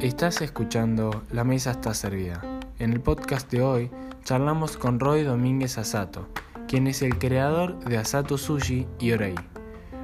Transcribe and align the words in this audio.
Estás 0.00 0.40
escuchando 0.40 1.22
La 1.30 1.44
Mesa 1.44 1.72
está 1.72 1.92
servida. 1.92 2.40
En 2.78 2.94
el 2.94 3.00
podcast 3.02 3.50
de 3.50 3.60
hoy 3.60 3.90
charlamos 4.24 4.78
con 4.78 4.98
Roy 4.98 5.24
Domínguez 5.24 5.76
Asato, 5.76 6.28
quien 6.66 6.86
es 6.86 7.02
el 7.02 7.18
creador 7.18 7.78
de 7.80 7.98
Asato 7.98 8.38
Sushi 8.38 8.86
y 8.98 9.12
Orei. 9.12 9.34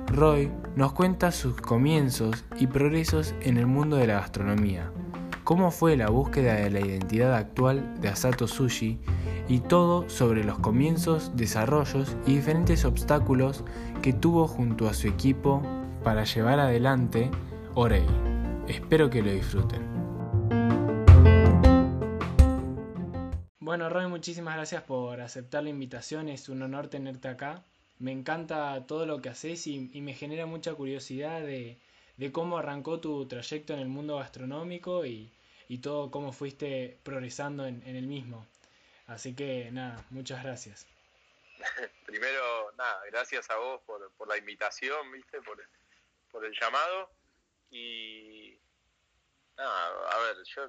Roy 0.08 0.52
nos 0.76 0.92
cuenta 0.92 1.32
sus 1.32 1.58
comienzos 1.58 2.44
y 2.58 2.66
progresos 2.66 3.34
en 3.40 3.56
el 3.56 3.66
mundo 3.66 3.96
de 3.96 4.08
la 4.08 4.20
gastronomía, 4.20 4.92
cómo 5.42 5.70
fue 5.70 5.96
la 5.96 6.10
búsqueda 6.10 6.56
de 6.56 6.70
la 6.70 6.80
identidad 6.80 7.34
actual 7.34 7.98
de 7.98 8.08
Asato 8.08 8.46
Sushi 8.46 8.98
y 9.48 9.60
todo 9.60 10.08
sobre 10.08 10.44
los 10.44 10.58
comienzos, 10.58 11.32
desarrollos 11.36 12.16
y 12.26 12.36
diferentes 12.36 12.84
obstáculos 12.84 13.64
que 14.02 14.12
tuvo 14.12 14.46
junto 14.46 14.88
a 14.88 14.94
su 14.94 15.08
equipo 15.08 15.62
para 16.02 16.24
llevar 16.24 16.60
adelante 16.60 17.30
Orei. 17.74 18.06
Espero 18.68 19.10
que 19.10 19.22
lo 19.22 19.32
disfruten. 19.32 19.94
Bueno, 23.74 23.88
Roy, 23.88 24.06
muchísimas 24.06 24.54
gracias 24.54 24.82
por 24.82 25.20
aceptar 25.20 25.64
la 25.64 25.70
invitación. 25.70 26.28
Es 26.28 26.48
un 26.48 26.62
honor 26.62 26.88
tenerte 26.88 27.28
acá. 27.28 27.64
Me 27.98 28.12
encanta 28.12 28.86
todo 28.86 29.06
lo 29.06 29.20
que 29.20 29.30
haces 29.30 29.66
y, 29.66 29.80
me 30.00 30.14
genera 30.14 30.46
mucha 30.46 30.74
curiosidad 30.74 31.40
de, 31.40 31.78
cómo 32.30 32.58
arrancó 32.58 33.00
tu 33.00 33.26
trayecto 33.26 33.72
en 33.72 33.80
el 33.80 33.88
mundo 33.88 34.16
gastronómico 34.16 35.04
y, 35.06 35.32
todo 35.82 36.10
cómo 36.10 36.32
fuiste 36.32 36.98
progresando 37.02 37.66
en, 37.66 37.82
el 37.84 38.06
mismo. 38.06 38.46
Así 39.06 39.34
que 39.34 39.70
nada, 39.70 40.04
muchas 40.10 40.42
gracias. 40.42 40.86
Primero, 42.06 42.72
nada, 42.76 43.02
gracias 43.06 43.50
a 43.50 43.56
vos 43.56 43.80
por, 43.86 44.28
la 44.28 44.36
invitación, 44.36 45.12
viste, 45.12 45.40
por, 45.42 45.62
por 46.30 46.44
el 46.44 46.54
llamado. 46.58 47.10
Y 47.70 48.56
nada, 49.56 50.10
a 50.10 50.18
ver, 50.20 50.36
yo 50.44 50.68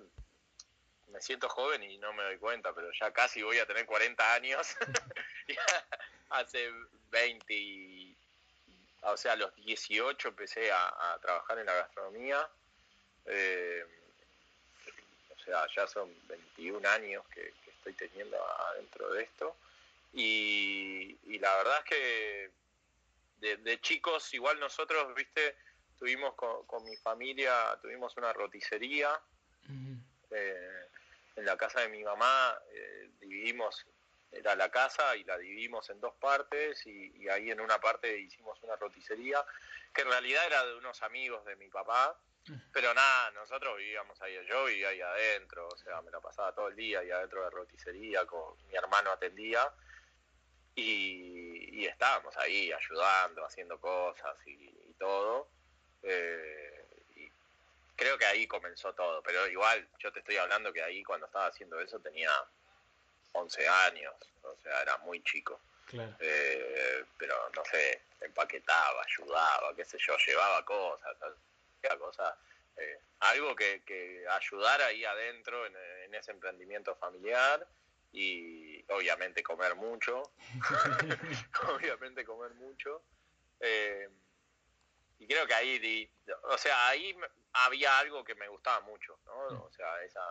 me 1.08 1.22
siento 1.22 1.48
joven 1.48 1.84
y 1.84 1.98
no 1.98 2.14
me 2.14 2.24
doy 2.24 2.38
cuenta, 2.38 2.74
pero 2.74 2.90
ya 3.00 3.12
casi 3.12 3.42
voy 3.42 3.58
a 3.60 3.66
tener 3.66 3.86
40 3.86 4.34
años. 4.34 4.76
Hace 6.30 6.72
20, 7.12 8.16
o 9.04 9.18
sea, 9.18 9.34
a 9.34 9.36
los 9.36 9.56
18 9.56 10.28
empecé 10.30 10.72
a, 10.72 11.18
trabajar 11.22 11.60
en 11.60 11.68
la 11.68 11.76
gastronomía. 11.76 12.50
Eh, 13.26 13.86
o 15.30 15.40
sea, 15.40 15.66
ya 15.76 15.88
son 15.88 16.14
21 16.28 16.88
años 16.90 17.24
que, 17.30 17.54
estoy 17.90 18.08
teniendo 18.08 18.38
adentro 18.72 19.12
de 19.14 19.24
esto. 19.24 19.56
Y, 20.14 21.18
la 21.40 21.56
verdad 21.58 21.80
es 21.80 21.86
que 21.86 22.52
de, 23.58 23.82
chicos, 23.82 24.34
igual 24.34 24.60
nosotros, 24.60 25.14
viste, 25.14 25.56
tuvimos 26.00 26.34
con, 26.36 26.84
mi 26.86 26.96
familia, 26.98 27.78
tuvimos 27.82 28.16
una 28.18 28.34
roticería. 28.34 29.20
Eh, 30.32 30.88
en 31.36 31.46
la 31.46 31.58
casa 31.58 31.82
de 31.82 31.90
mi 31.90 32.04
mamá 32.04 32.58
eh, 32.72 33.10
dividimos, 33.20 33.86
era 34.32 34.56
la 34.56 34.70
casa 34.70 35.16
y 35.16 35.24
la 35.24 35.38
dividimos 35.38 35.90
en 35.90 36.00
dos 36.00 36.14
partes 36.16 36.86
y, 36.88 37.28
ahí 37.30 37.52
en 37.52 37.60
una 37.60 37.80
parte 37.80 38.18
hicimos 38.18 38.62
una 38.64 38.76
roticería 38.76 39.46
que 39.94 40.02
en 40.02 40.10
realidad 40.10 40.46
era 40.46 40.66
de 40.66 40.76
unos 40.76 41.02
amigos 41.04 41.46
de 41.46 41.56
mi 41.56 41.68
papá. 41.68 42.18
Pero 42.72 42.94
nada, 42.94 43.32
nosotros 43.32 43.78
vivíamos 43.78 44.22
ahí, 44.22 44.38
yo 44.48 44.66
vivía 44.66 44.90
ahí 44.90 45.02
adentro, 45.02 45.68
o 45.68 45.78
sea, 45.78 46.02
me 46.02 46.12
la 46.12 46.20
pasaba 46.20 46.54
todo 46.54 46.68
el 46.68 46.76
día 46.76 47.00
ahí 47.00 47.10
adentro 47.10 47.44
de 47.44 47.50
roticería, 47.50 48.26
con 48.26 48.56
mi 48.68 48.76
hermano 48.76 49.12
atendía 49.12 49.72
y, 50.76 51.86
estábamos 51.86 52.36
ahí 52.38 52.72
ayudando, 52.72 53.46
haciendo 53.46 53.80
cosas 53.80 54.36
y 54.46 54.94
todo. 54.98 55.48
Eh, 56.08 56.86
y 57.16 57.30
creo 57.96 58.18
que 58.18 58.26
ahí 58.26 58.48
comenzó 58.48 58.94
todo, 58.94 59.22
pero 59.24 59.48
igual 59.48 59.88
yo 60.00 60.12
te 60.12 60.20
estoy 60.20 60.38
hablando 60.38 60.72
que 60.72 60.84
ahí 60.84 61.04
cuando 61.04 61.26
estaba 61.26 61.48
haciendo 61.48 61.80
eso 61.80 62.00
tenía 62.00 62.32
11 63.34 63.68
años, 63.68 64.14
o 64.44 64.56
sea, 64.62 64.82
era 64.82 64.98
muy 65.00 65.22
chico. 65.24 65.60
Eh, 66.20 67.06
pero 67.18 67.50
no 67.56 67.64
sé, 67.66 68.02
empaquetaba, 68.22 69.04
ayudaba, 69.04 69.76
qué 69.76 69.86
sé 69.86 69.98
yo, 70.00 70.18
llevaba 70.18 70.66
cosas, 70.66 71.16
cosas 71.98 72.36
eh, 72.78 73.00
algo 73.20 73.56
que, 73.56 73.84
que, 73.86 74.26
ayudara 74.30 74.88
ahí 74.88 75.06
adentro 75.06 75.66
en, 75.66 75.76
ese 76.14 76.32
emprendimiento 76.32 76.96
familiar 76.96 77.68
y 78.14 78.82
obviamente 78.90 79.44
comer 79.44 79.76
mucho, 79.76 80.24
obviamente 81.76 82.24
comer 82.24 82.54
mucho. 82.54 83.02
Eh, 83.60 84.10
y 85.20 85.28
creo 85.28 85.46
que 85.46 85.54
ahí, 85.54 86.10
o 86.44 86.58
sea, 86.58 86.88
ahí 86.88 87.16
había 87.54 88.00
algo 88.00 88.24
que 88.24 88.36
me 88.36 88.48
gustaba 88.48 88.82
mucho, 88.82 89.18
¿no? 89.26 89.50
Mm. 89.52 89.62
O 89.62 89.72
sea, 89.72 90.04
esa, 90.04 90.22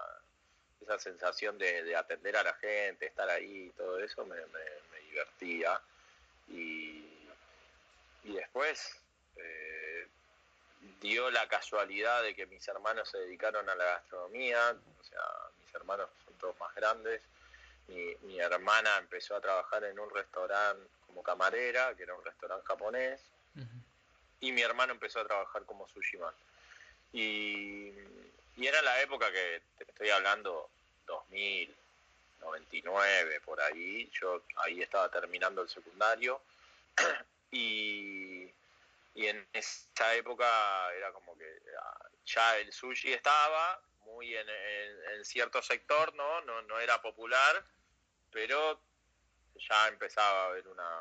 esa 0.81 0.99
sensación 0.99 1.59
de, 1.59 1.97
atender 1.97 2.37
a 2.37 2.43
la 2.43 2.55
gente, 2.55 3.07
estar 3.07 3.29
ahí, 3.29 3.71
todo 3.77 3.99
eso 3.99 4.25
me, 4.25 4.37
divertía. 5.11 5.81
Y, 6.49 7.11
después 8.25 9.01
eh, 9.37 9.74
dio 11.01 11.31
la 11.31 11.47
casualidad 11.49 12.23
de 12.23 12.35
que 12.35 12.47
mis 12.47 12.67
hermanos 12.69 13.09
se 13.09 13.19
dedicaron 13.19 13.69
a 13.69 13.75
la 13.75 13.85
gastronomía, 13.85 14.77
o 15.01 15.05
sea, 15.05 15.21
mis 15.59 15.75
hermanos 15.75 16.09
son 16.25 16.35
todos 16.39 16.59
más 16.59 16.75
grandes. 16.75 17.23
Mi, 17.89 18.15
mi 18.23 18.41
hermana 18.41 18.97
empezó 18.99 19.37
a 19.37 19.41
trabajar 19.41 19.85
en 19.85 19.99
un 19.99 20.09
restaurante 20.11 20.89
como 21.07 21.23
camarera, 21.23 21.95
que 21.95 22.05
era 22.05 22.15
un 22.15 22.25
restaurante 22.25 22.67
japonés 22.67 23.21
y 24.45 24.53
mi 24.53 24.61
hermano 24.61 24.93
empezó 24.93 25.21
a 25.21 25.27
trabajar 25.27 25.65
como 25.65 25.89
sushi 25.89 26.19
man. 26.19 26.35
Y, 27.13 27.93
era 28.57 28.83
la 28.83 29.01
época 29.03 29.31
que 29.33 29.63
te 29.79 29.85
estoy 29.85 30.11
hablando, 30.11 30.71
2000, 31.07 31.75
99, 32.41 33.41
por 33.41 33.61
ahí. 33.61 34.11
Yo 34.13 34.43
ahí 34.57 34.83
estaba 34.83 35.09
terminando 35.11 35.63
el 35.63 35.69
secundario. 35.69 36.41
y, 37.51 38.24
en 39.15 39.49
esa 39.53 40.15
época 40.15 40.93
era 40.95 41.13
como 41.13 41.37
que 41.39 41.47
ah, 41.81 42.09
ya 42.25 42.59
el 42.59 42.73
sushi 42.73 43.13
estaba 43.13 43.81
muy 44.05 44.35
en, 44.37 44.47
cierto 45.25 45.63
sector, 45.63 46.15
¿no? 46.15 46.43
¿no? 46.43 46.63
No 46.63 46.79
era 46.79 47.01
popular, 47.01 47.65
pero 48.31 48.81
ya 49.57 49.89
empezaba 49.89 50.43
a 50.43 50.47
haber 50.47 50.69
una, 50.69 51.01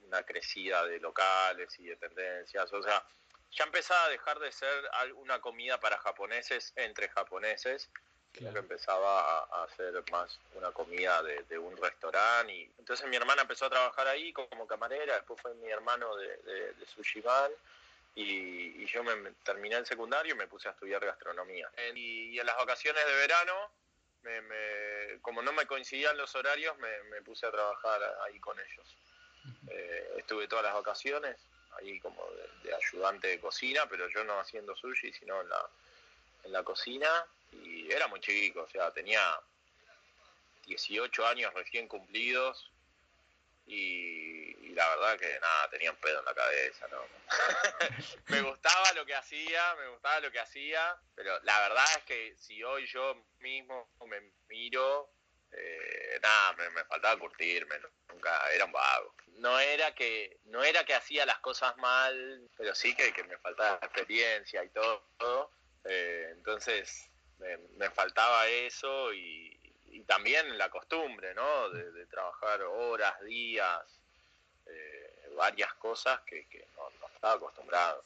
una 0.00 0.22
crecida 0.22 0.84
de 0.86 1.00
locales 1.00 1.76
y 1.78 1.86
de 1.86 1.96
tendencias. 1.96 2.72
O 2.72 2.82
sea, 2.82 3.04
ya 3.50 3.64
empezaba 3.64 4.04
a 4.04 4.08
dejar 4.10 4.38
de 4.38 4.52
ser 4.52 4.90
una 5.16 5.40
comida 5.40 5.80
para 5.80 5.98
japoneses 5.98 6.72
entre 6.76 7.08
japoneses, 7.08 7.90
claro. 8.32 8.52
que 8.52 8.58
empezaba 8.60 9.40
a, 9.40 9.68
ser 9.76 10.02
más 10.10 10.38
una 10.54 10.70
comida 10.72 11.22
de, 11.22 11.58
un 11.58 11.76
restaurante. 11.76 12.52
Y 12.52 12.70
entonces 12.78 13.06
mi 13.08 13.16
hermana 13.16 13.42
empezó 13.42 13.66
a 13.66 13.70
trabajar 13.70 14.08
ahí 14.08 14.32
como 14.32 14.66
camarera, 14.66 15.14
después 15.14 15.40
fue 15.40 15.54
mi 15.54 15.70
hermano 15.70 16.16
de, 16.16 16.36
de, 16.38 16.72
de 16.74 16.86
y, 18.14 18.84
yo 18.86 19.02
me, 19.02 19.30
terminé 19.44 19.76
el 19.76 19.86
secundario 19.86 20.34
y 20.34 20.38
me 20.38 20.46
puse 20.46 20.68
a 20.68 20.72
estudiar 20.72 21.04
gastronomía. 21.04 21.70
y, 21.94 22.38
en 22.38 22.46
las 22.46 22.56
vacaciones 22.56 23.04
de 23.06 23.14
verano, 23.14 23.70
como 25.22 25.42
no 25.42 25.52
me 25.52 25.66
coincidían 25.66 26.16
los 26.16 26.34
horarios, 26.34 26.76
me 26.78 27.22
puse 27.22 27.46
a 27.46 27.50
trabajar 27.50 28.02
ahí 28.26 28.38
con 28.38 28.58
ellos. 28.58 28.96
Eh, 29.68 30.14
estuve 30.18 30.48
todas 30.48 30.64
las 30.64 30.74
vacaciones 30.74 31.36
ahí 31.78 31.98
como 32.00 32.24
de, 32.62 32.74
ayudante 32.74 33.28
de 33.28 33.40
cocina, 33.40 33.86
pero 33.88 34.08
yo 34.08 34.24
no 34.24 34.38
haciendo 34.38 34.76
sushi, 34.76 35.12
sino 35.12 35.40
en 35.40 35.48
la, 35.48 35.68
en 36.44 36.52
la 36.52 36.62
cocina. 36.62 37.26
Y 37.52 37.90
era 37.90 38.06
muy 38.08 38.20
chico, 38.20 38.62
o 38.62 38.68
sea, 38.68 38.92
tenía 38.92 39.20
18 40.66 41.26
años 41.26 41.52
recién 41.54 41.88
cumplidos 41.88 42.72
y, 43.66 44.74
la 44.74 44.88
verdad 44.88 45.18
que 45.18 45.38
nada, 45.40 45.70
tenía 45.70 45.90
un 45.90 45.96
pedo 45.98 46.18
en 46.18 46.24
la 46.24 46.34
cabeza, 46.34 46.88
¿no? 46.88 47.04
me 48.28 48.40
gustaba 48.42 48.92
lo 48.94 49.04
que 49.04 49.14
hacía, 49.14 49.74
me 49.76 49.88
gustaba 49.88 50.20
lo 50.20 50.30
que 50.30 50.40
hacía, 50.40 50.96
pero 51.14 51.38
la 51.42 51.60
verdad 51.68 51.84
es 51.98 52.04
que 52.04 52.34
si 52.38 52.62
hoy 52.62 52.86
yo 52.86 53.26
mismo 53.38 53.88
me 54.06 54.20
miro, 54.48 55.10
eh, 55.52 56.18
nada, 56.22 56.54
me, 56.54 56.84
faltaba 56.84 57.18
curtirme, 57.18 57.76
nunca 58.08 58.50
era 58.52 58.64
un 58.64 58.72
vago. 58.72 59.14
No 59.38 59.58
era 59.58 59.94
que 59.94 60.38
no 60.44 60.62
era 60.62 60.84
que 60.84 60.94
hacía 60.94 61.26
las 61.26 61.38
cosas 61.40 61.76
mal, 61.76 62.50
pero 62.56 62.74
sí 62.74 62.94
que, 62.94 63.12
que 63.12 63.24
me 63.24 63.38
faltaba 63.38 63.78
experiencia 63.82 64.64
y 64.64 64.68
todo. 64.70 65.50
Eh, 65.84 66.28
entonces 66.32 67.11
me, 67.76 67.90
faltaba 67.90 68.46
eso 68.48 69.12
y, 69.12 69.50
también 70.06 70.58
la 70.58 70.68
costumbre, 70.68 71.34
¿no? 71.34 71.70
De, 71.70 72.06
trabajar 72.06 72.62
horas, 72.62 73.20
días, 73.22 73.82
eh, 74.66 75.30
varias 75.36 75.72
cosas 75.74 76.20
que, 76.22 76.46
no, 76.76 77.06
estaba 77.14 77.34
acostumbrado. 77.34 78.04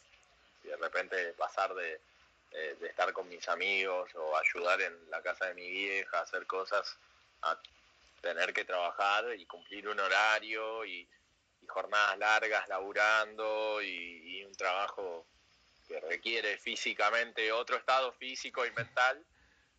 Y 0.62 0.68
de 0.68 0.76
repente 0.76 1.32
pasar 1.32 1.74
de, 1.74 2.00
de 2.52 2.86
estar 2.86 3.12
con 3.12 3.28
mis 3.28 3.48
amigos 3.48 4.14
o 4.14 4.36
ayudar 4.36 4.80
en 4.82 5.10
la 5.10 5.22
casa 5.22 5.46
de 5.46 5.54
mi 5.54 5.68
vieja, 5.68 6.20
hacer 6.20 6.46
cosas 6.46 6.96
a 7.42 7.58
tener 8.20 8.52
que 8.52 8.64
trabajar 8.64 9.24
y 9.38 9.46
cumplir 9.46 9.88
un 9.88 10.00
horario 10.00 10.84
y, 10.84 11.08
jornadas 11.68 12.18
largas 12.18 12.68
laburando 12.68 13.82
y, 13.82 14.44
un 14.44 14.54
trabajo 14.54 15.26
que 15.86 16.00
requiere 16.00 16.58
físicamente 16.58 17.52
otro 17.52 17.76
estado 17.76 18.12
físico 18.12 18.66
y 18.66 18.70
mental, 18.72 19.24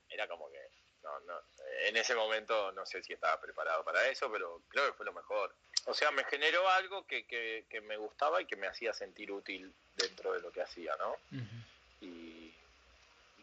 era 0.10 0.28
como 0.28 0.50
que 0.52 0.60
no, 1.04 1.20
no, 1.22 1.42
en 1.86 1.96
ese 1.96 2.16
momento 2.16 2.72
no 2.72 2.86
sé 2.86 3.04
si 3.04 3.14
estaba 3.14 3.40
preparado 3.40 3.84
para 3.84 4.08
eso, 4.08 4.32
pero 4.32 4.62
creo 4.70 4.88
que 4.88 4.94
fue 4.94 5.06
lo 5.06 5.14
mejor. 5.14 5.54
O 5.86 5.94
sea, 5.94 6.12
me 6.12 6.24
generó 6.26 6.68
algo 6.70 7.06
que, 7.06 7.26
que, 7.26 7.82
me 7.82 7.96
gustaba 7.98 8.42
y 8.42 8.46
que 8.46 8.58
me 8.58 8.68
hacía 8.68 8.94
sentir 8.94 9.32
útil 9.32 9.74
dentro 9.96 10.34
de 10.34 10.42
lo 10.42 10.52
que 10.52 10.62
hacía, 10.62 10.96
¿no? 10.98 11.16
y, 12.02 12.54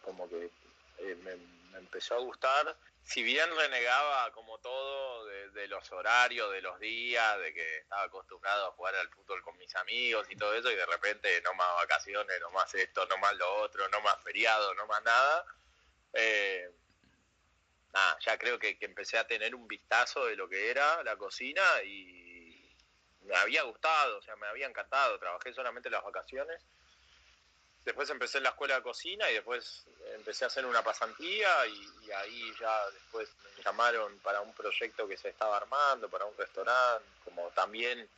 como 0.03 0.29
que 0.29 0.51
eh, 0.99 1.17
me, 1.23 1.33
empezó 1.79 2.17
a 2.17 2.19
gustar. 2.19 2.77
Si 3.05 3.23
bien 3.23 3.55
renegaba 3.55 4.33
como 4.33 4.59
todo 4.61 5.27
de, 5.27 5.69
los 5.69 5.91
horarios, 5.93 6.51
de 6.53 6.63
los 6.63 6.79
días, 6.81 7.39
de 7.39 7.53
que 7.53 7.79
estaba 7.79 8.03
acostumbrado 8.05 8.67
a 8.67 8.73
jugar 8.73 8.95
al 8.97 9.09
fútbol 9.11 9.43
con 9.43 9.57
mis 9.59 9.75
amigos 9.77 10.27
y 10.31 10.37
todo 10.37 10.55
eso, 10.55 10.71
y 10.71 10.77
de 10.77 10.87
repente 10.87 11.41
no 11.43 11.53
más 11.55 11.69
vacaciones, 11.77 12.41
no 12.41 12.51
más 12.51 12.75
esto, 12.75 13.07
no 13.07 13.19
más 13.19 13.35
lo 13.37 13.57
otro, 13.57 13.87
no 13.89 14.01
más 14.01 14.23
feriado, 14.23 14.75
no 14.75 14.87
más 14.87 15.03
nada. 15.05 15.45
Eh, 16.15 16.71
nada, 17.93 18.19
ya 18.21 18.39
creo 18.39 18.59
que, 18.59 18.79
empecé 18.81 19.19
a 19.19 19.27
tener 19.27 19.55
un 19.55 19.69
vistazo 19.69 20.27
de 20.27 20.37
lo 20.37 20.49
que 20.49 20.71
era 20.71 21.03
la 21.03 21.17
cocina 21.17 21.63
y 21.85 22.75
me 23.23 23.37
había 23.37 23.63
gustado, 23.63 24.19
o 24.19 24.23
sea, 24.23 24.37
me 24.37 24.47
había 24.47 24.67
encantado. 24.67 25.19
Trabajé 25.19 25.53
solamente 25.53 25.91
las 25.91 26.03
vacaciones 26.03 26.65
después 27.85 28.09
empecé 28.11 28.39
en 28.39 28.45
la 28.45 28.51
escuela 28.51 28.77
de 28.77 28.83
cocina 28.83 29.31
y 29.31 29.35
después 29.35 29.85
empecé 30.15 30.45
a 30.45 30.49
hacer 30.49 30.65
una 30.65 30.83
pasantía 30.83 31.67
y, 31.67 32.11
ahí 32.13 32.53
ya 32.61 32.91
después 32.91 33.29
me 33.57 33.63
llamaron 33.63 34.19
para 34.21 34.41
un 34.41 34.53
proyecto 34.55 35.09
que 35.09 35.17
se 35.17 35.31
estaba 35.31 35.57
armando, 35.57 36.09
para 36.09 36.25
un 36.25 36.37
restaurante, 36.37 37.05
como 37.25 37.49
también 37.51 38.09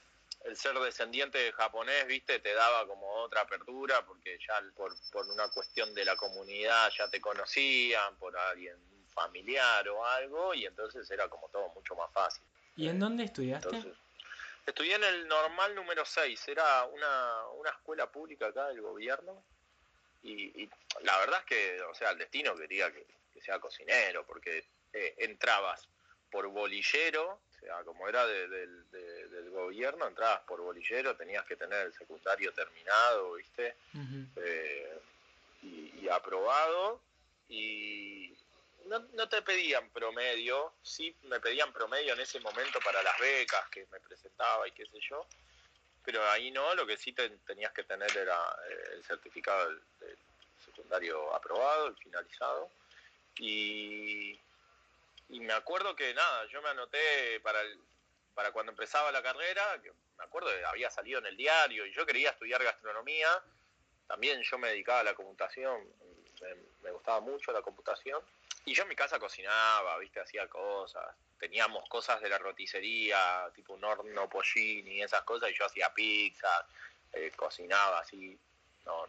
el 0.45 0.57
ser 0.57 0.79
descendiente 0.79 1.39
de 1.39 1.53
japonés, 1.53 2.07
viste, 2.07 2.39
te 2.41 2.53
daba 2.53 2.87
como 2.87 3.11
otra 3.15 3.43
apertura 3.43 4.05
porque 4.05 4.39
ya 4.47 4.63
por, 4.77 4.93
una 5.29 5.49
cuestión 5.49 5.95
de 5.95 6.05
la 6.05 6.17
comunidad 6.17 6.91
ya 6.97 7.09
te 7.09 7.21
conocían, 7.21 8.17
por 8.17 8.37
alguien 8.37 8.77
familiar 9.15 9.89
o 9.89 10.05
algo, 10.05 10.55
y 10.55 10.67
entonces 10.67 11.11
era 11.11 11.29
como 11.29 11.49
todo 11.49 11.69
mucho 11.71 11.95
más 11.95 12.13
fácil. 12.13 12.45
¿Y 12.77 12.89
en 12.89 12.99
dónde 12.99 13.25
estudiaste? 13.25 13.95
estudié 14.67 14.97
en 14.97 15.05
el 15.05 15.29
normal 15.29 15.75
número 15.75 16.05
6, 16.05 16.49
era 16.49 16.85
una, 16.85 17.47
una 17.55 17.71
escuela 17.71 18.11
pública 18.11 18.49
acá 18.49 18.67
del 18.67 18.83
gobierno, 18.83 19.43
y, 20.27 20.71
la 21.03 21.19
verdad 21.19 21.41
es 21.41 21.47
que, 21.47 21.83
o 21.83 21.95
sea, 21.95 22.11
el 22.11 22.19
destino 22.19 22.57
quería 22.57 22.93
que, 22.93 23.07
sea 23.45 23.61
cocinero, 23.61 24.27
porque 24.27 24.65
eh, 24.93 25.15
entrabas 25.19 25.87
por 26.31 26.49
bolillero, 26.49 27.41
o 27.49 27.61
sea, 27.61 27.85
como 27.85 28.09
era 28.09 28.27
del 28.27 29.51
gobierno, 29.51 30.09
entrabas 30.09 30.41
por 30.41 30.61
bolillero, 30.63 31.17
tenías 31.17 31.45
que 31.45 31.55
tener 31.55 31.87
el 31.87 31.93
secundario 31.93 32.53
terminado, 32.53 33.35
¿viste? 33.35 33.77
Eh, 34.37 34.99
y, 35.63 36.09
aprobado, 36.09 37.01
y 37.49 38.35
no, 38.87 39.01
no, 39.15 39.29
te 39.29 39.43
pedían 39.43 39.91
promedio, 39.91 40.73
sí 40.83 41.15
me 41.25 41.39
pedían 41.39 41.73
promedio 41.73 42.15
en 42.15 42.21
ese 42.21 42.41
momento 42.41 42.79
para 42.85 43.03
las 43.03 43.19
becas 43.19 43.69
que 43.69 43.87
me 43.93 44.01
presentaba 44.01 44.67
y 44.67 44.73
qué 44.73 44.87
sé 44.87 44.99
yo, 45.09 45.27
pero 46.07 46.25
ahí 46.31 46.53
no, 46.53 46.73
lo 46.77 46.87
que 46.87 46.97
sí 46.97 47.13
tenías 47.13 47.73
que 47.73 47.83
tener 47.83 48.17
era 48.17 48.39
eh, 48.71 48.91
el 48.93 49.05
certificado 49.05 49.69
secundario 50.65 51.35
aprobado, 51.35 51.89
el 51.89 51.97
finalizado. 51.97 52.71
Y, 53.39 54.41
me 55.29 55.53
acuerdo 55.53 55.97
que 55.97 56.15
nada, 56.15 56.47
yo 56.47 56.63
me 56.63 56.69
anoté 56.69 57.41
para, 57.41 57.59
para 58.35 58.53
cuando 58.53 58.71
empezaba 58.71 59.11
la 59.11 59.23
carrera, 59.23 59.81
que 59.83 59.91
me 59.91 60.25
acuerdo 60.25 60.49
que 60.49 60.65
había 60.65 60.91
salido 60.91 61.19
en 61.19 61.27
el 61.27 61.37
diario 61.37 61.85
y 61.85 61.93
yo 61.93 62.07
quería 62.07 62.31
estudiar 62.31 62.63
gastronomía, 62.63 63.43
también 64.07 64.41
yo 64.43 64.59
me 64.59 64.69
dedicaba 64.69 65.01
a 65.01 65.05
la 65.05 65.15
computación, 65.15 65.85
me 66.83 66.91
gustaba 66.93 67.21
mucho 67.21 67.51
la 67.51 67.63
computación. 67.63 68.23
Y 68.67 68.75
yo 68.75 68.83
en 68.83 68.91
mi 68.91 68.97
casa 68.97 69.19
cocinaba, 69.19 69.97
viste, 69.99 70.21
hacía 70.21 70.47
cosas 70.49 71.15
teníamos 71.39 71.89
cosas 71.89 72.21
de 72.21 72.29
la 72.29 72.39
roticería, 72.39 73.51
tipo 73.55 73.75
un 73.75 73.85
horno 73.85 74.29
pollini 74.29 74.97
y 74.97 75.03
esas 75.03 75.23
cosas, 75.23 75.51
y 75.51 75.55
yo 75.55 75.67
hacía 75.67 75.93
pizza, 75.93 76.67
eh, 77.13 77.33
cocinaba 77.37 78.01
así, 78.01 78.39
no, 78.85 79.07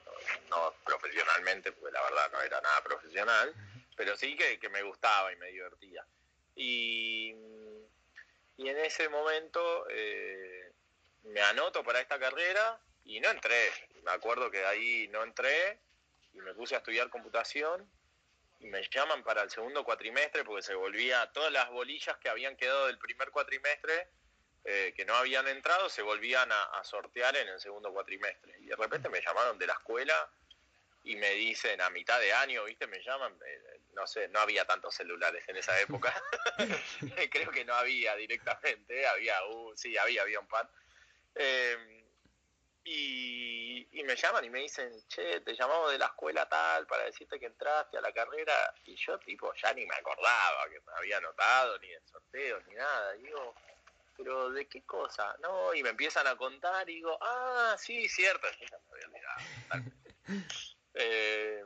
no, 0.50 0.74
profesionalmente, 0.84 1.72
porque 1.72 1.94
la 1.94 2.02
verdad 2.04 2.32
no 2.32 2.42
era 2.42 2.62
nada 2.62 2.84
profesional, 2.84 3.54
pero 3.96 4.16
sí 4.16 4.36
que, 4.36 4.70
me 4.70 4.84
gustaba 4.84 5.32
y 5.32 5.36
me 5.38 5.48
divertía. 5.48 6.06
Y, 6.56 7.36
y 8.58 8.70
en 8.70 8.78
ese 8.80 9.08
momento 9.10 9.88
eh, 9.90 10.72
me 11.24 11.42
anoto 11.42 11.84
para 11.84 12.02
esta 12.02 12.20
carrera 12.20 12.80
y 13.06 13.20
no 13.20 13.30
entré. 13.30 13.72
Me 14.04 14.12
acuerdo 14.12 14.50
que 14.50 14.66
ahí 14.66 15.08
no 15.10 15.24
entré 15.24 15.80
y 16.34 16.40
me 16.40 16.54
puse 16.54 16.76
a 16.76 16.80
estudiar 16.80 17.10
computación 17.10 17.88
y 18.60 18.68
me 18.68 18.82
llaman 18.90 19.24
para 19.24 19.44
el 19.44 19.50
segundo 19.50 19.84
cuatrimestre 19.84 20.44
porque 20.44 20.64
se 20.64 20.74
volvía 20.74 21.32
todas 21.32 21.52
las 21.52 21.70
bolillas 21.70 22.18
que 22.18 22.30
habían 22.30 22.56
quedado 22.56 22.88
del 22.88 22.98
primer 22.98 23.30
cuatrimestre 23.32 24.10
eh, 24.64 24.94
que 24.96 25.06
no 25.06 25.16
habían 25.16 25.48
entrado 25.48 25.88
se 25.90 26.02
volvían 26.02 26.52
a, 26.52 26.84
sortear 26.84 27.36
en 27.38 27.48
el 27.48 27.60
segundo 27.60 27.92
cuatrimestre. 27.94 28.58
Y 28.60 28.68
de 28.68 28.76
repente 28.76 29.10
me 29.10 29.22
llamaron 29.22 29.58
de 29.58 29.68
la 29.68 29.74
escuela 29.74 30.30
y 31.04 31.16
me 31.16 31.32
dicen 31.32 31.80
a 31.82 31.90
mitad 31.90 32.20
de 32.20 32.34
año 32.34 32.66
viste 32.66 32.86
me 32.88 33.02
llaman 33.02 33.34
eh, 33.46 33.80
no 33.94 34.06
sé 34.06 34.28
no 34.28 34.40
había 34.40 34.66
tantos 34.66 34.96
celulares 34.96 35.48
en 35.48 35.58
esa 35.58 35.80
época. 35.80 36.14
Creo 37.32 37.52
que 37.52 37.64
no 37.64 37.76
había 37.76 38.16
directamente 38.16 39.08
había 39.08 39.36
uh, 39.46 39.76
sí 39.76 39.98
había 39.98 40.24
había 40.24 40.40
un 40.40 40.48
par. 40.48 40.70
Eh, 41.36 41.97
y, 42.90 44.04
me 44.04 44.16
llaman 44.16 44.46
y 44.46 44.50
me 44.50 44.60
dicen, 44.60 44.90
che, 45.10 45.42
te 45.42 45.54
llamamos 45.54 45.92
de 45.92 45.98
la 45.98 46.06
escuela 46.06 46.48
tal 46.48 46.88
para 46.88 47.04
decirte 47.04 47.38
que 47.38 47.48
entraste 47.48 47.98
a 47.98 48.02
la 48.02 48.14
carrera. 48.14 48.74
Y 48.86 48.96
yo, 48.96 49.20
tipo, 49.20 49.54
ya 49.56 49.74
ni 49.74 49.86
me 49.86 49.96
acordaba 49.96 50.70
que 50.70 50.80
me 50.80 50.94
había 50.96 51.18
anotado, 51.18 51.78
ni 51.80 51.92
en 51.92 52.08
sorteos, 52.08 52.66
ni 52.68 52.76
nada. 52.76 53.12
digo, 53.14 53.54
pero 54.16 54.50
¿de 54.52 54.66
qué 54.68 54.86
cosa? 54.86 55.36
No, 55.42 55.74
y 55.74 55.84
me 55.84 55.90
empiezan 55.90 56.26
a 56.28 56.38
contar 56.38 56.90
y 56.90 56.96
digo, 56.96 57.18
ah, 57.22 57.76
sí, 57.78 58.08
cierto. 58.08 58.48
Eh, 61.00 61.64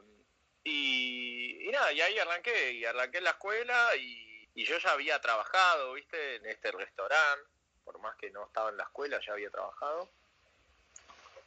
y, 0.65 1.69
nada, 1.71 1.94
y 1.94 2.01
ahí 2.01 2.19
arranqué, 2.19 2.74
y 2.74 2.83
arranqué 2.83 3.21
la 3.21 3.29
escuela 3.29 3.95
y, 3.95 4.50
y 4.53 4.65
yo 4.65 4.77
ya 4.77 4.91
había 4.91 5.21
trabajado, 5.21 5.94
viste, 5.94 6.35
en 6.35 6.45
este 6.47 6.69
restaurante, 6.74 7.50
por 7.85 7.97
más 8.00 8.17
que 8.17 8.29
no 8.29 8.45
estaba 8.45 8.71
en 8.71 8.77
la 8.77 8.83
escuela, 8.83 9.21
ya 9.25 9.31
había 9.31 9.50
trabajado. 9.50 10.12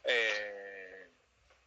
Eh, 0.05 1.09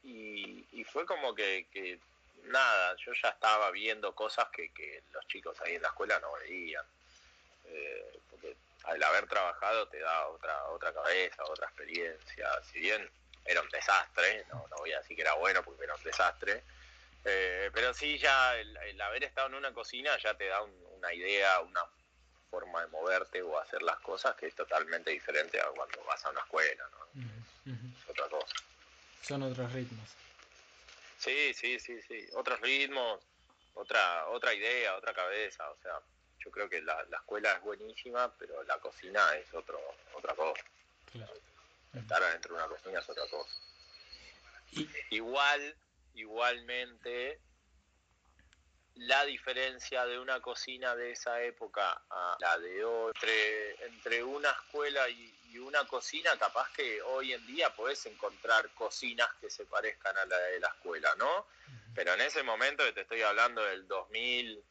y, 0.04 0.84
fue 0.84 1.04
como 1.04 1.34
que, 1.34 2.00
nada, 2.44 2.96
yo 2.96 3.12
ya 3.12 3.28
estaba 3.28 3.70
viendo 3.70 4.14
cosas 4.14 4.48
que, 4.50 5.02
los 5.12 5.26
chicos 5.26 5.60
ahí 5.60 5.74
en 5.74 5.82
la 5.82 5.88
escuela 5.88 6.18
no 6.20 6.32
veían. 6.32 6.84
Eh, 7.66 8.18
porque 8.30 8.56
al 8.84 9.02
haber 9.02 9.26
trabajado 9.26 9.86
te 9.88 9.98
da 9.98 10.28
otra, 10.28 10.64
otra 10.68 10.92
cabeza, 10.94 11.44
otra 11.44 11.66
experiencia. 11.66 12.48
Si 12.62 12.80
bien 12.80 13.10
era 13.44 13.62
un 13.62 13.68
desastre, 13.70 14.44
no, 14.50 14.66
voy 14.76 14.92
a 14.92 14.98
decir 14.98 15.16
que 15.16 15.22
era 15.22 15.34
bueno 15.34 15.62
porque 15.62 15.84
era 15.84 15.94
un 15.94 16.02
desastre, 16.02 16.62
eh, 17.24 17.70
pero 17.72 17.92
sí 17.94 18.18
ya 18.18 18.56
el, 18.56 19.00
haber 19.00 19.24
estado 19.24 19.48
en 19.48 19.54
una 19.54 19.72
cocina 19.72 20.16
ya 20.18 20.34
te 20.34 20.46
da 20.46 20.62
una 20.62 21.12
idea, 21.14 21.60
una 21.60 21.82
forma 22.50 22.82
de 22.82 22.88
moverte 22.88 23.42
o 23.42 23.58
hacer 23.58 23.82
las 23.82 23.98
cosas 24.00 24.34
que 24.36 24.46
es 24.46 24.54
totalmente 24.54 25.10
diferente 25.10 25.60
a 25.60 25.66
cuando 25.68 26.02
vas 26.04 26.24
a 26.24 26.30
una 26.30 26.40
escuela, 26.40 26.88
¿no? 26.92 26.97
Otra 28.18 28.38
cosa. 28.38 28.56
Son 29.22 29.42
otros 29.42 29.72
ritmos. 29.72 30.08
Sí, 31.18 31.52
sí, 31.54 31.78
sí, 31.80 32.00
sí. 32.02 32.26
Otros 32.34 32.60
ritmos, 32.60 33.20
otra, 33.74 34.28
otra 34.28 34.54
idea, 34.54 34.96
otra 34.96 35.12
cabeza. 35.12 35.68
O 35.70 35.76
sea, 35.82 36.00
yo 36.44 36.50
creo 36.50 36.68
que 36.68 36.80
la, 36.82 37.06
escuela 37.12 37.52
es 37.52 37.62
buenísima, 37.62 38.32
pero 38.38 38.62
la 38.64 38.78
cocina 38.78 39.34
es 39.36 39.52
otro, 39.54 39.78
otra 40.14 40.34
cosa. 40.34 40.62
Estar 41.94 42.22
adentro 42.22 42.54
de 42.54 42.62
una 42.62 42.68
cocina 42.68 43.00
es 43.00 43.08
otra 43.08 43.26
cosa. 43.28 43.50
Igual, 45.10 45.76
igualmente, 46.14 47.40
la 48.94 49.24
diferencia 49.24 50.06
de 50.06 50.18
una 50.18 50.40
cocina 50.40 50.94
de 50.94 51.12
esa 51.12 51.42
época 51.42 52.02
a 52.10 52.36
la 52.40 52.58
de 52.58 52.84
hoy, 52.84 53.12
entre, 53.14 53.86
entre 53.86 54.24
una 54.24 54.50
escuela 54.50 55.08
y, 55.08 55.37
una 55.56 55.86
cocina, 55.86 56.36
capaz 56.38 56.70
que 56.72 57.00
hoy 57.00 57.32
en 57.32 57.46
día 57.46 57.74
podés 57.74 58.04
encontrar 58.06 58.68
cocinas 58.74 59.28
que 59.40 59.48
se 59.48 59.64
parezcan 59.64 60.16
a 60.18 60.26
la 60.26 60.38
de 60.38 60.60
la 60.60 60.68
escuela, 60.68 61.14
¿no? 61.16 61.46
Pero 61.94 62.12
en 62.14 62.20
ese 62.20 62.42
momento 62.42 62.84
que 62.84 62.92
te 62.92 63.00
estoy 63.02 63.22
hablando 63.22 63.62
del 63.62 63.88
2000, 63.88 64.62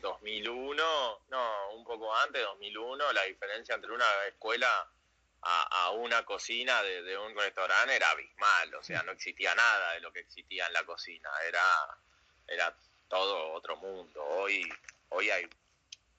2001, 0.00 1.24
no, 1.28 1.70
un 1.74 1.84
poco 1.84 2.14
antes, 2.16 2.42
2001, 2.42 3.12
la 3.12 3.22
diferencia 3.24 3.74
entre 3.74 3.92
una 3.92 4.06
escuela 4.26 4.88
a, 5.42 5.90
una 5.90 6.24
cocina 6.24 6.82
de, 6.82 7.02
de, 7.02 7.18
un 7.18 7.36
restaurante 7.36 7.96
era 7.96 8.10
abismal, 8.10 8.74
o 8.76 8.82
sea, 8.82 9.02
no 9.02 9.12
existía 9.12 9.54
nada 9.54 9.94
de 9.94 10.00
lo 10.00 10.12
que 10.12 10.20
existía 10.20 10.66
en 10.66 10.72
la 10.72 10.84
cocina, 10.84 11.28
era, 11.46 11.62
era 12.46 12.76
todo 13.08 13.52
otro 13.52 13.76
mundo. 13.76 14.24
Hoy, 14.24 14.66
hoy 15.10 15.30
hay 15.30 15.48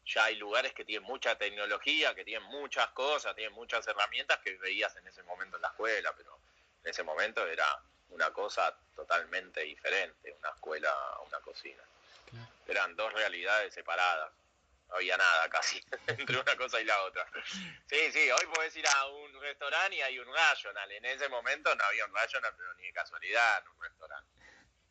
ya 0.05 0.25
hay 0.25 0.35
lugares 0.35 0.73
que 0.73 0.85
tienen 0.85 1.07
mucha 1.07 1.37
tecnología, 1.37 2.13
que 2.13 2.25
tienen 2.25 2.47
muchas 2.49 2.87
cosas, 2.89 3.35
tienen 3.35 3.53
muchas 3.53 3.87
herramientas 3.87 4.39
que 4.39 4.57
veías 4.57 4.95
en 4.97 5.07
ese 5.07 5.23
momento 5.23 5.57
en 5.57 5.61
la 5.61 5.69
escuela, 5.69 6.13
pero 6.15 6.37
en 6.83 6.89
ese 6.91 7.03
momento 7.03 7.45
era 7.47 7.65
una 8.09 8.31
cosa 8.31 8.75
totalmente 8.95 9.61
diferente, 9.61 10.35
una 10.39 10.49
escuela, 10.49 10.93
una 11.25 11.39
cocina. 11.39 11.83
Eran 12.67 12.95
dos 12.95 13.11
realidades 13.13 13.73
separadas. 13.73 14.31
No 14.89 14.95
había 14.95 15.17
nada 15.17 15.49
casi 15.49 15.81
entre 16.07 16.37
una 16.39 16.55
cosa 16.55 16.79
y 16.81 16.85
la 16.85 17.01
otra. 17.03 17.25
Sí, 17.87 18.11
sí, 18.11 18.29
hoy 18.29 18.45
puedes 18.53 18.75
ir 18.75 18.85
a 18.87 19.07
un 19.07 19.41
restaurante 19.41 19.95
y 19.95 20.01
hay 20.01 20.19
un 20.19 20.27
rational. 20.33 20.91
En 20.91 21.05
ese 21.05 21.29
momento 21.29 21.73
no 21.73 21.83
había 21.85 22.05
un 22.05 22.13
rational, 22.13 22.53
pero 22.57 22.73
ni 22.75 22.83
de 22.83 22.93
casualidad 22.93 23.61
en 23.61 23.67
un 23.69 23.81
restaurante. 23.81 24.29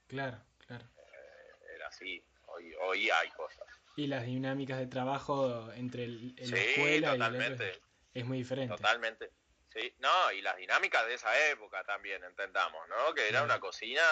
Claro, 0.09 0.40
claro. 0.66 0.85
Eh, 0.97 1.75
era 1.75 1.88
así. 1.88 2.25
Hoy, 2.47 2.75
hoy 2.81 3.11
hay 3.11 3.31
cosas. 3.31 3.66
Y 3.97 4.07
las 4.07 4.25
dinámicas 4.25 4.79
de 4.79 4.87
trabajo 4.87 5.71
entre 5.75 6.05
el, 6.05 6.35
la 6.37 6.59
escuela 6.59 7.17
y 7.17 7.21
el 7.21 7.81
es 8.15 8.25
muy 8.25 8.39
diferente. 8.39 8.77
Totalmente. 8.77 9.31
Sí, 9.73 9.95
no, 10.01 10.33
y 10.33 10.43
las 10.43 10.57
dinámicas 10.57 11.07
de 11.07 11.15
esa 11.15 11.49
época 11.49 11.83
también, 11.85 12.23
entendamos, 12.25 12.87
¿no? 12.89 13.15
Que 13.15 13.29
era 13.29 13.43
una 13.43 13.59
cocina 13.59 14.03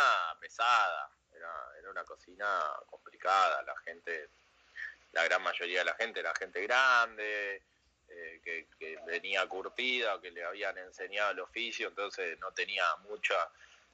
pesada, 0.41 1.11
era, 1.35 1.53
era 1.79 1.91
una 1.91 2.05
cocina 2.05 2.47
complicada, 2.87 3.63
la 3.63 3.77
gente, 3.81 4.31
la 5.13 5.25
gran 5.25 5.43
mayoría 5.43 5.81
de 5.81 5.85
la 5.85 5.95
gente 5.95 6.21
era 6.21 6.35
gente 6.35 6.63
grande, 6.63 7.63
eh, 8.09 8.41
que, 8.43 8.69
que, 8.79 8.99
venía 9.07 9.47
curtida 9.47 10.19
que 10.21 10.31
le 10.31 10.45
habían 10.45 10.79
enseñado 10.79 11.33
el 11.33 11.41
oficio, 11.41 11.89
entonces 11.89 12.39
no 12.41 12.53
tenía 12.53 12.85
mucha 13.09 13.37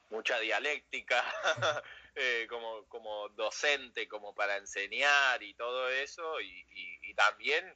mucha 0.09 0.39
dialéctica 0.39 1.23
eh, 2.17 2.47
como, 2.49 2.85
como 2.85 3.29
docente, 3.29 4.07
como 4.07 4.33
para 4.33 4.57
enseñar 4.57 5.41
y 5.43 5.53
todo 5.53 5.89
eso, 5.89 6.41
y, 6.41 6.65
y 7.01 7.13
también 7.13 7.75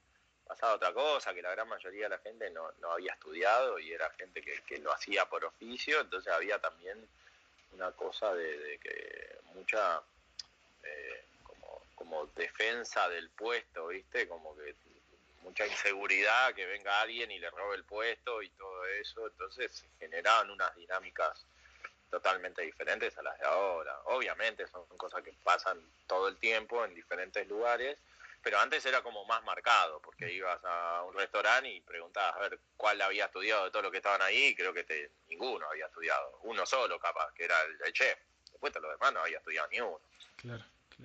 pasaba 0.51 0.73
otra 0.73 0.93
cosa, 0.93 1.33
que 1.33 1.41
la 1.41 1.51
gran 1.51 1.69
mayoría 1.69 2.03
de 2.03 2.09
la 2.09 2.17
gente 2.17 2.49
no, 2.49 2.69
no 2.79 2.91
había 2.91 3.13
estudiado 3.13 3.79
y 3.79 3.93
era 3.93 4.09
gente 4.11 4.41
que, 4.41 4.61
que, 4.63 4.79
lo 4.79 4.91
hacía 4.91 5.23
por 5.29 5.45
oficio, 5.45 6.01
entonces 6.01 6.33
había 6.33 6.59
también 6.59 7.07
una 7.71 7.93
cosa 7.93 8.33
de, 8.33 8.77
que 8.83 9.37
mucha 9.53 10.01
eh, 10.83 11.23
como, 11.43 11.85
como 11.95 12.25
defensa 12.35 13.07
del 13.07 13.29
puesto, 13.29 13.87
¿viste? 13.87 14.27
Como 14.27 14.53
que 14.57 14.75
mucha 15.41 15.65
inseguridad 15.65 16.53
que 16.53 16.65
venga 16.65 16.99
alguien 16.99 17.31
y 17.31 17.39
le 17.39 17.49
robe 17.49 17.77
el 17.77 17.85
puesto 17.85 18.41
y 18.41 18.49
todo 18.49 18.85
eso, 18.87 19.27
entonces 19.27 19.71
se 19.71 19.87
generaban 19.99 20.51
unas 20.51 20.75
dinámicas 20.75 21.45
totalmente 22.11 22.61
diferentes 22.61 23.17
a 23.17 23.23
las 23.23 23.39
de 23.39 23.45
ahora. 23.45 23.97
Obviamente 24.05 24.67
son 24.67 24.85
cosas 24.97 25.23
que 25.23 25.33
pasan 25.43 25.81
todo 26.05 26.27
el 26.27 26.37
tiempo 26.37 26.83
en 26.83 26.93
diferentes 26.93 27.47
lugares, 27.47 27.97
pero 28.43 28.59
antes 28.59 28.85
era 28.85 29.01
como 29.01 29.23
más 29.25 29.41
marcado, 29.43 30.01
porque 30.01 30.31
ibas 30.31 30.59
a 30.63 31.03
un 31.03 31.13
restaurante 31.15 31.69
y 31.69 31.79
preguntabas 31.81 32.35
a 32.35 32.39
ver 32.39 32.59
cuál 32.75 33.01
había 33.01 33.25
estudiado 33.25 33.65
de 33.65 33.71
todo 33.71 33.83
lo 33.83 33.91
que 33.91 33.97
estaban 33.97 34.21
ahí, 34.21 34.47
y 34.47 34.55
creo 34.55 34.73
que 34.73 34.83
te, 34.83 35.11
ninguno 35.29 35.67
había 35.69 35.85
estudiado, 35.85 36.39
uno 36.43 36.65
solo 36.65 36.99
capaz, 36.99 37.31
que 37.33 37.45
era 37.45 37.55
el, 37.85 37.93
chef, 37.93 38.19
después 38.51 38.73
de 38.73 38.81
los 38.81 38.91
demás 38.91 39.13
no 39.13 39.21
había 39.21 39.37
estudiado 39.37 39.67
ni 39.69 39.79
uno. 39.79 40.01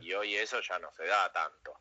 Y 0.01 0.13
hoy 0.13 0.35
eso 0.35 0.61
ya 0.61 0.79
no 0.79 0.93
se 0.93 1.07
da 1.07 1.33
tanto. 1.33 1.79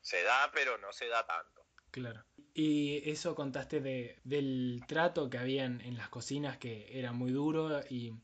Se 0.00 0.22
da, 0.22 0.50
pero 0.54 0.78
no 0.78 0.92
se 0.92 1.08
da 1.08 1.26
tanto. 1.26 1.66
Claro. 1.90 2.22
Y 2.54 3.10
eso 3.10 3.34
contaste 3.34 3.80
de, 3.80 4.20
del 4.24 4.84
trato 4.86 5.28
que 5.28 5.38
había 5.38 5.64
en 5.64 5.96
las 5.96 6.08
cocinas, 6.08 6.58
que 6.58 6.98
era 6.98 7.12
muy 7.12 7.32
duro 7.32 7.82
y 7.90 8.14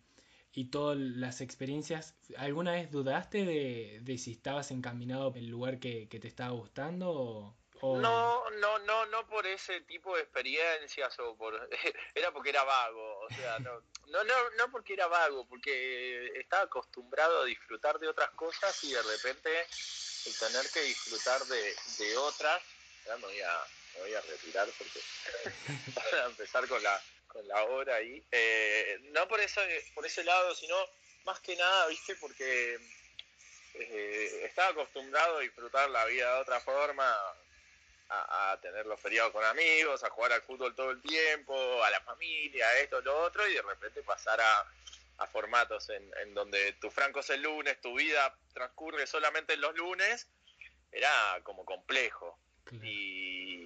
y 0.55 0.67
todas 0.67 0.99
las 0.99 1.41
experiencias, 1.41 2.15
¿alguna 2.37 2.73
vez 2.73 2.91
dudaste 2.91 3.45
de, 3.45 4.19
si 4.19 4.33
estabas 4.33 4.71
encaminado 4.71 5.31
en 5.31 5.45
el 5.45 5.49
lugar 5.49 5.79
que, 5.79 6.07
te 6.07 6.29
estaba 6.29 6.51
gustando? 6.51 7.57
O, 7.81 7.99
No, 7.99 8.51
no, 8.51 8.79
no, 8.81 9.07
no 9.07 9.27
por 9.27 9.47
ese 9.47 9.81
tipo 9.83 10.15
de 10.15 10.23
experiencias 10.23 11.19
o 11.21 11.35
por 11.37 11.55
era 12.15 12.31
porque 12.33 12.51
era 12.51 12.65
vago, 12.65 13.21
o 13.21 13.29
sea, 13.31 13.59
no, 13.61 13.81
no, 14.09 14.25
no, 14.25 14.51
no 14.59 14.71
porque 14.71 14.93
era 14.93 15.07
vago, 15.07 15.47
porque 15.49 16.27
estaba 16.39 16.65
acostumbrado 16.65 17.43
a 17.43 17.47
disfrutar 17.47 17.99
de 17.99 18.09
otras 18.09 18.31
cosas 18.33 18.85
y 18.85 18.93
de 18.93 19.03
repente 19.03 19.51
el 20.27 20.39
tener 20.39 20.71
que 20.71 20.83
disfrutar 20.83 21.43
de, 21.47 21.75
de 21.99 22.17
otras, 22.19 22.63
ya 23.07 23.17
me 23.17 23.23
voy 23.23 23.41
a, 23.41 23.65
me 23.95 24.01
voy 24.03 24.15
a 24.15 24.21
retirar 24.21 24.69
porque 24.77 25.01
para 25.95 26.27
empezar 26.27 26.69
con 26.69 26.83
la 26.83 27.03
con 27.33 27.47
la 27.49 27.65
hora 27.65 27.97
ahí. 27.97 28.23
Eh, 28.31 28.99
no 29.13 29.27
por 29.27 29.41
eso, 29.41 29.61
por 29.95 30.05
ese 30.07 30.23
lado, 30.23 30.55
sino 30.55 30.77
más 31.25 31.41
que 31.41 31.57
nada, 31.57 31.87
viste, 31.89 32.15
porque 32.17 32.79
eh, 33.75 34.41
estaba 34.45 34.69
acostumbrado 34.69 35.39
a 35.39 35.41
disfrutar 35.41 35.89
la 35.91 36.05
vida 36.05 36.35
de 36.35 36.41
otra 36.41 36.61
forma, 36.61 37.17
a, 38.09 38.59
tener 38.61 38.85
los 38.85 39.01
feriados 39.01 39.33
con 39.33 39.43
amigos, 39.45 40.05
a 40.05 40.11
jugar 40.11 40.33
al 40.33 40.43
fútbol 40.43 40.75
todo 40.75 40.91
el 40.91 41.01
tiempo, 41.01 41.83
a 41.83 41.91
la 41.91 42.01
familia, 42.03 42.67
esto, 42.81 43.01
lo 43.01 43.23
otro, 43.23 43.49
y 43.49 43.55
de 43.55 43.63
repente 43.63 44.03
pasar 44.03 44.41
a, 44.41 44.67
formatos 45.31 45.89
en, 45.89 46.35
donde 46.35 46.73
tu 46.75 46.91
franco 46.91 47.21
es 47.21 47.31
el 47.31 47.43
lunes, 47.43 47.81
tu 47.81 47.95
vida 47.95 48.37
transcurre 48.53 49.07
solamente 49.07 49.53
en 49.53 49.61
los 49.61 49.73
lunes, 49.77 50.27
era 50.91 51.41
como 51.45 51.65
complejo. 51.65 52.37
Y 52.83 53.62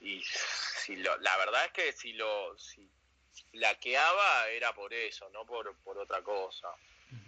y 0.00 0.22
si 0.24 0.96
lo, 0.96 1.16
la 1.18 1.36
verdad 1.36 1.66
es 1.66 1.72
que 1.72 1.92
si 1.92 2.12
lo 2.14 2.58
si 2.58 2.88
laqueaba 3.52 4.48
era 4.48 4.74
por 4.74 4.92
eso, 4.92 5.28
no 5.30 5.44
por, 5.44 5.74
por 5.78 5.98
otra 5.98 6.22
cosa. 6.22 6.68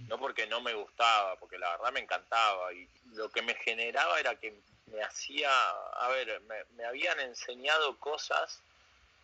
No 0.07 0.17
porque 0.17 0.47
no 0.47 0.61
me 0.61 0.75
gustaba, 0.75 1.35
porque 1.37 1.59
la 1.59 1.71
verdad 1.77 1.93
me 1.93 2.01
encantaba. 2.01 2.73
Y 2.73 2.89
lo 3.15 3.29
que 3.31 3.43
me 3.43 3.55
generaba 3.55 4.21
era 4.21 4.37
que 4.37 4.61
me 4.87 5.03
hacía, 5.03 5.51
a 5.51 6.09
ver, 6.09 6.41
me, 6.77 6.85
habían 6.85 7.19
enseñado 7.19 7.99
cosas 7.99 8.61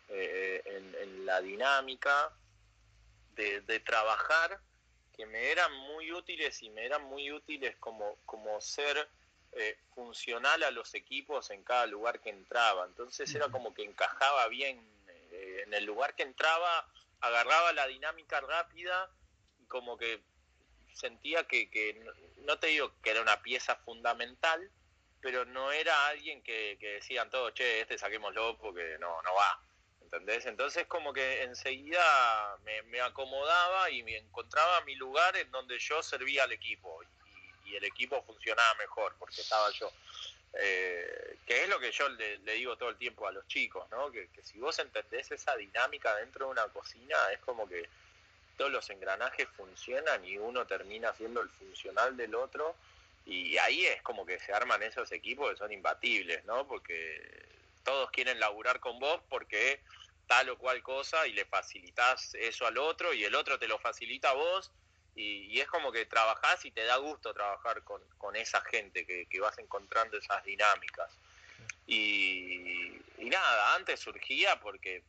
eh, 0.09 0.61
en, 0.65 1.25
la 1.25 1.39
dinámica 1.39 2.31
de, 3.35 3.61
de, 3.61 3.79
trabajar 3.79 4.59
que 5.15 5.25
me 5.25 5.51
eran 5.51 5.71
muy 5.71 6.11
útiles 6.11 6.61
y 6.61 6.69
me 6.71 6.85
eran 6.85 7.03
muy 7.03 7.31
útiles 7.31 7.75
como, 7.77 8.17
como 8.25 8.59
ser 8.59 9.07
eh, 9.53 9.77
funcional 9.95 10.61
a 10.63 10.71
los 10.71 10.93
equipos 10.93 11.49
en 11.49 11.63
cada 11.63 11.87
lugar 11.87 12.19
que 12.21 12.29
entraba. 12.29 12.85
Entonces 12.85 13.33
era 13.33 13.49
como 13.49 13.73
que 13.73 13.83
encajaba 13.83 14.47
bien 14.47 14.79
eh, 15.31 15.63
en 15.65 15.73
el 15.73 15.85
lugar 15.85 16.15
que 16.15 16.23
entraba, 16.23 16.87
agarraba 17.19 17.73
la 17.73 17.87
dinámica 17.87 18.39
rápida 18.41 19.09
y 19.59 19.65
como 19.65 19.97
que 19.97 20.21
sentía 20.93 21.45
que, 21.45 21.99
no 22.45 22.59
te 22.59 22.67
digo 22.67 22.93
que 23.01 23.09
era 23.09 23.21
una 23.21 23.41
pieza 23.41 23.75
fundamental, 23.77 24.69
pero 25.19 25.45
no 25.45 25.71
era 25.71 26.07
alguien 26.07 26.43
que, 26.43 26.77
decían 26.79 27.29
todos, 27.29 27.53
che, 27.53 27.81
este 27.81 27.97
saquémoslo 27.97 28.57
porque 28.59 28.97
no, 28.99 29.21
no 29.23 29.33
va. 29.33 29.63
¿Entendés? 30.01 30.45
Entonces 30.45 30.87
como 30.87 31.11
que 31.11 31.43
enseguida 31.43 32.57
me, 32.63 32.81
me 32.83 33.01
acomodaba 33.01 33.89
y 33.89 34.03
me 34.03 34.17
encontraba 34.17 34.81
mi 34.81 34.95
lugar 34.95 35.35
en 35.37 35.49
donde 35.51 35.77
yo 35.79 36.01
servía 36.03 36.43
al 36.43 36.51
equipo 36.51 37.03
y 37.03 37.18
el 37.75 37.83
equipo 37.83 38.23
funcionaba 38.23 38.73
mejor 38.75 39.15
porque 39.19 39.41
estaba 39.41 39.69
yo. 39.71 39.91
Eh, 40.53 41.37
que 41.45 41.63
es 41.63 41.69
lo 41.69 41.79
que 41.79 41.91
yo 41.91 42.09
le, 42.09 42.37
digo 42.39 42.75
todo 42.75 42.89
el 42.89 42.97
tiempo 42.97 43.27
a 43.27 43.31
los 43.31 43.47
chicos, 43.47 43.87
¿no? 43.91 44.11
Que, 44.11 44.29
si 44.41 44.57
vos 44.57 44.79
entendés 44.79 45.29
esa 45.31 45.55
dinámica 45.55 46.15
dentro 46.15 46.45
de 46.45 46.51
una 46.51 46.67
cocina, 46.69 47.15
es 47.31 47.39
como 47.39 47.67
que 47.67 47.87
todos 48.57 48.71
los 48.71 48.89
engranajes 48.89 49.47
funcionan 49.55 50.25
y 50.25 50.37
uno 50.37 50.65
termina 50.65 51.13
siendo 51.13 51.41
el 51.41 51.49
funcional 51.49 52.17
del 52.17 52.35
otro 52.35 52.75
y 53.25 53.57
ahí 53.57 53.85
es 53.85 54.01
como 54.01 54.25
que 54.25 54.39
se 54.39 54.51
arman 54.51 54.81
esos 54.83 55.11
equipos 55.11 55.51
que 55.51 55.57
son 55.57 55.71
imbatibles, 55.71 56.43
¿no? 56.45 56.67
Porque 56.67 57.47
todos 57.83 58.09
quieren 58.11 58.39
laburar 58.39 58.79
con 58.79 58.99
vos 58.99 59.21
porque 59.29 59.81
tal 60.27 60.49
o 60.49 60.57
cual 60.57 60.81
cosa 60.83 61.25
y 61.27 61.33
le 61.33 61.45
facilitas 61.45 62.35
eso 62.35 62.67
al 62.67 62.77
otro 62.77 63.13
y 63.13 63.23
el 63.23 63.35
otro 63.35 63.57
te 63.57 63.67
lo 63.67 63.79
facilita 63.79 64.31
a 64.31 64.33
vos 64.33 64.71
y, 65.19 65.59
es 65.59 65.67
como 65.67 65.91
que 65.91 66.05
trabajás 66.05 66.63
y 66.63 66.71
te 66.71 66.85
da 66.85 66.95
gusto 66.97 67.33
trabajar 67.33 67.83
con, 67.83 68.35
esa 68.35 68.61
gente, 68.61 69.05
que, 69.05 69.39
vas 69.39 69.57
encontrando 69.57 70.17
esas 70.17 70.43
dinámicas. 70.45 71.11
Y, 71.85 73.01
nada, 73.17 73.75
antes 73.75 73.99
surgía 73.99 74.59
porque, 74.61 75.03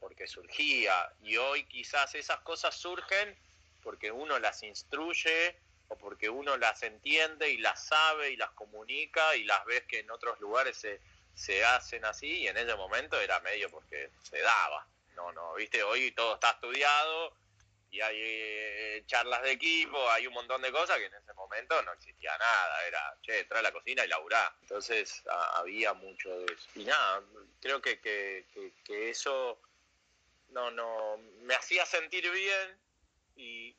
porque 0.00 0.26
surgía, 0.26 1.12
y 1.22 1.36
hoy 1.36 1.64
quizás 1.64 2.14
esas 2.14 2.40
cosas 2.40 2.74
surgen 2.74 3.36
porque 3.82 4.10
uno 4.10 4.38
las 4.40 4.62
instruye 4.64 5.56
o 5.88 5.96
porque 5.96 6.28
uno 6.28 6.56
las 6.56 6.82
entiende 6.82 7.48
y 7.50 7.58
las 7.58 7.86
sabe 7.86 8.30
y 8.30 8.36
las 8.36 8.50
comunica 8.50 9.36
y 9.36 9.44
las 9.44 9.64
ves 9.64 9.84
que 9.84 10.00
en 10.00 10.10
otros 10.10 10.40
lugares 10.40 10.76
se, 10.76 11.00
se 11.34 11.64
hacen 11.64 12.04
así 12.04 12.40
y 12.40 12.48
en 12.48 12.56
ese 12.56 12.74
momento 12.74 13.18
era 13.20 13.38
medio 13.40 13.70
porque 13.70 14.10
se 14.28 14.40
daba. 14.40 14.86
No, 15.14 15.32
no, 15.32 15.54
viste, 15.54 15.82
hoy 15.84 16.10
todo 16.10 16.34
está 16.34 16.50
estudiado, 16.50 17.32
y 17.90 18.00
hay 18.00 18.16
eh, 18.18 19.04
charlas 19.06 19.42
de 19.42 19.52
equipo, 19.52 20.10
hay 20.10 20.26
un 20.26 20.34
montón 20.34 20.60
de 20.62 20.72
cosas 20.72 20.98
que 20.98 21.06
en 21.06 21.14
ese 21.14 21.32
momento 21.34 21.80
no 21.82 21.92
existía 21.92 22.36
nada, 22.36 22.86
era, 22.86 23.16
che, 23.22 23.40
entra 23.40 23.60
a 23.60 23.62
la 23.62 23.72
cocina 23.72 24.04
y 24.04 24.08
laburá. 24.08 24.54
Entonces 24.62 25.22
había 25.54 25.92
mucho 25.94 26.38
de 26.40 26.52
eso. 26.52 26.68
Y 26.74 26.84
nada, 26.84 27.22
creo 27.60 27.80
que, 27.80 28.00
que, 28.00 29.10
eso 29.10 29.60
no, 30.50 30.70
no, 30.70 31.18
me 31.42 31.54
hacía 31.54 31.86
sentir 31.86 32.30
bien 32.30 32.78
y, 33.36 33.74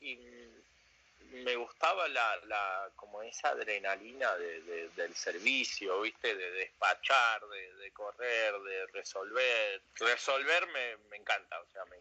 me 1.43 1.55
gustaba 1.57 2.07
la, 2.07 2.37
la 2.45 2.89
como 2.95 3.21
esa 3.21 3.49
adrenalina 3.49 4.35
de, 4.37 4.89
del 4.95 5.13
servicio, 5.13 6.01
¿viste? 6.01 6.33
De 6.33 6.51
despachar, 6.51 7.41
de, 7.47 7.91
correr, 7.91 8.53
de 8.61 8.87
resolver. 8.87 9.81
Resolver 9.95 10.67
me, 10.67 10.97
me 11.09 11.17
encanta, 11.17 11.59
o 11.59 11.67
sea, 11.67 11.83
me, 11.85 11.97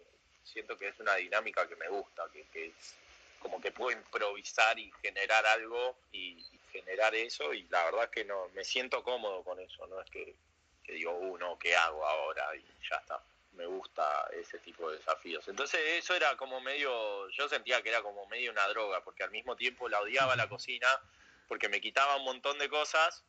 siento 0.47 0.77
que 0.77 0.89
es 0.89 0.99
una 1.01 1.15
dinámica 1.17 1.69
que 1.69 1.77
me 1.77 1.89
gusta, 1.89 2.29
que, 2.33 2.45
que 2.53 2.67
es 2.69 2.95
como 3.39 3.61
que 3.61 3.71
puedo 3.71 3.97
improvisar 3.97 4.79
y 4.79 4.91
generar 5.03 5.45
algo 5.47 5.97
y, 6.13 6.45
generar 6.73 7.15
eso 7.15 7.55
y 7.55 7.63
la 7.71 7.85
verdad 7.85 8.05
es 8.05 8.11
que 8.11 8.25
no 8.25 8.51
me 8.55 8.63
siento 8.63 9.03
cómodo 9.03 9.43
con 9.43 9.59
eso, 9.61 9.87
no 9.87 9.99
es 10.01 10.11
que, 10.11 10.35
que 10.85 10.93
digo, 10.93 11.13
uno, 11.13 11.55
uh, 11.55 11.59
¿qué 11.59 11.75
hago 11.75 12.05
ahora? 12.05 12.55
Y 12.55 12.63
ya 12.91 12.97
está 12.97 13.23
me 13.57 13.67
gusta 13.67 14.29
ese 14.35 14.59
tipo 14.59 14.91
de 14.91 14.99
desafíos. 14.99 15.49
Entonces 15.49 15.81
eso 15.99 16.15
era 16.15 16.37
como 16.37 16.61
medio, 16.61 17.29
yo 17.31 17.49
sentía 17.49 17.83
que 17.83 17.89
era 17.89 18.03
como 18.03 18.27
medio 18.27 18.53
una 18.53 18.69
droga, 18.69 19.03
porque 19.03 19.25
al 19.25 19.31
mismo 19.31 19.57
tiempo 19.57 19.89
la 19.89 20.01
odiaba 20.01 20.37
la 20.37 20.49
cocina, 20.49 20.89
porque 21.49 21.69
me 21.69 21.81
quitaba 21.81 22.17
un 22.17 22.25
montón 22.25 22.59
de 22.59 22.69
cosas 22.69 23.25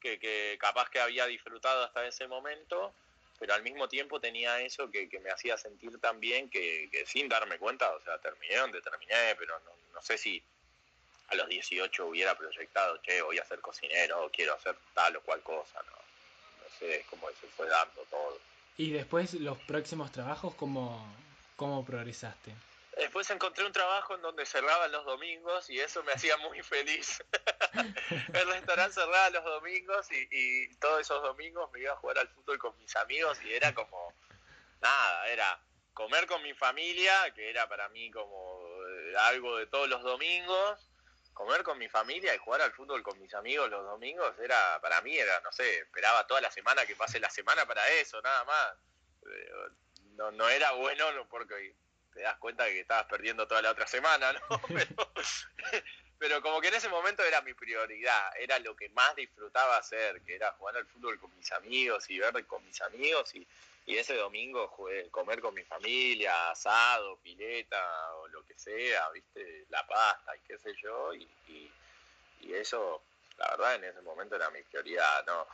que, 0.00 0.18
que 0.18 0.56
capaz 0.60 0.88
que 0.90 1.00
había 1.00 1.26
disfrutado 1.26 1.82
hasta 1.82 2.06
ese 2.06 2.28
momento, 2.28 2.94
pero 3.38 3.54
al 3.54 3.62
mismo 3.62 3.88
tiempo 3.88 4.20
tenía 4.20 4.60
eso 4.60 4.90
que, 4.90 5.08
me 5.22 5.30
hacía 5.30 5.56
sentir 5.56 5.98
tan 5.98 6.20
bien 6.20 6.48
que, 6.48 7.04
sin 7.06 7.28
darme 7.28 7.58
cuenta, 7.58 7.90
o 7.90 8.00
sea, 8.02 8.18
terminé 8.18 8.56
donde 8.56 8.80
terminé, 8.80 9.34
pero 9.38 9.58
no, 9.60 9.70
no 9.92 10.02
sé 10.02 10.16
si 10.18 10.42
a 11.28 11.34
los 11.34 11.48
18 11.48 12.06
hubiera 12.06 12.36
proyectado, 12.36 13.00
che, 13.02 13.22
voy 13.22 13.38
a 13.38 13.44
ser 13.44 13.60
cocinero, 13.60 14.30
quiero 14.32 14.54
hacer 14.54 14.76
tal 14.94 15.16
o 15.16 15.20
cual 15.22 15.42
cosa, 15.42 15.82
no, 15.82 15.92
no 15.92 16.78
sé 16.78 17.04
cómo 17.10 17.28
se 17.40 17.46
fue 17.48 17.68
dando 17.68 18.02
todo. 18.10 18.38
¿Y 18.76 18.90
después 18.90 19.34
los 19.34 19.58
próximos 19.58 20.12
trabajos, 20.12 20.54
cómo, 20.54 21.06
cómo 21.56 21.84
progresaste? 21.84 22.52
Después 22.96 23.28
encontré 23.30 23.64
un 23.64 23.72
trabajo 23.72 24.14
en 24.14 24.22
donde 24.22 24.46
cerraban 24.46 24.92
los 24.92 25.04
domingos 25.04 25.68
y 25.68 25.80
eso 25.80 26.02
me 26.04 26.12
hacía 26.12 26.36
muy 26.36 26.62
feliz. 26.62 27.22
el 28.32 28.46
restaurante 28.46 28.94
cerraba 28.94 29.30
los 29.30 29.44
domingos 29.44 30.06
y, 30.12 30.68
todos 30.76 31.00
esos 31.00 31.22
domingos 31.22 31.70
me 31.72 31.80
iba 31.80 31.92
a 31.92 31.96
jugar 31.96 32.18
al 32.18 32.28
fútbol 32.28 32.58
con 32.58 32.78
mis 32.78 32.94
amigos 32.96 33.42
y 33.42 33.52
era 33.52 33.74
como, 33.74 34.12
nada, 34.80 35.28
era 35.28 35.60
comer 35.92 36.26
con 36.26 36.42
mi 36.42 36.54
familia, 36.54 37.32
que 37.34 37.50
era 37.50 37.68
para 37.68 37.88
mí 37.88 38.10
como 38.10 38.62
eh, 38.86 39.14
algo 39.18 39.56
de 39.56 39.66
todos 39.66 39.88
los 39.88 40.02
domingos, 40.02 40.88
comer 41.32 41.64
con 41.64 41.78
mi 41.78 41.88
familia 41.88 42.34
y 42.34 42.38
jugar 42.38 42.62
al 42.62 42.72
fútbol 42.72 43.02
con 43.02 43.20
mis 43.20 43.34
amigos 43.34 43.70
los 43.70 43.84
domingos 43.84 44.38
era, 44.38 44.80
para 44.80 45.00
mí 45.00 45.16
era, 45.16 45.40
no 45.40 45.50
sé, 45.52 45.78
esperaba 45.78 46.26
toda 46.26 46.40
la 46.40 46.50
semana 46.50 46.86
que 46.86 46.94
pase 46.94 47.18
la 47.18 47.30
semana 47.30 47.66
para 47.66 47.88
eso, 47.90 48.20
nada 48.22 48.44
más. 48.44 48.74
Eh, 49.26 49.50
no, 50.16 50.30
no 50.30 50.48
era 50.48 50.72
bueno 50.72 51.06
porque 51.28 51.74
te 52.14 52.22
das 52.22 52.38
cuenta 52.38 52.64
que 52.66 52.80
estabas 52.80 53.06
perdiendo 53.06 53.46
toda 53.46 53.60
la 53.60 53.72
otra 53.72 53.86
semana, 53.86 54.32
¿no? 54.32 54.40
Pero, 56.18 56.40
como 56.40 56.60
que 56.60 56.68
en 56.68 56.74
ese 56.74 56.88
momento 56.88 57.22
era 57.22 57.42
mi 57.42 57.52
prioridad, 57.52 58.32
era 58.38 58.58
lo 58.60 58.74
que 58.74 58.88
más 58.90 59.14
disfrutaba 59.16 59.76
hacer, 59.76 60.22
que 60.22 60.36
era 60.36 60.52
jugar 60.52 60.76
al 60.76 60.86
fútbol 60.86 61.18
con 61.18 61.36
mis 61.36 61.52
amigos 61.52 62.08
y 62.08 62.18
ver 62.18 62.46
con 62.46 62.64
mis 62.64 62.80
amigos 62.80 63.34
y, 63.34 63.46
y 63.86 63.98
ese 63.98 64.14
domingo 64.14 64.68
jugué, 64.68 65.10
comer 65.10 65.40
con 65.40 65.52
mi 65.52 65.64
familia, 65.64 66.50
asado, 66.50 67.18
pileta 67.18 68.14
o 68.14 68.28
lo 68.28 68.42
que 68.46 68.54
sea, 68.58 69.10
viste, 69.10 69.66
la 69.68 69.86
pasta 69.86 70.34
y 70.36 70.40
qué 70.40 70.58
sé 70.58 70.74
yo, 70.80 71.12
y, 71.12 71.28
y, 71.48 71.70
eso, 72.54 73.02
la 73.36 73.50
verdad, 73.50 73.74
en 73.74 73.84
ese 73.84 74.00
momento 74.02 74.36
era 74.36 74.48
mi 74.50 74.62
prioridad, 74.62 75.26
no, 75.26 75.46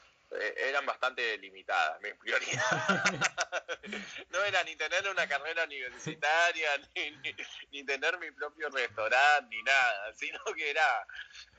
eran 0.56 0.86
bastante 0.86 1.36
limitadas 1.38 2.00
mis 2.02 2.14
prioridades. 2.20 3.20
no 4.30 4.44
era 4.44 4.62
ni 4.64 4.76
tener 4.76 5.08
una 5.08 5.26
carrera 5.26 5.64
universitaria, 5.64 6.68
ni, 6.94 7.34
ni, 7.72 7.84
tener 7.84 8.18
mi 8.18 8.30
propio 8.30 8.68
restaurante, 8.70 9.54
ni 9.54 9.62
nada, 9.62 10.12
sino 10.14 10.38
que 10.56 10.70
era, 10.70 11.06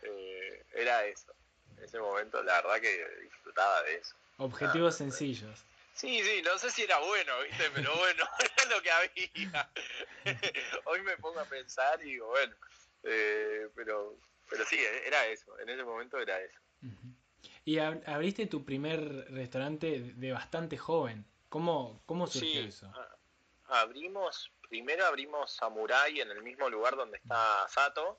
eh, 0.03 0.65
era 0.73 1.05
eso. 1.05 1.33
En 1.77 1.83
ese 1.83 1.99
momento, 1.99 2.41
la 2.43 2.61
verdad 2.61 2.79
que 2.79 3.07
disfrutaba 3.21 3.81
de 3.83 3.95
eso. 3.95 4.15
Objetivos 4.37 4.95
sencillos. 4.95 5.65
Sí, 5.93 6.23
sí, 6.23 6.41
no 6.41 6.57
sé 6.57 6.71
si 6.71 6.83
era 6.83 6.97
bueno, 6.99 7.41
¿viste? 7.41 7.69
Pero 7.75 7.95
bueno, 7.95 8.27
era 8.39 8.75
lo 8.75 8.81
que 8.81 8.91
había. 8.91 9.71
Hoy 10.85 11.01
me 11.01 11.17
pongo 11.17 11.39
a 11.39 11.45
pensar 11.45 12.01
y 12.01 12.11
digo, 12.11 12.27
bueno, 12.27 12.55
eh, 13.03 13.67
pero, 13.75 14.17
pero 14.49 14.65
sí, 14.65 14.77
era 15.05 15.25
eso, 15.27 15.59
en 15.59 15.69
ese 15.69 15.83
momento 15.83 16.17
era 16.17 16.39
eso. 16.39 16.59
Y 17.63 17.77
abriste 17.77 18.47
tu 18.47 18.65
primer 18.65 19.31
restaurante 19.31 20.13
de 20.15 20.31
bastante 20.31 20.77
joven. 20.77 21.25
¿Cómo, 21.49 22.01
cómo 22.05 22.27
surgió 22.27 22.61
eso? 22.61 22.91
Abrimos, 23.67 24.51
primero 24.67 25.05
abrimos 25.05 25.51
Samurai 25.51 26.19
en 26.19 26.31
el 26.31 26.41
mismo 26.41 26.69
lugar 26.69 26.95
donde 26.95 27.17
está 27.17 27.67
Sato, 27.69 28.17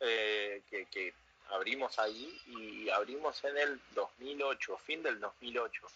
eh, 0.00 0.62
que, 0.68 0.86
que 0.86 1.14
abrimos 1.50 1.98
ahí 1.98 2.40
y 2.46 2.88
abrimos 2.88 3.42
en 3.44 3.56
el 3.58 3.80
2008, 3.94 4.78
fin 4.78 5.02
del 5.02 5.20
2008. 5.20 5.86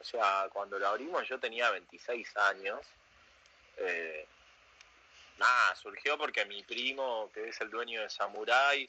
O 0.00 0.04
sea, 0.04 0.48
cuando 0.52 0.78
lo 0.78 0.88
abrimos 0.88 1.28
yo 1.28 1.38
tenía 1.38 1.70
26 1.70 2.36
años. 2.36 2.80
Eh, 3.76 4.26
nada, 5.38 5.74
surgió 5.76 6.16
porque 6.16 6.44
mi 6.46 6.62
primo, 6.62 7.30
que 7.32 7.48
es 7.48 7.60
el 7.60 7.70
dueño 7.70 8.02
de 8.02 8.10
Samurai, 8.10 8.88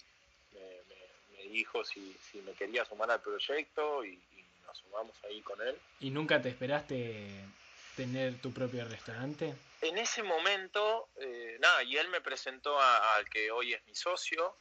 dijo 1.48 1.84
si, 1.84 2.16
si, 2.32 2.42
me 2.42 2.54
quería 2.54 2.86
sumar 2.86 3.10
al 3.12 3.22
proyecto 3.22 4.04
y, 4.06 4.20
nos 4.66 4.78
sumamos 4.78 5.16
ahí 5.24 5.42
con 5.42 5.60
él. 5.62 5.76
¿Y 6.00 6.12
nunca 6.12 6.40
te 6.40 6.50
esperaste 6.50 7.28
tener 7.96 8.40
tu 8.40 8.54
propio 8.54 8.86
restaurante? 8.86 9.56
En 9.82 9.98
ese 9.98 10.22
momento, 10.22 11.10
eh, 11.16 11.58
nada, 11.60 11.82
y 11.84 11.98
él 11.98 12.08
me 12.10 12.22
presentó 12.22 12.80
al 12.80 13.28
que 13.30 13.50
hoy 13.50 13.74
es 13.74 13.84
mi 13.88 13.96
socio. 13.96 14.56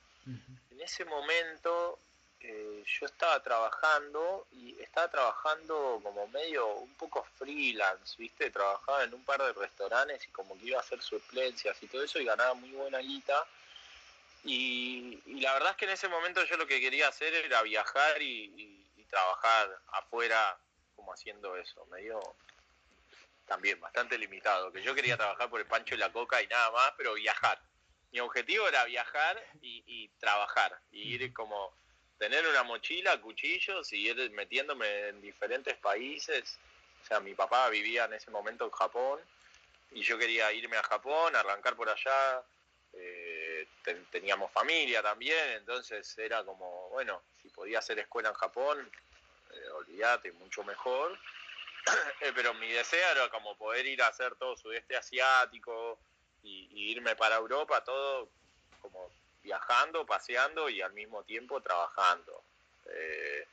En 0.71 0.81
ese 0.81 1.05
momento 1.05 1.99
eh, 2.41 2.85
yo 2.87 3.07
estaba 3.07 3.43
trabajando 3.43 4.47
y 4.53 4.81
estaba 4.81 5.09
trabajando 5.09 6.01
como 6.03 6.29
medio 6.29 6.67
un 6.77 6.95
poco 6.95 7.27
freelance, 7.37 8.15
¿viste? 8.17 8.51
Trabajaba 8.51 9.05
en 9.05 9.15
un 9.15 9.25
par 9.25 9.43
de 9.43 9.53
restaurantes 9.53 10.25
y 10.25 10.31
como 10.31 10.57
que 10.57 10.67
iba 10.67 10.79
a 10.79 10.81
hacer 10.81 11.03
suplencias 11.03 11.83
y 11.83 11.89
todo 11.89 12.05
eso 12.05 12.21
y 12.21 12.25
ganaba 12.25 12.55
muy 12.55 12.71
buena 12.71 12.99
guita. 12.99 13.45
Y, 14.49 15.21
la 15.41 15.53
verdad 15.53 15.73
es 15.73 15.77
que 15.77 15.85
en 15.85 15.91
ese 15.91 16.09
momento 16.09 16.43
yo 16.45 16.57
lo 16.57 16.67
que 16.67 16.81
quería 16.81 17.09
hacer 17.09 17.35
era 17.35 17.63
viajar 17.63 18.21
y, 18.23 18.75
trabajar 19.11 19.81
afuera 19.93 20.59
como 20.95 21.15
haciendo 21.15 21.57
eso, 21.57 21.87
medio 21.87 22.21
también 23.47 23.81
bastante 23.81 24.19
limitado, 24.19 24.71
que 24.71 24.83
yo 24.83 24.95
quería 24.95 25.17
trabajar 25.17 25.49
por 25.49 25.61
el 25.61 25.67
pancho 25.67 25.95
y 25.95 25.99
la 25.99 26.13
coca 26.13 26.43
y 26.43 26.47
nada 26.47 26.71
más, 26.73 26.93
pero 26.99 27.15
viajar. 27.15 27.59
Mi 28.13 28.21
objetivo 28.21 28.69
era 28.69 28.85
viajar 28.85 29.43
y, 29.63 29.83
y 29.87 30.09
trabajar, 30.19 30.79
y 30.93 31.15
ir 31.15 31.33
como 31.33 31.73
tener 32.19 32.47
una 32.47 32.65
mochila, 32.65 33.19
cuchillos 33.19 33.91
y 33.95 34.09
ir 34.11 34.31
metiéndome 34.33 35.09
en 35.09 35.23
diferentes 35.23 35.79
países. 35.79 36.59
O 37.03 37.07
sea, 37.07 37.21
mi 37.21 37.33
papá 37.35 37.71
vivía 37.71 38.05
en 38.05 38.13
ese 38.13 38.31
momento 38.31 38.67
en 38.67 38.71
Japón 38.73 39.21
y 39.93 40.03
yo 40.03 40.19
quería 40.19 40.53
irme 40.53 40.77
a 40.77 40.83
Japón, 40.83 41.35
arrancar 41.35 41.77
por 41.77 41.89
allá. 41.89 42.43
Eh, 42.93 43.28
teníamos 44.11 44.51
familia 44.53 45.03
también, 45.03 45.51
entonces 45.53 46.17
era 46.19 46.45
como, 46.45 46.89
bueno, 46.91 47.23
si 47.43 47.49
podía 47.49 47.79
hacer 47.79 47.99
escuela 47.99 48.31
en 48.31 48.35
Japón, 48.35 48.91
eh, 49.53 49.71
olvídate, 49.71 50.33
mucho 50.33 50.65
mejor. 50.65 51.19
Eh, 52.21 52.33
pero 52.35 52.53
mi 52.55 52.69
deseo 52.71 53.13
era 53.13 53.31
como 53.31 53.57
poder 53.57 53.87
ir 53.87 54.03
a 54.03 54.09
hacer 54.09 54.35
todo 54.35 54.57
sudeste 54.57 54.95
asiático 54.97 55.99
y, 56.43 56.69
y 56.73 56.91
irme 56.91 57.17
para 57.17 57.37
Europa, 57.37 57.83
todo 57.83 58.29
como 58.83 59.11
viajando, 59.43 60.05
paseando 60.05 60.69
y 60.69 60.83
al 60.83 60.93
mismo 60.93 61.23
tiempo 61.23 61.63
trabajando. 61.63 62.43
Eh, 62.87 63.47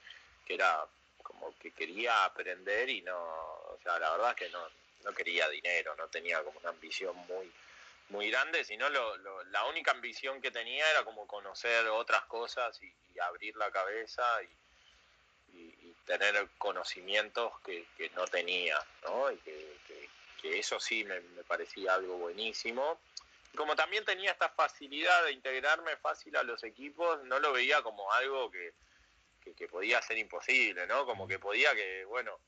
que 0.46 0.56
era 0.56 0.86
como 1.24 1.58
que 1.58 1.72
quería 1.72 2.26
aprender 2.26 2.90
y 2.90 3.02
no, 3.02 3.18
o 3.18 3.80
sea, 3.82 4.00
la 4.00 4.12
verdad 4.12 4.30
es 4.32 4.36
que 4.36 4.50
no, 4.50 4.68
no 5.04 5.14
quería 5.14 5.50
dinero, 5.50 5.96
no 5.96 6.08
tenía 6.08 6.44
como 6.44 6.60
una 6.60 6.70
ambición 6.70 7.16
muy, 7.28 7.52
muy 8.10 8.30
grande, 8.30 8.64
sino 8.64 8.90
lo, 8.90 9.44
la 9.46 9.66
única 9.66 9.92
ambición 9.92 10.42
que 10.42 10.52
tenía 10.52 10.90
era 10.92 11.04
como 11.04 11.28
conocer 11.28 11.88
otras 11.88 12.26
cosas 12.26 12.80
y, 12.82 12.94
abrir 13.20 13.56
la 13.56 13.72
cabeza 13.72 14.24
y, 14.44 14.50
tener 16.06 16.48
conocimientos 16.60 17.52
que, 17.62 17.88
no 18.14 18.28
tenía, 18.28 18.78
¿no? 19.04 19.32
Y 19.32 19.38
que, 19.38 19.76
eso 20.44 20.80
sí 20.80 21.04
me, 21.04 21.20
me, 21.22 21.44
parecía 21.44 21.96
algo 21.96 22.18
buenísimo 22.18 23.00
como 23.56 23.76
también 23.76 24.06
tenía 24.06 24.32
esta 24.32 24.50
facilidad 24.50 25.26
de 25.26 25.32
integrarme 25.32 25.96
fácil 25.98 26.36
a 26.36 26.44
los 26.44 26.64
equipos, 26.64 27.24
no 27.24 27.40
lo 27.40 27.54
veía 27.54 27.82
como 27.82 28.12
algo 28.14 28.52
que, 28.52 28.74
podía 29.70 30.02
ser 30.02 30.18
imposible, 30.18 30.88
¿no? 30.88 31.06
Como 31.06 31.28
que 31.28 31.40
podía 31.40 31.74
que, 31.76 32.06
bueno, 32.06 32.40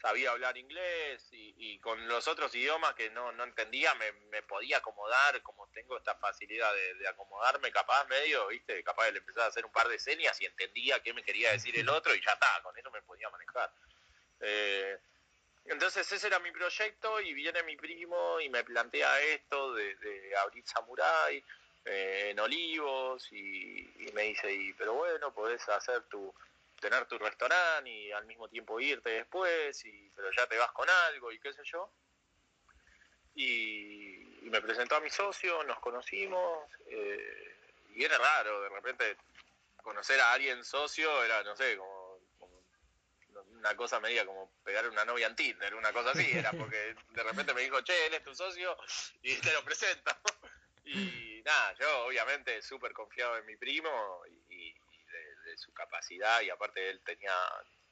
sabía 0.00 0.30
hablar 0.30 0.56
inglés 0.56 1.28
y, 1.32 1.78
con 1.80 2.08
los 2.08 2.26
otros 2.26 2.54
idiomas 2.54 2.94
que 2.94 3.10
no, 3.10 3.30
entendía 3.44 3.94
me, 3.94 4.42
podía 4.42 4.78
acomodar, 4.78 5.40
como 5.42 5.66
tengo 5.68 5.96
esta 5.96 6.14
facilidad 6.16 6.72
de, 6.98 7.08
acomodarme 7.08 7.70
capaz 7.70 8.06
medio, 8.08 8.48
¿viste? 8.48 8.82
Capaz 8.82 9.10
de 9.10 9.18
empezar 9.18 9.44
a 9.44 9.46
hacer 9.46 9.64
un 9.64 9.72
par 9.72 9.88
de 9.88 9.98
señas 9.98 10.40
y 10.40 10.46
entendía 10.46 11.02
qué 11.02 11.12
me 11.12 11.22
quería 11.22 11.52
decir 11.52 11.78
el 11.78 11.88
otro 11.88 12.14
y 12.14 12.20
ya 12.24 12.32
está, 12.32 12.62
con 12.62 12.76
eso 12.78 12.90
me 12.90 13.02
podía 13.02 13.28
manejar. 13.30 13.72
Eh, 14.40 14.98
entonces 15.66 16.10
ese 16.10 16.26
era 16.26 16.38
mi 16.38 16.50
proyecto 16.50 17.20
y 17.20 17.34
viene 17.34 17.62
mi 17.62 17.76
primo 17.76 18.40
y 18.40 18.48
me 18.48 18.64
plantea 18.64 19.20
esto 19.20 19.74
de, 19.74 20.34
abrir 20.42 20.66
Samurai 20.66 21.44
eh, 21.84 22.28
en 22.30 22.40
Olivos 22.40 23.30
y, 23.32 24.10
me 24.14 24.22
dice, 24.22 24.52
y, 24.52 24.72
pero 24.72 24.94
bueno, 24.94 25.32
podés 25.32 25.68
hacer 25.68 26.02
tu, 26.04 26.34
tener 26.80 27.06
tu 27.06 27.18
restaurante 27.18 27.90
y 27.90 28.10
al 28.10 28.24
mismo 28.26 28.48
tiempo 28.48 28.80
irte 28.80 29.10
después, 29.10 29.84
y, 29.84 30.10
pero 30.16 30.30
ya 30.32 30.46
te 30.46 30.58
vas 30.58 30.72
con 30.72 30.88
algo 30.88 31.30
y 31.30 31.38
qué 31.38 31.52
sé 31.52 31.62
yo. 31.64 31.92
Y, 33.34 34.26
me 34.50 34.60
presentó 34.60 34.96
a 34.96 35.00
mi 35.00 35.10
socio, 35.10 35.62
nos 35.62 35.78
conocimos, 35.78 36.68
eh, 36.86 37.56
y 37.94 38.02
era 38.02 38.18
raro, 38.18 38.62
de 38.62 38.68
repente 38.68 39.16
conocer 39.76 40.20
a 40.20 40.32
alguien 40.32 40.64
socio 40.64 41.22
era, 41.22 41.44
no 41.44 41.54
sé, 41.54 41.76
como 41.76 42.18
una 43.60 43.76
cosa 43.76 44.00
media 44.00 44.26
como 44.26 44.50
pegar 44.64 44.88
una 44.88 45.04
novia 45.04 45.26
en 45.26 45.36
Tinder, 45.36 45.74
una 45.74 45.92
cosa 45.92 46.10
así, 46.10 46.28
era 46.32 46.50
porque 46.50 46.96
de 47.10 47.22
repente 47.22 47.54
me 47.54 47.60
dijo, 47.60 47.80
che, 47.82 48.06
él 48.06 48.14
es 48.14 48.24
tu 48.24 48.34
socio 48.34 48.76
y 49.22 49.36
te 49.36 49.52
lo 49.52 49.62
presento. 49.64 50.10
Y 50.82 51.42
nada, 51.44 51.74
yo 51.74 52.06
obviamente 52.06 52.60
súper 52.62 52.92
confiado 52.92 53.36
en 53.36 53.46
mi 53.46 53.56
primo 53.56 54.22
y, 54.28 54.39
su 55.60 55.72
capacidad 55.72 56.40
y 56.40 56.50
aparte 56.50 56.90
él 56.90 57.00
tenía, 57.04 57.34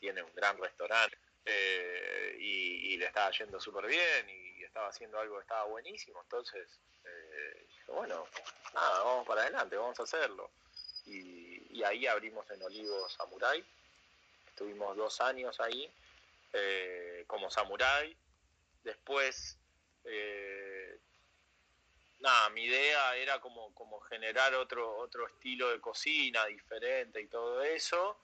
tiene 0.00 0.22
un 0.22 0.34
gran 0.34 0.58
restaurante 0.58 1.16
eh, 1.44 2.36
y, 2.38 2.96
le 2.96 3.06
estaba 3.06 3.30
yendo 3.30 3.60
súper 3.60 3.86
bien 3.86 4.28
y 4.28 4.64
estaba 4.64 4.88
haciendo 4.88 5.20
algo 5.20 5.36
que 5.36 5.42
estaba 5.42 5.64
buenísimo, 5.64 6.20
entonces 6.22 6.80
eh, 7.04 7.66
bueno, 7.86 8.26
nada, 8.74 9.04
vamos 9.04 9.26
para 9.26 9.42
adelante, 9.42 9.76
vamos 9.76 9.98
a 10.00 10.02
hacerlo. 10.02 10.50
Y, 11.06 11.82
ahí 11.84 12.08
abrimos 12.08 12.50
en 12.50 12.60
Olivos 12.60 13.12
Samurai 13.12 13.64
Estuvimos 14.48 14.96
dos 14.96 15.20
años 15.20 15.60
ahí 15.60 15.88
eh, 16.52 17.22
como 17.28 17.48
samurái. 17.48 18.16
Después, 18.82 19.56
nada, 22.20 22.50
mi 22.50 22.64
idea 22.64 23.16
era 23.16 23.40
como, 23.40 23.74
como 23.74 24.00
generar 24.00 24.54
otro, 24.54 24.96
otro 24.96 25.26
estilo 25.26 25.70
de 25.70 25.80
cocina 25.80 26.46
diferente 26.46 27.20
y 27.20 27.26
todo 27.26 27.62
eso. 27.62 28.18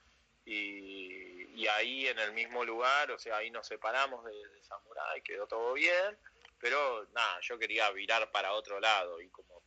Y, 0.46 1.66
ahí 1.66 2.06
en 2.06 2.18
el 2.18 2.32
mismo 2.32 2.62
lugar, 2.62 3.10
o 3.10 3.18
sea, 3.18 3.38
ahí 3.38 3.50
nos 3.50 3.66
separamos 3.66 4.22
de, 4.26 4.32
de 4.32 4.62
Samurai, 4.64 5.22
quedó 5.22 5.46
todo 5.46 5.72
bien, 5.72 6.18
pero 6.60 7.06
nada, 7.14 7.40
yo 7.40 7.58
quería 7.58 7.90
virar 7.90 8.30
para 8.30 8.52
otro 8.52 8.78
lado 8.78 9.18
y 9.18 9.28
como 9.30 9.62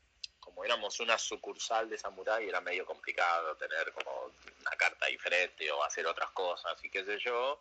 como 0.48 0.64
éramos 0.64 1.00
una 1.02 1.18
sucursal 1.18 1.90
de 1.90 1.98
Samurai, 1.98 2.48
era 2.48 2.62
medio 2.62 2.86
complicado 2.86 3.56
tener 3.58 3.92
como 3.92 4.32
una 4.62 4.72
carta 4.72 5.06
diferente 5.08 5.70
o 5.70 5.84
hacer 5.84 6.08
otras 6.08 6.32
cosas 6.32 6.74
y 6.84 6.90
qué 6.90 7.04
sé 7.04 7.20
yo. 7.20 7.60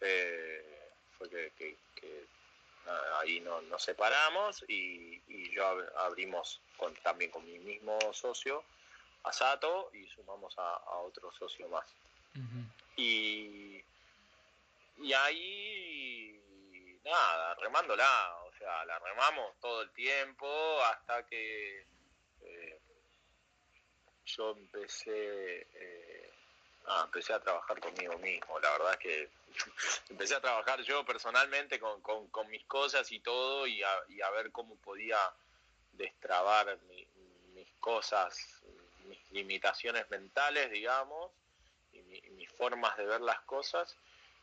Eh, 0.00 0.92
fue 1.16 1.30
que, 1.30 1.76
ahí 3.18 3.40
nos 3.40 3.82
separamos 3.82 4.64
y, 4.68 5.20
yo 5.52 5.66
abrimos 5.98 6.60
con, 6.76 6.94
también 6.96 7.30
con 7.30 7.44
mi 7.44 7.58
mismo 7.58 7.98
socio, 8.12 8.64
Asato, 9.24 9.90
y 9.92 10.06
sumamos 10.06 10.54
a, 10.58 10.98
otro 11.00 11.32
socio 11.32 11.68
más. 11.68 11.86
y, 12.96 13.82
y 14.98 15.12
ahí, 15.12 16.40
nada, 17.04 17.54
remándola, 17.54 18.36
o 18.44 18.52
sea, 18.58 18.84
la 18.84 18.98
remamos 18.98 19.58
todo 19.60 19.82
el 19.82 19.90
tiempo 19.90 20.46
hasta 20.84 21.26
que 21.26 21.86
eh, 22.42 22.80
yo 24.24 24.50
empecé, 24.50 25.66
eh, 25.72 26.09
ah, 26.86 27.02
empecé 27.04 27.32
a 27.32 27.40
trabajar 27.40 27.80
conmigo 27.80 28.16
mismo. 28.18 28.58
La 28.60 28.70
verdad 28.72 28.92
es 28.92 28.98
que 28.98 29.28
empecé 30.10 30.34
a 30.34 30.40
trabajar 30.40 30.80
yo 30.82 31.04
personalmente 31.04 31.78
con, 31.78 32.00
mis 32.50 32.64
cosas 32.64 33.10
y 33.12 33.20
todo 33.20 33.66
y 33.66 33.82
a, 33.82 34.30
ver 34.30 34.50
cómo 34.52 34.76
podía 34.76 35.18
destrabar 35.92 36.78
mis 37.54 37.68
cosas, 37.80 38.62
mis 39.06 39.18
limitaciones 39.30 40.08
mentales, 40.10 40.70
digamos, 40.70 41.30
y, 41.92 42.00
mis 42.30 42.50
formas 42.52 42.96
de 42.96 43.06
ver 43.06 43.20
las 43.20 43.40
cosas. 43.40 43.96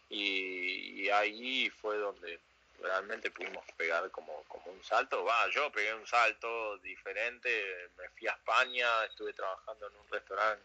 y 0.10 1.10
ahí 1.10 1.70
fue 1.70 1.98
donde 1.98 2.40
realmente 2.80 3.32
pudimos 3.32 3.66
pegar 3.76 4.10
como, 4.12 4.44
como 4.44 4.72
un 4.72 4.84
salto. 4.84 5.24
Va, 5.24 5.50
yo 5.50 5.72
pegué 5.72 5.94
un 5.94 6.08
salto 6.08 6.78
diferente, 6.80 7.90
me 7.98 8.10
fui 8.10 8.28
a 8.28 8.32
España, 8.32 9.06
estuve 9.06 9.34
trabajando 9.34 9.88
en 9.88 9.96
un 9.96 10.08
restaurante 10.10 10.64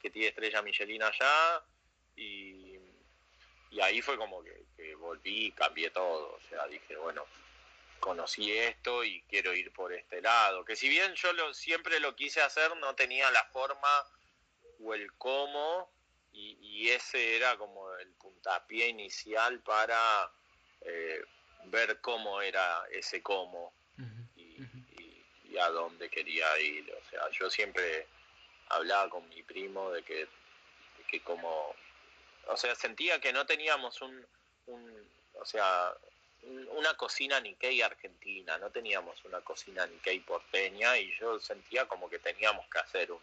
que 0.00 0.10
tiene 0.10 0.28
estrella 0.28 0.62
Michelin 0.62 1.02
allá 1.02 1.62
y, 2.16 2.78
ahí 3.80 4.02
fue 4.02 4.16
como 4.16 4.42
que, 4.42 4.94
volví 4.96 5.46
y 5.46 5.52
cambié 5.52 5.90
todo. 5.90 6.34
O 6.34 6.40
sea, 6.48 6.66
dije, 6.66 6.96
bueno, 6.96 7.24
conocí 7.98 8.52
esto 8.52 9.04
y 9.04 9.22
quiero 9.22 9.54
ir 9.54 9.72
por 9.72 9.92
este 9.92 10.20
lado. 10.20 10.64
Que 10.64 10.76
si 10.76 10.88
bien 10.88 11.14
yo 11.14 11.32
lo, 11.32 11.54
siempre 11.54 12.00
lo 12.00 12.14
quise 12.14 12.42
hacer, 12.42 12.76
no 12.76 12.94
tenía 12.94 13.30
la 13.30 13.44
forma 13.44 13.88
o 14.82 14.94
el 14.94 15.12
cómo 15.14 15.90
y, 16.32 16.58
y 16.60 16.90
ese 16.90 17.36
era 17.36 17.56
como 17.56 17.92
el 17.96 18.08
puntapié 18.14 18.88
inicial 18.88 19.60
para... 19.60 20.30
Eh, 20.82 21.22
ver 21.66 22.00
cómo 22.00 22.40
era 22.40 22.82
ese 22.90 23.22
cómo 23.22 23.72
y, 24.36 25.58
a 25.58 25.68
dónde 25.68 26.08
quería 26.08 26.46
ir. 26.60 26.90
O 26.92 27.10
sea, 27.10 27.28
yo 27.32 27.50
siempre 27.50 28.06
hablaba 28.70 29.08
con 29.10 29.28
mi 29.28 29.42
primo 29.42 29.90
de 29.90 30.02
que, 30.02 30.28
que 31.08 31.20
como, 31.20 31.74
o 32.46 32.56
sea, 32.56 32.74
sentía 32.74 33.20
que 33.20 33.32
no 33.32 33.46
teníamos 33.46 34.00
un, 34.00 34.24
o 35.34 35.44
sea, 35.44 35.92
una 36.42 36.94
cocina 36.96 37.40
Nikkei 37.40 37.82
argentina, 37.82 38.56
no 38.58 38.70
teníamos 38.70 39.22
una 39.24 39.40
cocina 39.42 39.86
Nikkei 39.86 40.20
porteña 40.20 40.96
y 40.98 41.14
yo 41.18 41.38
sentía 41.38 41.86
como 41.86 42.08
que 42.08 42.18
teníamos 42.18 42.66
que 42.68 42.78
hacer 42.78 43.12
un, 43.12 43.20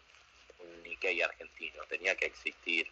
un 0.60 0.82
Nikkei 0.82 1.20
argentino, 1.22 1.82
tenía 1.88 2.16
que 2.16 2.26
existir. 2.26 2.90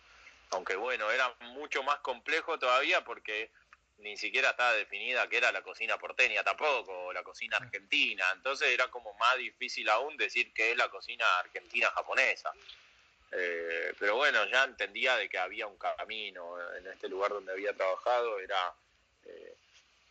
Aunque 0.51 0.77
bueno, 0.77 1.11
era 1.11 1.35
mucho 1.41 1.83
más 1.83 1.99
complejo 1.99 2.59
todavía 2.59 3.05
porque 3.05 3.51
ni 3.99 4.17
siquiera 4.17 4.51
estaba 4.51 4.75
definida 4.75 5.29
que 5.29 5.39
era 5.39 5.53
la 5.53 5.63
cocina 5.63 5.99
porteña 5.99 6.43
tampoco, 6.45 7.07
o 7.07 7.13
la 7.13 7.23
cocina 7.23 7.57
argentina, 7.57 8.25
entonces 8.35 8.69
era 8.69 8.89
como 8.89 9.15
más 9.15 9.37
difícil 9.39 9.89
aún 9.89 10.17
decir 10.17 10.53
que 10.53 10.73
es 10.73 10.77
la 10.77 10.89
cocina 10.89 11.25
argentina 11.39 11.91
japonesa. 11.91 12.53
Eh, 13.33 13.95
pero 13.99 14.17
bueno, 14.17 14.45
ya 14.47 14.65
entendía 14.65 15.17
de 15.17 15.29
que 15.29 15.39
había 15.39 15.67
un 15.67 15.77
camino 15.77 16.57
en 16.77 16.87
este 16.87 17.09
lugar 17.09 17.33
donde 17.33 17.53
había 17.53 17.75
trabajado, 17.75 18.39
era, 18.39 18.73
eh, 19.25 19.57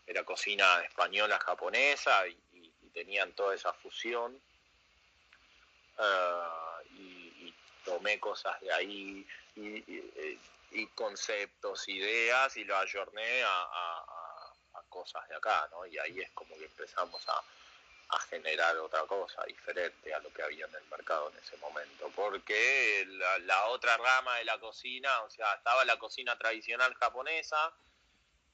era 0.06 0.24
cocina 0.24 0.82
española 0.84 1.39
japonesa 1.39 2.28
y, 2.28 2.41
tenían 2.93 3.34
toda 3.34 3.54
esa 3.54 3.74
fusión. 3.74 4.39
Ah, 5.98 6.80
y, 6.91 7.54
tomé 7.84 8.19
cosas 8.19 8.60
de 8.62 8.71
ahí 8.74 9.28
y, 9.56 10.39
y 10.75 10.88
conceptos, 10.88 11.88
ideas, 11.88 12.55
y 12.57 12.65
lo 12.65 12.77
ayorné 12.77 13.43
a, 13.43 14.01
cosas 14.89 15.27
de 15.27 15.35
acá, 15.35 15.67
¿no? 15.71 15.85
Y 15.85 15.97
ahí 15.97 16.21
es 16.21 16.31
como 16.31 16.57
que 16.57 16.65
empezamos 16.65 17.27
a, 17.27 17.43
generar 18.29 18.77
otra 18.77 19.01
cosa 19.07 19.43
diferente 19.43 20.13
a 20.13 20.19
lo 20.19 20.31
que 20.31 20.41
había 20.41 20.65
en 20.65 20.75
el 20.75 20.85
mercado 20.85 21.29
en 21.31 21.38
ese 21.38 21.57
momento. 21.57 22.09
Porque 22.15 23.05
la, 23.41 23.65
otra 23.65 23.97
rama 23.97 24.38
de 24.38 24.45
la 24.45 24.57
cocina, 24.57 25.21
o 25.23 25.29
sea, 25.29 25.53
estaba 25.55 25.83
la 25.83 25.99
cocina 25.99 26.38
tradicional 26.38 26.93
japonesa, 26.95 27.73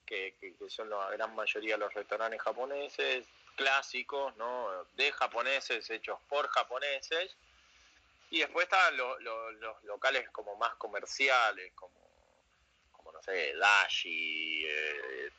que, 0.03 0.35
son 0.67 0.89
la 0.89 1.11
gran 1.11 1.35
mayoría 1.35 1.77
los 1.77 1.93
restaurantes 1.93 2.41
japoneses, 2.41 3.27
clásicos, 3.55 4.35
¿no? 4.37 4.85
De 4.95 5.11
japoneses, 5.11 5.87
hechos 5.91 6.19
por 6.27 6.47
japoneses. 6.47 7.37
Y 8.31 8.39
después 8.39 8.63
estaban 8.63 8.97
los 8.97 9.83
locales 9.83 10.27
como 10.31 10.55
más 10.55 10.73
comerciales, 10.75 11.71
como 11.75 12.00
sé, 13.21 13.53
Dashi, 13.55 14.65
eh, 14.65 15.29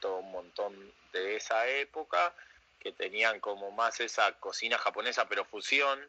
todo 0.00 0.18
un 0.18 0.32
montón 0.32 0.92
de 1.12 1.36
esa 1.36 1.66
época, 1.68 2.34
que 2.80 2.92
tenían 2.92 3.40
como 3.40 3.70
más 3.70 4.00
esa 4.00 4.32
cocina 4.38 4.78
japonesa 4.78 5.28
pero 5.28 5.44
fusión, 5.44 6.08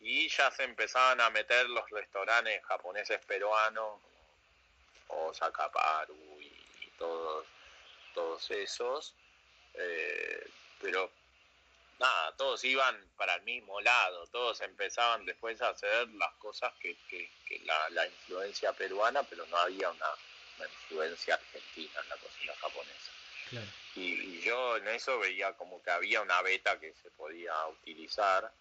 y 0.00 0.28
ya 0.28 0.50
se 0.50 0.64
empezaban 0.64 1.20
a 1.20 1.30
meter 1.30 1.68
los 1.68 1.88
restaurantes 1.90 2.64
japoneses 2.64 3.24
peruanos, 3.26 4.00
Osaka 5.08 5.70
Paru 5.70 6.40
y, 6.40 6.90
todos, 6.98 7.46
todos 8.14 8.50
esos, 8.50 9.14
eh, 9.74 10.48
pero 10.80 11.10
nada, 11.98 12.36
todos 12.36 12.64
iban 12.64 12.96
para 13.16 13.34
el 13.36 13.42
mismo 13.42 13.80
lado, 13.80 14.26
todos 14.28 14.60
empezaban 14.60 15.24
después 15.24 15.60
a 15.62 15.70
hacer 15.70 16.08
las 16.10 16.32
cosas 16.34 16.72
que, 16.80 16.96
que, 17.08 17.30
la, 17.90 18.06
influencia 18.06 18.72
peruana, 18.72 19.22
pero 19.24 19.46
no 19.46 19.56
había 19.56 19.90
una, 19.90 20.06
influencia 20.64 21.34
argentina 21.34 22.00
en 22.02 22.08
la 22.08 22.16
cocina 22.16 22.54
japonesa. 22.56 23.12
Y, 23.94 24.40
yo 24.40 24.76
en 24.76 24.88
eso 24.88 25.18
veía 25.18 25.52
como 25.54 25.82
que 25.82 25.90
había 25.90 26.20
una 26.20 26.42
beta 26.42 26.78
que 26.80 26.92
se 26.94 27.10
podía 27.10 27.66
utilizar 27.68 28.52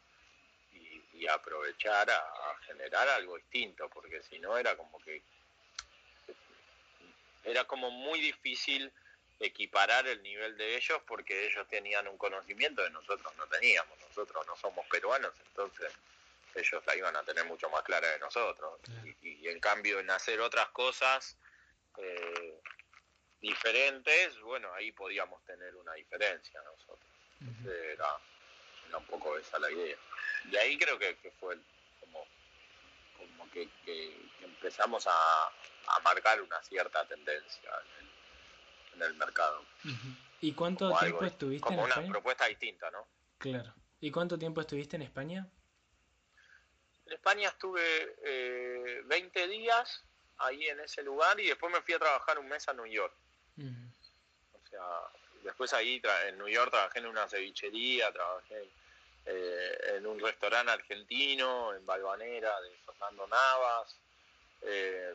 y, 1.13 1.27
aprovechar 1.27 2.09
a, 2.09 2.17
a, 2.17 2.57
generar 2.67 3.07
algo 3.09 3.37
distinto, 3.37 3.89
porque 3.89 4.21
si 4.29 4.37
no 4.37 4.57
era 4.57 4.75
como 4.75 4.99
que 4.99 5.23
era 7.45 7.63
como 7.65 7.89
muy 7.89 8.19
difícil 8.19 8.91
equiparar 9.39 10.07
el 10.07 10.21
nivel 10.23 10.57
de 10.57 10.75
ellos 10.75 11.01
porque 11.07 11.47
ellos 11.47 11.67
tenían 11.67 12.07
un 12.07 12.17
conocimiento 12.17 12.83
que 12.83 12.89
nosotros 12.89 13.33
no 13.37 13.47
teníamos. 13.47 13.97
Nosotros 13.99 14.45
no 14.47 14.55
somos 14.55 14.85
peruanos, 14.87 15.33
entonces 15.47 15.91
ellos 16.55 16.83
la 16.85 16.95
iban 16.95 17.15
a 17.15 17.23
tener 17.23 17.45
mucho 17.45 17.69
más 17.69 17.83
clara 17.83 18.09
de 18.09 18.19
nosotros. 18.19 18.79
Y, 19.21 19.47
en 19.47 19.59
cambio 19.59 19.99
en 19.99 20.09
hacer 20.09 20.39
otras 20.41 20.69
cosas 20.69 21.37
eh, 21.97 22.61
diferentes, 23.41 24.39
bueno, 24.41 24.73
ahí 24.73 24.91
podíamos 24.91 25.43
tener 25.45 25.75
una 25.75 25.93
diferencia 25.93 26.61
nosotros. 26.63 27.11
era, 27.65 28.17
un 28.97 29.05
poco 29.05 29.37
esa 29.37 29.59
la 29.59 29.69
idea. 29.71 29.97
Y 30.49 30.55
ahí 30.55 30.77
creo 30.77 30.97
que, 30.97 31.15
fue 31.39 31.57
como, 31.99 32.25
como 33.17 33.51
que, 33.51 33.69
empezamos 34.41 35.05
a, 35.07 35.51
marcar 36.03 36.41
una 36.41 36.61
cierta 36.63 37.07
tendencia 37.07 37.71
en 38.93 39.01
el, 39.01 39.13
mercado. 39.15 39.63
¿Y 40.41 40.53
cuánto 40.53 40.95
tiempo 40.97 41.25
estuviste 41.25 41.67
en 41.67 41.75
España? 41.75 41.93
Como 41.93 42.03
una 42.03 42.11
propuesta 42.11 42.45
distinta, 42.45 42.91
¿no? 42.91 43.07
Claro. 43.37 43.73
¿Y 43.99 44.11
cuánto 44.11 44.37
tiempo 44.37 44.61
estuviste 44.61 44.95
en 44.95 45.01
España? 45.03 45.47
En 47.05 47.13
España 47.13 47.49
estuve 47.49 48.15
eh, 48.23 49.01
20 49.05 49.47
días 49.47 50.03
ahí 50.39 50.67
en 50.67 50.79
ese 50.79 51.03
lugar 51.03 51.39
y 51.39 51.47
después 51.47 51.71
me 51.71 51.81
fui 51.81 51.93
a 51.93 51.99
trabajar 51.99 52.39
un 52.39 52.47
mes 52.47 52.67
a 52.67 52.73
New 52.73 52.85
York. 52.85 53.13
O 53.57 54.67
sea, 54.69 54.81
después 55.43 55.73
ahí 55.73 56.01
en 56.27 56.37
New 56.37 56.47
York 56.47 56.71
trabajé 56.71 56.99
en 56.99 57.07
una 57.07 57.27
cevichería, 57.27 58.11
trabajé 58.11 58.69
eh, 59.25 59.95
en 59.95 60.05
un 60.05 60.19
restaurante 60.19 60.71
argentino, 60.71 61.73
en 61.73 61.85
Balvanera, 61.85 62.61
de 62.61 62.69
Fernando 62.85 63.27
Navas, 63.27 63.95
eh, 64.61 65.13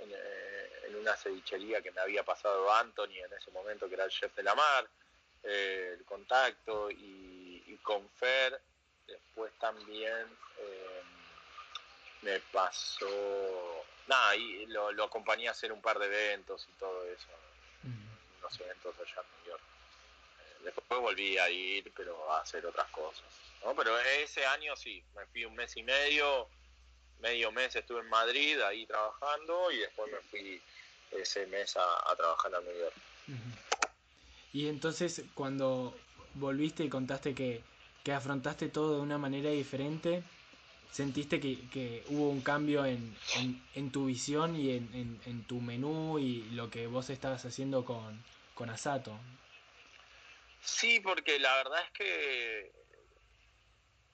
eh, 0.00 0.70
en, 0.86 0.96
una 0.96 1.16
cevichería 1.16 1.82
que 1.82 1.90
me 1.90 2.00
había 2.00 2.22
pasado 2.22 2.72
Anthony 2.72 3.18
en 3.24 3.32
ese 3.32 3.50
momento, 3.50 3.88
que 3.88 3.94
era 3.94 4.04
el 4.04 4.10
chef 4.10 4.34
de 4.36 4.42
la 4.42 4.54
mar, 4.54 4.88
el 5.42 6.04
contacto, 6.04 6.90
y, 6.90 7.62
y 7.66 7.78
con 7.82 8.08
Fer 8.10 8.60
Después 9.06 9.52
también 9.58 10.26
me 12.22 12.40
pasó, 12.52 13.84
nada, 14.08 14.36
y 14.36 14.66
lo, 14.66 15.04
acompañé 15.04 15.48
a 15.48 15.52
hacer 15.52 15.72
un 15.72 15.80
par 15.80 15.98
de 15.98 16.06
eventos 16.06 16.66
y 16.68 16.78
todo 16.78 17.04
eso, 17.06 17.28
unos 18.38 18.60
eventos 18.60 18.94
allá 18.98 19.22
en 19.22 19.42
New 19.42 19.50
York. 19.50 19.62
Eh, 20.40 20.64
después 20.64 21.00
volví 21.00 21.38
a 21.38 21.50
ir, 21.50 21.92
pero 21.96 22.30
a 22.32 22.40
hacer 22.40 22.64
otras 22.66 22.88
cosas. 22.90 23.24
¿no? 23.64 23.74
Pero 23.74 23.98
ese 23.98 24.44
año 24.46 24.76
sí, 24.76 25.02
me 25.16 25.26
fui 25.26 25.44
un 25.44 25.54
mes 25.54 25.76
y 25.76 25.82
medio, 25.82 26.48
medio 27.20 27.50
mes 27.52 27.74
estuve 27.76 28.00
en 28.00 28.08
Madrid 28.08 28.60
ahí 28.60 28.86
trabajando 28.86 29.70
y 29.70 29.78
después 29.78 30.12
me 30.12 30.18
fui 30.28 30.62
ese 31.10 31.46
mes 31.46 31.76
a, 31.76 32.16
trabajar 32.16 32.54
a 32.54 32.60
New 32.60 32.78
York. 32.78 32.94
Y 34.52 34.68
entonces 34.68 35.22
cuando 35.34 35.96
volviste 36.34 36.84
y 36.84 36.88
contaste 36.88 37.34
que 37.34 37.62
que 38.04 38.12
afrontaste 38.12 38.68
todo 38.68 38.96
de 38.96 39.00
una 39.00 39.16
manera 39.16 39.50
diferente, 39.50 40.22
sentiste 40.94 41.40
que, 41.40 42.04
hubo 42.06 42.30
un 42.30 42.40
cambio 42.40 42.86
en, 42.86 43.16
tu 43.90 44.06
visión 44.06 44.54
y 44.54 44.70
en, 44.70 45.44
tu 45.48 45.60
menú 45.60 46.20
y 46.20 46.44
lo 46.52 46.70
que 46.70 46.86
vos 46.86 47.10
estabas 47.10 47.44
haciendo 47.44 47.84
con, 47.84 48.22
con 48.54 48.70
Asato. 48.70 49.18
Sí, 50.62 51.00
porque 51.00 51.40
la 51.40 51.56
verdad 51.56 51.82
es 51.82 51.90
que, 51.90 52.72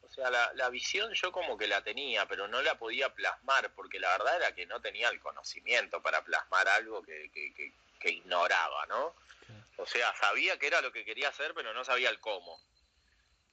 o 0.05 0.09
sea, 0.09 0.31
la, 0.31 0.71
visión 0.71 1.13
yo 1.13 1.31
como 1.31 1.59
que 1.59 1.67
la 1.67 1.85
tenía, 1.85 2.27
pero 2.27 2.49
no 2.49 2.63
la 2.63 2.79
podía 2.79 3.13
plasmar, 3.13 3.71
porque 3.75 4.01
la 4.01 4.13
verdad 4.13 4.37
era 4.37 4.55
que 4.55 4.65
no 4.65 4.81
tenía 4.81 5.11
el 5.11 5.21
conocimiento 5.21 6.01
para 6.01 6.25
plasmar 6.25 6.67
algo 6.69 7.03
que, 7.03 7.31
ignoraba, 8.05 8.87
¿no? 8.87 9.15
O 9.77 9.85
sea, 9.85 10.15
sabía 10.17 10.59
que 10.59 10.69
era 10.69 10.81
lo 10.81 10.93
que 10.93 11.05
quería 11.05 11.29
hacer, 11.29 11.53
pero 11.53 11.75
no 11.75 11.85
sabía 11.85 12.09
el 12.09 12.21
cómo 12.21 12.59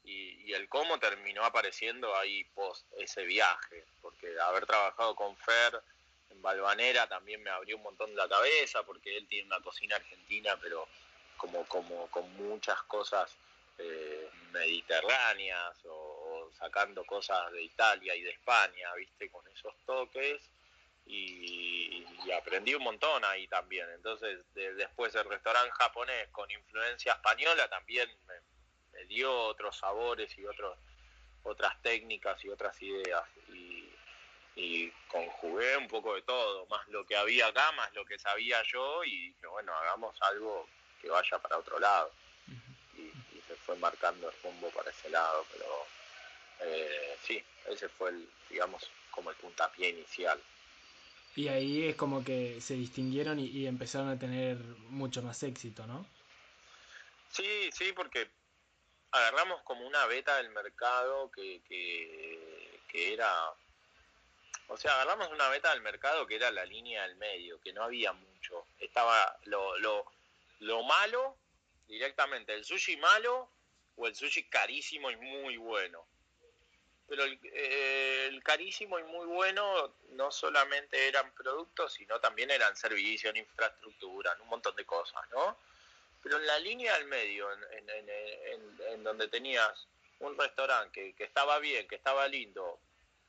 y, 0.08 0.54
el 0.54 0.70
cómo 0.70 0.98
terminó 0.98 1.44
apareciendo 1.44 2.16
ahí 2.16 2.46
post 2.56 2.86
ese 2.98 3.24
viaje, 3.26 3.86
porque 4.02 4.28
haber 4.40 4.66
trabajado 4.66 5.16
con 5.16 5.36
Fer 5.38 5.82
en 6.30 6.42
Balvanera 6.42 7.08
también 7.08 7.44
me 7.44 7.50
abrió 7.50 7.76
un 7.76 7.84
montón 7.84 8.16
la 8.16 8.28
cabeza, 8.28 8.84
porque 8.84 9.18
él 9.18 9.28
tiene 9.28 9.48
una 9.48 9.62
cocina 9.62 9.98
argentina, 9.98 10.58
pero 10.62 10.88
como, 11.36 11.66
como 11.66 12.08
con 12.10 12.32
muchas 12.38 12.82
cosas 12.84 13.36
eh, 13.78 14.30
mediterráneas 14.52 15.78
o, 15.86 16.50
sacando 16.58 17.06
cosas 17.06 17.52
de 17.52 17.62
Italia 17.64 18.16
y 18.16 18.22
de 18.22 18.32
España, 18.32 18.94
viste, 18.96 19.30
con 19.30 19.46
esos 19.50 19.76
toques. 19.86 20.42
Y, 21.06 22.06
aprendí 22.34 22.76
un 22.76 22.84
montón 22.84 23.24
ahí 23.24 23.48
también. 23.48 23.90
Entonces, 23.92 24.40
después 24.54 25.16
el 25.16 25.26
restaurante 25.26 25.72
japonés 25.72 26.28
con 26.30 26.50
influencia 26.52 27.14
española 27.14 27.70
también 27.70 28.10
me, 28.28 28.36
me 28.98 29.06
dio 29.06 29.32
otros 29.32 29.78
sabores 29.78 30.36
y 30.38 30.46
otros, 30.46 30.78
otras 31.44 31.80
técnicas 31.82 32.44
y 32.44 32.50
otras 32.50 32.82
ideas. 32.82 33.24
Y, 33.50 34.92
conjugué 35.08 35.78
un 35.78 35.88
poco 35.88 36.16
de 36.16 36.22
todo, 36.24 36.66
más 36.66 36.86
lo 36.90 37.06
que 37.06 37.16
había 37.16 37.48
acá, 37.48 37.72
más 37.74 37.94
lo 37.94 38.04
que 38.06 38.18
sabía 38.18 38.62
yo, 38.64 39.04
y 39.04 39.30
dije, 39.30 39.48
bueno, 39.48 39.74
hagamos 39.74 40.20
algo 40.22 40.68
que 41.02 41.10
vaya 41.10 41.38
para 41.40 41.58
otro 41.58 41.80
lado. 41.80 42.12
y, 42.98 43.12
se 43.48 43.56
fue 43.56 43.76
marcando 43.78 44.30
el 44.30 44.36
rumbo 44.44 44.70
para 44.72 44.90
ese 44.90 45.10
lado, 45.10 45.46
pero 45.52 45.86
eh, 46.62 47.18
sí, 47.22 47.42
ese 47.68 47.88
fue 47.88 48.10
el, 48.10 48.28
digamos, 48.50 48.90
como 49.12 49.30
el 49.30 49.36
puntapié 49.38 49.90
inicial. 49.90 50.42
Y 51.36 51.48
ahí 51.48 51.88
es 51.88 51.96
como 51.96 52.24
que 52.26 52.60
se 52.60 52.74
distinguieron 52.74 53.40
y, 53.40 53.46
y, 53.46 53.68
empezaron 53.68 54.10
a 54.10 54.20
tener 54.20 54.58
mucho 54.90 55.22
más 55.22 55.42
éxito, 55.44 55.86
¿no? 55.88 56.06
Sí, 57.32 57.70
sí, 57.72 57.94
porque 57.94 58.28
agarramos 59.18 59.62
como 59.64 59.86
una 59.86 60.06
beta 60.06 60.38
del 60.38 60.50
mercado 60.50 61.32
que, 61.32 61.62
que, 61.68 63.14
era, 63.14 63.52
o 64.68 64.78
sea, 64.78 64.94
agarramos 64.94 65.30
una 65.30 65.50
beta 65.50 65.72
del 65.72 65.82
mercado 65.82 66.26
que 66.26 66.36
era 66.36 66.52
la 66.52 66.66
línea 66.66 67.04
del 67.04 67.16
medio, 67.16 67.60
que 67.62 67.74
no 67.74 67.84
había 67.84 68.14
mucho. 68.14 68.68
Estaba 68.80 69.38
lo, 69.46 69.78
lo, 69.80 70.06
lo 70.60 70.84
malo, 70.84 71.38
directamente, 71.88 72.54
el 72.54 72.66
sushi 72.66 72.98
malo 72.98 73.50
o 73.96 74.08
el 74.08 74.16
sushi 74.16 74.44
carísimo 74.50 75.12
y 75.12 75.16
muy 75.18 75.58
bueno. 75.58 76.06
Pero 77.08 77.24
el, 77.24 77.40
eh, 77.44 78.40
carísimo 78.44 79.00
y 79.00 79.04
muy 79.04 79.26
bueno 79.26 79.94
no 80.12 80.32
solamente 80.32 81.08
eran 81.08 81.32
productos, 81.34 81.94
sino 81.94 82.20
también 82.20 82.52
eran 82.52 82.76
servicios, 82.76 83.36
infraestructura, 83.36 84.38
un 84.42 84.50
montón 84.50 84.76
de 84.76 84.86
cosas, 84.86 85.22
¿no? 85.32 85.58
Pero 86.28 86.42
en 86.42 86.48
la 86.48 86.60
línea 86.60 86.94
del 86.98 87.08
medio, 87.08 87.48
en, 88.92 89.02
donde 89.02 89.30
tenías 89.30 89.88
un 90.20 90.38
restaurante 90.38 91.14
que, 91.16 91.24
estaba 91.24 91.58
bien, 91.60 91.88
que 91.88 91.96
estaba 91.96 92.28
lindo 92.28 92.82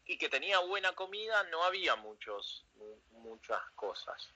y 0.04 0.18
que 0.18 0.28
tenía 0.28 0.58
buena 0.58 0.92
comida, 0.96 1.44
no 1.44 1.62
había 1.62 1.94
muchos, 1.94 2.64
muchas 3.12 3.60
cosas. 3.76 4.28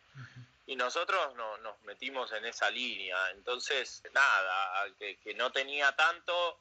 Y 0.64 0.76
nosotros 0.76 1.34
no, 1.34 1.58
nos 1.58 1.80
metimos 1.82 2.30
en 2.30 2.44
esa 2.44 2.70
línea. 2.70 3.32
Entonces, 3.32 4.00
nada, 4.12 4.80
al 4.80 4.94
que, 4.94 5.18
que 5.18 5.34
no 5.34 5.50
tenía 5.50 5.90
tanto, 5.96 6.60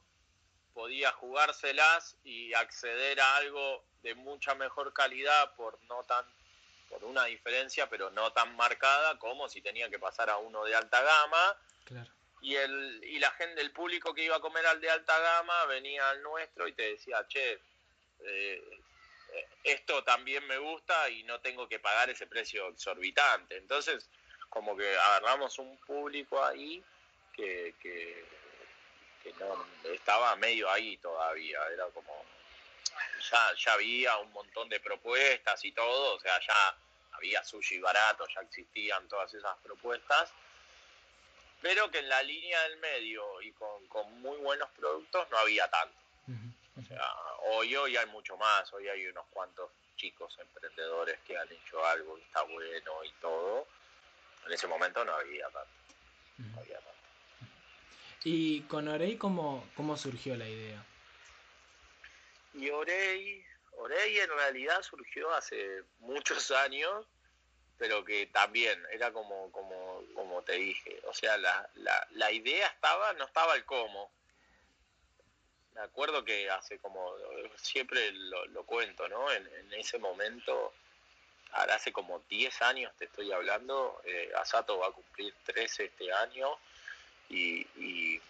podía 0.74 1.12
jugárselas 1.12 2.16
y 2.24 2.52
acceder 2.52 3.20
a 3.20 3.36
algo 3.36 3.84
de 4.02 4.16
mucha 4.16 4.56
mejor 4.56 4.92
calidad 4.92 5.54
por 5.54 5.80
no 5.84 6.02
tan 6.02 6.24
por 6.88 7.04
una 7.04 7.24
diferencia 7.24 7.88
pero 7.88 8.10
no 8.10 8.32
tan 8.32 8.54
marcada 8.56 9.18
como 9.18 9.48
si 9.48 9.62
tenía 9.62 9.88
que 9.88 9.98
pasar 9.98 10.28
a 10.28 10.36
uno 10.38 10.64
de 10.64 10.74
alta 10.74 11.00
gama 11.00 11.56
y, 12.42 12.56
el, 12.56 13.00
y 13.04 13.18
la 13.20 13.30
gente, 13.32 13.60
el 13.60 13.70
público 13.70 14.12
que 14.12 14.24
iba 14.24 14.36
a 14.36 14.40
comer 14.40 14.66
al 14.66 14.80
de 14.80 14.90
alta 14.90 15.18
gama 15.18 15.64
venía 15.66 16.10
al 16.10 16.22
nuestro 16.22 16.66
y 16.66 16.72
te 16.72 16.94
decía, 16.94 17.24
che, 17.28 17.60
eh, 18.24 18.80
esto 19.62 20.02
también 20.02 20.44
me 20.46 20.58
gusta 20.58 21.08
y 21.08 21.22
no 21.22 21.40
tengo 21.40 21.68
que 21.68 21.78
pagar 21.78 22.10
ese 22.10 22.26
precio 22.26 22.68
exorbitante. 22.68 23.56
Entonces, 23.56 24.08
como 24.48 24.76
que 24.76 24.96
agarramos 24.96 25.56
un 25.60 25.78
público 25.78 26.44
ahí 26.44 26.82
que, 27.32 27.74
que, 27.80 28.24
no 29.38 29.64
estaba 29.84 30.34
medio 30.34 30.68
ahí 30.68 30.96
todavía, 30.96 31.60
era 31.72 31.86
como, 31.90 32.24
ya, 33.30 33.54
ya 33.56 33.72
había 33.74 34.16
un 34.18 34.32
montón 34.32 34.68
de 34.68 34.80
propuestas 34.80 35.64
y 35.64 35.70
todo, 35.70 36.16
o 36.16 36.20
sea, 36.20 36.40
ya 36.40 36.76
había 37.12 37.44
sushi 37.44 37.78
barato, 37.78 38.26
ya 38.34 38.40
existían 38.40 39.06
todas 39.08 39.32
esas 39.32 39.56
propuestas 39.58 40.32
pero 41.62 41.90
que 41.90 42.00
en 42.00 42.08
la 42.08 42.22
línea 42.22 42.60
del 42.64 42.78
medio 42.78 43.40
y 43.40 43.52
con, 43.52 44.20
muy 44.20 44.36
buenos 44.38 44.68
productos 44.70 45.30
no 45.30 45.38
había 45.38 45.68
tanto. 45.70 45.96
O 46.78 46.82
sea, 46.82 47.06
hoy, 47.50 47.76
hoy 47.76 47.96
hay 47.96 48.06
mucho 48.06 48.36
más, 48.36 48.72
hoy 48.72 48.88
hay 48.88 49.06
unos 49.06 49.26
cuantos 49.30 49.70
chicos 49.96 50.36
emprendedores 50.40 51.18
que 51.26 51.36
han 51.36 51.50
hecho 51.52 51.84
algo 51.86 52.18
y 52.18 52.22
está 52.22 52.42
bueno 52.42 53.04
y 53.04 53.10
todo. 53.20 53.66
En 54.46 54.52
ese 54.52 54.66
momento 54.66 55.04
no 55.04 55.12
había 55.12 55.48
tanto. 55.50 55.72
¿Y 58.24 58.62
con 58.62 58.88
Orey 58.88 59.16
cómo, 59.16 59.68
cómo 59.76 59.96
surgió 59.96 60.36
la 60.36 60.48
idea? 60.48 60.84
Y 62.54 62.70
Orey, 62.70 63.44
Orey 63.76 64.18
en 64.18 64.30
realidad 64.30 64.82
surgió 64.82 65.32
hace 65.34 65.82
muchos 66.00 66.50
años 66.50 67.06
pero 67.82 68.04
que 68.04 68.26
también 68.26 68.80
era 68.92 69.12
como, 69.12 69.50
como, 69.50 70.04
como 70.14 70.40
te 70.42 70.52
dije, 70.52 71.00
o 71.02 71.12
sea, 71.12 71.36
la, 71.36 71.68
la, 71.74 72.06
la 72.12 72.30
idea 72.30 72.68
estaba, 72.68 73.12
no 73.14 73.24
estaba 73.24 73.56
el 73.56 73.64
cómo. 73.64 74.08
me 75.74 75.80
acuerdo 75.80 76.24
que 76.24 76.48
hace 76.48 76.78
como, 76.78 77.12
siempre 77.56 78.12
lo, 78.12 78.62
cuento, 78.66 79.08
¿no? 79.08 79.32
En, 79.32 79.72
ese 79.72 79.98
momento, 79.98 80.72
ahora 81.50 81.74
hace 81.74 81.90
como 81.92 82.20
10 82.28 82.62
años 82.62 82.92
te 82.98 83.06
estoy 83.06 83.32
hablando, 83.32 84.00
eh, 84.04 84.30
Asato 84.36 84.78
va 84.78 84.86
a 84.86 84.92
cumplir 84.92 85.34
13 85.44 85.86
este 85.86 86.12
año 86.12 86.56
y, 87.30 87.66
y, 87.76 88.20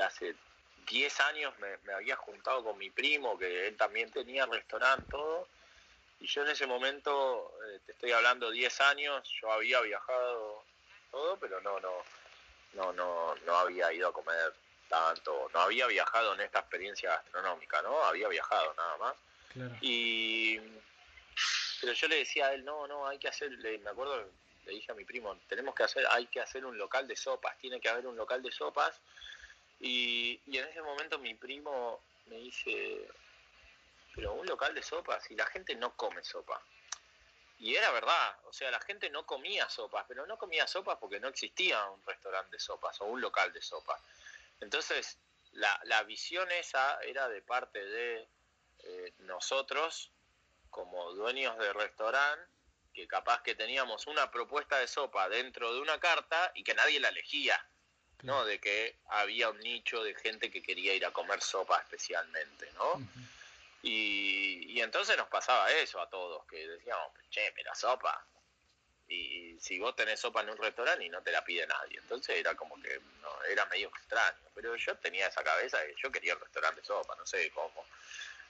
hace 0.00 0.34
10 0.88 1.20
años 1.20 1.54
me, 1.60 1.92
había 1.92 2.16
juntado 2.16 2.64
con 2.64 2.76
mi 2.78 2.90
primo, 2.90 3.38
que 3.38 3.68
él 3.68 3.76
también 3.76 4.10
tenía 4.10 4.44
restaurante, 4.46 5.06
todo, 5.08 5.46
y 6.22 6.26
yo 6.28 6.42
en 6.42 6.48
ese 6.50 6.66
momento, 6.66 7.52
eh, 7.66 7.80
te 7.84 7.92
estoy 7.92 8.12
hablando 8.12 8.50
10 8.50 8.80
años, 8.82 9.28
yo 9.40 9.50
había 9.50 9.80
viajado 9.80 10.62
todo, 11.10 11.36
pero 11.38 11.60
no, 11.60 11.80
no, 11.80 11.92
no, 12.74 12.92
no, 12.92 13.34
no 13.44 13.56
había 13.56 13.92
ido 13.92 14.08
a 14.08 14.12
comer 14.12 14.54
tanto, 14.88 15.50
no 15.52 15.60
había 15.60 15.88
viajado 15.88 16.34
en 16.34 16.42
esta 16.42 16.60
experiencia 16.60 17.10
gastronómica, 17.10 17.82
¿no? 17.82 18.04
Había 18.04 18.28
viajado 18.28 18.72
nada 18.74 18.96
más. 18.98 19.14
Y 19.80 20.58
pero 21.80 21.92
yo 21.94 22.06
le 22.06 22.18
decía 22.18 22.46
a 22.46 22.54
él, 22.54 22.64
no, 22.64 22.86
no, 22.86 23.08
hay 23.08 23.18
que 23.18 23.26
hacer, 23.26 23.50
me 23.58 23.90
acuerdo, 23.90 24.30
le 24.64 24.72
dije 24.72 24.92
a 24.92 24.94
mi 24.94 25.04
primo, 25.04 25.36
tenemos 25.48 25.74
que 25.74 25.82
hacer, 25.82 26.06
hay 26.08 26.26
que 26.26 26.40
hacer 26.40 26.64
un 26.64 26.78
local 26.78 27.08
de 27.08 27.16
sopas, 27.16 27.58
tiene 27.58 27.80
que 27.80 27.88
haber 27.88 28.06
un 28.06 28.16
local 28.16 28.40
de 28.40 28.52
sopas. 28.52 29.00
Y, 29.80 30.40
y 30.46 30.58
en 30.58 30.68
ese 30.68 30.80
momento 30.80 31.18
mi 31.18 31.34
primo 31.34 32.00
me 32.26 32.36
dice, 32.36 33.08
pero 34.14 34.34
un 34.34 34.46
local 34.46 34.74
de 34.74 34.82
sopas 34.82 35.30
y 35.30 35.34
la 35.34 35.46
gente 35.46 35.74
no 35.74 35.96
come 35.96 36.22
sopa. 36.22 36.62
Y 37.58 37.76
era 37.76 37.92
verdad, 37.92 38.36
o 38.44 38.52
sea, 38.52 38.70
la 38.70 38.80
gente 38.80 39.08
no 39.08 39.24
comía 39.24 39.68
sopas, 39.68 40.04
pero 40.08 40.26
no 40.26 40.36
comía 40.36 40.66
sopas 40.66 40.98
porque 40.98 41.20
no 41.20 41.28
existía 41.28 41.84
un 41.86 42.04
restaurante 42.04 42.56
de 42.56 42.60
sopas 42.60 43.00
o 43.00 43.04
un 43.04 43.20
local 43.20 43.52
de 43.52 43.62
sopas. 43.62 44.02
Entonces, 44.60 45.18
la, 45.52 46.02
visión 46.02 46.50
esa 46.50 47.00
era 47.02 47.28
de 47.28 47.40
parte 47.42 47.84
de 47.84 48.28
eh, 48.80 49.12
nosotros, 49.20 50.10
como 50.70 51.12
dueños 51.12 51.56
de 51.58 51.72
restaurante, 51.72 52.44
que 52.92 53.06
capaz 53.06 53.42
que 53.42 53.54
teníamos 53.54 54.06
una 54.06 54.30
propuesta 54.30 54.78
de 54.78 54.88
sopa 54.88 55.28
dentro 55.28 55.72
de 55.72 55.80
una 55.80 55.98
carta 55.98 56.52
y 56.54 56.64
que 56.64 56.74
nadie 56.74 57.00
la 57.00 57.08
elegía, 57.08 57.64
¿no? 58.22 58.44
De 58.44 58.60
que 58.60 58.98
había 59.06 59.50
un 59.50 59.58
nicho 59.60 60.02
de 60.02 60.14
gente 60.14 60.50
que 60.50 60.62
quería 60.62 60.94
ir 60.94 61.06
a 61.06 61.12
comer 61.12 61.40
sopa 61.40 61.78
especialmente, 61.80 62.70
¿no? 62.72 63.00
Y, 63.82 64.72
y, 64.72 64.80
entonces 64.80 65.16
nos 65.16 65.28
pasaba 65.28 65.70
eso 65.72 66.00
a 66.00 66.08
todos, 66.08 66.46
que 66.46 66.66
decíamos, 66.68 67.12
che, 67.30 67.52
mira, 67.56 67.74
sopa, 67.74 68.26
y 69.12 69.58
si 69.60 69.78
vos 69.78 69.94
tenés 69.94 70.20
sopa 70.20 70.40
en 70.40 70.50
un 70.50 70.56
restaurante 70.56 71.04
y 71.04 71.08
no 71.08 71.22
te 71.22 71.32
la 71.32 71.44
pide 71.44 71.66
nadie. 71.66 71.98
Entonces 71.98 72.36
era 72.36 72.54
como 72.54 72.80
que 72.80 72.98
no, 73.20 73.42
era 73.44 73.66
medio 73.66 73.88
extraño. 73.88 74.48
Pero 74.54 74.74
yo 74.76 74.96
tenía 74.96 75.26
esa 75.26 75.44
cabeza 75.44 75.84
que 75.84 75.94
yo 76.02 76.10
quería 76.10 76.34
un 76.34 76.40
restaurante 76.40 76.80
de 76.80 76.86
sopa, 76.86 77.14
no 77.16 77.26
sé 77.26 77.50
cómo. 77.50 77.84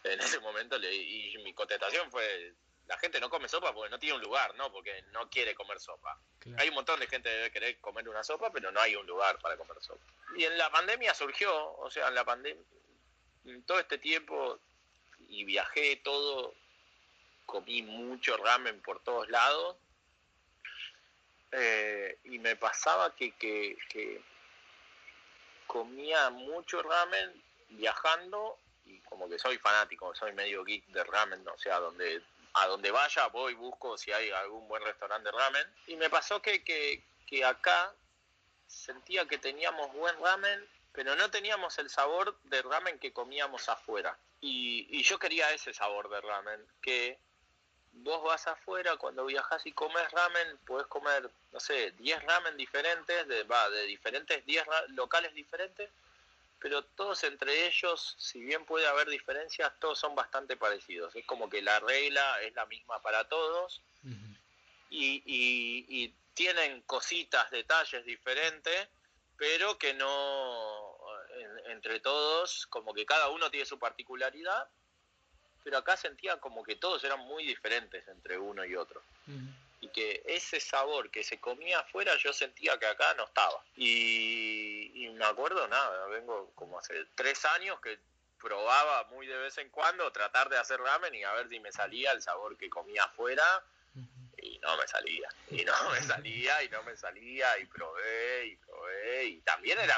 En 0.04 0.20
ese 0.20 0.38
momento 0.40 0.78
le, 0.78 0.94
y 0.94 1.36
mi 1.38 1.52
contestación 1.54 2.10
fue, 2.10 2.54
la 2.86 2.98
gente 2.98 3.20
no 3.20 3.30
come 3.30 3.48
sopa 3.48 3.72
porque 3.72 3.90
no 3.90 3.98
tiene 3.98 4.16
un 4.16 4.22
lugar, 4.22 4.54
¿no? 4.56 4.70
Porque 4.70 5.02
no 5.12 5.28
quiere 5.28 5.54
comer 5.54 5.80
sopa. 5.80 6.18
Hay 6.58 6.68
un 6.68 6.74
montón 6.74 7.00
de 7.00 7.06
gente 7.06 7.28
que 7.28 7.36
debe 7.36 7.50
querer 7.50 7.80
comer 7.80 8.08
una 8.08 8.24
sopa, 8.24 8.50
pero 8.52 8.70
no 8.70 8.80
hay 8.80 8.96
un 8.96 9.06
lugar 9.06 9.38
para 9.38 9.56
comer 9.56 9.76
sopa. 9.80 10.04
Y 10.36 10.44
en 10.44 10.56
la 10.58 10.70
pandemia 10.70 11.14
surgió, 11.14 11.74
o 11.74 11.90
sea, 11.90 12.08
en 12.08 12.14
la 12.14 12.24
pandemia, 12.24 12.62
todo 13.66 13.78
este 13.80 13.98
tiempo, 13.98 14.60
y 15.32 15.44
viajé 15.44 15.96
todo, 15.96 16.54
comí 17.46 17.82
mucho 17.82 18.36
ramen 18.36 18.82
por 18.82 19.02
todos 19.02 19.30
lados, 19.30 19.76
eh, 21.52 22.18
y 22.24 22.38
me 22.38 22.54
pasaba 22.56 23.16
que, 23.16 23.32
que, 23.32 24.22
comía 25.66 26.28
mucho 26.28 26.82
ramen 26.82 27.42
viajando 27.70 28.58
y 28.84 28.98
como 29.00 29.26
que 29.26 29.38
soy 29.38 29.56
fanático, 29.56 30.14
soy 30.14 30.32
medio 30.34 30.64
geek 30.64 30.86
de 30.88 31.02
ramen, 31.02 31.48
o 31.48 31.58
sea, 31.58 31.78
donde 31.78 32.22
a 32.52 32.66
donde 32.66 32.90
vaya 32.90 33.28
voy, 33.28 33.54
busco 33.54 33.96
si 33.96 34.12
hay 34.12 34.30
algún 34.30 34.68
buen 34.68 34.84
restaurante 34.84 35.30
de 35.30 35.38
ramen. 35.38 35.66
Y 35.86 35.96
me 35.96 36.10
pasó 36.10 36.42
que, 36.42 36.62
que, 36.62 37.02
que 37.26 37.42
acá 37.42 37.94
sentía 38.66 39.26
que 39.26 39.38
teníamos 39.38 39.90
buen 39.94 40.14
ramen, 40.20 40.68
pero 40.92 41.16
no 41.16 41.30
teníamos 41.30 41.78
el 41.78 41.88
sabor 41.88 42.38
de 42.44 42.60
ramen 42.60 42.98
que 42.98 43.14
comíamos 43.14 43.70
afuera. 43.70 44.18
Y, 44.42 44.86
y 44.90 45.02
yo 45.02 45.18
quería 45.18 45.50
ese 45.52 45.72
sabor 45.72 46.10
de 46.10 46.20
ramen, 46.20 46.60
que 46.82 47.18
vos 47.92 48.22
vas 48.22 48.46
afuera, 48.46 48.96
cuando 48.96 49.24
viajas 49.24 49.64
y 49.64 49.72
comes 49.72 50.10
ramen, 50.10 50.58
puedes 50.66 50.86
comer, 50.88 51.30
no 51.52 51.60
sé, 51.60 51.92
10 51.92 52.22
ramen 52.24 52.56
diferentes, 52.56 53.28
de, 53.28 53.44
va, 53.44 53.70
de 53.70 53.84
diferentes 53.84 54.44
10 54.44 54.64
locales 54.88 55.32
diferentes, 55.34 55.88
pero 56.58 56.84
todos 56.84 57.24
entre 57.24 57.66
ellos, 57.66 58.14
si 58.18 58.40
bien 58.40 58.64
puede 58.64 58.86
haber 58.86 59.08
diferencias, 59.08 59.72
todos 59.80 59.98
son 59.98 60.14
bastante 60.14 60.56
parecidos. 60.56 61.14
Es 61.16 61.26
como 61.26 61.50
que 61.50 61.60
la 61.60 61.80
regla 61.80 62.40
es 62.42 62.54
la 62.54 62.66
misma 62.66 63.00
para 63.02 63.28
todos 63.28 63.80
y, 64.90 65.22
y, 65.26 66.14
tienen 66.34 66.80
cositas, 66.82 67.50
detalles 67.50 68.06
diferentes, 68.06 68.88
pero 69.36 69.76
que 69.76 69.92
no, 69.92 70.91
entre 71.66 72.00
todos, 72.00 72.66
como 72.66 72.94
que 72.94 73.06
cada 73.06 73.28
uno 73.28 73.50
tiene 73.50 73.66
su 73.66 73.78
particularidad 73.78 74.68
pero 75.62 75.78
acá 75.78 75.96
sentía 75.96 76.38
como 76.38 76.62
que 76.62 76.76
todos 76.76 77.02
eran 77.04 77.20
muy 77.20 77.46
diferentes 77.46 78.06
entre 78.08 78.38
uno 78.38 78.64
y 78.64 78.74
otro. 78.74 79.02
Y 79.80 79.88
que 79.88 80.22
ese 80.26 80.60
sabor 80.60 81.10
que 81.10 81.22
se 81.24 81.40
comía 81.40 81.80
afuera 81.80 82.16
yo 82.16 82.32
sentía 82.32 82.78
que 82.78 82.86
acá 82.86 83.14
no 83.14 83.24
estaba. 83.24 83.64
Y, 83.76 85.08
me 85.14 85.24
acuerdo, 85.24 85.66
nada, 85.68 86.06
vengo 86.06 86.50
como 86.54 86.78
hace 86.78 87.06
tres 87.14 87.44
años 87.44 87.80
que 87.80 87.98
probaba 88.40 89.04
muy 89.04 89.26
de 89.26 89.36
vez 89.36 89.58
en 89.58 89.68
cuando 89.70 90.10
tratar 90.10 90.48
de 90.48 90.58
hacer 90.58 90.80
ramen 90.80 91.14
y 91.14 91.22
a 91.22 91.32
ver 91.32 91.48
si 91.48 91.60
me 91.60 91.70
salía 91.70 92.10
el 92.12 92.22
sabor 92.22 92.56
que 92.56 92.68
comía 92.68 93.04
afuera 93.04 93.44
y 94.36 94.58
no 94.58 94.76
me 94.76 94.88
salía, 94.88 95.28
y 95.50 95.64
no 95.64 95.90
me 95.90 96.02
salía, 96.02 96.64
y 96.64 96.68
no 96.68 96.82
me 96.82 96.96
salía, 96.96 97.58
y 97.58 97.66
probé, 97.66 98.46
y 98.46 98.56
probé, 98.56 99.24
y 99.26 99.40
también 99.42 99.78
era 99.78 99.96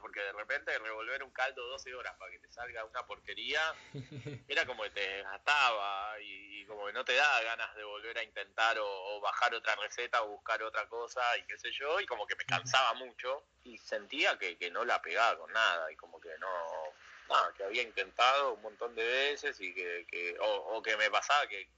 porque 0.00 0.20
de 0.20 0.32
repente 0.32 0.78
revolver 0.78 1.22
un 1.22 1.30
caldo 1.30 1.66
12 1.68 1.94
horas 1.94 2.14
para 2.18 2.30
que 2.30 2.38
te 2.38 2.52
salga 2.52 2.84
una 2.84 3.06
porquería, 3.06 3.60
era 4.48 4.66
como 4.66 4.82
que 4.84 4.90
te 4.90 5.00
desgastaba, 5.00 6.20
y, 6.20 6.64
como 6.66 6.86
que 6.86 6.92
no 6.92 7.04
te 7.04 7.14
da 7.14 7.42
ganas 7.42 7.74
de 7.74 7.84
volver 7.84 8.18
a 8.18 8.22
intentar 8.22 8.78
o, 8.78 9.20
bajar 9.20 9.54
otra 9.54 9.74
receta 9.76 10.22
o 10.22 10.28
buscar 10.28 10.62
otra 10.62 10.86
cosa, 10.88 11.22
y 11.38 11.44
qué 11.44 11.58
sé 11.58 11.70
yo, 11.72 12.00
y 12.00 12.06
como 12.06 12.26
que 12.26 12.36
me 12.36 12.44
cansaba 12.44 12.94
mucho, 12.94 13.44
y 13.64 13.78
sentía 13.78 14.38
que, 14.38 14.70
no 14.70 14.84
la 14.84 15.00
pegaba 15.00 15.38
con 15.38 15.52
nada, 15.52 15.90
y 15.90 15.96
como 15.96 16.20
que 16.20 16.30
no, 16.38 17.52
que 17.56 17.64
había 17.64 17.82
intentado 17.82 18.54
un 18.54 18.62
montón 18.62 18.94
de 18.94 19.04
veces, 19.04 19.60
y 19.60 19.74
que, 19.74 20.36
o 20.40 20.82
que 20.82 20.96
me 20.96 21.10
pasaba 21.10 21.46
que 21.46 21.68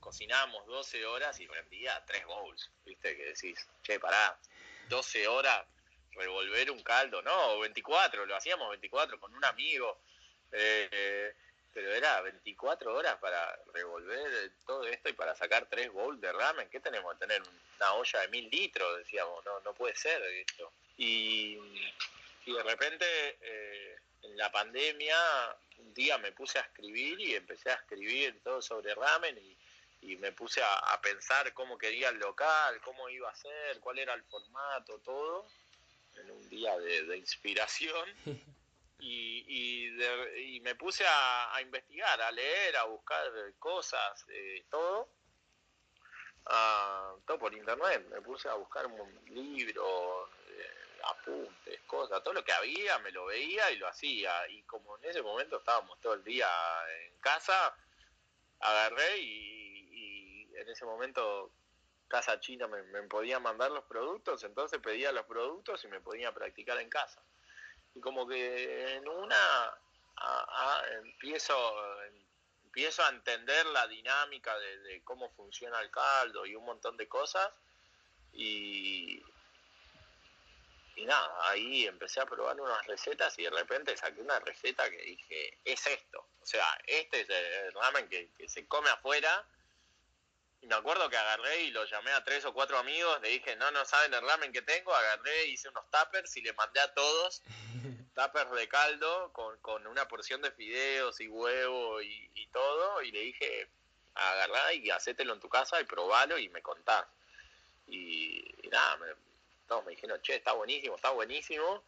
cocinábamos 0.00 0.66
12 0.66 1.06
horas 1.06 1.38
y 1.40 1.46
rendía 1.46 2.04
3 2.06 2.26
bowls, 2.26 2.70
¿viste? 2.84 3.16
Que 3.16 3.26
decís, 3.26 3.68
che, 3.82 4.00
pará, 4.00 4.36
12 4.88 5.28
horas 5.28 5.64
revolver 6.14 6.70
un 6.70 6.82
caldo, 6.82 7.22
no, 7.22 7.60
24, 7.60 8.26
lo 8.26 8.36
hacíamos 8.36 8.68
24 8.70 9.18
con 9.18 9.34
un 9.34 9.44
amigo, 9.44 9.98
eh, 10.50 11.34
pero 11.72 11.92
era 11.92 12.20
24 12.20 12.94
horas 12.94 13.16
para 13.18 13.58
revolver 13.72 14.52
todo 14.66 14.86
esto 14.86 15.08
y 15.08 15.14
para 15.14 15.34
sacar 15.34 15.66
3 15.70 15.90
bowls 15.90 16.20
de 16.20 16.32
ramen, 16.32 16.68
¿qué 16.68 16.80
tenemos? 16.80 17.18
Tener 17.18 17.42
una 17.42 17.94
olla 17.94 18.20
de 18.20 18.28
mil 18.28 18.48
litros, 18.50 18.98
decíamos, 18.98 19.44
no, 19.44 19.60
no 19.60 19.74
puede 19.74 19.96
ser 19.96 20.22
esto. 20.22 20.72
Y, 20.98 21.56
de 22.44 22.62
repente, 22.62 23.38
eh, 23.40 23.96
en 24.22 24.36
la 24.36 24.52
pandemia, 24.52 25.16
un 25.78 25.94
día 25.94 26.18
me 26.18 26.32
puse 26.32 26.58
a 26.58 26.62
escribir 26.62 27.18
y 27.20 27.34
empecé 27.34 27.70
a 27.70 27.74
escribir 27.74 28.42
todo 28.42 28.60
sobre 28.60 28.94
ramen 28.94 29.38
y 29.38 30.16
me 30.16 30.32
puse 30.32 30.60
a, 30.62 31.00
pensar 31.00 31.52
cómo 31.54 31.78
quería 31.78 32.08
el 32.08 32.18
local, 32.18 32.80
cómo 32.80 33.08
iba 33.08 33.30
a 33.30 33.34
ser, 33.34 33.80
cuál 33.80 33.98
era 33.98 34.14
el 34.14 34.22
formato, 34.24 34.98
todo, 35.00 35.46
en 36.16 36.30
un 36.30 36.48
día 36.48 36.78
de, 36.78 37.16
inspiración. 37.16 38.08
Y, 39.04 39.88
y, 40.46 40.60
me 40.60 40.76
puse 40.76 41.04
a, 41.04 41.60
investigar, 41.60 42.22
a 42.22 42.30
leer, 42.30 42.76
a 42.76 42.84
buscar 42.84 43.26
cosas, 43.58 44.24
eh, 44.28 44.64
todo, 44.70 45.08
todo 47.26 47.36
por 47.36 47.52
internet. 47.52 48.06
Me 48.10 48.20
puse 48.20 48.48
a 48.48 48.54
buscar 48.54 48.86
un 48.86 49.24
libro, 49.24 50.28
eh, 50.46 51.00
apuntes, 51.02 51.80
cosas, 51.88 52.22
todo 52.22 52.34
lo 52.34 52.44
que 52.44 52.52
había, 52.52 52.96
me 53.00 53.10
lo 53.10 53.24
veía 53.24 53.72
y 53.72 53.78
lo 53.78 53.88
hacía. 53.88 54.48
Y 54.48 54.62
como 54.62 54.96
en 54.98 55.06
ese 55.06 55.20
momento 55.20 55.56
estábamos 55.56 56.00
todo 56.00 56.14
el 56.14 56.22
día 56.22 56.48
en 57.00 57.18
casa, 57.18 57.74
agarré 58.60 59.18
y 59.18 60.48
en 60.54 60.68
ese 60.68 60.84
momento 60.84 61.50
Casa 62.12 62.38
China 62.40 62.68
me, 62.68 62.82
podía 63.04 63.40
mandar 63.40 63.70
los 63.70 63.84
productos, 63.84 64.44
entonces 64.44 64.78
pedía 64.80 65.12
los 65.12 65.24
productos 65.24 65.82
y 65.82 65.88
me 65.88 65.98
podía 65.98 66.30
practicar 66.34 66.78
en 66.78 66.90
casa. 66.90 67.22
Y 67.94 68.00
como 68.00 68.28
que 68.28 68.96
en 68.96 69.08
una 69.08 69.74
empiezo, 71.04 71.56
empiezo 72.64 73.02
a 73.02 73.08
entender 73.08 73.64
la 73.64 73.86
dinámica 73.86 74.54
de, 74.58 75.00
cómo 75.04 75.30
funciona 75.30 75.80
el 75.80 75.90
caldo 75.90 76.44
y 76.44 76.54
un 76.54 76.66
montón 76.66 76.98
de 76.98 77.08
cosas 77.08 77.50
y, 78.34 79.22
y 80.96 81.06
nada, 81.06 81.34
ahí 81.48 81.86
empecé 81.86 82.20
a 82.20 82.26
probar 82.26 82.60
unas 82.60 82.86
recetas 82.86 83.38
y 83.38 83.44
de 83.44 83.50
repente 83.50 83.96
saqué 83.96 84.20
una 84.20 84.38
receta 84.40 84.90
que 84.90 84.98
dije, 84.98 85.58
es 85.64 85.86
esto. 85.86 86.26
O 86.42 86.46
sea, 86.46 86.66
este 86.86 87.22
es 87.22 87.30
el 87.30 87.72
ramen 87.72 88.06
que, 88.06 88.28
se 88.46 88.66
come 88.66 88.90
afuera. 88.90 89.46
Y 90.62 90.66
me 90.68 90.76
acuerdo 90.76 91.10
que 91.10 91.16
agarré 91.16 91.62
y 91.62 91.70
lo 91.72 91.84
llamé 91.84 92.12
a 92.12 92.22
tres 92.24 92.44
o 92.44 92.54
cuatro 92.54 92.78
amigos, 92.78 93.20
le 93.20 93.30
dije, 93.30 93.56
no, 93.56 93.70
no 93.72 93.84
saben 93.84 94.14
el 94.14 94.22
ramen 94.22 94.52
que 94.52 94.62
tengo, 94.62 94.94
agarré, 94.94 95.46
hice 95.46 95.68
unos 95.68 95.84
tuppers 95.90 96.36
y 96.36 96.42
le 96.42 96.52
mandé 96.52 96.80
a 96.80 96.94
todos 96.94 97.42
tuppers 98.14 98.50
de 98.52 98.68
caldo 98.68 99.32
con, 99.32 99.58
con 99.58 99.86
una 99.86 100.06
porción 100.06 100.40
de 100.40 100.52
fideos 100.52 101.20
y 101.20 101.28
huevo 101.28 102.00
y, 102.00 102.48
todo, 102.52 103.02
y 103.02 103.10
le 103.10 103.20
dije, 103.20 103.68
agarrá 104.14 104.72
y 104.74 104.90
hacételo 104.90 105.32
en 105.34 105.40
tu 105.40 105.48
casa 105.48 105.80
y 105.80 105.84
probalo 105.84 106.38
y 106.38 106.48
me 106.50 106.62
contás. 106.62 107.06
Y, 107.88 108.44
y 108.62 108.68
nada, 108.68 108.96
me, 108.98 109.06
me 109.80 109.90
dijeron, 109.90 110.20
che, 110.22 110.36
está 110.36 110.52
buenísimo, 110.52 110.96
está 110.96 111.10
buenísimo. 111.10 111.82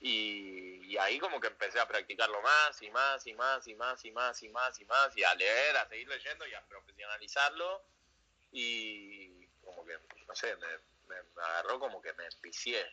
Y, 0.00 0.96
ahí 0.96 1.18
como 1.18 1.40
que 1.40 1.48
empecé 1.48 1.78
a 1.78 1.86
practicarlo 1.86 2.40
más 2.42 2.80
y 2.82 2.90
más 2.90 3.26
y 3.26 3.34
más 3.34 3.66
y 3.68 3.74
más 3.74 4.04
y 4.04 4.10
más 4.10 4.42
y 4.42 4.48
más 4.48 4.80
y 4.80 4.84
más 4.84 5.16
y 5.16 5.24
a 5.24 5.34
leer, 5.34 5.76
a 5.76 5.88
seguir 5.88 6.08
leyendo 6.08 6.46
y 6.46 6.54
a 6.54 6.62
profesionalizarlo. 6.66 7.82
Y 8.52 9.46
como 9.64 9.84
que, 9.84 9.96
no 10.26 10.34
sé, 10.34 10.56
me, 10.56 10.66
agarró 11.42 11.80
como 11.80 12.00
que 12.00 12.12
me 12.14 12.26
empicié, 12.26 12.84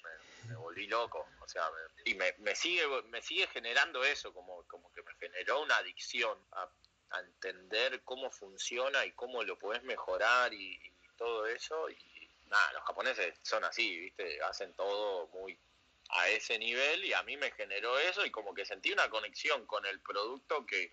me, 0.47 0.55
volví 0.55 0.87
loco. 0.87 1.27
O 1.41 1.47
sea, 1.47 1.69
y 2.05 2.15
me, 2.15 2.55
sigue 2.55 2.87
me 3.03 3.21
sigue 3.21 3.47
generando 3.47 4.03
eso, 4.03 4.33
como, 4.33 4.63
como 4.67 4.91
que 4.93 5.03
me 5.03 5.13
generó 5.15 5.61
una 5.61 5.77
adicción 5.77 6.37
a, 6.53 6.69
entender 7.19 8.03
cómo 8.03 8.29
funciona 8.29 9.05
y 9.05 9.13
cómo 9.13 9.41
lo 9.41 9.57
puedes 9.57 9.81
mejorar 9.83 10.53
y, 10.53 10.73
y 10.73 10.91
todo 11.15 11.47
eso. 11.47 11.89
Y, 11.89 12.29
nada, 12.47 12.73
los 12.73 12.83
japoneses 12.83 13.39
son 13.43 13.63
así, 13.63 13.97
¿viste? 13.97 14.41
Hacen 14.43 14.73
todo 14.73 15.27
muy 15.27 15.57
a 16.09 16.29
ese 16.29 16.57
nivel 16.57 17.03
y 17.05 17.13
a 17.13 17.23
mí 17.23 17.37
me 17.37 17.51
generó 17.51 17.97
eso 17.99 18.25
y 18.25 18.31
como 18.31 18.53
que 18.53 18.65
sentí 18.65 18.91
una 18.91 19.09
conexión 19.09 19.65
con 19.65 19.85
el 19.85 19.99
producto 20.01 20.65
que, 20.65 20.91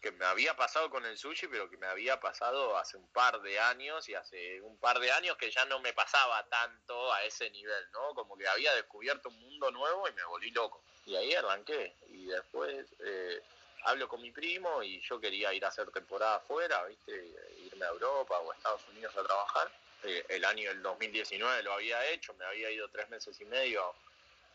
que 0.00 0.12
me 0.12 0.24
había 0.24 0.56
pasado 0.56 0.90
con 0.90 1.04
el 1.04 1.16
sushi, 1.16 1.48
pero 1.48 1.68
que 1.68 1.76
me 1.76 1.86
había 1.86 2.20
pasado 2.20 2.76
hace 2.76 2.96
un 2.96 3.06
par 3.08 3.40
de 3.40 3.58
años 3.58 4.08
y 4.08 4.14
hace 4.14 4.60
un 4.60 4.76
par 4.78 5.00
de 5.00 5.10
años 5.10 5.36
que 5.36 5.50
ya 5.50 5.64
no 5.64 5.80
me 5.80 5.92
pasaba 5.92 6.44
tanto 6.48 7.12
a 7.12 7.24
ese 7.24 7.50
nivel, 7.50 7.90
¿no? 7.92 8.14
Como 8.14 8.36
que 8.36 8.46
había 8.46 8.74
descubierto 8.74 9.28
un 9.28 9.40
mundo 9.40 9.70
nuevo 9.70 10.08
y 10.08 10.12
me 10.12 10.24
volví 10.24 10.50
loco. 10.50 10.82
Y 11.06 11.16
ahí 11.16 11.34
arranqué. 11.34 11.94
Y 12.08 12.26
después 12.26 12.86
eh, 13.00 13.42
hablo 13.84 14.08
con 14.08 14.20
mi 14.20 14.32
primo 14.32 14.82
y 14.82 15.00
yo 15.00 15.20
quería 15.20 15.52
ir 15.54 15.64
a 15.64 15.68
hacer 15.68 15.90
temporada 15.90 16.36
afuera, 16.36 16.84
¿viste? 16.84 17.34
Irme 17.64 17.86
a 17.86 17.90
Europa 17.90 18.38
o 18.38 18.52
a 18.52 18.56
Estados 18.56 18.82
Unidos 18.88 19.16
a 19.16 19.22
trabajar 19.22 19.70
eh, 20.02 20.24
el 20.28 20.44
año 20.44 20.70
el 20.70 20.82
2019 20.82 21.62
lo 21.62 21.72
había 21.72 22.08
hecho, 22.10 22.34
me 22.34 22.44
había 22.44 22.70
ido 22.70 22.88
tres 22.88 23.08
meses 23.08 23.40
y 23.40 23.44
medio 23.44 23.82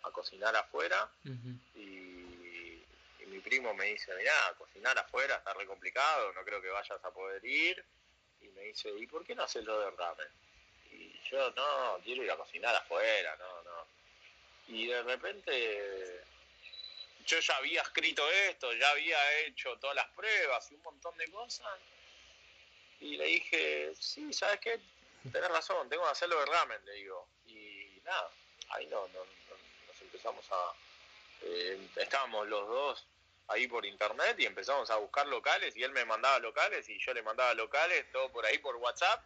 a, 0.04 0.12
cocinar 0.12 0.56
afuera 0.56 1.10
primo 3.42 3.74
me 3.74 3.86
dice, 3.86 4.14
mirá, 4.16 4.54
cocinar 4.58 4.98
afuera 4.98 5.36
está 5.36 5.54
re 5.54 5.66
complicado, 5.66 6.32
no 6.34 6.44
creo 6.44 6.62
que 6.62 6.70
vayas 6.70 7.04
a 7.04 7.12
poder 7.12 7.44
ir. 7.46 7.84
Y 8.42 8.48
me 8.50 8.64
dice, 8.64 8.90
¿y 8.90 9.08
por 9.08 9.24
qué 9.24 9.36
no 9.36 9.44
haces 9.44 9.64
lo 9.64 9.80
de 9.80 9.92
ramen? 9.92 10.28
Y 10.92 11.20
yo, 11.30 11.52
no, 11.52 12.00
quiero 12.04 12.24
ir 12.24 12.32
a 12.32 12.38
cocinar 12.38 12.76
afuera, 12.76 13.36
no, 13.38 13.64
no. 13.64 13.88
Y 14.68 14.88
de 14.88 15.04
repente 15.04 16.24
yo 17.26 17.40
ya 17.40 17.56
había 17.58 17.82
escrito 17.82 18.30
esto, 18.30 18.74
ya 18.74 18.90
había 18.90 19.40
hecho 19.42 19.78
todas 19.78 19.96
las 19.96 20.08
pruebas 20.10 20.72
y 20.72 20.76
un 20.76 20.82
montón 20.84 21.18
de 21.18 21.30
cosas. 21.32 21.80
Y 23.00 23.18
le 23.18 23.26
dije, 23.26 23.94
sí, 24.00 24.32
¿sabes 24.34 24.60
qué? 24.60 24.80
tenés 25.32 25.50
razón, 25.50 25.88
tengo 25.88 26.04
que 26.04 26.10
hacerlo 26.10 26.40
de 26.40 26.46
ramen, 26.48 26.84
le 26.86 26.94
digo. 26.94 27.28
Y 27.48 28.02
nada, 28.04 28.32
ahí 28.70 28.88
no, 28.88 29.08
nos 29.08 30.02
empezamos 30.02 30.46
a... 30.52 30.74
Eh, 31.44 31.88
estábamos 31.96 32.48
los 32.48 32.68
dos 32.68 33.08
ahí 33.48 33.68
por 33.68 33.86
internet 33.86 34.36
y 34.40 34.46
empezamos 34.46 34.90
a 34.90 34.98
buscar 34.98 35.28
locales 35.28 35.76
y 35.76 35.84
él 35.84 35.92
me 35.92 36.06
mandaba 36.06 36.40
locales 36.40 36.88
y 36.90 36.98
yo 37.00 37.14
le 37.14 37.22
mandaba 37.22 37.54
locales, 37.54 38.06
todo 38.12 38.32
por 38.32 38.46
ahí 38.46 38.58
por 38.60 38.76
WhatsApp. 38.78 39.24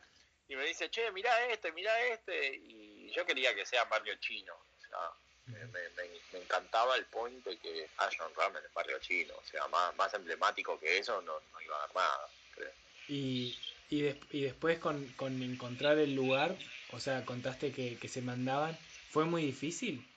Y 0.48 0.56
me 0.56 0.66
dice, 0.66 0.90
che, 0.90 1.12
mirá 1.12 1.48
este, 1.48 1.72
mirá 1.72 2.00
este. 2.08 2.56
Y 2.56 3.12
yo 3.12 3.26
quería 3.26 3.56
que 3.56 3.66
sea 3.66 3.86
barrio 3.86 4.16
chino. 4.20 4.54
O 4.54 4.82
sea, 4.82 5.12
me, 5.48 6.40
encantaba 6.40 6.96
el 6.96 7.06
point 7.06 7.44
de 7.44 7.58
que 7.58 7.90
haya 7.98 8.28
un 8.28 8.36
ramen 8.36 8.64
en 8.64 8.74
barrio 8.74 9.00
chino. 9.00 9.34
O 9.38 9.44
sea, 9.44 9.68
más, 9.68 9.96
más 9.96 10.14
emblemático 10.14 10.80
que 10.80 11.00
eso 11.00 11.22
no, 11.24 11.40
no 11.52 11.62
iba 11.62 11.76
a 11.76 11.84
haber 11.84 11.96
nada. 11.96 12.30
Creo. 12.54 12.72
Y 13.08 13.58
y, 13.90 14.06
y 14.32 14.42
después 14.42 14.80
con, 14.80 15.08
con, 15.14 15.42
encontrar 15.44 15.98
el 16.00 16.16
lugar, 16.16 16.58
o 16.92 17.00
sea, 17.00 17.24
contaste 17.26 17.72
que, 17.72 17.98
que 17.98 18.08
se 18.08 18.22
mandaban, 18.22 18.78
¿fue 19.12 19.26
muy 19.26 19.46
difícil? 19.46 20.08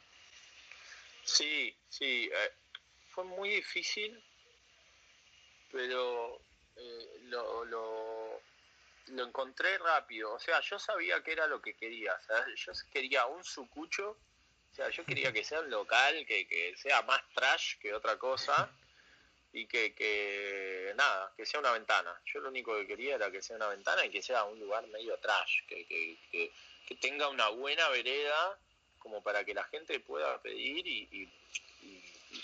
Sí, 1.24 1.76
sí, 1.88 2.30
eh, 2.32 2.52
fue 3.18 3.24
muy 3.24 3.48
difícil, 3.48 4.22
pero 5.72 6.40
eh, 6.76 7.18
lo, 7.22 7.64
lo, 7.64 8.40
encontré 9.08 9.76
rápido. 9.76 10.34
O 10.34 10.38
sea, 10.38 10.60
yo 10.60 10.78
sabía 10.78 11.20
que 11.24 11.32
era 11.32 11.48
lo 11.48 11.60
que 11.60 11.74
quería. 11.74 12.14
O 12.14 12.22
sea, 12.22 12.46
yo 12.54 12.72
quería 12.92 13.26
un 13.26 13.42
sucucho, 13.42 14.16
o 14.70 14.74
sea, 14.76 14.88
yo 14.90 15.04
quería 15.04 15.32
que 15.32 15.42
sea 15.42 15.58
un 15.58 15.68
local, 15.68 16.24
que, 16.26 16.46
que 16.46 16.76
sea 16.76 17.02
más 17.02 17.20
trash 17.34 17.78
que 17.80 17.92
otra 17.92 18.16
cosa. 18.20 18.70
y 19.52 19.66
que, 19.66 19.96
que, 19.96 20.92
nada, 20.94 21.32
que 21.36 21.44
sea 21.44 21.58
una 21.58 21.72
ventana. 21.72 22.22
Yo 22.24 22.38
lo 22.38 22.50
único 22.50 22.76
que 22.76 22.86
quería 22.86 23.16
era 23.16 23.32
que 23.32 23.42
sea 23.42 23.56
una 23.56 23.70
ventana 23.70 24.06
y 24.06 24.10
que 24.10 24.22
sea 24.22 24.44
un 24.44 24.60
lugar 24.60 24.86
medio 24.86 25.18
trash, 25.18 25.66
que, 25.66 25.84
que, 25.86 26.52
que, 26.86 26.94
tenga 27.00 27.28
una 27.28 27.48
buena 27.48 27.88
vereda 27.88 28.56
como 29.00 29.22
para 29.24 29.44
que 29.44 29.54
la 29.54 29.64
gente 29.64 29.98
pueda 30.00 30.40
pedir 30.40 30.86
y, 30.86 31.28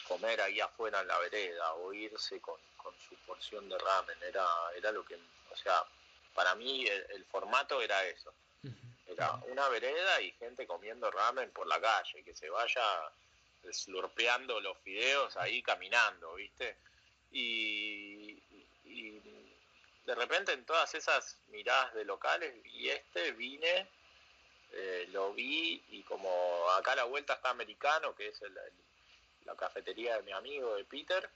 comer 0.07 0.41
ahí 0.41 0.61
afuera 0.61 1.01
en 1.01 1.09
la 1.09 1.19
vereda 1.19 1.75
o 1.75 1.93
irse 1.93 2.41
con, 2.41 2.61
con, 2.77 2.95
su 2.99 3.15
porción 3.27 3.69
de 3.69 3.79
ramen. 3.79 4.23
Era, 4.23 4.47
era 4.77 4.93
lo 4.93 5.05
que, 5.05 5.15
o 5.15 5.57
sea, 5.57 5.85
para 6.35 6.55
mí 6.55 6.87
el, 6.87 7.25
formato 7.27 7.81
era 7.81 8.05
eso. 8.07 8.33
Era 9.07 9.33
una 9.49 9.69
vereda 9.69 10.21
y 10.23 10.33
gente 10.33 10.67
comiendo 10.67 11.11
ramen 11.11 11.51
por 11.53 11.67
la 11.67 11.81
calle, 11.81 12.25
que 12.25 12.35
se 12.35 12.49
vaya 12.49 12.83
slurpeando 13.71 14.61
los 14.61 14.77
fideos 14.79 15.37
ahí 15.37 15.63
caminando, 15.63 16.35
¿viste? 16.35 16.77
y, 17.35 18.41
de 20.05 20.15
repente 20.15 20.53
en 20.53 20.65
todas 20.65 20.95
esas 20.95 21.39
miradas 21.49 21.95
de 21.95 22.05
locales 22.05 22.55
y 22.67 22.89
este 22.89 23.33
vine, 23.33 23.89
eh, 24.73 25.07
lo 25.13 25.33
vi 25.33 25.83
y 25.89 26.03
como 26.03 26.69
acá 26.71 26.93
a 26.93 26.97
la 26.97 27.05
vuelta 27.05 27.35
está 27.35 27.51
Americano, 27.51 28.15
que 28.15 28.29
es 28.29 28.41
la 29.45 29.55
cafetería 29.55 30.17
de 30.17 30.23
mi 30.23 30.33
amigo 30.33 30.75
de 30.77 30.85
Peter, 30.85 31.29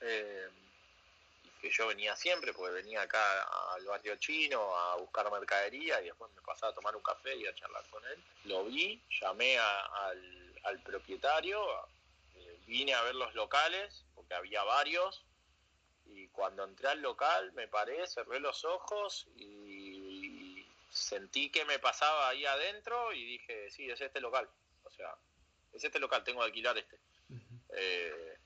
eh, 0.00 0.48
que 1.60 1.70
yo 1.70 1.88
venía 1.88 2.16
siempre, 2.16 2.52
porque 2.52 2.72
venía 2.72 3.02
acá 3.02 3.42
al 3.74 3.84
barrio 3.84 4.16
chino 4.16 4.74
a 4.76 4.96
buscar 4.96 5.30
mercadería 5.30 6.00
y 6.00 6.06
después 6.06 6.32
me 6.32 6.42
pasaba 6.42 6.72
a 6.72 6.74
tomar 6.74 6.96
un 6.96 7.02
café 7.02 7.36
y 7.36 7.46
a 7.46 7.54
charlar 7.54 7.84
con 7.90 8.02
él. 8.06 8.24
Lo 8.44 8.64
vi, 8.64 9.02
llamé 9.20 9.58
al, 9.58 10.54
al 10.64 10.82
propietario, 10.82 11.62
vine 12.66 12.94
a 12.94 13.02
ver 13.02 13.14
los 13.14 13.34
locales, 13.34 14.04
porque 14.14 14.34
había 14.34 14.62
varios, 14.64 15.22
y 16.06 16.28
cuando 16.28 16.64
entré 16.64 16.88
al 16.88 17.02
local 17.02 17.52
me 17.52 17.68
paré, 17.68 18.06
cerré 18.06 18.40
los 18.40 18.64
ojos 18.64 19.26
y 19.36 20.66
sentí 20.90 21.50
que 21.50 21.64
me 21.64 21.78
pasaba 21.78 22.28
ahí 22.28 22.44
adentro 22.46 23.12
y 23.12 23.24
dije, 23.24 23.70
sí, 23.70 23.90
es 23.90 24.00
este 24.00 24.20
local, 24.20 24.48
o 24.84 24.90
sea, 24.90 25.14
es 25.72 25.84
este 25.84 25.98
local, 25.98 26.24
tengo 26.24 26.40
que 26.40 26.46
alquilar 26.46 26.76
este. 26.78 26.98
Eh, 27.70 28.36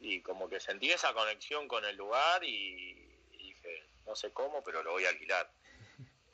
y 0.00 0.20
como 0.20 0.48
que 0.48 0.60
sentí 0.60 0.90
esa 0.90 1.14
conexión 1.14 1.66
con 1.66 1.84
el 1.84 1.96
lugar 1.96 2.44
y 2.44 2.94
dije, 3.38 3.86
no 4.06 4.14
sé 4.14 4.32
cómo, 4.32 4.62
pero 4.62 4.82
lo 4.82 4.92
voy 4.92 5.06
a 5.06 5.10
alquilar. 5.10 5.50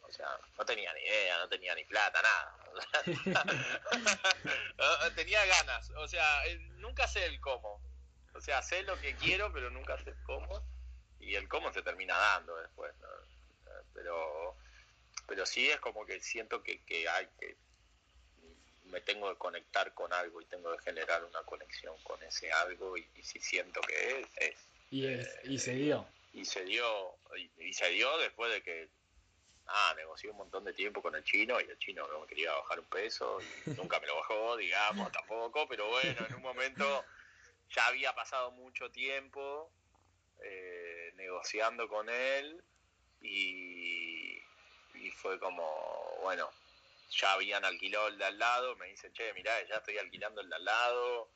O 0.02 0.12
sea, 0.12 0.28
no 0.58 0.64
tenía 0.64 0.92
ni 0.92 1.02
idea, 1.02 1.38
no 1.38 1.48
tenía 1.48 1.74
ni 1.74 1.84
plata, 1.84 2.20
nada. 2.20 2.56
tenía 5.14 5.44
ganas, 5.46 5.90
o 5.90 6.08
sea, 6.08 6.46
eh, 6.46 6.58
nunca 6.78 7.06
sé 7.06 7.26
el 7.26 7.40
cómo. 7.40 7.80
O 8.34 8.40
sea, 8.40 8.60
sé 8.62 8.82
lo 8.82 9.00
que 9.00 9.14
quiero, 9.14 9.52
pero 9.52 9.70
nunca 9.70 9.96
sé 10.02 10.14
cómo. 10.24 10.64
Y 11.20 11.36
el 11.36 11.48
cómo 11.48 11.72
se 11.72 11.82
termina 11.82 12.16
dando 12.16 12.56
después. 12.56 12.92
Pero, 13.94 14.56
pero 15.26 15.46
sí 15.46 15.68
es 15.68 15.78
como 15.78 16.04
que 16.06 16.20
siento 16.20 16.62
que, 16.62 16.82
que 16.84 17.08
hay 17.08 17.28
que 17.38 17.56
me 18.90 19.00
tengo 19.00 19.30
que 19.30 19.38
conectar 19.38 19.92
con 19.94 20.12
algo 20.12 20.40
y 20.40 20.44
tengo 20.46 20.76
que 20.76 20.82
generar 20.82 21.24
una 21.24 21.42
conexión 21.42 21.94
con 22.02 22.22
ese 22.22 22.52
algo 22.52 22.96
y, 22.96 23.04
si 23.22 23.40
siento 23.40 23.80
que 23.82 24.20
es, 24.20 24.28
es. 24.36 24.56
Y, 24.90 25.06
es, 25.06 25.28
y 25.44 25.58
se 25.58 25.74
dio. 25.74 26.06
Y 26.32 26.44
se 26.44 26.64
dio, 26.64 27.16
y 27.58 27.72
se 27.72 27.88
dio 27.90 28.16
después 28.18 28.52
de 28.52 28.62
que 28.62 28.88
ah, 29.66 29.94
negocié 29.96 30.30
un 30.30 30.36
montón 30.36 30.64
de 30.64 30.72
tiempo 30.72 31.02
con 31.02 31.14
el 31.14 31.24
chino 31.24 31.60
y 31.60 31.64
el 31.64 31.78
chino 31.78 32.06
no 32.08 32.20
me 32.20 32.26
quería 32.26 32.52
bajar 32.52 32.80
un 32.80 32.86
peso, 32.86 33.38
y 33.66 33.70
nunca 33.76 34.00
me 34.00 34.06
lo 34.06 34.16
bajó, 34.16 34.56
digamos, 34.56 35.10
tampoco, 35.12 35.66
pero 35.68 35.88
bueno, 35.88 36.26
en 36.28 36.34
un 36.34 36.42
momento 36.42 37.04
ya 37.70 37.86
había 37.86 38.14
pasado 38.14 38.50
mucho 38.52 38.90
tiempo 38.90 39.70
eh, 40.42 41.12
negociando 41.16 41.88
con 41.88 42.08
él 42.08 42.62
y, 43.20 44.38
y 44.94 45.10
fue 45.14 45.38
como, 45.38 46.18
bueno, 46.22 46.50
ya 47.10 47.32
habían 47.32 47.64
alquilado 47.64 48.08
el 48.08 48.18
de 48.18 48.24
al 48.24 48.38
lado, 48.38 48.76
me 48.76 48.86
dicen, 48.86 49.12
che, 49.12 49.32
mirá, 49.34 49.52
ya 49.66 49.76
estoy 49.76 49.98
alquilando 49.98 50.40
el 50.40 50.48
de 50.48 50.56
al 50.56 50.64
lado, 50.64 51.30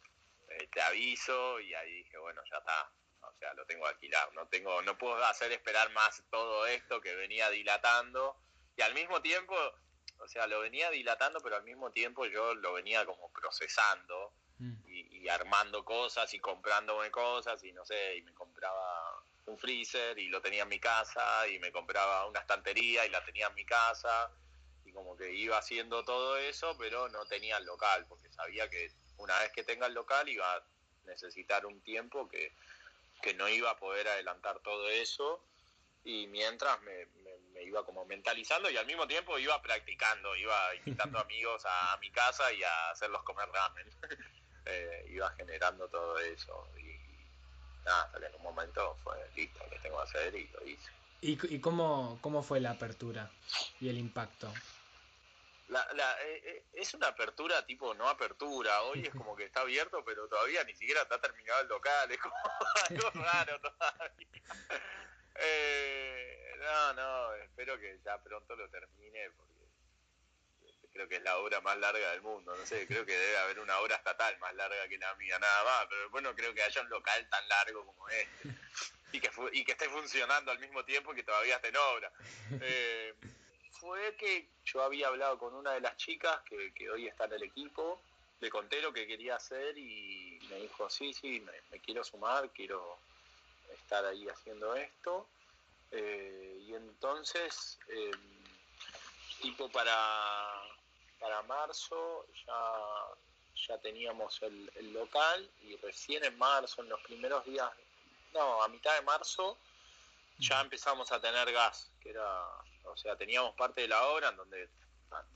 eh, 0.48 0.68
te 0.68 0.80
aviso, 0.80 1.60
y 1.60 1.74
ahí 1.74 1.92
dije, 1.94 2.16
bueno, 2.18 2.40
ya 2.50 2.58
está, 2.58 2.90
o 3.22 3.32
sea, 3.38 3.52
lo 3.54 3.66
tengo 3.66 3.86
alquilado, 3.86 4.30
no 4.32 4.46
tengo, 4.48 4.82
no 4.82 4.96
puedo 4.96 5.22
hacer 5.24 5.52
esperar 5.52 5.90
más 5.92 6.22
todo 6.30 6.66
esto 6.66 7.00
que 7.00 7.14
venía 7.16 7.50
dilatando, 7.50 8.36
y 8.76 8.82
al 8.82 8.94
mismo 8.94 9.20
tiempo, 9.20 9.56
o 10.18 10.28
sea, 10.28 10.46
lo 10.46 10.60
venía 10.60 10.90
dilatando, 10.90 11.40
pero 11.40 11.56
al 11.56 11.64
mismo 11.64 11.90
tiempo 11.90 12.24
yo 12.26 12.54
lo 12.54 12.72
venía 12.72 13.04
como 13.04 13.32
procesando 13.32 14.32
mm. 14.58 14.74
y, 14.86 15.18
y 15.18 15.28
armando 15.28 15.84
cosas 15.84 16.32
y 16.34 16.38
comprándome 16.38 17.10
cosas, 17.10 17.62
y 17.64 17.72
no 17.72 17.84
sé, 17.84 18.16
y 18.16 18.22
me 18.22 18.32
compraba 18.32 19.24
un 19.46 19.58
freezer 19.58 20.18
y 20.18 20.28
lo 20.28 20.40
tenía 20.40 20.62
en 20.62 20.68
mi 20.70 20.80
casa 20.80 21.46
y 21.48 21.58
me 21.58 21.70
compraba 21.70 22.26
una 22.26 22.40
estantería 22.40 23.04
y 23.04 23.10
la 23.10 23.22
tenía 23.22 23.48
en 23.48 23.54
mi 23.54 23.66
casa 23.66 24.30
como 24.94 25.16
que 25.16 25.32
iba 25.34 25.58
haciendo 25.58 26.04
todo 26.04 26.36
eso, 26.38 26.76
pero 26.78 27.08
no 27.08 27.26
tenía 27.26 27.58
el 27.58 27.66
local, 27.66 28.06
porque 28.08 28.30
sabía 28.32 28.70
que 28.70 28.90
una 29.18 29.38
vez 29.40 29.52
que 29.52 29.64
tenga 29.64 29.86
el 29.86 29.94
local 29.94 30.28
iba 30.28 30.50
a 30.54 30.62
necesitar 31.04 31.66
un 31.66 31.80
tiempo 31.82 32.28
que, 32.28 32.52
no 33.36 33.48
iba 33.48 33.70
a 33.70 33.78
poder 33.78 34.06
adelantar 34.06 34.60
todo 34.60 34.86
eso 34.90 35.42
y 36.04 36.26
mientras 36.26 36.78
me, 36.82 37.08
iba 37.62 37.82
como 37.86 38.04
mentalizando 38.04 38.68
y 38.70 38.76
al 38.76 38.84
mismo 38.84 39.06
tiempo 39.06 39.38
iba 39.38 39.62
practicando, 39.62 40.36
iba 40.36 40.74
invitando 40.74 41.18
amigos 41.20 41.62
a, 41.66 41.96
mi 42.02 42.10
casa 42.10 42.52
y 42.52 42.62
a 42.62 42.90
hacerlos 42.90 43.22
comer 43.22 43.48
ramen. 43.50 43.90
Eh, 44.66 45.10
iba 45.10 45.30
generando 45.32 45.86
todo 45.88 46.18
eso 46.20 46.66
y 46.78 46.96
nada, 47.84 48.04
hasta 48.04 48.18
que 48.18 48.26
en 48.28 48.34
un 48.36 48.42
momento 48.44 48.96
fue 49.04 49.14
listo, 49.36 49.62
lo 49.70 49.78
tengo 49.82 49.98
que 49.98 50.02
hacer 50.04 50.34
y 50.34 50.48
lo 50.48 50.66
hice. 50.66 50.90
¿Y, 51.20 51.58
cómo, 51.58 52.18
cómo 52.20 52.42
fue 52.42 52.60
la 52.60 52.70
apertura 52.70 53.30
y 53.80 53.90
el 53.90 53.98
impacto? 53.98 54.52
La, 55.68 55.86
la, 55.94 56.22
eh, 56.22 56.42
eh, 56.44 56.64
es 56.74 56.92
una 56.92 57.08
apertura 57.08 57.64
tipo 57.64 57.94
no 57.94 58.08
apertura, 58.08 58.82
hoy 58.82 59.06
es 59.06 59.14
como 59.14 59.34
que 59.34 59.44
está 59.44 59.60
abierto, 59.60 60.04
pero 60.04 60.28
todavía 60.28 60.62
ni 60.64 60.74
siquiera 60.74 61.02
está 61.02 61.20
terminado 61.20 61.62
el 61.62 61.68
local, 61.68 62.10
es 62.10 62.20
como 62.20 62.34
algo 62.90 63.10
raro 63.14 63.60
todavía. 63.60 64.28
Eh, 65.36 66.54
no, 66.60 66.92
no, 66.92 67.34
espero 67.34 67.76
que 67.80 67.98
ya 68.04 68.22
pronto 68.22 68.54
lo 68.54 68.70
termine, 68.70 69.30
porque 69.32 69.54
creo 70.92 71.08
que 71.08 71.16
es 71.16 71.22
la 71.22 71.38
obra 71.38 71.60
más 71.60 71.76
larga 71.78 72.12
del 72.12 72.22
mundo, 72.22 72.54
no 72.56 72.64
sé, 72.64 72.86
creo 72.86 73.04
que 73.04 73.18
debe 73.18 73.36
haber 73.38 73.58
una 73.58 73.80
obra 73.80 73.96
estatal 73.96 74.38
más 74.38 74.54
larga 74.54 74.86
que 74.86 74.96
la 74.96 75.12
mía, 75.16 75.36
nada 75.40 75.64
más, 75.64 75.86
pero 75.88 76.08
bueno, 76.10 76.36
creo 76.36 76.54
que 76.54 76.62
haya 76.62 76.80
un 76.82 76.88
local 76.88 77.28
tan 77.28 77.48
largo 77.48 77.84
como 77.84 78.08
este, 78.08 78.48
y 79.10 79.20
que, 79.20 79.30
y 79.54 79.64
que 79.64 79.72
esté 79.72 79.88
funcionando 79.88 80.52
al 80.52 80.60
mismo 80.60 80.84
tiempo 80.84 81.12
que 81.12 81.24
todavía 81.24 81.56
esté 81.56 81.68
en 81.68 81.76
obra. 81.76 82.12
Eh, 82.60 83.14
fue 83.80 84.16
que 84.16 84.48
yo 84.64 84.82
había 84.82 85.08
hablado 85.08 85.38
con 85.38 85.54
una 85.54 85.72
de 85.72 85.80
las 85.80 85.96
chicas 85.96 86.40
que, 86.44 86.90
hoy 86.90 87.06
está 87.06 87.24
en 87.24 87.34
el 87.34 87.42
equipo, 87.42 88.00
le 88.40 88.50
conté 88.50 88.80
lo 88.80 88.92
que 88.92 89.06
quería 89.06 89.36
hacer 89.36 89.76
y 89.76 90.38
me 90.48 90.56
dijo, 90.60 90.88
sí, 90.90 91.12
sí, 91.12 91.40
me, 91.70 91.80
quiero 91.80 92.04
sumar, 92.04 92.50
quiero 92.50 92.98
estar 93.72 94.04
ahí 94.04 94.28
haciendo 94.28 94.74
esto. 94.74 95.28
Eh, 95.90 96.58
y 96.66 96.74
entonces, 96.74 97.78
em, 97.88 98.44
tipo 99.40 99.68
para, 99.70 99.96
para 101.20 101.42
marzo 101.42 102.26
ya, 102.46 102.74
ya 103.68 103.78
teníamos 103.78 104.42
el, 104.42 104.70
el, 104.76 104.92
local 104.92 105.48
y 105.62 105.76
recién 105.76 106.24
en 106.24 106.36
marzo, 106.38 106.82
en 106.82 106.88
los 106.88 107.00
primeros 107.02 107.44
días, 107.44 107.70
no, 108.32 108.62
a 108.62 108.68
mitad 108.68 108.94
de 108.94 109.02
marzo, 109.02 109.56
ya 110.38 110.60
empezamos 110.60 111.12
a 111.12 111.20
tener 111.20 111.52
gas, 111.52 111.90
que 112.00 112.10
era 112.10 112.44
o 112.84 112.96
sea, 112.96 113.16
teníamos 113.16 113.54
parte 113.54 113.82
de 113.82 113.88
la 113.88 114.02
obra 114.06 114.28
en 114.28 114.36
donde 114.36 114.68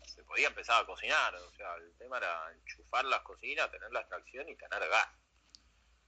se 0.06 0.22
podía 0.24 0.48
empezar 0.48 0.82
a 0.82 0.86
cocinar, 0.86 1.34
o 1.34 1.52
sea, 1.52 1.74
el 1.76 1.92
tema 1.98 2.18
era 2.18 2.52
enchufar 2.52 3.04
las 3.04 3.20
cocinas, 3.20 3.70
tener 3.70 3.90
la 3.92 4.00
extracción 4.00 4.48
y 4.48 4.56
tener 4.56 4.88
gas. 4.88 5.08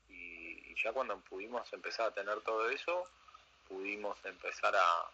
Y, 0.08 0.74
ya 0.82 0.92
cuando 0.92 1.20
pudimos 1.20 1.70
empezar 1.74 2.08
a 2.08 2.14
tener 2.14 2.40
todo 2.40 2.70
eso, 2.70 3.04
pudimos 3.68 4.18
empezar 4.24 4.74
a, 4.76 5.10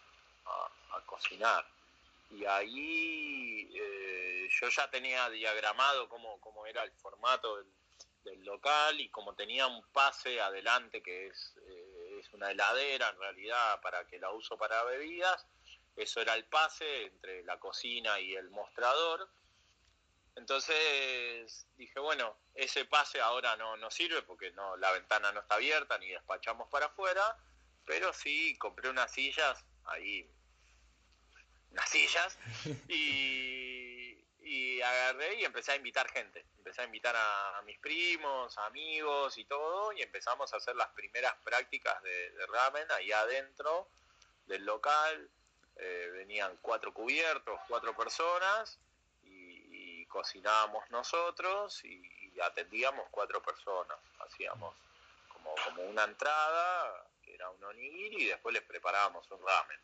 cocinar. 1.05 1.65
Y 2.31 2.45
ahí 2.45 3.69
eh, 3.75 4.47
yo 4.49 4.69
ya 4.69 4.89
tenía 4.89 5.29
diagramado 5.29 6.07
cómo, 6.09 6.39
cómo 6.39 6.65
era 6.65 6.83
el 6.83 6.91
formato 6.93 7.57
del, 7.57 7.67
local 8.43 8.99
y 8.99 9.07
como 9.09 9.33
tenía 9.35 9.67
un 9.67 9.81
pase 9.93 10.41
adelante 10.41 11.01
que 11.01 11.27
es, 11.27 11.55
eh, 11.65 12.19
es 12.19 12.33
una 12.33 12.51
heladera 12.51 13.09
en 13.09 13.19
realidad 13.19 13.79
para 13.81 14.05
que 14.05 14.19
la 14.19 14.31
uso 14.31 14.57
para 14.57 14.83
bebidas, 14.83 15.45
eso 15.97 16.21
era 16.21 16.35
el 16.35 16.45
pase 16.45 17.05
entre 17.05 17.43
la 17.43 17.59
cocina 17.59 18.19
y 18.19 18.35
el 18.35 18.51
mostrador. 18.51 19.27
Entonces 20.35 21.65
dije, 21.75 21.99
bueno, 21.99 22.37
ese 22.53 22.85
pase 22.85 23.19
ahora 23.19 23.55
no, 23.57 23.75
no 23.77 23.89
sirve 23.89 24.21
porque 24.21 24.51
no, 24.51 24.77
la 24.77 24.91
ventana 24.91 25.31
no 25.31 25.39
está 25.39 25.55
abierta 25.55 25.97
ni 25.97 26.09
despachamos 26.09 26.69
para 26.69 26.85
afuera, 26.85 27.35
pero 27.83 28.13
sí 28.13 28.55
compré 28.59 28.89
unas 28.91 29.11
sillas, 29.11 29.65
ahí, 29.85 30.29
unas 31.71 31.89
sillas, 31.89 32.37
y, 32.89 34.23
y 34.41 34.79
agarré 34.81 35.41
y 35.41 35.45
empecé 35.45 35.71
a 35.71 35.77
invitar 35.77 36.07
gente. 36.11 36.45
Empecé 36.57 36.81
a 36.81 36.85
invitar 36.85 37.15
a, 37.17 37.63
mis 37.65 37.79
primos, 37.79 38.55
amigos 38.59 39.35
y 39.39 39.45
todo, 39.45 39.91
y 39.93 40.03
empezamos 40.03 40.53
a 40.53 40.57
hacer 40.57 40.75
las 40.75 40.89
primeras 40.89 41.33
prácticas 41.43 42.03
de, 42.03 42.31
de 42.31 42.45
ramen 42.45 42.91
ahí 42.91 43.11
adentro 43.11 43.89
del 44.45 44.63
local 44.63 45.31
eh, 45.79 46.09
venían 46.13 46.57
cuatro 46.61 46.93
cubiertos, 46.93 47.59
cuatro 47.67 47.95
personas 47.95 48.79
y, 49.23 50.05
cocinábamos 50.07 50.89
nosotros 50.89 51.83
y, 51.83 52.01
atendíamos 52.41 53.07
cuatro 53.09 53.41
personas. 53.41 53.97
Hacíamos 54.19 54.75
como, 55.27 55.55
como 55.65 55.83
una 55.83 56.03
entrada, 56.03 57.07
que 57.23 57.33
era 57.33 57.49
un 57.49 57.63
onigiri, 57.63 58.23
y 58.23 58.25
después 58.25 58.53
les 58.53 58.63
preparábamos 58.63 59.29
un 59.31 59.45
ramen. 59.45 59.79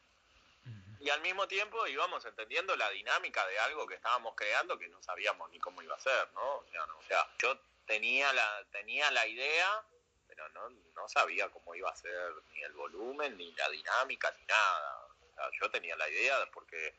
Y 1.00 1.10
al 1.10 1.20
mismo 1.22 1.48
tiempo 1.48 1.86
íbamos 1.88 2.24
entendiendo 2.26 2.76
la 2.78 2.90
dinámica 2.92 3.46
de 3.48 3.60
algo 3.60 3.86
que 3.86 3.96
estábamos 3.96 4.36
creando 4.36 4.78
que 4.78 4.88
no 4.88 5.02
sabíamos 5.04 5.50
ni 5.50 5.60
cómo 5.60 5.82
iba 5.82 5.96
a 5.96 6.00
ser, 6.00 6.32
¿no? 6.34 6.58
O 6.58 6.66
sea, 6.72 6.86
no, 6.86 6.98
o 6.98 7.04
sea 7.04 7.28
yo 7.40 7.60
tenía 7.86 8.32
la, 8.32 8.64
tenía 8.72 9.12
la 9.12 9.28
idea, 9.28 9.84
pero 10.28 10.48
no, 10.50 10.70
no 10.70 11.10
sabía 11.10 11.50
cómo 11.50 11.76
iba 11.76 11.90
a 11.90 11.96
ser 11.96 12.34
ni 12.54 12.64
el 12.64 12.72
volumen, 12.74 13.36
ni 13.36 13.52
la 13.54 13.70
dinámica, 13.70 14.32
ni 14.40 14.46
nada 14.46 15.03
yo 15.60 15.70
tenía 15.72 15.96
la 15.96 16.10
idea 16.10 16.50
porque 16.54 16.94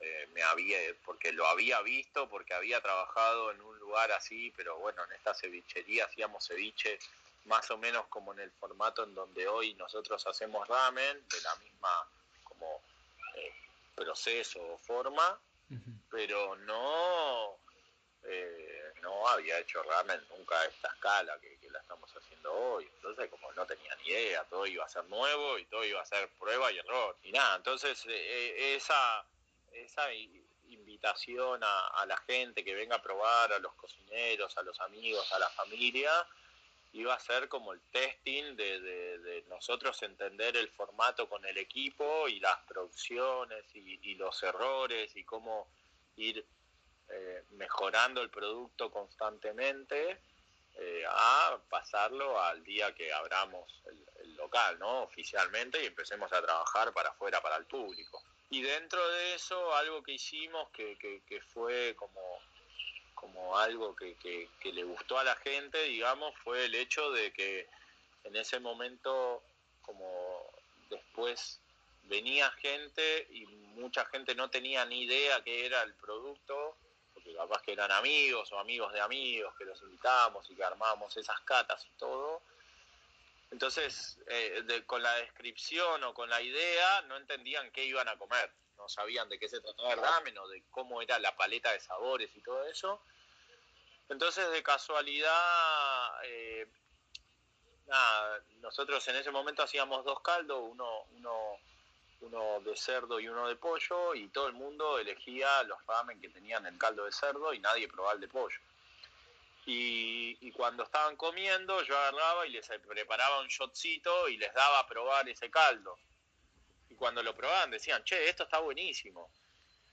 eh, 0.00 0.28
me 0.32 0.42
había, 0.42 0.78
porque 1.04 1.32
lo 1.32 1.46
había 1.46 1.80
visto, 1.82 2.28
porque 2.28 2.54
había 2.54 2.80
trabajado 2.80 3.50
en 3.50 3.60
un 3.60 3.78
lugar 3.78 4.12
así, 4.12 4.52
pero 4.56 4.78
bueno, 4.78 5.04
en 5.04 5.12
esta 5.12 5.34
cevichería 5.34 6.06
hacíamos 6.06 6.46
ceviche 6.46 6.98
más 7.44 7.70
o 7.70 7.78
menos 7.78 8.06
como 8.08 8.32
en 8.32 8.40
el 8.40 8.50
formato 8.52 9.04
en 9.04 9.14
donde 9.14 9.46
hoy 9.46 9.74
nosotros 9.74 10.26
hacemos 10.26 10.66
ramen, 10.68 11.28
de 11.28 11.40
la 11.42 11.54
misma 11.56 12.08
como 12.44 12.82
eh, 13.36 13.52
proceso 13.94 14.60
o 14.62 14.78
forma, 14.78 15.38
pero 16.10 16.56
no 16.56 17.56
eh, 18.24 18.92
no 19.02 19.28
había 19.28 19.58
hecho 19.58 19.82
ramen 19.82 20.20
nunca 20.30 20.58
a 20.58 20.64
esta 20.66 20.88
escala 20.88 21.38
que, 21.40 21.59
la 21.70 21.80
estamos 21.80 22.10
haciendo 22.16 22.52
hoy. 22.52 22.88
Entonces, 22.96 23.28
como 23.30 23.52
no 23.52 23.66
tenía 23.66 23.94
ni 23.96 24.10
idea, 24.10 24.44
todo 24.44 24.66
iba 24.66 24.84
a 24.84 24.88
ser 24.88 25.04
nuevo 25.04 25.58
y 25.58 25.64
todo 25.66 25.84
iba 25.84 26.00
a 26.00 26.06
ser 26.06 26.28
prueba 26.38 26.70
y 26.72 26.78
error. 26.78 27.16
Y 27.22 27.32
nada, 27.32 27.56
entonces 27.56 28.04
eh, 28.06 28.10
eh, 28.12 28.74
esa, 28.76 29.24
esa 29.72 30.12
invitación 30.68 31.60
a, 31.62 32.04
la 32.06 32.16
gente 32.18 32.64
que 32.64 32.74
venga 32.74 32.96
a 32.96 33.02
probar, 33.02 33.52
a 33.52 33.58
los 33.58 33.74
cocineros, 33.74 34.56
a 34.56 34.62
los 34.62 34.80
amigos, 34.80 35.32
a 35.32 35.38
la 35.38 35.48
familia, 35.50 36.10
iba 36.92 37.14
a 37.14 37.20
ser 37.20 37.48
como 37.48 37.72
el 37.72 37.80
testing 37.92 38.56
de, 38.56 39.44
nosotros 39.48 40.02
entender 40.02 40.56
el 40.56 40.68
formato 40.70 41.28
con 41.28 41.44
el 41.44 41.58
equipo 41.58 42.28
y 42.28 42.40
las 42.40 42.58
producciones 42.66 43.64
y 43.74 44.14
los 44.14 44.42
errores 44.42 45.14
y 45.16 45.24
cómo 45.24 45.68
ir 46.16 46.44
eh, 47.12 47.42
mejorando 47.50 48.22
el 48.22 48.30
producto 48.30 48.90
constantemente 48.90 50.20
eh, 50.82 51.04
a 51.06 51.60
pasarlo 51.68 52.40
al 52.40 52.64
día 52.64 52.94
que 52.94 53.12
abramos 53.12 53.70
el, 53.84 54.34
local, 54.36 54.78
¿no? 54.78 55.02
Oficialmente 55.02 55.82
y 55.82 55.86
empecemos 55.86 56.32
a 56.32 56.40
trabajar 56.40 56.94
para 56.94 57.10
afuera, 57.10 57.42
para 57.42 57.56
el 57.56 57.66
público. 57.66 58.22
Y 58.48 58.62
dentro 58.62 59.06
de 59.10 59.34
eso, 59.34 59.74
algo 59.74 60.02
que 60.02 60.12
hicimos 60.12 60.70
que, 60.70 60.96
que, 60.96 61.40
fue 61.42 61.94
como, 61.96 62.40
como 63.14 63.58
algo 63.58 63.94
que, 63.94 64.16
que, 64.16 64.72
le 64.72 64.84
gustó 64.84 65.18
a 65.18 65.24
la 65.24 65.36
gente, 65.36 65.82
digamos, 65.82 66.34
fue 66.42 66.64
el 66.64 66.74
hecho 66.74 67.10
de 67.10 67.30
que 67.34 67.68
en 68.24 68.34
ese 68.36 68.58
momento, 68.58 69.42
como 69.82 70.50
después 70.88 71.60
venía 72.04 72.50
gente 72.52 73.28
y 73.30 73.44
mucha 73.76 74.06
gente 74.06 74.34
no 74.34 74.48
tenía 74.48 74.86
ni 74.86 75.02
idea 75.02 75.44
qué 75.44 75.66
era 75.66 75.82
el 75.82 75.92
producto, 75.94 76.78
porque 77.30 77.36
capaz 77.36 77.62
que 77.62 77.72
eran 77.72 77.90
amigos 77.92 78.50
o 78.52 78.58
amigos 78.58 78.92
de 78.92 79.00
amigos 79.00 79.54
que 79.56 79.64
los 79.64 79.80
invitamos 79.82 80.48
y 80.50 80.56
que 80.56 80.64
armamos 80.64 81.16
esas 81.16 81.40
catas 81.40 81.84
y 81.86 81.90
todo. 81.98 82.42
Entonces, 83.50 84.18
eh, 84.28 84.82
con 84.86 85.02
la 85.02 85.14
descripción 85.16 86.02
o 86.04 86.14
con 86.14 86.30
la 86.30 86.40
idea, 86.40 87.02
no 87.02 87.16
entendían 87.16 87.70
qué 87.72 87.84
iban 87.84 88.08
a 88.08 88.16
comer, 88.16 88.52
no 88.76 88.88
sabían 88.88 89.28
de 89.28 89.38
qué 89.38 89.48
se 89.48 89.60
trataba 89.60 89.92
el 89.92 90.00
ramen 90.00 90.38
o 90.38 90.48
de 90.48 90.62
cómo 90.70 91.02
era 91.02 91.18
la 91.18 91.36
paleta 91.36 91.72
de 91.72 91.80
sabores 91.80 92.34
y 92.36 92.42
todo 92.42 92.64
eso. 92.66 93.02
Entonces, 94.08 94.50
de 94.50 94.62
casualidad, 94.62 96.24
eh, 96.24 96.68
nada, 97.86 98.42
nosotros 98.60 99.06
en 99.08 99.16
ese 99.16 99.30
momento 99.30 99.62
hacíamos 99.62 100.04
dos 100.04 100.20
caldos, 100.20 100.60
uno, 100.62 101.04
uno, 101.12 101.58
uno 102.20 102.60
de 102.60 102.76
cerdo 102.76 103.18
y 103.18 103.28
uno 103.28 103.48
de 103.48 103.56
pollo, 103.56 104.14
y 104.14 104.28
todo 104.28 104.46
el 104.48 104.54
mundo 104.54 104.98
elegía 104.98 105.62
los 105.64 105.78
ramen 105.86 106.20
que 106.20 106.28
tenían 106.28 106.66
el 106.66 106.78
caldo 106.78 107.04
de 107.04 107.12
cerdo 107.12 107.52
y 107.54 107.60
nadie 107.60 107.88
probaba 107.88 108.14
el 108.14 108.20
de 108.20 108.28
pollo. 108.28 108.58
Y, 109.66 110.36
y, 110.40 110.52
cuando 110.52 110.82
estaban 110.84 111.16
comiendo, 111.16 111.82
yo 111.82 111.96
agarraba 111.96 112.46
y 112.46 112.50
les 112.50 112.66
preparaba 112.86 113.40
un 113.40 113.48
shotcito 113.48 114.28
y 114.28 114.36
les 114.36 114.52
daba 114.54 114.80
a 114.80 114.86
probar 114.86 115.28
ese 115.28 115.50
caldo. 115.50 115.98
Y 116.88 116.94
cuando 116.94 117.22
lo 117.22 117.34
probaban 117.34 117.70
decían, 117.70 118.02
che, 118.02 118.28
esto 118.28 118.44
está 118.44 118.58
buenísimo. 118.58 119.30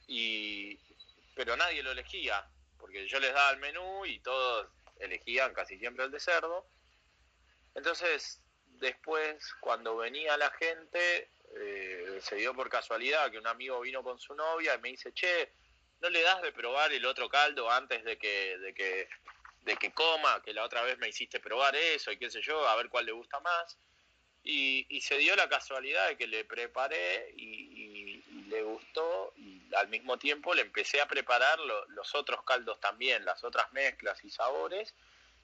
Y, 0.07 0.80
pero 1.36 1.55
nadie 1.55 1.84
lo 1.84 1.91
elegía 1.91 2.47
porque 2.80 3.07
yo 3.07 3.19
les 3.19 3.34
daba 3.34 3.51
el 3.51 3.57
menú 3.57 4.05
y 4.05 4.19
todos 4.19 4.67
elegían 4.99 5.53
casi 5.53 5.78
siempre 5.78 6.05
el 6.05 6.11
de 6.11 6.19
cerdo. 6.19 6.65
Entonces, 7.75 8.41
después, 8.80 9.53
cuando 9.59 9.97
venía 9.97 10.38
la 10.38 10.51
gente, 10.51 11.30
eh, 11.55 12.19
se 12.21 12.35
dio 12.35 12.53
por 12.53 12.69
casualidad 12.69 13.31
que 13.31 13.39
un 13.39 13.47
amigo 13.47 13.79
vino 13.81 14.03
con 14.03 14.19
su 14.19 14.33
novia 14.35 14.75
y 14.75 14.79
me 14.79 14.89
dice, 14.89 15.13
che, 15.13 15.51
¿no 16.01 16.09
le 16.09 16.21
das 16.21 16.41
de 16.41 16.51
probar 16.51 16.91
el 16.93 17.05
otro 17.05 17.29
caldo 17.29 17.69
antes 17.71 18.03
de 18.03 18.17
que, 18.17 18.57
de 18.57 18.73
que, 18.73 19.09
de 19.61 19.77
que 19.77 19.91
coma? 19.91 20.41
Que 20.43 20.53
la 20.53 20.63
otra 20.63 20.83
vez 20.83 20.97
me 20.97 21.09
hiciste 21.09 21.39
probar 21.39 21.75
eso 21.75 22.11
y 22.11 22.17
qué 22.17 22.29
sé 22.29 22.41
yo, 22.41 22.67
a 22.67 22.75
ver 22.75 22.89
cuál 22.89 23.05
le 23.05 23.11
gusta 23.11 23.39
más. 23.39 23.77
Y, 24.43 25.01
se 25.01 25.17
dio 25.17 25.35
la 25.35 25.49
casualidad 25.49 26.07
de 26.07 26.17
que 26.17 26.27
le 26.27 26.45
preparé 26.45 27.33
y, 27.35 28.23
le 28.47 28.61
gustó 28.63 29.33
y 29.35 29.61
al 29.75 29.89
mismo 29.89 30.17
tiempo 30.17 30.53
le 30.53 30.61
empecé 30.61 31.01
a 31.01 31.05
preparar 31.05 31.59
los 31.59 32.15
otros 32.15 32.43
caldos 32.43 32.79
también, 32.79 33.25
las 33.25 33.43
otras 33.43 33.71
mezclas 33.73 34.23
y 34.23 34.29
sabores 34.29 34.95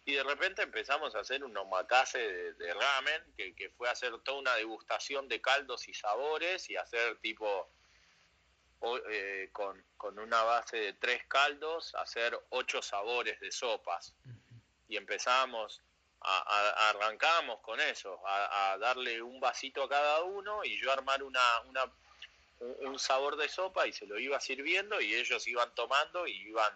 y 0.05 0.13
de 0.13 0.23
repente 0.23 0.61
empezamos 0.61 1.15
a 1.15 1.19
hacer 1.19 1.43
un 1.43 1.55
omakase 1.55 2.53
de, 2.53 2.73
ramen 2.73 3.33
que, 3.37 3.55
que, 3.55 3.69
fue 3.69 3.89
hacer 3.89 4.17
toda 4.19 4.39
una 4.39 4.55
degustación 4.55 5.27
de 5.27 5.41
caldos 5.41 5.87
y 5.87 5.93
sabores 5.93 6.69
y 6.69 6.75
hacer 6.75 7.17
tipo 7.19 7.69
eh, 9.09 9.49
con, 9.53 9.81
con, 9.95 10.19
una 10.19 10.43
base 10.43 10.75
de 10.75 10.93
tres 10.93 11.23
caldos 11.29 11.95
hacer 11.95 12.37
ocho 12.49 12.81
sabores 12.81 13.39
de 13.39 13.49
sopas. 13.49 14.13
Y 14.89 14.97
empezamos 14.97 15.81
a, 16.19 16.89
arrancamos 16.89 17.61
con 17.61 17.79
eso, 17.79 18.21
a, 18.27 18.77
darle 18.79 19.21
un 19.21 19.39
vasito 19.39 19.83
a 19.83 19.89
cada 19.89 20.23
uno 20.23 20.65
y 20.65 20.77
yo 20.81 20.91
armar 20.91 21.23
una, 21.23 21.61
una, 21.69 21.91
un 22.59 22.99
sabor 22.99 23.37
de 23.37 23.47
sopa 23.47 23.87
y 23.87 23.93
se 23.93 24.05
lo 24.05 24.19
iba 24.19 24.39
sirviendo 24.41 24.99
y 24.99 25.15
ellos 25.15 25.47
iban 25.47 25.73
tomando 25.75 26.27
y 26.27 26.33
iban 26.49 26.73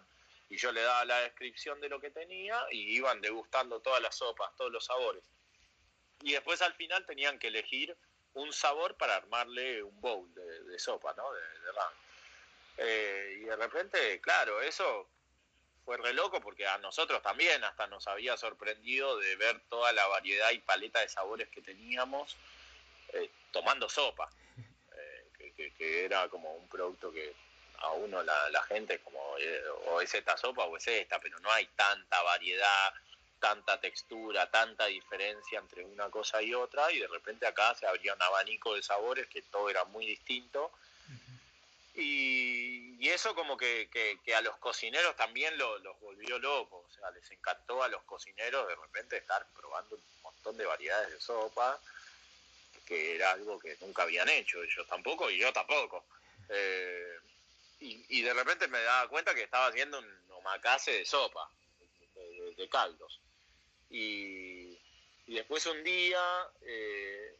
y 0.48 0.56
yo 0.56 0.72
le 0.72 0.82
daba 0.82 1.04
la 1.04 1.20
descripción 1.20 1.80
de 1.80 1.88
lo 1.88 2.00
que 2.00 2.10
tenía 2.10 2.58
y 2.70 2.96
iban 2.96 3.20
degustando 3.20 3.80
todas 3.80 4.00
las 4.00 4.16
sopas, 4.16 4.54
todos 4.56 4.72
los 4.72 4.84
sabores. 4.84 5.24
Y 6.22 6.32
después 6.32 6.62
al 6.62 6.74
final 6.74 7.04
tenían 7.06 7.38
que 7.38 7.48
elegir 7.48 7.96
un 8.34 8.52
sabor 8.52 8.96
para 8.96 9.16
armarle 9.16 9.82
un 9.82 10.00
bowl 10.00 10.32
de, 10.34 10.78
sopa, 10.78 11.12
¿no? 11.14 11.32
De, 11.32 11.40
eh, 12.78 13.38
y 13.40 13.44
de 13.44 13.56
repente, 13.56 14.20
claro, 14.20 14.60
eso 14.62 15.08
fue 15.84 15.96
re 15.96 16.12
loco 16.12 16.40
porque 16.40 16.66
a 16.66 16.78
nosotros 16.78 17.22
también 17.22 17.64
hasta 17.64 17.86
nos 17.88 18.06
había 18.06 18.36
sorprendido 18.36 19.18
de 19.18 19.36
ver 19.36 19.60
toda 19.68 19.92
la 19.92 20.06
variedad 20.06 20.50
y 20.52 20.58
paleta 20.58 21.00
de 21.00 21.08
sabores 21.08 21.48
que 21.48 21.62
teníamos 21.62 22.36
eh, 23.14 23.30
tomando 23.50 23.88
sopa, 23.88 24.30
eh, 25.38 25.72
que, 25.76 26.04
era 26.04 26.28
como 26.28 26.54
un 26.54 26.68
producto 26.68 27.10
que 27.10 27.34
a 27.80 27.92
uno 27.92 28.22
la, 28.22 28.62
gente 28.64 29.00
como 29.00 29.38
eh, 29.38 29.62
o 29.86 30.00
es 30.00 30.12
esta 30.14 30.36
sopa 30.36 30.64
o 30.64 30.76
es 30.76 30.86
esta, 30.86 31.20
pero 31.20 31.38
no 31.40 31.50
hay 31.50 31.66
tanta 31.76 32.22
variedad, 32.22 32.92
tanta 33.40 33.80
textura, 33.80 34.50
tanta 34.50 34.86
diferencia 34.86 35.58
entre 35.58 35.84
una 35.84 36.10
cosa 36.10 36.42
y 36.42 36.54
otra 36.54 36.90
y 36.92 36.98
de 36.98 37.08
repente 37.08 37.46
acá 37.46 37.74
se 37.74 37.86
abría 37.86 38.14
un 38.14 38.22
abanico 38.22 38.74
de 38.74 38.82
sabores 38.82 39.26
que 39.28 39.42
todo 39.42 39.70
era 39.70 39.84
muy 39.84 40.06
distinto 40.06 40.72
y, 42.00 43.08
eso 43.08 43.34
como 43.34 43.56
que, 43.56 43.88
a 44.36 44.40
los 44.42 44.56
cocineros 44.58 45.16
también 45.16 45.56
los 45.58 46.00
volvió 46.00 46.38
locos, 46.38 46.84
o 46.88 46.92
sea, 46.94 47.10
les 47.10 47.28
encantó 47.30 47.82
a 47.82 47.88
los 47.88 48.02
cocineros 48.04 48.68
de 48.68 48.76
repente 48.76 49.16
estar 49.16 49.44
probando 49.52 49.96
un 49.96 50.02
montón 50.22 50.56
de 50.56 50.66
variedades 50.66 51.10
de 51.10 51.20
sopa, 51.20 51.80
que 52.86 53.16
era 53.16 53.32
algo 53.32 53.58
que 53.58 53.76
nunca 53.80 54.02
habían 54.02 54.28
hecho 54.28 54.62
ellos 54.62 54.86
tampoco 54.86 55.30
y 55.30 55.38
yo 55.38 55.52
tampoco. 55.52 56.04
Eh, 56.48 57.18
y, 57.80 58.22
de 58.22 58.34
repente 58.34 58.68
me 58.68 58.80
daba 58.82 59.08
cuenta 59.08 59.34
que 59.34 59.42
estaba 59.42 59.66
haciendo 59.66 59.98
un 59.98 60.32
omakase 60.32 60.92
de 60.92 61.04
sopa, 61.04 61.50
de, 62.56 62.68
caldos. 62.68 63.20
Y, 63.90 64.76
después 65.26 65.64
un 65.66 65.82
día, 65.84 66.20
eh, 66.62 67.36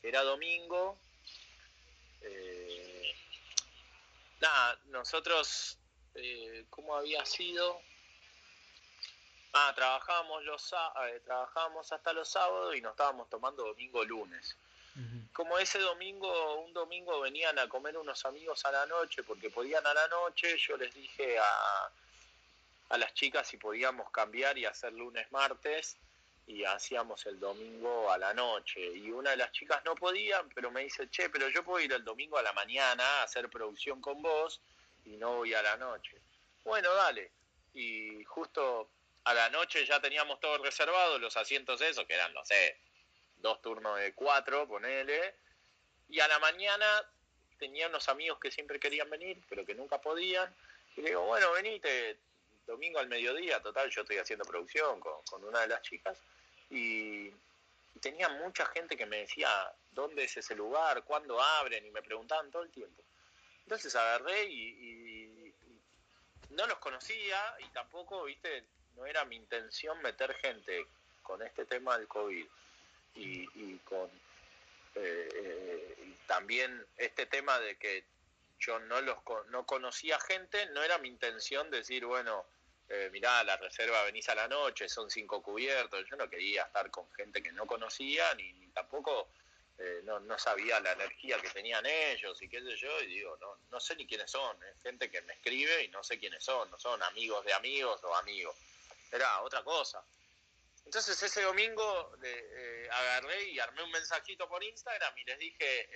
que 0.00 0.08
era 0.08 0.22
domingo, 0.22 0.98
eh, 2.22 3.14
nada, 4.40 4.80
nosotros, 4.86 5.78
eh, 6.14 6.66
¿cómo 6.70 6.96
había 6.96 7.24
sido? 7.24 7.80
Ah, 9.52 9.72
trabajábamos, 9.74 10.44
los, 10.44 10.72
eh, 10.72 11.20
trabajábamos 11.24 11.90
hasta 11.92 12.12
los 12.12 12.28
sábados 12.28 12.76
y 12.76 12.80
nos 12.80 12.92
estábamos 12.92 13.28
tomando 13.30 13.64
domingo 13.64 14.04
lunes. 14.04 14.56
Como 15.32 15.58
ese 15.58 15.78
domingo, 15.78 16.60
un 16.60 16.72
domingo 16.72 17.20
venían 17.20 17.58
a 17.58 17.68
comer 17.68 17.96
unos 17.96 18.24
amigos 18.24 18.64
a 18.64 18.72
la 18.72 18.86
noche, 18.86 19.22
porque 19.22 19.50
podían 19.50 19.86
a 19.86 19.94
la 19.94 20.08
noche, 20.08 20.56
yo 20.58 20.76
les 20.76 20.92
dije 20.94 21.38
a, 21.38 21.90
a 22.88 22.98
las 22.98 23.14
chicas 23.14 23.46
si 23.46 23.56
podíamos 23.56 24.10
cambiar 24.10 24.58
y 24.58 24.64
hacer 24.64 24.92
lunes, 24.92 25.30
martes, 25.30 25.96
y 26.48 26.64
hacíamos 26.64 27.26
el 27.26 27.38
domingo 27.38 28.10
a 28.10 28.16
la 28.16 28.32
noche. 28.32 28.80
Y 28.80 29.10
una 29.10 29.30
de 29.30 29.36
las 29.36 29.52
chicas 29.52 29.84
no 29.84 29.94
podía, 29.94 30.42
pero 30.54 30.70
me 30.70 30.82
dice, 30.82 31.08
che, 31.10 31.28
pero 31.28 31.48
yo 31.50 31.62
puedo 31.62 31.84
ir 31.84 31.92
el 31.92 32.02
domingo 32.02 32.38
a 32.38 32.42
la 32.42 32.52
mañana 32.54 33.04
a 33.04 33.22
hacer 33.24 33.48
producción 33.50 34.00
con 34.00 34.22
vos 34.22 34.60
y 35.04 35.10
no 35.10 35.36
voy 35.36 35.52
a 35.52 35.62
la 35.62 35.76
noche. 35.76 36.18
Bueno, 36.64 36.92
dale. 36.94 37.30
Y 37.74 38.24
justo 38.24 38.88
a 39.24 39.34
la 39.34 39.50
noche 39.50 39.84
ya 39.84 40.00
teníamos 40.00 40.40
todo 40.40 40.56
reservado, 40.58 41.18
los 41.18 41.36
asientos 41.36 41.82
esos, 41.82 42.06
que 42.06 42.14
eran, 42.14 42.32
no 42.32 42.42
sé, 42.46 42.78
dos 43.40 43.60
turnos 43.62 43.98
de 43.98 44.14
cuatro, 44.14 44.66
ponele. 44.66 45.34
Y 46.08 46.20
a 46.20 46.28
la 46.28 46.38
mañana 46.38 46.86
tenía 47.58 47.88
unos 47.88 48.08
amigos 48.08 48.38
que 48.38 48.50
siempre 48.50 48.80
querían 48.80 49.10
venir, 49.10 49.42
pero 49.48 49.64
que 49.64 49.74
nunca 49.74 50.00
podían. 50.00 50.54
Y 50.96 51.02
le 51.02 51.10
digo, 51.10 51.26
bueno, 51.26 51.52
venite 51.52 52.18
domingo 52.66 52.98
al 52.98 53.08
mediodía, 53.08 53.62
total, 53.62 53.90
yo 53.90 54.02
estoy 54.02 54.18
haciendo 54.18 54.44
producción 54.44 55.00
con, 55.00 55.22
con 55.22 55.42
una 55.44 55.60
de 55.60 55.68
las 55.68 55.82
chicas 55.82 56.18
y, 56.70 57.32
tenía 58.00 58.28
mucha 58.28 58.66
gente 58.66 58.96
que 58.96 59.06
me 59.06 59.18
decía, 59.18 59.48
¿dónde 59.90 60.24
es 60.24 60.36
ese 60.36 60.54
lugar? 60.54 61.02
¿Cuándo 61.04 61.40
abren? 61.40 61.84
Y 61.84 61.90
me 61.90 62.02
preguntaban 62.02 62.50
todo 62.50 62.62
el 62.62 62.70
tiempo. 62.70 63.02
Entonces 63.64 63.94
agarré 63.96 64.44
y, 64.44 65.54
no 66.50 66.66
los 66.66 66.78
conocía 66.78 67.56
y 67.58 67.68
tampoco, 67.68 68.24
viste, 68.24 68.64
no 68.96 69.04
era 69.04 69.24
mi 69.24 69.36
intención 69.36 70.00
meter 70.00 70.34
gente 70.36 70.86
con 71.22 71.42
este 71.42 71.66
tema 71.66 71.98
del 71.98 72.08
COVID 72.08 72.46
y, 73.14 73.76
con 73.78 74.08
eh, 74.94 75.28
eh, 75.34 76.14
también 76.26 76.84
este 76.96 77.26
tema 77.26 77.58
de 77.58 77.76
que 77.76 78.04
yo 78.60 78.78
no 78.80 79.00
los 79.00 79.18
no 79.48 79.66
conocía 79.66 80.18
gente, 80.20 80.66
no 80.70 80.82
era 80.82 80.98
mi 80.98 81.08
intención 81.08 81.70
decir, 81.70 82.04
bueno, 82.04 82.44
eh, 82.88 83.10
mirá, 83.12 83.44
la 83.44 83.56
reserva 83.56 84.02
venís 84.04 84.28
a 84.30 84.34
la 84.34 84.48
noche, 84.48 84.88
son 84.88 85.10
cinco 85.10 85.42
cubiertos, 85.42 86.06
yo 86.08 86.16
no 86.16 86.28
quería 86.28 86.62
estar 86.62 86.90
con 86.90 87.10
gente 87.12 87.42
que 87.42 87.52
no 87.52 87.66
conocía, 87.66 88.32
ni, 88.34 88.50
tampoco 88.72 89.28
eh, 89.76 90.00
no, 90.04 90.38
sabía 90.38 90.80
la 90.80 90.92
energía 90.92 91.38
que 91.38 91.50
tenían 91.50 91.84
ellos 91.84 92.40
y 92.40 92.48
qué 92.48 92.62
sé 92.62 92.76
yo, 92.76 93.00
y 93.02 93.06
digo, 93.06 93.36
no, 93.40 93.58
no 93.70 93.78
sé 93.78 93.94
ni 93.94 94.06
quiénes 94.06 94.30
son, 94.30 94.56
es 94.64 94.82
gente 94.82 95.10
que 95.10 95.20
me 95.22 95.34
escribe 95.34 95.84
y 95.84 95.88
no 95.88 96.02
sé 96.02 96.18
quiénes 96.18 96.42
son, 96.42 96.70
no 96.70 96.78
son 96.78 97.02
amigos 97.02 97.44
de 97.44 97.52
amigos 97.52 98.02
o 98.04 98.14
amigos, 98.16 98.56
era 99.12 99.42
otra 99.42 99.62
cosa. 99.62 100.02
Entonces 100.88 101.22
ese 101.22 101.42
domingo 101.42 102.16
eh, 102.22 102.88
agarré 102.90 103.44
y 103.50 103.58
armé 103.58 103.82
un 103.82 103.90
mensajito 103.90 104.48
por 104.48 104.64
Instagram 104.64 105.12
y 105.18 105.24
les 105.24 105.38
dije, 105.38 105.90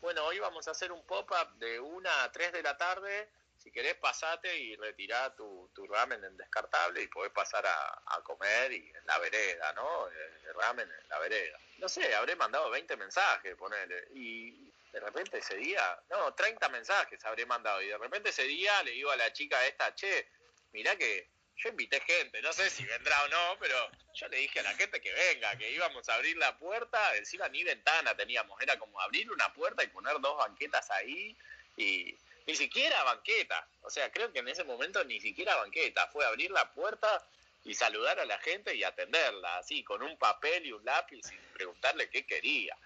bueno, 0.00 0.24
hoy 0.24 0.40
vamos 0.40 0.66
a 0.66 0.72
hacer 0.72 0.90
un 0.90 1.06
pop-up 1.06 1.54
de 1.60 1.78
una 1.78 2.24
a 2.24 2.32
tres 2.32 2.50
de 2.50 2.60
la 2.60 2.76
tarde 2.76 3.30
si 3.58 3.70
querés 3.70 3.94
pasate 3.94 4.56
y 4.56 4.74
retirá 4.74 5.32
tu, 5.36 5.70
tu 5.72 5.86
ramen 5.86 6.24
en 6.24 6.36
descartable 6.36 7.02
y 7.02 7.06
podés 7.08 7.32
pasar 7.32 7.64
a, 7.66 8.20
comer 8.24 8.72
y 8.72 8.90
en 8.94 9.06
la 9.06 9.18
vereda, 9.18 9.72
¿no? 9.74 10.08
El 10.08 10.54
ramen 10.54 10.90
en 10.90 11.08
la 11.08 11.18
vereda. 11.20 11.58
No 11.78 11.88
sé, 11.88 12.14
habré 12.14 12.34
mandado 12.34 12.70
20 12.70 12.96
mensajes, 12.96 13.54
ponele. 13.54 14.08
Y 14.14 14.72
de 14.92 15.00
repente 15.00 15.38
ese 15.38 15.56
día, 15.56 16.02
no, 16.10 16.34
30 16.34 16.68
mensajes 16.68 17.24
habré 17.24 17.46
mandado. 17.46 17.80
Y 17.80 17.86
de 17.86 17.98
repente 17.98 18.30
ese 18.30 18.42
día 18.42 18.82
le 18.82 18.90
digo 18.90 19.10
a 19.10 19.16
la 19.16 19.32
chica 19.32 19.64
esta, 19.66 19.94
che, 19.94 20.28
mirá 20.72 20.96
que 20.96 21.30
yo 21.58 21.70
invité 21.70 22.00
gente, 22.00 22.40
no 22.40 22.52
sé 22.52 22.70
si 22.70 22.84
vendrá 22.84 23.24
o 23.24 23.28
no, 23.28 23.58
pero 23.58 23.90
yo 24.14 24.28
le 24.28 24.38
dije 24.38 24.60
a 24.60 24.62
la 24.62 24.74
gente 24.74 25.00
que 25.00 25.12
venga, 25.12 25.56
que 25.56 25.70
íbamos 25.70 26.08
a 26.08 26.14
abrir 26.14 26.36
la 26.36 26.56
puerta, 26.56 27.16
encima 27.16 27.48
ni 27.48 27.64
ventana 27.64 28.16
teníamos, 28.16 28.60
era 28.62 28.78
como 28.78 29.00
abrir 29.00 29.30
una 29.30 29.52
puerta 29.52 29.82
y 29.82 29.88
poner 29.88 30.20
dos 30.20 30.36
banquetas 30.38 30.88
ahí 30.90 31.36
y 31.76 32.16
ni 32.46 32.54
siquiera 32.54 33.02
banqueta, 33.02 33.68
o 33.82 33.90
sea, 33.90 34.10
creo 34.12 34.32
que 34.32 34.38
en 34.38 34.48
ese 34.48 34.64
momento 34.64 35.02
ni 35.04 35.20
siquiera 35.20 35.56
banqueta, 35.56 36.06
fue 36.08 36.24
abrir 36.24 36.50
la 36.52 36.72
puerta 36.72 37.26
y 37.64 37.74
saludar 37.74 38.20
a 38.20 38.24
la 38.24 38.38
gente 38.38 38.74
y 38.74 38.84
atenderla, 38.84 39.58
así, 39.58 39.82
con 39.82 40.02
un 40.02 40.16
papel 40.16 40.64
y 40.64 40.72
un 40.72 40.84
lápiz 40.84 41.20
y 41.32 41.54
preguntarle 41.54 42.08
qué 42.08 42.24
quería. 42.24 42.76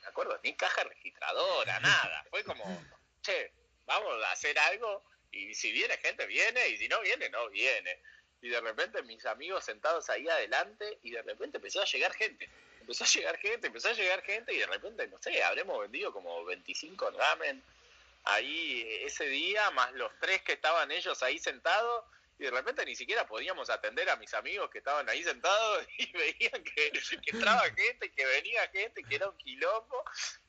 Me 0.00 0.06
acuerdo, 0.06 0.38
ni 0.42 0.54
caja 0.54 0.84
registradora, 0.84 1.80
nada, 1.80 2.24
fue 2.30 2.44
como, 2.44 2.64
che, 3.22 3.52
vamos 3.86 4.24
a 4.24 4.32
hacer 4.32 4.58
algo 4.58 5.04
y 5.32 5.54
si 5.54 5.72
viene 5.72 5.96
gente 5.98 6.26
viene 6.26 6.68
y 6.68 6.76
si 6.76 6.88
no 6.88 7.00
viene 7.02 7.28
no 7.28 7.48
viene 7.50 8.00
y 8.42 8.48
de 8.48 8.60
repente 8.60 9.02
mis 9.02 9.24
amigos 9.26 9.64
sentados 9.64 10.08
ahí 10.10 10.28
adelante 10.28 10.98
y 11.02 11.10
de 11.10 11.22
repente 11.22 11.58
empezó 11.58 11.82
a 11.82 11.84
llegar 11.84 12.12
gente. 12.14 12.48
Empezó 12.80 13.04
a 13.04 13.06
llegar 13.06 13.36
gente, 13.38 13.66
empezó 13.66 13.88
a 13.88 13.92
llegar 13.92 14.22
gente 14.22 14.52
y 14.52 14.58
de 14.58 14.66
repente, 14.66 15.06
no 15.08 15.20
sé, 15.20 15.42
habremos 15.42 15.80
vendido 15.80 16.12
como 16.12 16.44
25 16.44 17.10
ramen 17.10 17.62
ahí 18.24 18.86
ese 19.02 19.26
día, 19.26 19.70
más 19.70 19.92
los 19.92 20.10
tres 20.20 20.42
que 20.42 20.52
estaban 20.52 20.90
ellos 20.90 21.22
ahí 21.22 21.38
sentados 21.38 22.04
y 22.40 22.44
de 22.44 22.50
repente 22.50 22.86
ni 22.86 22.96
siquiera 22.96 23.26
podíamos 23.26 23.68
atender 23.68 24.08
a 24.08 24.16
mis 24.16 24.32
amigos 24.32 24.70
que 24.70 24.78
estaban 24.78 25.06
ahí 25.10 25.22
sentados 25.22 25.86
y 25.98 26.10
veían 26.10 26.64
que, 26.64 26.90
entraba 27.26 27.64
gente, 27.64 28.10
que 28.10 28.24
venía 28.24 28.66
gente, 28.68 29.02
que 29.04 29.14
era 29.14 29.28
un 29.28 29.36
quilombo 29.36 30.02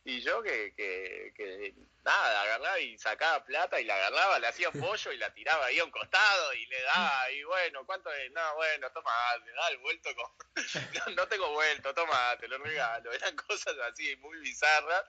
y 0.05 0.21
yo 0.21 0.41
que, 0.41 0.73
que, 0.73 1.33
que, 1.35 1.75
nada, 2.03 2.43
agarraba 2.43 2.79
y 2.79 2.97
sacaba 2.97 3.43
plata 3.43 3.81
y 3.81 3.83
la 3.83 3.95
agarraba, 3.95 4.39
le 4.39 4.47
hacía 4.47 4.71
pollo 4.71 5.11
y 5.11 5.17
la 5.17 5.33
tiraba 5.33 5.65
ahí 5.65 5.79
a 5.79 5.83
un 5.83 5.91
costado 5.91 6.53
y 6.53 6.65
le 6.67 6.81
daba 6.81 7.29
y 7.31 7.43
bueno, 7.43 7.85
¿cuánto 7.85 8.09
es? 8.13 8.31
No, 8.31 8.55
bueno, 8.55 8.89
toma, 8.93 9.11
le 9.45 9.51
da 9.51 9.67
el 9.67 9.77
vuelto 9.79 10.15
con... 10.15 10.31
no, 11.07 11.15
no, 11.15 11.27
tengo 11.27 11.51
vuelto, 11.51 11.93
toma, 11.93 12.37
te 12.39 12.47
lo 12.47 12.57
regalo, 12.57 13.11
eran 13.11 13.35
cosas 13.35 13.75
así 13.79 14.15
muy 14.15 14.39
bizarras. 14.39 15.03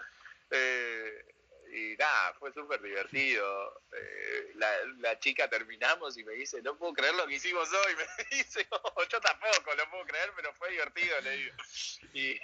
Eh, 0.51 1.33
y 1.73 1.97
nada, 1.97 2.35
fue 2.35 2.53
súper 2.53 2.83
divertido. 2.83 3.83
Eh, 3.93 4.53
la, 4.57 4.71
la, 4.99 5.19
chica 5.19 5.49
terminamos 5.49 6.19
y 6.19 6.25
me 6.25 6.35
dice, 6.35 6.61
no 6.61 6.77
puedo 6.77 6.93
creer 6.93 7.15
lo 7.15 7.27
que 7.27 7.37
hicimos 7.37 7.67
hoy. 7.73 7.95
Me 8.19 8.37
dice, 8.37 8.67
yo 9.11 9.21
tampoco 9.21 9.75
lo 9.75 9.91
puedo 9.91 10.05
creer, 10.05 10.33
pero 10.37 10.53
fue 10.55 10.71
divertido, 10.71 11.19
le 11.23 11.31
digo. 11.31 11.55
Y, 12.13 12.41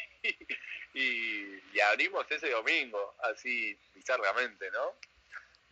y, 0.95 1.62
y 1.74 1.81
abrimos 1.81 2.26
ese 2.31 2.49
domingo, 2.51 3.14
así 3.20 3.79
bizarramente, 3.95 4.70
¿no? 4.70 4.95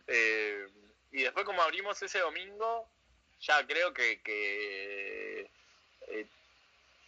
Eh, 0.05 0.67
y 1.11 1.23
después 1.23 1.43
como 1.43 1.63
abrimos 1.63 1.99
ese 2.03 2.19
domingo, 2.19 2.87
ya 3.39 3.65
creo 3.65 3.91
que, 3.91 4.21
que 4.21 5.49
eh, 6.09 6.27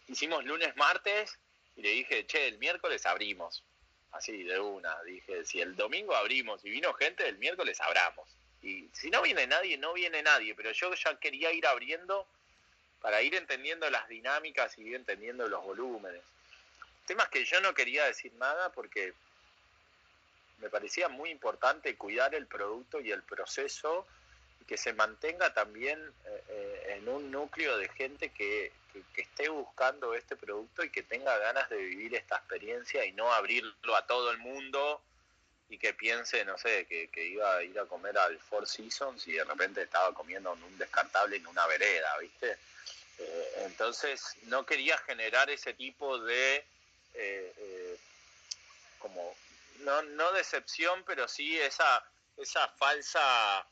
hicimos 0.08 0.44
lunes, 0.44 0.74
martes, 0.76 1.38
y 1.76 1.82
le 1.82 1.90
dije, 1.90 2.26
che, 2.26 2.48
el 2.48 2.58
miércoles 2.58 3.06
abrimos 3.06 3.62
así 4.12 4.42
de 4.42 4.58
una. 4.58 5.00
Dije, 5.02 5.44
si 5.44 5.60
el 5.60 5.76
domingo 5.76 6.14
abrimos 6.14 6.64
y 6.64 6.70
vino 6.70 6.92
gente, 6.94 7.28
el 7.28 7.38
miércoles 7.38 7.80
abramos. 7.80 8.28
Y 8.62 8.88
si 8.92 9.10
no 9.10 9.22
viene 9.22 9.46
nadie, 9.46 9.78
no 9.78 9.92
viene 9.92 10.22
nadie, 10.22 10.54
pero 10.54 10.72
yo 10.72 10.92
ya 10.94 11.18
quería 11.18 11.52
ir 11.52 11.66
abriendo 11.66 12.26
para 13.00 13.22
ir 13.22 13.34
entendiendo 13.34 13.88
las 13.88 14.06
dinámicas 14.08 14.76
y 14.76 14.82
ir 14.82 14.94
entendiendo 14.94 15.48
los 15.48 15.62
volúmenes. 15.64 16.22
Temas 17.06 17.28
que 17.28 17.44
yo 17.44 17.60
no 17.60 17.72
quería 17.72 18.04
decir 18.04 18.32
nada 18.34 18.70
porque 18.72 19.14
me 20.58 20.68
parecía 20.68 21.08
muy 21.08 21.30
importante 21.30 21.96
cuidar 21.96 22.34
el 22.34 22.46
producto 22.46 23.00
y 23.00 23.10
el 23.10 23.22
proceso 23.22 24.06
y 24.60 24.64
que 24.66 24.76
se 24.76 24.92
mantenga 24.92 25.54
también 25.54 25.98
eh, 26.26 26.44
eh, 26.48 26.96
en 26.98 27.08
un 27.08 27.30
núcleo 27.30 27.78
de 27.78 27.88
gente 27.88 28.28
que, 28.28 28.72
que, 28.92 29.22
esté 29.22 29.48
buscando 29.48 30.14
este 30.14 30.36
producto 30.36 30.84
y 30.84 30.90
que 30.90 31.02
tenga 31.02 31.36
ganas 31.38 31.68
de 31.70 31.76
vivir 31.76 32.14
esta 32.14 32.36
experiencia 32.36 33.04
y 33.04 33.12
no 33.12 33.32
abrirlo 33.32 33.96
a 33.96 34.06
todo 34.06 34.30
el 34.30 34.38
mundo 34.38 35.02
y 35.68 35.78
que 35.78 35.94
piense, 35.94 36.44
no 36.44 36.58
sé, 36.58 36.86
que, 36.86 37.26
iba 37.26 37.56
a 37.56 37.62
ir 37.62 37.78
a 37.78 37.86
comer 37.86 38.18
al 38.18 38.38
Four 38.40 38.66
Seasons 38.66 39.26
y 39.28 39.32
de 39.32 39.44
repente 39.44 39.82
estaba 39.82 40.12
comiendo 40.12 40.52
en 40.52 40.62
un 40.64 40.78
descartable 40.78 41.36
en 41.36 41.46
una 41.46 41.66
vereda, 41.66 42.18
¿viste? 42.18 42.58
Eh, 43.18 43.52
entonces 43.66 44.36
no 44.44 44.66
quería 44.66 44.98
generar 44.98 45.48
ese 45.48 45.74
tipo 45.74 46.18
de, 46.18 46.56
eh, 47.14 47.54
eh, 47.56 47.98
como, 48.98 49.36
no, 49.80 50.02
no 50.02 50.32
decepción, 50.32 51.04
pero 51.04 51.28
sí 51.28 51.58
esa, 51.58 52.04
esa 52.36 52.66
falsa, 52.68 53.66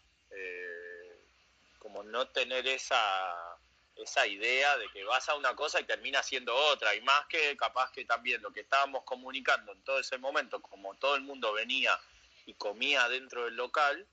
como 1.78 2.02
no 2.02 2.28
tener 2.28 2.66
esa 2.68 3.47
esa 3.98 4.26
idea 4.26 4.76
de 4.78 4.88
que 4.90 5.04
vas 5.04 5.28
a 5.28 5.34
una 5.34 5.54
cosa 5.54 5.80
y 5.80 5.84
termina 5.84 6.22
siendo 6.22 6.54
otra, 6.54 6.94
y 6.94 7.00
más 7.02 7.26
que 7.26 7.56
capaz 7.56 7.90
que 7.90 8.04
también 8.04 8.40
lo 8.42 8.52
que 8.52 8.60
estábamos 8.60 9.04
comunicando 9.04 9.72
en 9.72 9.82
todo 9.82 9.98
ese 9.98 10.18
momento, 10.18 10.60
como 10.62 10.94
todo 10.96 11.16
el 11.16 11.22
mundo 11.22 11.52
venía 11.52 11.98
y 12.46 12.54
comía 12.54 13.08
dentro 13.08 13.44
del 13.44 13.56
local, 13.56 14.06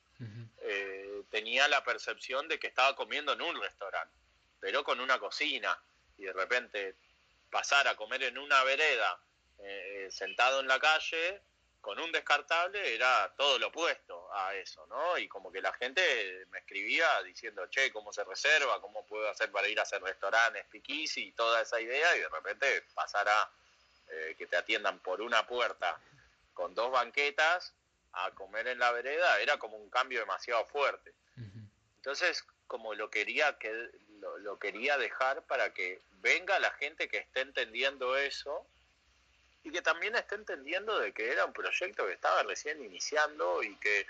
eh, 0.62 1.24
tenía 1.30 1.68
la 1.68 1.84
percepción 1.84 2.48
de 2.48 2.58
que 2.58 2.68
estaba 2.68 2.96
comiendo 2.96 3.34
en 3.34 3.42
un 3.42 3.62
restaurante, 3.62 4.16
pero 4.60 4.84
con 4.84 5.00
una 5.00 5.20
cocina, 5.20 5.80
y 6.18 6.24
de 6.24 6.34
repente 6.34 6.96
pasar 7.52 7.88
a 7.88 7.96
comer 7.96 8.24
en 8.24 8.38
una 8.38 8.64
vereda, 8.64 9.20
eh, 9.60 10.08
sentado 10.10 10.60
en 10.60 10.68
la 10.68 10.80
calle, 10.80 11.42
con 11.86 12.00
un 12.00 12.12
descartable 12.12 12.96
era 12.96 13.32
todo 13.38 13.60
lo 13.60 13.68
opuesto 13.68 14.34
a 14.34 14.56
eso, 14.56 14.88
¿no? 14.88 15.20
Y 15.20 15.28
como 15.28 15.52
que 15.52 15.62
la 15.62 15.72
gente 15.74 16.48
me 16.50 16.58
escribía 16.58 17.06
diciendo, 17.22 17.68
che, 17.68 17.92
¿cómo 17.92 18.12
se 18.12 18.24
reserva? 18.24 18.82
¿Cómo 18.82 19.06
puedo 19.06 19.30
hacer 19.30 19.52
para 19.52 19.68
ir 19.68 19.80
a 19.80 19.84
hacer 19.84 20.02
restaurantes, 20.02 20.66
piquis 20.66 21.16
y 21.18 21.32
toda 21.34 21.62
esa 21.62 21.80
idea? 21.80 22.18
Y 22.18 22.22
de 22.22 22.30
repente 22.30 22.86
pasar 22.96 23.30
a 23.30 23.52
eh, 24.08 24.34
que 24.36 24.48
te 24.48 24.58
atiendan 24.58 24.98
por 24.98 25.22
una 25.22 25.46
puerta 25.46 26.02
con 26.56 26.74
dos 26.74 26.90
banquetas 26.90 27.76
a 28.14 28.32
comer 28.32 28.68
en 28.68 28.80
la 28.80 28.92
vereda 28.92 29.40
era 29.40 29.60
como 29.60 29.78
un 29.78 29.92
cambio 29.92 30.22
demasiado 30.22 30.66
fuerte. 30.66 31.14
Entonces, 31.98 32.44
como 32.66 32.96
lo 32.96 33.12
quería 33.12 33.60
que 33.60 33.92
lo, 34.22 34.40
lo 34.40 34.58
quería 34.58 34.98
dejar 34.98 35.44
para 35.44 35.72
que 35.72 36.02
venga 36.14 36.58
la 36.58 36.72
gente 36.72 37.08
que 37.08 37.18
esté 37.18 37.42
entendiendo 37.42 38.18
eso 38.18 38.68
y 39.66 39.72
que 39.72 39.82
también 39.82 40.16
esté 40.16 40.36
entendiendo 40.36 41.00
de 41.00 41.12
que 41.12 41.32
era 41.32 41.44
un 41.44 41.52
proyecto 41.52 42.06
que 42.06 42.14
estaba 42.14 42.44
recién 42.44 42.82
iniciando 42.84 43.64
y 43.64 43.76
que, 43.78 44.06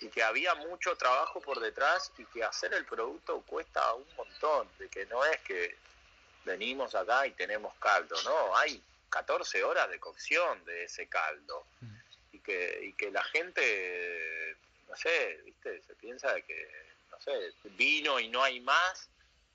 y 0.00 0.08
que 0.08 0.22
había 0.22 0.54
mucho 0.56 0.96
trabajo 0.96 1.40
por 1.40 1.60
detrás 1.60 2.12
y 2.18 2.24
que 2.24 2.42
hacer 2.42 2.74
el 2.74 2.84
producto 2.84 3.40
cuesta 3.42 3.94
un 3.94 4.06
montón, 4.16 4.68
de 4.78 4.88
que 4.88 5.06
no 5.06 5.24
es 5.24 5.38
que 5.42 5.76
venimos 6.44 6.96
acá 6.96 7.24
y 7.26 7.30
tenemos 7.32 7.72
caldo, 7.78 8.16
no, 8.24 8.56
hay 8.56 8.82
14 9.10 9.62
horas 9.62 9.88
de 9.90 10.00
cocción 10.00 10.64
de 10.64 10.84
ese 10.84 11.06
caldo 11.06 11.64
mm. 11.80 11.96
y 12.32 12.38
que, 12.40 12.80
y 12.82 12.92
que 12.94 13.12
la 13.12 13.22
gente, 13.22 14.56
no 14.88 14.96
sé, 14.96 15.40
viste, 15.44 15.82
se 15.82 15.94
piensa 15.94 16.34
de 16.34 16.42
que, 16.42 16.68
no 17.12 17.20
sé, 17.20 17.52
vino 17.76 18.18
y 18.18 18.28
no 18.28 18.42
hay 18.42 18.58
más 18.60 19.09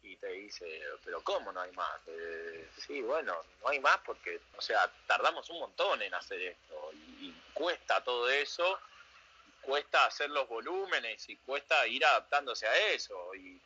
y 0.05 0.15
te 0.17 0.27
dice, 0.27 0.81
pero 1.03 1.21
¿cómo 1.21 1.51
no 1.51 1.61
hay 1.61 1.71
más? 1.71 1.99
Eh, 2.07 2.67
sí, 2.77 3.01
bueno, 3.01 3.35
no 3.61 3.69
hay 3.69 3.79
más 3.79 3.97
porque, 4.05 4.39
o 4.55 4.61
sea, 4.61 4.89
tardamos 5.07 5.49
un 5.49 5.59
montón 5.59 6.01
en 6.01 6.13
hacer 6.13 6.41
esto 6.41 6.91
y, 6.93 7.33
cuesta 7.53 8.03
todo 8.03 8.29
eso, 8.29 8.79
cuesta 9.61 10.05
hacer 10.05 10.29
los 10.29 10.47
volúmenes 10.49 11.29
y 11.29 11.37
cuesta 11.37 11.87
ir 11.87 12.05
adaptándose 12.05 12.67
a 12.67 12.75
eso 12.89 13.33
y, 13.35 13.61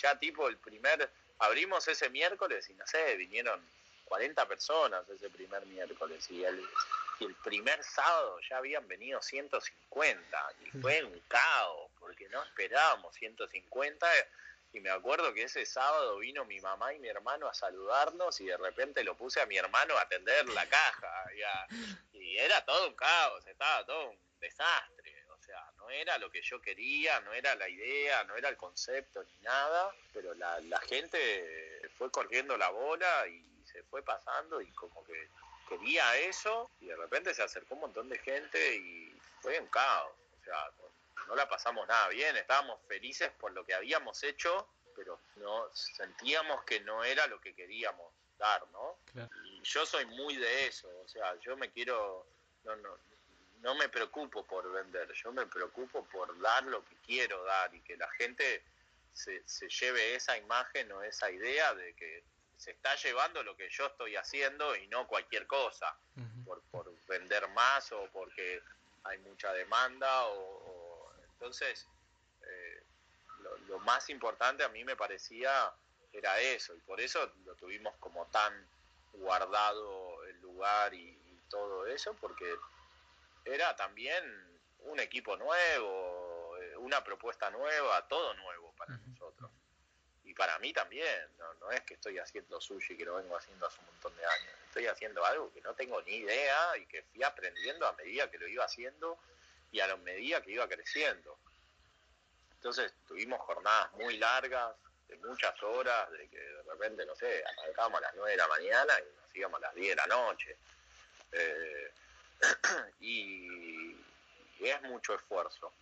ya 0.00 0.18
tipo 0.18 0.48
el 0.48 0.56
primer, 0.56 1.10
abrimos 1.38 1.86
ese 1.86 2.08
miércoles 2.08 2.68
y 2.70 2.74
no 2.74 2.86
sé, 2.86 3.14
vinieron 3.16 3.60
40 4.06 4.48
personas 4.48 5.06
ese 5.10 5.28
primer 5.28 5.64
miércoles 5.66 6.30
y 6.30 6.44
y 7.20 7.24
el 7.24 7.34
primer 7.36 7.82
sábado 7.84 8.40
ya 8.48 8.56
habían 8.56 8.86
venido 8.88 9.20
150 9.20 10.52
y 10.64 10.70
fue 10.80 11.04
un 11.04 11.20
caos 11.28 11.90
porque 12.00 12.28
no 12.30 12.42
esperábamos 12.42 13.14
150 13.14 14.06
y 14.72 14.80
me 14.80 14.90
acuerdo 14.90 15.34
que 15.34 15.42
ese 15.42 15.66
sábado 15.66 16.18
vino 16.18 16.44
mi 16.46 16.58
mamá 16.60 16.94
y 16.94 16.98
mi 16.98 17.08
hermano 17.08 17.46
a 17.46 17.54
saludarnos 17.54 18.40
y 18.40 18.46
de 18.46 18.56
repente 18.56 19.04
lo 19.04 19.16
puse 19.16 19.40
a 19.40 19.46
mi 19.46 19.56
hermano 19.56 19.96
a 19.96 20.02
atender 20.02 20.48
la 20.48 20.66
caja. 20.66 21.26
Y, 22.14 22.38
era 22.38 22.64
todo 22.64 22.88
un 22.88 22.94
caos, 22.94 23.46
estaba 23.46 23.84
todo 23.84 24.10
un 24.10 24.18
desastre. 24.40 25.24
O 25.28 25.38
sea, 25.38 25.70
no 25.76 25.90
era 25.90 26.16
lo 26.16 26.30
que 26.30 26.40
yo 26.40 26.60
quería, 26.62 27.20
no 27.20 27.34
era 27.34 27.54
la 27.54 27.68
idea, 27.68 28.24
no 28.24 28.36
era 28.36 28.48
el 28.48 28.56
concepto 28.56 29.22
ni 29.22 29.38
nada, 29.40 29.94
pero 30.14 30.32
la, 30.34 30.58
la 30.60 30.80
gente 30.80 31.90
fue 31.98 32.10
corriendo 32.10 32.56
la 32.56 32.70
bola 32.70 33.26
y 33.26 33.44
se 33.66 33.82
fue 33.84 34.02
pasando 34.02 34.62
y 34.62 34.70
como 34.72 35.04
que 35.04 35.28
quería 35.68 36.16
eso 36.16 36.70
y 36.80 36.86
de 36.86 36.96
repente 36.96 37.34
se 37.34 37.42
acercó 37.42 37.74
un 37.74 37.82
montón 37.82 38.08
de 38.08 38.18
gente 38.18 38.76
y 38.76 39.14
fue 39.40 39.60
un 39.60 39.66
caos. 39.66 40.14
O 40.40 40.44
sea, 40.44 40.70
no 41.26 41.34
la 41.34 41.48
pasamos 41.48 41.86
nada 41.86 42.08
bien, 42.08 42.36
estábamos 42.36 42.80
felices 42.86 43.30
por 43.38 43.52
lo 43.52 43.64
que 43.64 43.74
habíamos 43.74 44.22
hecho, 44.22 44.68
pero 44.94 45.20
no 45.36 45.70
sentíamos 45.72 46.64
que 46.64 46.80
no 46.80 47.04
era 47.04 47.26
lo 47.26 47.40
que 47.40 47.54
queríamos 47.54 48.12
dar, 48.38 48.66
¿no? 48.68 48.98
Y 49.44 49.62
yo 49.62 49.86
soy 49.86 50.04
muy 50.06 50.36
de 50.36 50.66
eso, 50.66 50.88
o 51.04 51.08
sea, 51.08 51.34
yo 51.40 51.56
me 51.56 51.70
quiero, 51.70 52.26
no, 52.64 52.76
no, 52.76 52.98
no 53.60 53.74
me 53.74 53.88
preocupo 53.88 54.44
por 54.44 54.70
vender, 54.72 55.12
yo 55.12 55.32
me 55.32 55.46
preocupo 55.46 56.04
por 56.06 56.38
dar 56.40 56.64
lo 56.64 56.84
que 56.84 56.96
quiero 57.06 57.42
dar 57.44 57.74
y 57.74 57.80
que 57.80 57.96
la 57.96 58.10
gente 58.12 58.64
se, 59.12 59.46
se 59.46 59.68
lleve 59.68 60.14
esa 60.14 60.36
imagen 60.36 60.90
o 60.92 61.02
esa 61.02 61.30
idea 61.30 61.74
de 61.74 61.94
que 61.94 62.24
se 62.62 62.70
está 62.70 62.94
llevando 62.94 63.42
lo 63.42 63.56
que 63.56 63.68
yo 63.70 63.86
estoy 63.86 64.14
haciendo 64.14 64.76
y 64.76 64.86
no 64.86 65.08
cualquier 65.08 65.48
cosa, 65.48 65.96
por, 66.44 66.62
por, 66.70 66.94
vender 67.08 67.48
más 67.48 67.90
o 67.90 68.08
porque 68.12 68.62
hay 69.02 69.18
mucha 69.18 69.52
demanda. 69.52 70.26
O, 70.28 70.71
entonces, 71.42 71.88
eh, 72.46 72.84
lo, 73.66 73.80
más 73.80 74.08
importante 74.10 74.62
a 74.62 74.68
mí 74.68 74.84
me 74.84 74.94
parecía 74.94 75.74
era 76.12 76.38
eso, 76.38 76.72
y 76.76 76.80
por 76.82 77.00
eso 77.00 77.32
lo 77.44 77.56
tuvimos 77.56 77.96
como 77.98 78.26
tan 78.26 78.64
guardado 79.14 80.22
el 80.24 80.40
lugar 80.40 80.94
y, 80.94 81.18
todo 81.48 81.86
eso, 81.86 82.14
porque 82.14 82.56
era 83.44 83.76
también 83.76 84.24
un 84.84 84.98
equipo 85.00 85.36
nuevo, 85.36 86.56
eh, 86.58 86.76
una 86.78 87.04
propuesta 87.04 87.50
nueva, 87.50 88.08
todo 88.08 88.32
nuevo 88.32 88.72
para 88.78 88.96
nosotros. 88.96 89.50
Y 90.24 90.32
para 90.32 90.58
mí 90.60 90.72
también, 90.72 91.36
no, 91.60 91.70
es 91.70 91.82
que 91.82 91.92
estoy 91.92 92.18
haciendo 92.18 92.58
sushi 92.58 92.96
que 92.96 93.04
lo 93.04 93.16
vengo 93.16 93.36
haciendo 93.36 93.66
hace 93.66 93.80
un 93.80 93.86
montón 93.86 94.16
de 94.16 94.24
años, 94.24 94.54
estoy 94.68 94.86
haciendo 94.86 95.22
algo 95.26 95.52
que 95.52 95.60
no 95.60 95.74
tengo 95.74 96.00
ni 96.02 96.14
idea 96.14 96.74
y 96.78 96.86
que 96.86 97.02
fui 97.02 97.22
aprendiendo 97.22 97.86
a 97.86 97.92
medida 97.92 98.30
que 98.30 98.38
lo 98.38 98.48
iba 98.48 98.64
haciendo 98.64 99.18
y 99.72 99.80
a 99.80 99.86
la 99.86 99.96
medida 99.96 100.40
que 100.42 100.52
iba 100.52 100.68
creciendo. 100.68 101.38
Entonces 102.54 102.92
tuvimos 103.08 103.40
jornadas 103.40 103.92
muy 103.94 104.16
largas, 104.18 104.76
de 105.08 105.16
muchas 105.16 105.60
horas, 105.62 106.10
de 106.12 106.28
que 106.28 106.38
de 106.38 106.62
repente, 106.62 107.04
no 107.04 107.16
sé, 107.16 107.42
arrancábamos 107.44 107.98
a 107.98 108.02
las 108.02 108.14
9 108.14 108.30
de 108.30 108.36
la 108.36 108.48
mañana 108.48 108.94
y 109.00 109.16
nos 109.20 109.36
íbamos 109.36 109.58
a 109.58 109.66
las 109.66 109.74
10 109.74 109.88
de 109.88 109.96
la 109.96 110.06
noche. 110.06 110.56
Eh, 111.32 111.92
y 113.00 113.96
es 114.60 114.82
mucho 114.82 115.14
esfuerzo. 115.14 115.72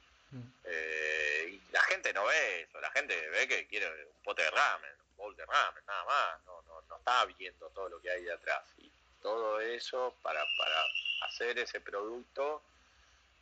Eh, 0.64 1.48
y 1.50 1.72
la 1.72 1.82
gente 1.82 2.12
no 2.12 2.24
ve 2.26 2.62
eso, 2.62 2.80
la 2.80 2.90
gente 2.92 3.28
ve 3.30 3.48
que 3.48 3.66
quiere 3.66 3.88
un 4.04 4.22
pote 4.22 4.42
de 4.42 4.50
ramen, 4.50 4.92
un 5.10 5.16
bowl 5.16 5.36
de 5.36 5.44
ramen, 5.44 5.84
nada 5.86 6.04
más, 6.04 6.44
no, 6.44 6.62
no, 6.62 6.80
no 6.82 6.96
está 6.96 7.24
viendo 7.24 7.68
todo 7.70 7.88
lo 7.88 8.00
que 8.00 8.10
hay 8.10 8.22
de 8.22 8.32
atrás. 8.32 8.62
Y 8.78 8.90
todo 9.20 9.60
eso 9.60 10.14
para, 10.22 10.44
para 10.56 10.84
hacer 11.26 11.58
ese 11.58 11.80
producto 11.80 12.62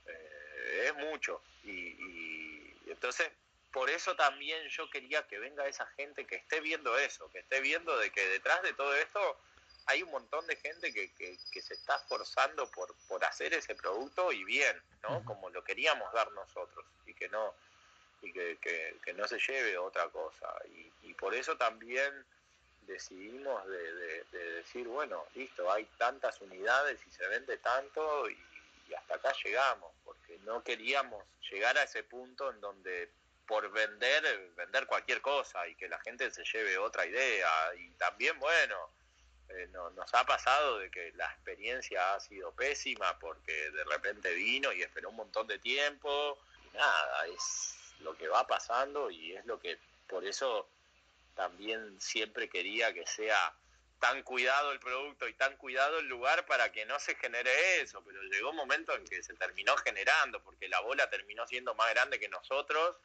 eh, 0.06 0.37
es 0.86 0.94
mucho. 0.96 1.42
Y, 1.64 1.70
y, 1.70 2.76
entonces, 2.86 3.30
por 3.72 3.90
eso 3.90 4.16
también 4.16 4.68
yo 4.68 4.88
quería 4.90 5.26
que 5.26 5.38
venga 5.38 5.66
esa 5.66 5.86
gente 5.88 6.26
que 6.26 6.36
esté 6.36 6.60
viendo 6.60 6.96
eso, 6.98 7.30
que 7.30 7.40
esté 7.40 7.60
viendo 7.60 7.96
de 7.98 8.10
que 8.10 8.26
detrás 8.28 8.62
de 8.62 8.72
todo 8.74 8.94
esto 8.94 9.38
hay 9.86 10.02
un 10.02 10.10
montón 10.10 10.46
de 10.46 10.56
gente 10.56 10.92
que, 10.92 11.10
que, 11.14 11.62
se 11.62 11.74
está 11.74 11.96
esforzando 11.96 12.70
por, 12.70 12.94
por 13.08 13.24
hacer 13.24 13.54
ese 13.54 13.74
producto 13.74 14.32
y 14.32 14.44
bien, 14.44 14.80
¿no? 15.02 15.24
Como 15.24 15.48
lo 15.50 15.64
queríamos 15.64 16.12
dar 16.12 16.30
nosotros 16.32 16.84
y 17.06 17.14
que 17.14 17.28
no 17.28 17.54
y 18.20 18.32
que, 18.32 18.58
que, 18.58 19.12
no 19.14 19.26
se 19.28 19.38
lleve 19.38 19.78
otra 19.78 20.08
cosa. 20.08 20.52
Y, 20.66 21.08
y 21.08 21.14
por 21.14 21.34
eso 21.34 21.56
también 21.56 22.26
decidimos 22.88 23.66
de, 23.68 24.24
decir, 24.32 24.88
bueno, 24.88 25.24
listo, 25.34 25.70
hay 25.70 25.84
tantas 25.98 26.40
unidades 26.40 26.98
y 27.06 27.10
se 27.10 27.28
vende 27.28 27.58
tanto 27.58 28.28
y, 28.28 28.36
y 28.88 28.94
hasta 28.94 29.16
acá 29.16 29.32
llegamos, 29.44 29.92
porque 30.04 30.38
no 30.40 30.62
queríamos 30.62 31.22
llegar 31.50 31.76
a 31.78 31.84
ese 31.84 32.02
punto 32.02 32.50
en 32.50 32.60
donde 32.60 33.12
por 33.46 33.70
vender, 33.70 34.52
vender 34.56 34.86
cualquier 34.86 35.22
cosa 35.22 35.66
y 35.66 35.74
que 35.74 35.88
la 35.88 35.98
gente 36.00 36.30
se 36.30 36.44
lleve 36.44 36.76
otra 36.76 37.06
idea. 37.06 37.48
Y 37.78 37.90
también, 37.92 38.38
bueno, 38.38 38.90
eh, 39.48 39.68
no, 39.72 39.88
nos 39.90 40.12
ha 40.14 40.24
pasado 40.26 40.78
de 40.78 40.90
que 40.90 41.12
la 41.12 41.24
experiencia 41.32 42.14
ha 42.14 42.20
sido 42.20 42.52
pésima 42.52 43.18
porque 43.18 43.70
de 43.70 43.84
repente 43.84 44.34
vino 44.34 44.70
y 44.72 44.82
esperó 44.82 45.08
un 45.08 45.16
montón 45.16 45.46
de 45.46 45.58
tiempo 45.58 46.38
y 46.62 46.76
nada, 46.76 47.26
es 47.28 47.74
lo 48.00 48.14
que 48.16 48.28
va 48.28 48.46
pasando 48.46 49.10
y 49.10 49.34
es 49.34 49.46
lo 49.46 49.58
que 49.58 49.78
por 50.06 50.26
eso 50.26 50.68
también 51.34 51.98
siempre 51.98 52.50
quería 52.50 52.92
que 52.92 53.06
sea 53.06 53.54
tan 54.00 54.22
cuidado 54.22 54.72
el 54.72 54.78
producto 54.78 55.28
y 55.28 55.34
tan 55.34 55.56
cuidado 55.56 55.98
el 55.98 56.06
lugar 56.06 56.46
para 56.46 56.70
que 56.70 56.86
no 56.86 56.98
se 56.98 57.14
genere 57.16 57.80
eso, 57.80 58.02
pero 58.04 58.22
llegó 58.22 58.50
un 58.50 58.56
momento 58.56 58.94
en 58.94 59.04
que 59.04 59.22
se 59.22 59.34
terminó 59.34 59.76
generando, 59.78 60.42
porque 60.42 60.68
la 60.68 60.80
bola 60.80 61.10
terminó 61.10 61.46
siendo 61.46 61.74
más 61.74 61.90
grande 61.90 62.18
que 62.18 62.28
nosotros 62.28 62.96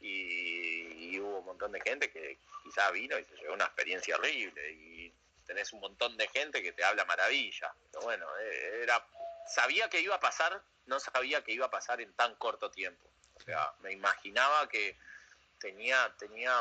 y, 0.00 1.14
y, 1.14 1.20
hubo 1.20 1.38
un 1.38 1.46
montón 1.46 1.72
de 1.72 1.80
gente 1.80 2.10
que 2.10 2.38
quizá 2.62 2.90
vino 2.90 3.18
y 3.18 3.24
se 3.24 3.36
llevó 3.36 3.54
una 3.54 3.64
experiencia 3.64 4.16
horrible 4.16 4.72
y 4.72 5.12
tenés 5.46 5.72
un 5.72 5.80
montón 5.80 6.16
de 6.16 6.28
gente 6.28 6.62
que 6.62 6.72
te 6.72 6.84
habla 6.84 7.04
maravilla. 7.04 7.72
Pero 7.90 8.04
bueno, 8.04 8.26
eh, 8.38 8.80
era, 8.82 9.06
sabía 9.46 9.88
que 9.88 10.00
iba 10.00 10.16
a 10.16 10.20
pasar, 10.20 10.62
no 10.86 10.98
sabía 11.00 11.42
que 11.42 11.52
iba 11.52 11.66
a 11.66 11.70
pasar 11.70 12.00
en 12.00 12.12
tan 12.14 12.34
corto 12.36 12.70
tiempo. 12.70 13.08
O 13.34 13.40
sea, 13.40 13.72
me 13.80 13.92
imaginaba 13.92 14.68
que 14.68 14.96
tenía, 15.58 16.14
tenía, 16.18 16.54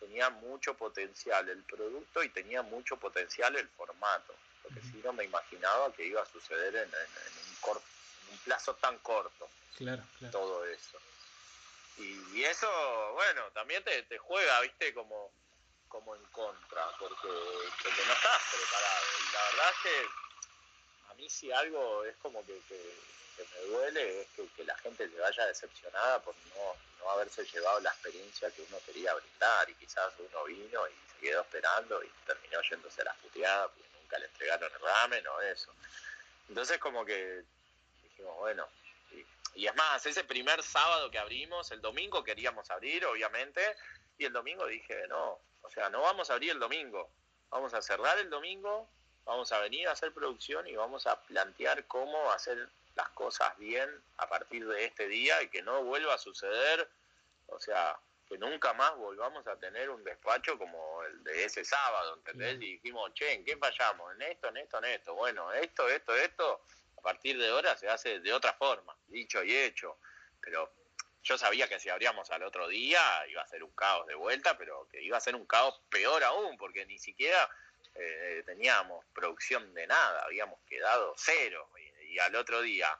tenía 0.00 0.30
mucho 0.30 0.74
potencial 0.74 1.48
el 1.48 1.62
producto 1.64 2.22
y 2.22 2.28
tenía 2.30 2.62
mucho 2.62 2.96
potencial 2.96 3.54
el 3.56 3.68
formato. 3.68 4.34
Porque 4.62 4.80
si 4.80 5.00
no 5.04 5.12
me 5.12 5.24
imaginaba 5.24 5.92
que 5.92 6.04
iba 6.04 6.22
a 6.22 6.26
suceder 6.26 6.74
en, 6.74 6.88
un, 6.88 7.76
un 8.32 8.38
plazo 8.38 8.74
tan 8.76 8.98
corto. 8.98 9.48
Claro, 9.76 10.02
claro. 10.18 10.32
Todo 10.32 10.64
eso. 10.64 10.98
Y, 11.98 12.42
eso, 12.44 12.68
bueno, 13.14 13.42
también 13.52 13.84
te, 13.84 14.02
te 14.04 14.18
juega, 14.18 14.60
viste, 14.60 14.94
como 14.94 15.30
como 15.90 16.14
en 16.14 16.24
contra, 16.26 16.86
porque, 16.98 17.26
no 17.26 18.12
estás 18.12 18.42
preparado. 18.52 19.06
Y 19.18 19.32
la 19.34 19.42
verdad 19.50 19.70
es 19.70 19.82
que 19.82 21.10
a 21.10 21.14
mí 21.14 21.28
si 21.28 21.52
algo 21.52 22.04
es 22.04 22.16
como 22.18 22.46
que, 22.46 22.58
me 23.44 23.60
duele 23.66 24.22
es 24.22 24.28
que, 24.56 24.64
la 24.64 24.76
gente 24.78 25.08
se 25.08 25.18
vaya 25.18 25.46
decepcionada 25.46 26.20
por 26.20 26.34
no, 26.54 26.76
no 26.98 27.10
haberse 27.10 27.44
llevado 27.44 27.80
la 27.80 27.90
experiencia 27.90 28.50
que 28.50 28.62
uno 28.62 28.78
quería 28.84 29.14
brindar 29.14 29.68
y 29.70 29.74
quizás 29.74 30.12
uno 30.18 30.44
vino 30.44 30.86
y 30.88 30.92
se 31.12 31.20
quedó 31.20 31.40
esperando 31.42 32.02
y 32.02 32.10
terminó 32.26 32.60
yéndose 32.62 33.00
a 33.02 33.04
las 33.04 33.16
puteadas 33.18 33.70
porque 33.70 33.88
nunca 34.00 34.18
le 34.18 34.26
entregaron 34.26 34.72
el 34.72 34.80
ramen 34.80 35.26
o 35.26 35.40
eso. 35.40 35.74
Entonces 36.48 36.78
como 36.78 37.04
que 37.04 37.42
dijimos, 38.02 38.36
bueno, 38.38 38.68
y, 39.12 39.24
y 39.60 39.66
es 39.66 39.74
más, 39.74 40.04
ese 40.06 40.24
primer 40.24 40.62
sábado 40.62 41.10
que 41.10 41.18
abrimos, 41.18 41.70
el 41.70 41.80
domingo 41.80 42.22
queríamos 42.22 42.70
abrir, 42.70 43.06
obviamente, 43.06 43.76
y 44.18 44.24
el 44.26 44.32
domingo 44.32 44.66
dije, 44.66 45.06
no, 45.08 45.38
o 45.62 45.70
sea, 45.70 45.88
no 45.88 46.02
vamos 46.02 46.30
a 46.30 46.34
abrir 46.34 46.50
el 46.50 46.58
domingo, 46.58 47.10
vamos 47.50 47.74
a 47.74 47.82
cerrar 47.82 48.18
el 48.18 48.28
domingo, 48.28 48.88
vamos 49.24 49.52
a 49.52 49.60
venir 49.60 49.88
a 49.88 49.92
hacer 49.92 50.12
producción 50.12 50.66
y 50.66 50.74
vamos 50.74 51.06
a 51.06 51.20
plantear 51.22 51.86
cómo 51.86 52.30
hacer 52.32 52.68
las 53.00 53.08
cosas 53.10 53.56
bien 53.58 53.88
a 54.18 54.28
partir 54.28 54.66
de 54.66 54.84
este 54.84 55.08
día 55.08 55.42
y 55.42 55.48
que 55.48 55.62
no 55.62 55.82
vuelva 55.84 56.14
a 56.14 56.18
suceder, 56.18 56.88
o 57.46 57.58
sea, 57.58 57.98
que 58.28 58.36
nunca 58.38 58.72
más 58.74 58.94
volvamos 58.96 59.46
a 59.46 59.56
tener 59.56 59.90
un 59.90 60.04
despacho 60.04 60.58
como 60.58 61.02
el 61.04 61.24
de 61.24 61.44
ese 61.44 61.64
sábado, 61.64 62.16
¿entendés? 62.16 62.56
Y 62.56 62.76
dijimos, 62.76 63.12
che, 63.14 63.32
¿en 63.32 63.44
qué 63.44 63.56
fallamos? 63.56 64.14
En 64.14 64.22
esto, 64.22 64.48
en 64.48 64.58
esto, 64.58 64.78
en 64.78 64.84
esto. 64.84 65.14
Bueno, 65.14 65.52
esto, 65.52 65.88
esto, 65.88 66.14
esto, 66.14 66.64
a 66.98 67.00
partir 67.00 67.38
de 67.38 67.48
ahora 67.48 67.76
se 67.76 67.88
hace 67.88 68.20
de 68.20 68.32
otra 68.32 68.52
forma, 68.52 68.94
dicho 69.08 69.42
y 69.42 69.56
hecho. 69.56 69.98
Pero 70.40 70.70
yo 71.22 71.38
sabía 71.38 71.68
que 71.68 71.80
si 71.80 71.88
abríamos 71.88 72.30
al 72.30 72.42
otro 72.42 72.68
día 72.68 73.00
iba 73.28 73.42
a 73.42 73.48
ser 73.48 73.64
un 73.64 73.72
caos 73.72 74.06
de 74.06 74.14
vuelta, 74.14 74.56
pero 74.58 74.86
que 74.90 75.02
iba 75.02 75.16
a 75.16 75.20
ser 75.20 75.34
un 75.34 75.46
caos 75.46 75.80
peor 75.90 76.22
aún, 76.22 76.56
porque 76.56 76.86
ni 76.86 76.98
siquiera 76.98 77.50
eh, 77.94 78.42
teníamos 78.46 79.04
producción 79.14 79.74
de 79.74 79.86
nada, 79.86 80.22
habíamos 80.24 80.60
quedado 80.68 81.14
cero. 81.16 81.68
Y, 82.10 82.18
al 82.18 82.34
otro 82.34 82.60
día 82.62 82.96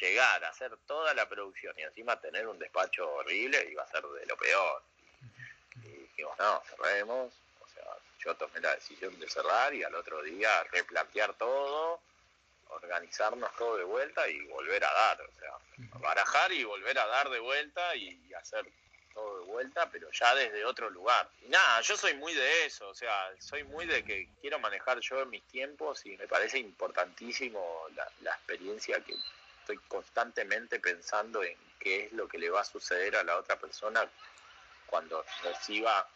llegar 0.00 0.44
a 0.44 0.48
hacer 0.48 0.76
toda 0.86 1.14
la 1.14 1.28
producción 1.28 1.74
y 1.78 1.82
encima 1.82 2.20
tener 2.20 2.46
un 2.46 2.58
despacho 2.58 3.10
horrible 3.10 3.66
iba 3.70 3.82
a 3.82 3.88
ser 3.88 4.04
de 4.04 4.26
lo 4.26 4.36
peor. 4.36 4.82
Y, 5.76 5.88
dijimos, 5.88 6.38
no, 6.38 6.62
cerremos. 6.68 7.32
O 7.60 7.68
sea, 7.68 7.84
yo 8.20 8.34
tomé 8.36 8.60
la 8.60 8.74
decisión 8.74 9.18
de 9.18 9.28
cerrar 9.28 9.72
y 9.74 9.82
al 9.82 9.94
otro 9.94 10.22
día 10.22 10.62
replantear 10.64 11.34
todo 11.34 12.00
organizarnos 12.70 13.50
todo 13.56 13.76
de 13.76 13.84
vuelta 13.84 14.28
y 14.28 14.40
volver 14.46 14.84
a 14.84 14.92
dar, 14.92 15.20
o 15.22 15.32
sea, 15.32 15.98
barajar 16.00 16.52
y 16.52 16.64
volver 16.64 16.98
a 16.98 17.06
dar 17.06 17.28
de 17.30 17.38
vuelta 17.38 17.94
y, 17.96 18.32
hacer 18.34 18.66
todo 19.12 19.40
de 19.40 19.46
vuelta, 19.46 19.90
pero 19.90 20.10
ya 20.12 20.34
desde 20.34 20.64
otro 20.64 20.90
lugar. 20.90 21.28
Y 21.42 21.48
nada, 21.48 21.80
yo 21.80 21.96
soy 21.96 22.14
muy 22.14 22.34
de 22.34 22.66
eso, 22.66 22.88
o 22.88 22.94
sea, 22.94 23.32
soy 23.38 23.64
muy 23.64 23.86
de 23.86 24.04
que 24.04 24.28
quiero 24.40 24.58
manejar 24.58 25.00
yo 25.00 25.24
mis 25.26 25.42
tiempos 25.44 26.04
y 26.06 26.16
me 26.16 26.26
parece 26.26 26.58
importantísimo 26.58 27.86
la, 27.94 28.10
la 28.22 28.30
experiencia 28.32 29.00
que 29.00 29.14
estoy 29.60 29.78
constantemente 29.88 30.80
pensando 30.80 31.42
en 31.42 31.56
qué 31.78 32.06
es 32.06 32.12
lo 32.12 32.28
que 32.28 32.38
le 32.38 32.50
va 32.50 32.62
a 32.62 32.64
suceder 32.64 33.16
a 33.16 33.24
la 33.24 33.36
otra 33.36 33.58
persona 33.58 34.08
cuando 34.86 35.24
reciba 35.42 36.08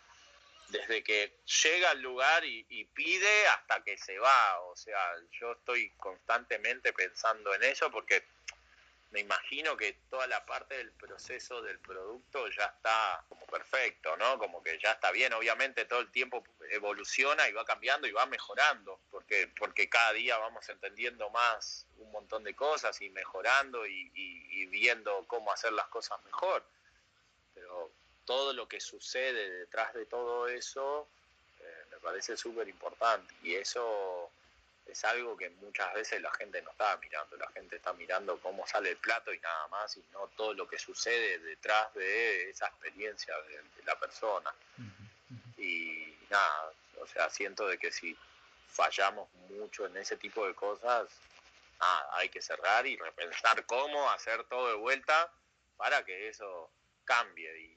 desde 0.72 1.04
que 1.04 1.36
llega 1.62 1.90
al 1.90 2.00
lugar 2.00 2.44
y, 2.44 2.84
pide 2.94 3.46
hasta 3.48 3.82
que 3.84 3.96
se 3.98 4.18
va. 4.18 4.60
O 4.62 4.76
sea, 4.76 4.98
yo 5.38 5.52
estoy 5.52 5.90
constantemente 5.98 6.92
pensando 6.92 7.54
en 7.54 7.62
eso 7.62 7.90
porque 7.90 8.24
me 9.12 9.20
imagino 9.20 9.76
que 9.76 9.92
toda 10.08 10.26
la 10.26 10.44
parte 10.46 10.76
del 10.78 10.90
proceso 10.92 11.60
del 11.60 11.78
producto 11.78 12.48
ya 12.48 12.64
está 12.64 13.22
como 13.28 13.46
perfecto, 13.46 14.16
¿no? 14.16 14.38
Como 14.38 14.62
que 14.62 14.78
ya 14.78 14.92
está 14.92 15.10
bien. 15.10 15.34
Obviamente 15.34 15.84
todo 15.84 16.00
el 16.00 16.10
tiempo 16.10 16.42
evoluciona 16.70 17.46
y 17.48 17.52
va 17.52 17.64
cambiando 17.64 18.06
y 18.06 18.12
va 18.12 18.24
mejorando, 18.24 18.98
porque, 19.10 19.52
porque 19.58 19.90
cada 19.90 20.14
día 20.14 20.38
vamos 20.38 20.66
entendiendo 20.70 21.28
más 21.28 21.86
un 21.98 22.10
montón 22.10 22.42
de 22.42 22.54
cosas 22.54 23.00
y 23.02 23.10
mejorando 23.10 23.86
y, 23.86 24.10
y 24.14 24.66
viendo 24.66 25.24
cómo 25.26 25.52
hacer 25.52 25.72
las 25.74 25.88
cosas 25.88 26.18
mejor. 26.24 26.64
Pero 27.54 27.92
todo 28.24 28.54
lo 28.54 28.66
que 28.66 28.80
sucede 28.80 29.50
detrás 29.50 29.92
de 29.92 30.06
todo 30.06 30.48
eso 30.48 31.06
eh, 31.60 31.84
me 31.90 31.98
parece 31.98 32.36
súper 32.36 32.66
importante 32.66 33.34
y 33.42 33.54
eso 33.54 34.30
es 34.92 35.04
algo 35.04 35.36
que 35.36 35.48
muchas 35.50 35.92
veces 35.94 36.20
la 36.20 36.30
gente 36.32 36.60
no 36.62 36.70
está 36.70 36.96
mirando, 36.98 37.36
la 37.36 37.50
gente 37.50 37.76
está 37.76 37.92
mirando 37.94 38.38
cómo 38.40 38.66
sale 38.66 38.90
el 38.90 38.98
plato 38.98 39.32
y 39.32 39.40
nada 39.40 39.68
más 39.68 39.96
y 39.96 40.04
no 40.12 40.28
todo 40.36 40.52
lo 40.52 40.68
que 40.68 40.78
sucede 40.78 41.38
detrás 41.38 41.92
de 41.94 42.50
esa 42.50 42.66
experiencia 42.66 43.34
de, 43.42 43.62
la 43.84 43.98
persona. 43.98 44.54
Y 45.56 46.14
nada, 46.30 46.72
o 47.00 47.06
sea, 47.06 47.28
siento 47.30 47.66
de 47.66 47.78
que 47.78 47.90
si 47.90 48.16
fallamos 48.68 49.28
mucho 49.50 49.86
en 49.86 49.96
ese 49.96 50.16
tipo 50.16 50.46
de 50.46 50.54
cosas, 50.54 51.08
hay 52.12 52.28
que 52.28 52.40
cerrar 52.40 52.86
y 52.86 52.96
repensar 52.96 53.64
cómo 53.66 54.08
hacer 54.10 54.44
todo 54.44 54.68
de 54.68 54.74
vuelta 54.74 55.32
para 55.76 56.04
que 56.04 56.28
eso 56.28 56.70
cambie 57.04 57.58
y, 57.58 57.72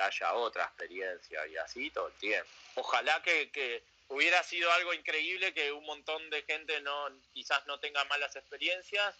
haya 0.00 0.32
otra 0.32 0.64
experiencia 0.64 1.46
y 1.46 1.56
así 1.58 1.90
todo 1.90 2.08
el 2.08 2.14
tiempo. 2.14 2.48
Ojalá 2.76 3.22
que, 3.22 3.84
hubiera 4.12 4.42
sido 4.42 4.70
algo 4.72 4.92
increíble 4.94 5.54
que 5.54 5.72
un 5.72 5.84
montón 5.84 6.30
de 6.30 6.42
gente 6.42 6.80
no 6.80 7.08
quizás 7.32 7.66
no 7.66 7.80
tenga 7.80 8.04
malas 8.04 8.36
experiencias, 8.36 9.14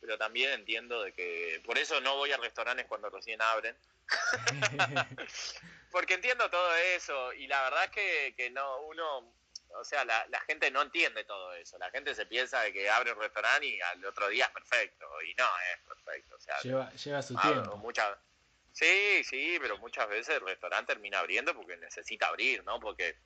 pero 0.00 0.16
también 0.18 0.50
entiendo 0.52 1.02
de 1.02 1.12
que 1.12 1.62
por 1.64 1.78
eso 1.78 2.00
no 2.00 2.16
voy 2.16 2.32
a 2.32 2.38
restaurantes 2.38 2.86
cuando 2.86 3.10
recién 3.10 3.40
abren. 3.42 3.76
Porque 5.92 6.14
entiendo 6.14 6.48
todo 6.50 6.74
eso 6.76 7.32
y 7.34 7.46
la 7.46 7.62
verdad 7.62 7.84
es 7.84 7.90
que, 7.90 8.34
que 8.36 8.50
no 8.50 8.80
uno 8.82 9.32
o 9.78 9.84
sea, 9.84 10.04
la, 10.04 10.40
gente 10.46 10.70
no 10.70 10.82
entiende 10.82 11.24
todo 11.24 11.54
eso. 11.54 11.78
La 11.78 11.90
gente 11.90 12.14
se 12.14 12.26
piensa 12.26 12.60
de 12.62 12.72
que 12.72 12.90
abre 12.90 13.12
un 13.12 13.20
restaurante 13.20 13.66
y 13.66 13.80
al 13.80 14.04
otro 14.04 14.28
día 14.28 14.46
es 14.46 14.50
perfecto. 14.50 15.06
Y 15.22 15.34
no 15.34 15.46
es 15.72 15.86
perfecto. 15.86 16.36
O 16.36 16.40
sea, 16.40 16.58
lleva, 16.60 16.92
lleva 16.92 17.22
su 17.22 17.36
tiempo. 17.36 17.92
sí, 18.72 19.22
sí, 19.24 19.58
pero 19.60 19.78
muchas 19.78 20.08
veces 20.08 20.36
el 20.36 20.44
restaurante 20.44 20.92
termina 20.92 21.20
abriendo 21.20 21.54
porque 21.54 21.76
necesita 21.76 22.26
abrir, 22.26 22.64
¿no? 22.64 22.80
Porque 22.80 23.16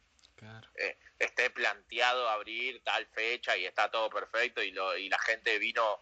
eh, 0.77 0.97
esté 1.19 1.51
planteado 1.51 2.29
abrir 2.29 2.83
tal 2.83 3.07
fecha 3.07 3.57
y 3.57 3.67
está 3.67 3.91
todo 3.91 4.11
perfecto 4.11 4.63
y, 4.63 4.73
lo, 4.73 4.97
y 4.97 5.09
la 5.09 5.19
gente 5.19 5.59
vino 5.59 6.01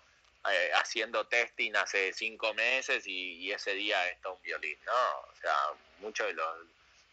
eh, 0.51 0.70
haciendo 0.75 1.27
testing 1.27 1.73
hace 1.77 2.12
cinco 2.12 2.53
meses 2.55 3.07
y, 3.07 3.35
y, 3.39 3.53
ese 3.53 3.75
día 3.75 4.09
está 4.09 4.31
un 4.31 4.43
violín, 4.43 4.79
¿no? 4.85 5.20
O 5.20 5.35
sea, 5.41 5.57
muchos 6.01 6.27
de 6.27 6.35
los 6.35 6.66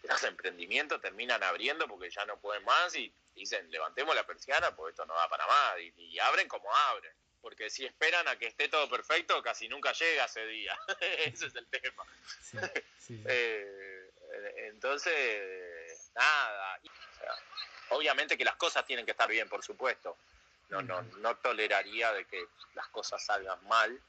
los 0.04 0.24
emprendimientos 0.24 1.02
terminan 1.02 1.44
abriendo 1.44 1.88
porque 1.88 2.10
ya 2.10 2.26
no 2.26 2.38
pueden 2.40 2.64
más 2.64 2.96
y 2.96 3.12
dicen 3.36 3.70
levantemos 3.72 4.16
la 4.16 4.26
persiana 4.26 4.76
porque 4.76 4.92
esto 4.92 5.06
no 5.06 5.14
va 5.14 5.30
para 5.30 5.46
más 5.46 5.80
y, 5.80 6.20
abren 6.20 6.48
como 6.48 6.74
abren. 6.74 7.14
Porque 7.42 7.70
si 7.70 7.86
esperan 7.86 8.28
a 8.28 8.38
que 8.38 8.48
esté 8.48 8.68
todo 8.68 8.90
perfecto, 8.90 9.42
casi 9.42 9.70
nunca 9.70 9.94
llega 9.94 10.26
ese 10.26 10.46
día. 10.46 10.78
Ese 11.20 11.48
es 11.48 11.56
el 11.56 11.68
tema. 11.68 12.04
Eh, 13.26 14.12
entonces, 14.68 16.12
nada. 16.14 16.80
Obviamente 17.90 18.38
que 18.38 18.46
las 18.46 18.56
cosas 18.56 18.86
tienen 18.86 19.06
que 19.06 19.12
estar 19.12 19.30
bien, 19.30 19.50
por 19.50 19.64
supuesto. 19.64 20.18
No, 20.70 20.82
no, 20.82 21.02
no 21.02 21.36
toleraría 21.38 22.14
de 22.14 22.26
que 22.26 22.46
las 22.76 22.88
cosas 22.90 23.24
salgan 23.24 23.58
mal, 23.68 24.00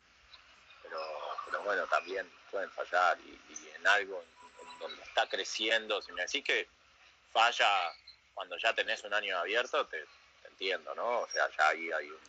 pero, 0.82 1.00
pero 1.46 1.62
bueno, 1.62 1.86
también 1.86 2.30
pueden 2.50 2.70
fallar 2.70 3.18
y, 3.20 3.40
y 3.52 3.72
en 3.76 3.86
algo 3.86 4.22
donde 4.78 5.02
está 5.02 5.28
creciendo, 5.28 6.02
si 6.02 6.12
me 6.12 6.22
decís 6.22 6.44
que 6.44 6.68
falla 7.32 7.92
cuando 8.34 8.56
ya 8.56 8.74
tenés 8.74 9.02
un 9.04 9.14
año 9.14 9.38
abierto, 9.38 9.86
te, 9.86 10.04
entiendo, 10.44 10.94
¿no? 10.94 11.20
O 11.20 11.28
sea, 11.28 11.48
ya 11.56 11.68
ahí 11.68 11.90
hay 11.90 12.10
un, 12.10 12.20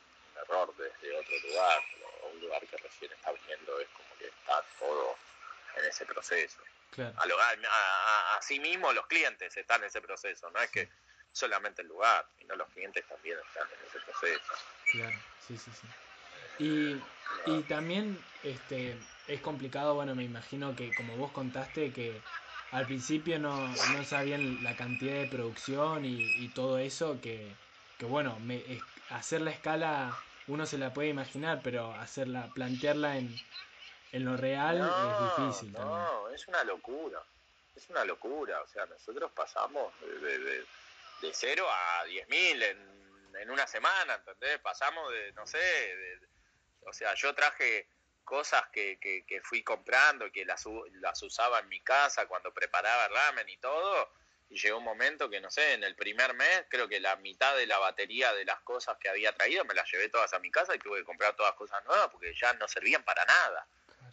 error 0.41 0.73
desde 0.77 1.17
otro 1.17 1.39
lugar, 1.43 1.83
o 2.21 2.27
un 2.27 2.39
lugar 2.39 2.65
que 2.65 2.77
recién 2.77 3.11
está 3.11 3.31
viniendo, 3.31 3.79
es 3.79 3.87
como 3.89 4.17
que 4.17 4.27
está 4.27 4.63
todo 4.79 5.15
en 5.75 5.85
ese 5.85 6.05
proceso. 6.05 6.61
Claro. 6.91 7.17
A, 7.17 8.39
sí 8.41 8.59
mismo 8.59 8.91
los 8.91 9.07
clientes 9.07 9.55
están 9.55 9.81
en 9.81 9.87
ese 9.87 10.01
proceso, 10.01 10.49
no 10.51 10.61
es 10.61 10.69
que 10.69 10.89
solamente 11.31 11.81
el 11.81 11.87
lugar, 11.87 12.27
sino 12.37 12.55
los 12.55 12.69
clientes 12.69 13.07
también 13.07 13.37
están 13.39 13.67
en 13.79 13.87
ese 13.87 13.99
proceso. 14.01 14.53
Claro, 14.87 15.17
sí, 15.39 15.57
sí, 15.57 15.71
sí. 15.71 15.87
Y, 16.59 17.01
y 17.45 17.63
también 17.63 18.23
este, 18.43 18.99
es 19.25 19.39
complicado, 19.41 19.95
bueno, 19.95 20.15
me 20.15 20.23
imagino 20.23 20.75
que 20.75 20.93
como 20.93 21.15
vos 21.15 21.31
contaste 21.31 21.93
que 21.93 22.23
al 22.71 22.85
principio 22.85 23.39
no, 23.39 23.67
no 23.67 24.03
sabían 24.03 24.61
la 24.61 24.75
cantidad 24.75 25.15
de 25.15 25.27
producción 25.27 26.03
y, 26.05 26.49
todo 26.49 26.77
eso, 26.77 27.21
que, 27.21 27.57
bueno, 28.01 28.39
me, 28.39 28.83
hacer 29.09 29.41
la 29.41 29.51
escala 29.51 30.17
uno 30.45 30.65
se 30.65 30.77
la 30.77 30.93
puede 30.93 31.09
imaginar, 31.09 31.61
pero 31.63 31.93
hacerla, 31.93 32.51
plantearla 32.53 33.17
en, 33.17 33.39
en 34.11 34.25
lo 34.25 34.37
real 34.37 34.77
es 34.77 35.37
difícil. 35.37 35.71
No, 35.73 36.29
es 36.29 36.47
una 36.47 36.63
locura, 36.63 37.21
es 37.75 37.89
una 37.89 38.05
locura, 38.05 38.61
o 38.61 38.67
sea, 38.67 38.85
nosotros 38.85 39.31
pasamos 39.31 39.93
de, 40.01 40.39
de, 40.39 40.65
de 41.21 41.33
0 41.33 41.65
a 41.69 42.05
10.000 42.05 42.63
en, 42.63 43.35
en 43.41 43.49
una 43.49 43.67
semana, 43.67 44.15
¿entendés? 44.15 44.59
Pasamos 44.59 45.11
de, 45.11 45.31
no 45.33 45.47
sé, 45.47 45.59
o 46.81 46.93
sea, 46.93 47.13
yo 47.15 47.33
traje 47.33 47.87
cosas 48.23 48.63
que, 48.71 48.97
que, 48.99 49.41
fui 49.43 49.63
comprando 49.63 50.27
y 50.27 50.31
que 50.31 50.45
las, 50.45 50.63
las 51.01 51.21
usaba 51.23 51.59
en 51.59 51.69
mi 51.69 51.81
casa 51.81 52.27
cuando 52.27 52.53
preparaba 52.53 53.07
ramen 53.07 53.49
y 53.49 53.57
todo. 53.57 54.09
Y 54.49 54.59
llegó 54.59 54.79
un 54.79 54.83
momento 54.83 55.29
que, 55.29 55.39
no 55.39 55.49
sé, 55.49 55.73
en 55.73 55.83
el 55.83 55.95
primer 55.95 56.33
mes 56.33 56.65
creo 56.69 56.87
que 56.87 56.99
la 56.99 57.15
mitad 57.17 57.55
de 57.55 57.65
la 57.65 57.77
batería 57.77 58.33
de 58.33 58.43
las 58.43 58.59
cosas 58.61 58.97
que 58.97 59.09
había 59.09 59.33
traído 59.33 59.63
me 59.65 59.73
las 59.73 59.89
llevé 59.89 60.09
todas 60.09 60.33
a 60.33 60.39
mi 60.39 60.51
casa 60.51 60.75
y 60.75 60.79
tuve 60.79 60.99
que 60.99 61.05
comprar 61.05 61.35
todas 61.35 61.53
cosas 61.53 61.83
nuevas 61.85 62.09
porque 62.09 62.33
ya 62.33 62.53
no 62.53 62.67
servían 62.67 63.03
para 63.03 63.23
nada. 63.25 63.65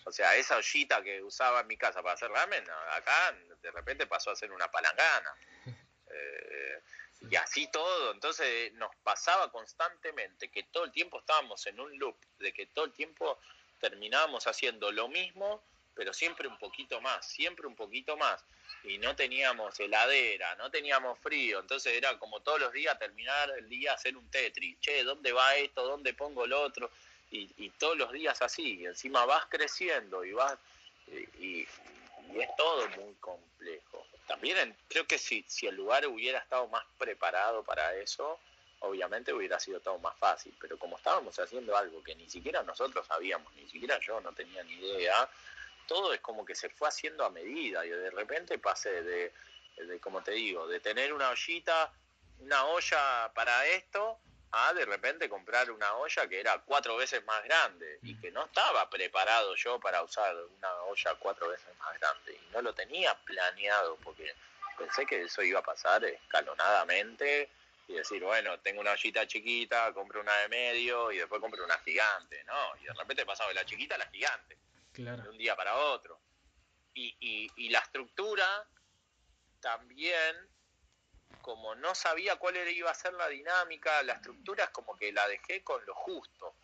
O 0.08 0.12
sea, 0.12 0.34
esa 0.36 0.56
ollita 0.56 1.02
que 1.02 1.22
usaba 1.22 1.60
en 1.60 1.66
mi 1.66 1.76
casa 1.76 2.02
para 2.02 2.14
hacer 2.14 2.30
ramen, 2.30 2.64
acá 2.92 3.36
de 3.60 3.70
repente 3.70 4.06
pasó 4.06 4.30
a 4.30 4.36
ser 4.36 4.50
una 4.52 4.70
palangana. 4.70 5.34
Eh, 6.10 6.82
y 7.30 7.36
así 7.36 7.70
todo, 7.70 8.12
entonces 8.12 8.72
nos 8.72 8.90
pasaba 9.02 9.52
constantemente 9.52 10.50
que 10.50 10.62
todo 10.62 10.84
el 10.84 10.90
tiempo 10.90 11.18
estábamos 11.18 11.66
en 11.66 11.78
un 11.78 11.98
loop, 11.98 12.16
de 12.38 12.50
que 12.54 12.64
todo 12.64 12.86
el 12.86 12.92
tiempo 12.94 13.38
terminábamos 13.78 14.46
haciendo 14.46 14.90
lo 14.90 15.08
mismo, 15.08 15.62
pero 15.94 16.14
siempre 16.14 16.48
un 16.48 16.58
poquito 16.58 17.02
más, 17.02 17.28
siempre 17.28 17.66
un 17.66 17.76
poquito 17.76 18.16
más. 18.16 18.42
Y 18.84 18.96
no 18.96 19.14
teníamos 19.14 19.78
heladera, 19.78 20.54
no 20.54 20.70
teníamos 20.70 21.18
frío, 21.18 21.60
entonces 21.60 21.92
era 21.92 22.18
como 22.18 22.40
todos 22.40 22.58
los 22.58 22.72
días 22.72 22.98
terminar 22.98 23.50
el 23.50 23.68
día 23.68 23.92
hacer 23.92 24.16
un 24.16 24.30
Tetris, 24.30 24.80
che, 24.80 25.04
¿dónde 25.04 25.30
va 25.32 25.56
esto? 25.56 25.84
¿Dónde 25.84 26.14
pongo 26.14 26.46
el 26.46 26.54
otro? 26.54 26.90
Y, 27.30 27.70
todos 27.78 27.96
los 27.96 28.10
días 28.12 28.40
así, 28.42 28.80
y 28.80 28.86
encima 28.86 29.24
vas 29.24 29.44
creciendo 29.48 30.24
y 30.24 30.32
vas, 30.32 30.58
y, 31.38 31.62
es 31.62 32.56
todo 32.56 32.88
muy 32.90 33.14
complejo. 33.20 34.06
También 34.26 34.76
creo 34.88 35.06
que 35.06 35.18
si, 35.18 35.44
si 35.48 35.66
el 35.66 35.76
lugar 35.76 36.06
hubiera 36.06 36.38
estado 36.38 36.66
más 36.68 36.84
preparado 36.98 37.62
para 37.62 37.94
eso, 37.94 38.38
obviamente 38.80 39.32
hubiera 39.32 39.58
sido 39.58 39.80
todo 39.80 39.98
más 39.98 40.16
fácil, 40.18 40.54
pero 40.60 40.78
como 40.78 40.96
estábamos 40.96 41.38
haciendo 41.38 41.76
algo 41.76 42.02
que 42.02 42.14
ni 42.14 42.28
siquiera 42.28 42.62
nosotros 42.62 43.06
sabíamos, 43.06 43.52
ni 43.54 43.68
siquiera 43.68 43.98
yo 44.00 44.20
no 44.20 44.32
tenía 44.32 44.62
ni 44.64 44.74
idea, 44.74 45.28
todo 45.86 46.12
es 46.12 46.20
como 46.20 46.44
que 46.44 46.54
se 46.54 46.68
fue 46.68 46.88
haciendo 46.88 47.24
a 47.24 47.30
medida 47.30 47.84
y 47.84 47.88
de 47.88 48.10
repente 48.10 48.58
pasé 48.58 49.02
de, 49.02 49.32
de 49.76 50.00
como 50.00 50.22
te 50.22 50.32
digo, 50.32 50.66
de 50.68 50.80
tener 50.80 51.12
una 51.12 51.30
ollita, 51.30 51.92
una 52.40 52.66
olla 52.66 53.32
para 53.34 53.66
esto, 53.66 54.18
a 54.50 54.72
de 54.72 54.84
repente 54.86 55.28
comprar 55.28 55.70
una 55.70 55.94
olla 55.96 56.26
que 56.26 56.40
era 56.40 56.58
cuatro 56.64 56.96
veces 56.96 57.24
más 57.24 57.42
grande 57.44 57.98
y 58.02 58.18
que 58.18 58.30
no 58.30 58.44
estaba 58.46 58.88
preparado 58.88 59.54
yo 59.56 59.78
para 59.78 60.02
usar 60.02 60.34
una 60.36 60.72
olla 60.84 61.14
cuatro 61.18 61.48
veces 61.48 61.68
más 61.78 61.98
grande 61.98 62.34
y 62.34 62.52
no 62.52 62.62
lo 62.62 62.74
tenía 62.74 63.14
planeado 63.24 63.96
porque 63.96 64.34
pensé 64.78 65.04
que 65.04 65.22
eso 65.22 65.42
iba 65.42 65.60
a 65.60 65.62
pasar 65.62 66.04
escalonadamente 66.04 67.50
y 67.88 67.94
decir, 67.94 68.22
bueno, 68.22 68.58
tengo 68.60 68.80
una 68.80 68.92
ollita 68.92 69.26
chiquita, 69.26 69.92
compro 69.92 70.20
una 70.20 70.36
de 70.38 70.48
medio 70.48 71.10
y 71.10 71.18
después 71.18 71.40
compro 71.40 71.64
una 71.64 71.78
gigante, 71.78 72.44
¿no? 72.44 72.76
Y 72.80 72.84
de 72.84 72.92
repente 72.92 73.24
pasaba 73.24 73.48
de 73.48 73.54
la 73.54 73.64
chiquita 73.64 73.94
a 73.94 73.98
la 73.98 74.06
gigante, 74.08 74.58
claro. 74.92 75.22
de 75.22 75.30
un 75.30 75.38
día 75.38 75.56
para 75.56 75.74
otro. 75.74 76.20
Y, 76.92 77.16
y, 77.18 77.50
y 77.56 77.70
la 77.70 77.78
estructura 77.78 78.66
también, 79.60 80.36
como 81.42 81.74
no 81.74 81.94
sabía 81.94 82.36
cuál 82.36 82.56
era, 82.56 82.70
iba 82.70 82.90
a 82.90 82.94
ser 82.94 83.14
la 83.14 83.28
dinámica, 83.28 84.02
la 84.02 84.14
estructura 84.14 84.64
es 84.64 84.70
como 84.70 84.96
que 84.96 85.12
la 85.12 85.26
dejé 85.28 85.62
con 85.62 85.84
lo 85.86 85.94
justo, 85.94 86.54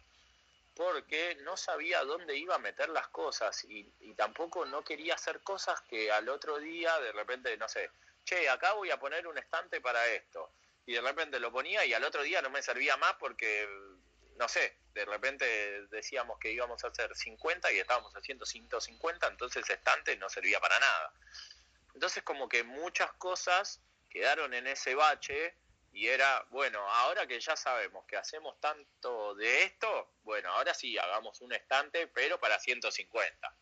porque 0.75 1.37
no 1.43 1.57
sabía 1.57 2.05
dónde 2.05 2.37
iba 2.37 2.57
a 2.57 2.59
meter 2.59 2.89
las 2.89 3.09
cosas 3.09 3.65
y, 3.65 3.91
y 4.01 4.15
tampoco 4.15 4.67
no 4.67 4.83
quería 4.83 5.15
hacer 5.15 5.41
cosas 5.41 5.81
que 5.83 6.11
al 6.11 6.29
otro 6.29 6.59
día 6.59 6.99
de 7.01 7.13
repente, 7.13 7.57
no 7.57 7.69
sé, 7.69 7.91
che, 8.25 8.49
acá 8.49 8.73
voy 8.73 8.91
a 8.91 8.99
poner 8.99 9.27
un 9.27 9.39
estante 9.39 9.81
para 9.81 10.07
esto 10.09 10.51
y 10.87 10.95
de 10.95 11.01
repente 11.01 11.41
lo 11.41 11.53
ponía 11.53 11.85
y 11.85 11.95
al 11.95 12.05
otro 12.05 12.23
día 12.23 12.43
no 12.43 12.51
me 12.51 12.63
servía 12.63 12.97
más 12.97 13.15
porque, 13.15 13.69
no 14.37 14.49
sé, 14.49 14.77
de 14.93 15.05
repente 15.05 15.87
decíamos 15.89 16.39
que 16.39 16.53
íbamos 16.53 16.85
a 16.85 16.89
hacer 16.89 17.15
50 17.15 17.73
y 17.73 17.79
estábamos 17.79 18.13
haciendo 18.15 18.45
150, 18.45 19.27
entonces 19.29 19.65
el 19.69 19.77
estante 19.77 20.17
no 20.17 20.29
servía 20.29 20.61
para 20.61 20.79
nada. 20.79 21.13
Entonces 21.95 22.23
como 22.23 22.49
que 22.49 22.65
muchas 22.65 23.13
cosas 23.15 23.81
quedaron 24.15 24.55
en 24.55 24.69
ese 24.69 24.95
bache 24.95 25.57
y 25.93 26.07
era, 26.07 26.47
bueno, 26.51 26.79
ahora 26.89 27.27
que 27.27 27.41
ya 27.41 27.57
sabemos 27.57 28.07
que 28.07 28.17
hacemos 28.17 28.61
tanto 28.61 29.35
de 29.35 29.65
esto, 29.65 30.15
bueno, 30.23 30.51
ahora 30.53 30.73
sí 30.73 30.97
hagamos 30.97 31.41
un 31.41 31.53
estante, 31.53 32.07
pero 32.07 32.39
para 32.39 32.61
150. 32.61 33.57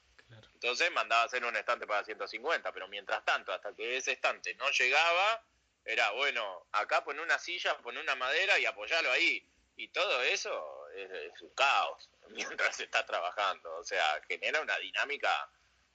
Entonces 0.55 0.91
mandaba 0.93 1.23
a 1.23 1.25
hacer 1.25 1.43
un 1.45 1.57
estante 1.57 1.87
para 1.87 2.05
150, 2.05 2.71
pero 2.71 2.87
mientras 2.89 3.25
tanto, 3.25 3.53
hasta 3.53 3.75
que 3.75 3.97
ese 3.97 4.13
estante 4.13 4.55
no 4.57 4.71
llegaba, 4.71 5.43
era 5.85 6.11
bueno, 6.13 6.67
acá 6.73 7.03
pone 7.03 7.23
una 7.23 7.39
silla, 7.39 7.77
pone 7.79 8.01
una 8.01 8.15
madera 8.15 8.59
y 8.59 8.67
apoyalo 8.67 9.11
ahí. 9.11 9.47
Y 9.77 9.89
todo 9.89 10.23
eso 10.23 10.89
es, 10.91 11.41
un 11.41 11.55
caos 11.55 12.11
mientras 12.31 12.77
se 12.77 12.85
está 12.85 13.05
trabajando. 13.07 13.75
O 13.77 13.85
sea, 13.85 14.21
genera 14.29 14.61
una 14.61 14.79
dinámica 14.79 15.51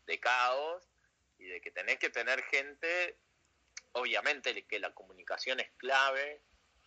de 0.05 0.19
caos 0.19 0.83
y 1.37 1.45
de 1.45 1.61
que 1.61 1.71
tenés 1.71 1.99
que 1.99 2.09
tener 2.09 2.43
gente, 2.43 3.17
obviamente 3.97 4.65
que 4.65 4.79
la 4.79 4.93
comunicación 4.93 5.59
es 5.59 5.69
clave 5.77 6.41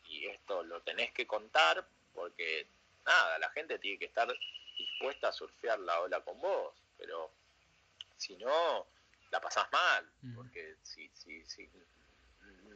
y 0.04 0.26
esto 0.26 0.62
lo 0.62 0.80
tenés 0.82 1.12
que 1.12 1.26
contar 1.26 1.86
porque 2.12 2.66
nada, 3.04 3.38
la 3.38 3.50
gente 3.50 3.78
tiene 3.78 3.98
que 3.98 4.06
estar 4.06 4.28
dispuesta 4.76 5.28
a 5.28 5.32
surfear 5.32 5.78
la 5.80 6.00
ola 6.00 6.20
con 6.20 6.40
vos, 6.40 6.74
pero 6.98 7.30
si 8.16 8.36
no, 8.36 8.86
la 9.30 9.40
pasás 9.40 9.70
mal, 9.72 10.10
mm. 10.22 10.34
porque 10.34 10.76
si, 10.82 11.08
si, 11.14 11.44
si 11.44 11.70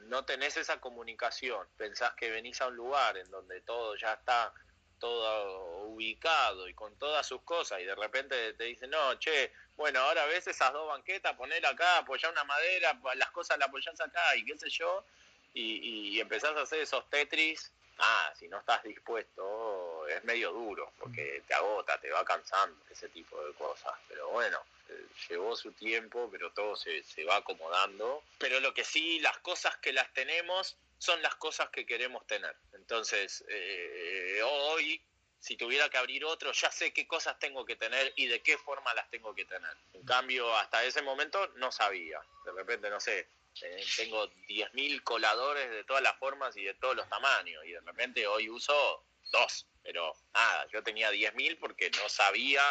no 0.07 0.25
tenés 0.25 0.57
esa 0.57 0.81
comunicación, 0.81 1.67
pensás 1.77 2.15
que 2.15 2.31
venís 2.31 2.61
a 2.61 2.69
un 2.69 2.77
lugar 2.77 3.17
en 3.17 3.31
donde 3.31 3.61
todo 3.63 3.97
ya 3.97 4.15
está 4.15 4.53
todo 4.99 5.85
ubicado 5.87 6.69
y 6.69 6.75
con 6.75 6.97
todas 6.97 7.27
sus 7.27 7.43
cosas 7.43 7.81
y 7.81 7.85
de 7.85 7.95
repente 7.95 8.55
te 8.55 8.65
dicen, 8.65 8.91
no, 8.91 9.19
che, 9.19 9.53
bueno, 9.77 10.01
ahora 10.01 10.27
ves 10.27 10.47
esas 10.47 10.73
dos 10.73 10.89
banquetas, 10.89 11.37
poner 11.37 11.65
acá, 11.67 11.99
apoyar 11.99 12.33
una 12.33 12.45
madera, 12.45 12.99
las 13.15 13.31
cosas 13.31 13.59
las 13.59 13.69
apoyás 13.69 14.01
acá 14.01 14.37
y 14.37 14.45
qué 14.45 14.57
sé 14.59 14.71
yo, 14.71 15.05
y, 15.53 16.15
y 16.17 16.21
empezás 16.21 16.57
a 16.57 16.63
hacer 16.63 16.81
esos 16.81 17.09
Tetris, 17.11 17.73
ah, 17.99 18.33
si 18.37 18.49
no 18.49 18.59
estás 18.59 18.83
dispuesto 18.83 20.07
es 20.09 20.25
medio 20.25 20.53
duro, 20.53 20.93
porque 20.99 21.43
te 21.47 21.55
agota, 21.55 21.99
te 21.99 22.11
va 22.11 22.25
cansando 22.25 22.77
ese 22.91 23.09
tipo 23.09 23.43
de 23.45 23.53
cosas, 23.55 23.93
pero 24.09 24.29
bueno, 24.31 24.59
eh, 24.89 25.07
llevó 25.29 25.57
su 25.57 25.73
tiempo, 25.73 26.29
pero 26.31 26.51
todo 26.53 26.77
se, 26.77 27.03
se 27.03 27.25
va 27.25 27.37
acomodando. 27.37 28.23
Pero 28.39 28.61
lo 28.61 28.75
que 28.75 28.85
sí, 28.85 29.19
las 29.21 29.39
cosas 29.39 29.77
que 29.79 29.93
las 29.93 30.13
tenemos 30.13 30.77
son 30.99 31.21
las 31.23 31.35
cosas 31.37 31.69
que 31.71 31.87
queremos 31.87 32.27
tener. 32.27 32.55
Entonces, 32.75 33.45
eh, 33.49 34.41
hoy, 34.45 35.01
si 35.45 35.59
tuviera 35.59 35.91
que 35.91 35.99
abrir 35.99 36.25
otro, 36.25 36.53
ya 36.53 36.73
sé 36.73 36.95
qué 36.95 37.07
cosas 37.07 37.39
tengo 37.39 37.67
que 37.67 37.77
tener 37.77 38.15
y 38.17 38.29
de 38.29 38.41
qué 38.41 38.57
forma 38.57 38.95
las 38.95 39.11
tengo 39.11 39.35
que 39.35 39.45
tener. 39.45 39.77
En 39.93 40.03
cambio, 40.07 40.57
hasta 40.57 40.83
ese 40.85 41.03
momento 41.03 41.49
no 41.57 41.71
sabía. 41.71 42.19
De 42.47 42.53
repente, 42.53 42.89
no 42.89 42.99
sé, 42.99 43.29
eh, 43.61 43.85
tengo 43.95 44.27
10.000 44.49 45.03
coladores 45.03 45.71
de 45.71 45.85
todas 45.85 46.03
las 46.03 46.17
formas 46.17 46.57
y 46.57 46.65
de 46.65 46.73
todos 46.73 46.97
los 46.97 47.07
tamaños 47.11 47.63
y 47.67 47.73
de 47.73 47.81
repente 47.83 48.27
hoy 48.27 48.49
uso 48.49 49.05
dos. 49.33 49.67
Pero 49.83 50.17
nada, 50.33 50.67
yo 50.73 50.83
tenía 50.83 51.11
10.000 51.11 51.59
porque 51.59 51.91
no 51.91 52.09
sabía 52.09 52.63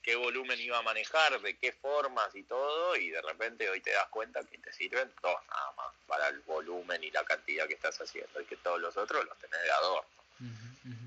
qué 0.00 0.14
volumen 0.14 0.60
iba 0.60 0.78
a 0.78 0.82
manejar, 0.82 1.40
de 1.40 1.58
qué 1.58 1.72
formas 1.72 2.32
y 2.36 2.44
todo, 2.44 2.94
y 2.94 3.10
de 3.10 3.22
repente 3.22 3.68
hoy 3.68 3.80
te 3.80 3.90
das 3.90 4.06
cuenta 4.10 4.44
que 4.44 4.58
te 4.58 4.72
sirven 4.72 5.12
dos 5.20 5.36
nada 5.48 5.72
más 5.72 5.92
para 6.06 6.28
el 6.28 6.38
volumen 6.42 7.02
y 7.02 7.10
la 7.10 7.24
cantidad 7.24 7.66
que 7.66 7.74
estás 7.74 8.00
haciendo, 8.00 8.40
y 8.40 8.44
que 8.44 8.56
todos 8.58 8.80
los 8.80 8.96
otros 8.96 9.24
los 9.24 9.36
tenés 9.40 9.62
de 9.62 9.70
adorno. 9.72 10.23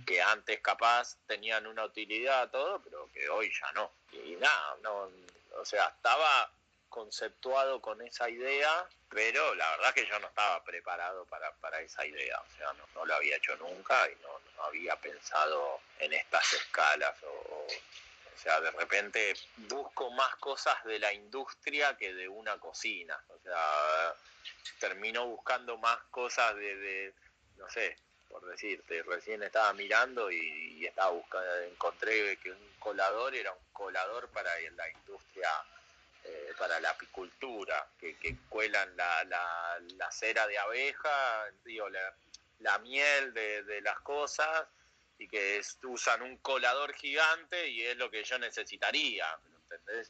Que 0.07 0.21
antes 0.21 0.59
capaz 0.61 1.17
tenían 1.27 1.67
una 1.67 1.85
utilidad 1.85 2.49
todo, 2.49 2.81
pero 2.81 3.07
que 3.13 3.29
hoy 3.29 3.51
ya 3.61 3.71
no. 3.73 3.91
Y 4.11 4.35
nada, 4.37 4.77
no, 4.81 5.11
o 5.59 5.65
sea, 5.65 5.87
estaba 5.95 6.51
conceptuado 6.89 7.79
con 7.81 8.01
esa 8.01 8.27
idea, 8.29 8.87
pero 9.09 9.53
la 9.53 9.69
verdad 9.71 9.93
que 9.93 10.07
yo 10.07 10.17
no 10.19 10.27
estaba 10.27 10.63
preparado 10.63 11.25
para, 11.25 11.51
para 11.57 11.81
esa 11.81 12.05
idea, 12.05 12.39
o 12.39 12.57
sea, 12.57 12.73
no, 12.95 13.05
lo 13.05 13.13
había 13.13 13.37
hecho 13.37 13.55
nunca 13.57 14.09
y 14.09 14.15
no, 14.23 14.39
no 14.55 14.63
había 14.63 14.95
pensado 14.95 15.81
en 15.99 16.13
estas 16.13 16.53
escalas 16.53 17.13
o, 17.23 17.67
o 18.37 18.39
sea, 18.39 18.61
de 18.61 18.69
repente 18.69 19.33
busco 19.67 20.11
más 20.11 20.35
cosas 20.35 20.83
de 20.85 20.99
la 20.99 21.11
industria 21.11 21.97
que 21.97 22.13
de 22.13 22.27
una 22.27 22.59
cocina. 22.59 23.19
O 23.29 23.39
sea, 23.39 24.15
termino 24.79 25.25
buscando 25.25 25.77
más 25.77 25.97
cosas 26.11 26.55
de, 26.55 27.15
no 27.55 27.67
sé, 27.69 27.97
por 28.29 28.45
decirte, 28.45 29.03
recién 29.03 29.43
estaba 29.43 29.73
mirando 29.73 30.31
y, 30.31 30.85
estaba 30.85 31.11
buscando, 31.11 31.61
encontré 31.63 32.37
que 32.37 32.51
un 32.51 32.73
colador 32.79 33.35
era 33.35 33.51
un 33.51 33.73
colador 33.73 34.29
para 34.29 34.51
la 34.75 34.89
industria, 34.89 35.49
eh, 36.23 36.53
para 36.57 36.79
la 36.79 36.91
apicultura, 36.91 37.87
que, 37.99 38.17
cuelan 38.49 38.95
la, 38.95 40.11
cera 40.11 40.47
de 40.47 40.57
abeja, 40.57 41.45
digo, 41.63 41.87
la, 41.89 42.77
miel 42.79 43.33
de, 43.33 43.63
de 43.63 43.81
las 43.81 43.99
cosas 43.99 44.67
y 45.19 45.27
que 45.27 45.61
usan 45.83 46.21
un 46.21 46.37
colador 46.37 46.93
gigante 46.93 47.67
y 47.69 47.83
es 47.83 47.97
lo 47.97 48.09
que 48.09 48.23
yo 48.23 48.37
necesitaría. 48.37 49.27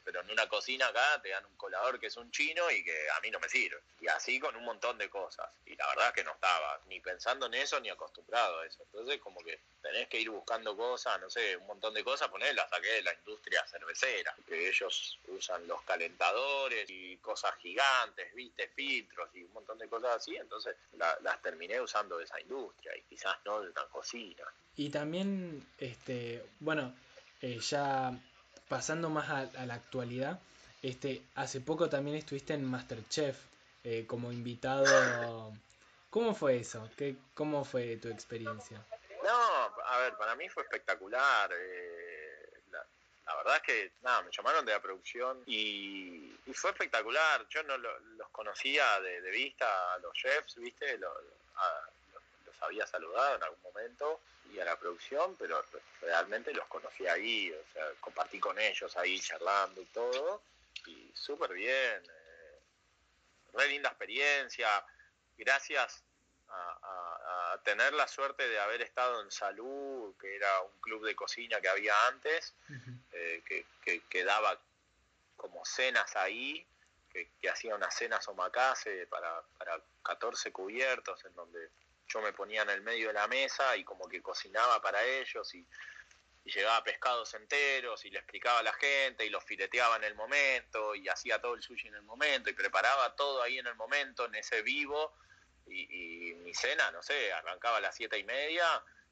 Pero 0.04 0.22
en 0.22 0.32
una 0.32 0.48
cocina 0.48 0.88
acá 0.88 1.22
te 1.22 1.30
dan 1.30 1.46
un 1.46 1.56
colador 1.58 2.00
que 2.00 2.08
es 2.08 2.18
un 2.18 2.32
chino 2.32 2.70
y 2.72 2.84
que 2.84 3.10
a 3.12 3.20
mí 3.22 3.30
no 3.32 3.40
me 3.40 3.50
sirve. 3.50 3.80
Y 4.00 4.08
así 4.08 4.40
con 4.40 4.56
un 4.56 4.64
montón 4.64 4.98
de 4.98 5.10
cosas. 5.10 5.50
Y 5.66 5.76
la 5.76 5.88
verdad 5.88 6.08
es 6.08 6.14
que 6.14 6.24
no 6.24 6.34
estaba 6.34 6.80
ni 6.88 7.00
pensando 7.00 7.48
en 7.48 7.56
eso 7.56 7.80
ni 7.80 7.90
acostumbrado 7.90 8.60
a 8.60 8.66
eso. 8.66 8.84
Entonces 8.84 9.20
como 9.20 9.42
que 9.42 9.60
tenés 9.82 10.08
que 10.08 10.20
ir 10.20 10.30
buscando 10.30 10.76
cosas, 10.76 11.20
no 11.20 11.30
sé, 11.30 11.58
un 11.58 11.68
montón 11.68 11.94
de 11.94 12.04
cosas, 12.04 12.30
ponerlas 12.30 12.70
saqué 12.70 12.88
de 12.88 13.04
la 13.04 13.14
industria 13.14 13.66
cervecera. 13.68 14.36
Que 14.48 14.70
ellos 14.70 15.20
usan 15.28 15.68
los 15.68 15.82
calentadores 15.84 16.90
y 16.90 17.18
cosas 17.18 17.56
gigantes, 17.58 18.34
viste, 18.34 18.68
filtros 18.70 19.30
y 19.34 19.44
un 19.44 19.54
montón 19.54 19.78
de 19.78 19.88
cosas 19.88 20.18
así. 20.18 20.36
Entonces 20.36 20.76
las 20.94 21.42
terminé 21.42 21.80
usando 21.82 22.18
de 22.18 22.26
esa 22.26 22.40
industria 22.40 22.96
y 22.96 23.02
quizás 23.04 23.38
no 23.46 23.62
de 23.62 23.70
una 23.70 23.86
cocina. 23.86 24.44
Y 24.76 24.90
también, 24.90 25.68
este, 25.80 26.46
bueno, 26.60 26.96
eh, 27.42 27.60
ya 27.60 28.12
pasando 28.68 29.10
más 29.10 29.30
a, 29.30 29.66
la 29.66 29.74
actualidad, 29.76 30.40
este, 30.82 31.22
hace 31.36 31.62
poco 31.62 31.90
también 31.90 32.18
estuviste 32.18 32.54
en 32.54 32.66
Masterchef 32.66 33.38
eh, 33.84 34.06
como 34.08 34.32
invitado. 34.32 35.54
¿Cómo 36.10 36.34
fue 36.34 36.58
eso? 36.58 36.90
¿Qué, 36.98 37.16
¿Cómo 37.34 37.64
fue 37.66 37.98
tu 37.98 38.08
experiencia? 38.10 38.84
No, 39.24 39.84
a 39.86 40.00
ver, 40.00 40.16
para 40.16 40.36
mí 40.36 40.48
fue 40.50 40.64
espectacular. 40.64 41.52
Eh, 41.54 42.62
la, 42.72 43.36
verdad 43.36 43.58
es 43.58 43.62
que, 43.62 43.92
nada, 44.02 44.22
me 44.22 44.32
llamaron 44.32 44.66
de 44.66 44.72
la 44.72 44.82
producción 44.82 45.44
y, 45.46 46.34
fue 46.54 46.72
espectacular. 46.72 47.46
Yo 47.50 47.62
no 47.64 47.78
los 47.78 48.30
conocía 48.32 49.00
de, 49.02 49.30
vista 49.32 49.94
a 49.94 49.98
los 50.00 50.14
chefs, 50.14 50.56
¿viste? 50.56 50.98
los 50.98 51.12
había 52.62 52.86
saludado 52.88 53.36
en 53.36 53.44
algún 53.44 53.62
momento 53.62 54.22
y 54.54 54.60
a 54.60 54.66
la 54.66 54.78
producción, 54.78 55.36
pero 55.38 55.64
realmente 56.02 56.54
los 56.54 56.68
conocí 56.68 57.06
ahí, 57.08 57.52
o 57.52 57.74
sea, 57.74 57.86
compartí 58.00 58.40
con 58.40 58.58
ellos 58.60 58.96
ahí 58.98 59.20
charlando 59.20 59.82
y 59.82 59.86
todo, 59.86 60.42
y 60.86 61.12
súper 61.14 61.54
bien, 61.54 62.04
eh, 62.04 62.60
re 63.54 63.68
linda 63.68 63.90
experiencia, 63.90 64.86
gracias 65.38 66.04
a, 66.50 67.60
tener 67.64 67.92
la 67.94 68.08
suerte 68.08 68.48
de 68.48 68.60
haber 68.60 68.82
estado 68.82 69.22
en 69.22 69.30
Salud, 69.30 70.16
que 70.22 70.36
era 70.36 70.62
un 70.62 70.80
club 70.80 71.06
de 71.06 71.16
cocina 71.16 71.60
que 71.60 71.68
había 71.68 71.94
antes, 72.08 72.54
eh, 73.12 73.44
que, 73.84 74.02
que, 74.08 74.24
daba 74.24 74.58
como 75.36 75.66
cenas 75.66 76.16
ahí, 76.16 76.66
que, 77.12 77.30
que 77.42 77.50
hacía 77.50 77.76
unas 77.76 77.94
cenas 77.94 78.26
omakase 78.30 79.08
para, 79.08 79.42
para 79.58 79.82
14 80.04 80.52
cubiertos, 80.54 81.26
en 81.26 81.36
donde 81.36 81.70
yo 82.08 82.22
me 82.22 82.34
ponía 82.34 82.62
en 82.62 82.70
el 82.70 82.82
medio 82.82 83.08
de 83.08 83.14
la 83.14 83.28
mesa 83.28 83.76
y 83.76 83.84
como 83.84 84.08
que 84.08 84.22
cocinaba 84.22 84.82
para 84.82 85.04
ellos 85.04 85.54
y, 85.54 85.66
llevaba 86.46 86.82
pescados 86.82 87.34
enteros 87.34 88.06
y 88.06 88.10
le 88.10 88.20
explicaba 88.20 88.60
a 88.60 88.64
la 88.64 88.72
gente 88.72 89.26
y 89.26 89.30
los 89.30 89.44
fileteaba 89.44 89.98
en 89.98 90.06
el 90.06 90.16
momento 90.16 90.96
y 90.96 91.10
hacía 91.10 91.42
todo 91.42 91.56
el 91.56 91.62
sushi 91.62 91.90
en 91.90 91.96
el 91.96 92.04
momento 92.04 92.50
y 92.50 92.54
preparaba 92.54 93.14
todo 93.18 93.44
ahí 93.44 93.60
en 93.60 93.68
el 93.68 93.76
momento, 93.76 94.24
en 94.24 94.36
ese 94.36 94.62
vivo 94.62 95.14
y, 95.66 96.34
mi 96.36 96.54
cena, 96.54 96.90
no 96.92 97.04
sé, 97.04 97.34
arrancaba 97.34 97.78
a 97.78 97.82
las 97.82 97.96
siete 97.96 98.18
y 98.18 98.24
media 98.24 98.66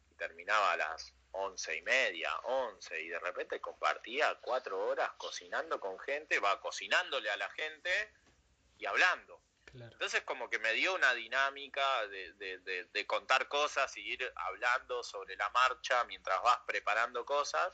y 0.10 0.16
terminaba 0.16 0.72
a 0.72 0.78
las 0.78 1.14
once 1.32 1.76
y 1.76 1.82
media, 1.82 2.34
once 2.44 3.02
y 3.02 3.10
de 3.10 3.20
repente 3.20 3.60
compartía 3.60 4.38
cuatro 4.40 4.88
horas 4.88 5.12
cocinando 5.18 5.78
con 5.82 6.00
gente, 6.00 6.40
va 6.40 6.62
cocinándole 6.62 7.30
a 7.30 7.36
la 7.36 7.50
gente 7.50 8.14
y 8.78 8.86
hablando 8.86 9.35
entonces 9.84 10.22
como 10.22 10.50
que 10.50 10.60
me 10.60 10.74
dio 10.74 10.96
una 10.96 11.14
dinámica 11.14 12.08
de, 12.08 13.06
contar 13.08 13.48
cosas 13.48 13.96
y 13.98 14.02
ir 14.02 14.34
hablando 14.36 15.04
sobre 15.04 15.36
la 15.36 15.50
marcha 15.50 16.04
mientras 16.06 16.42
vas 16.42 16.60
preparando 16.66 17.26
cosas 17.26 17.72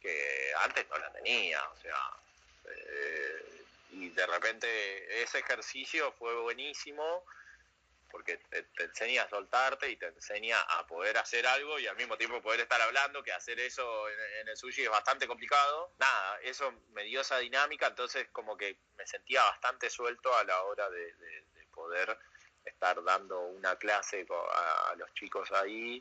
que 0.00 0.52
antes 0.62 0.86
no 0.90 0.98
la 0.98 1.12
tenía, 1.12 1.62
o 1.70 1.76
sea, 1.78 2.10
eh, 2.66 3.64
y 3.92 4.10
de 4.10 4.26
repente 4.26 5.22
ese 5.22 5.38
ejercicio 5.38 6.12
fue 6.12 6.34
buenísimo 6.40 7.24
porque 8.14 8.36
te, 8.36 8.64
enseña 8.84 9.24
a 9.24 9.28
soltarte 9.28 9.90
y 9.90 9.96
te 9.96 10.06
enseña 10.06 10.60
a 10.60 10.86
poder 10.86 11.18
hacer 11.18 11.44
algo 11.48 11.80
y 11.80 11.88
al 11.88 11.96
mismo 11.96 12.16
tiempo 12.16 12.40
poder 12.40 12.60
estar 12.60 12.80
hablando, 12.80 13.24
que 13.24 13.32
hacer 13.32 13.58
eso 13.58 14.08
en, 14.08 14.46
el 14.46 14.56
sushi 14.56 14.84
es 14.84 14.88
bastante 14.88 15.26
complicado. 15.26 15.90
Nada, 15.98 16.38
eso 16.42 16.72
me 16.92 17.02
dio 17.02 17.22
esa 17.22 17.38
dinámica, 17.38 17.88
entonces 17.88 18.28
como 18.30 18.56
que 18.56 18.76
me 18.96 19.04
sentía 19.04 19.42
bastante 19.42 19.90
suelto 19.90 20.32
a 20.32 20.44
la 20.44 20.62
hora 20.62 20.88
de, 20.90 21.12
poder 21.74 22.16
estar 22.64 23.02
dando 23.02 23.40
una 23.40 23.74
clase 23.74 24.24
a, 24.30 24.94
los 24.94 25.12
chicos 25.14 25.50
ahí 25.50 26.00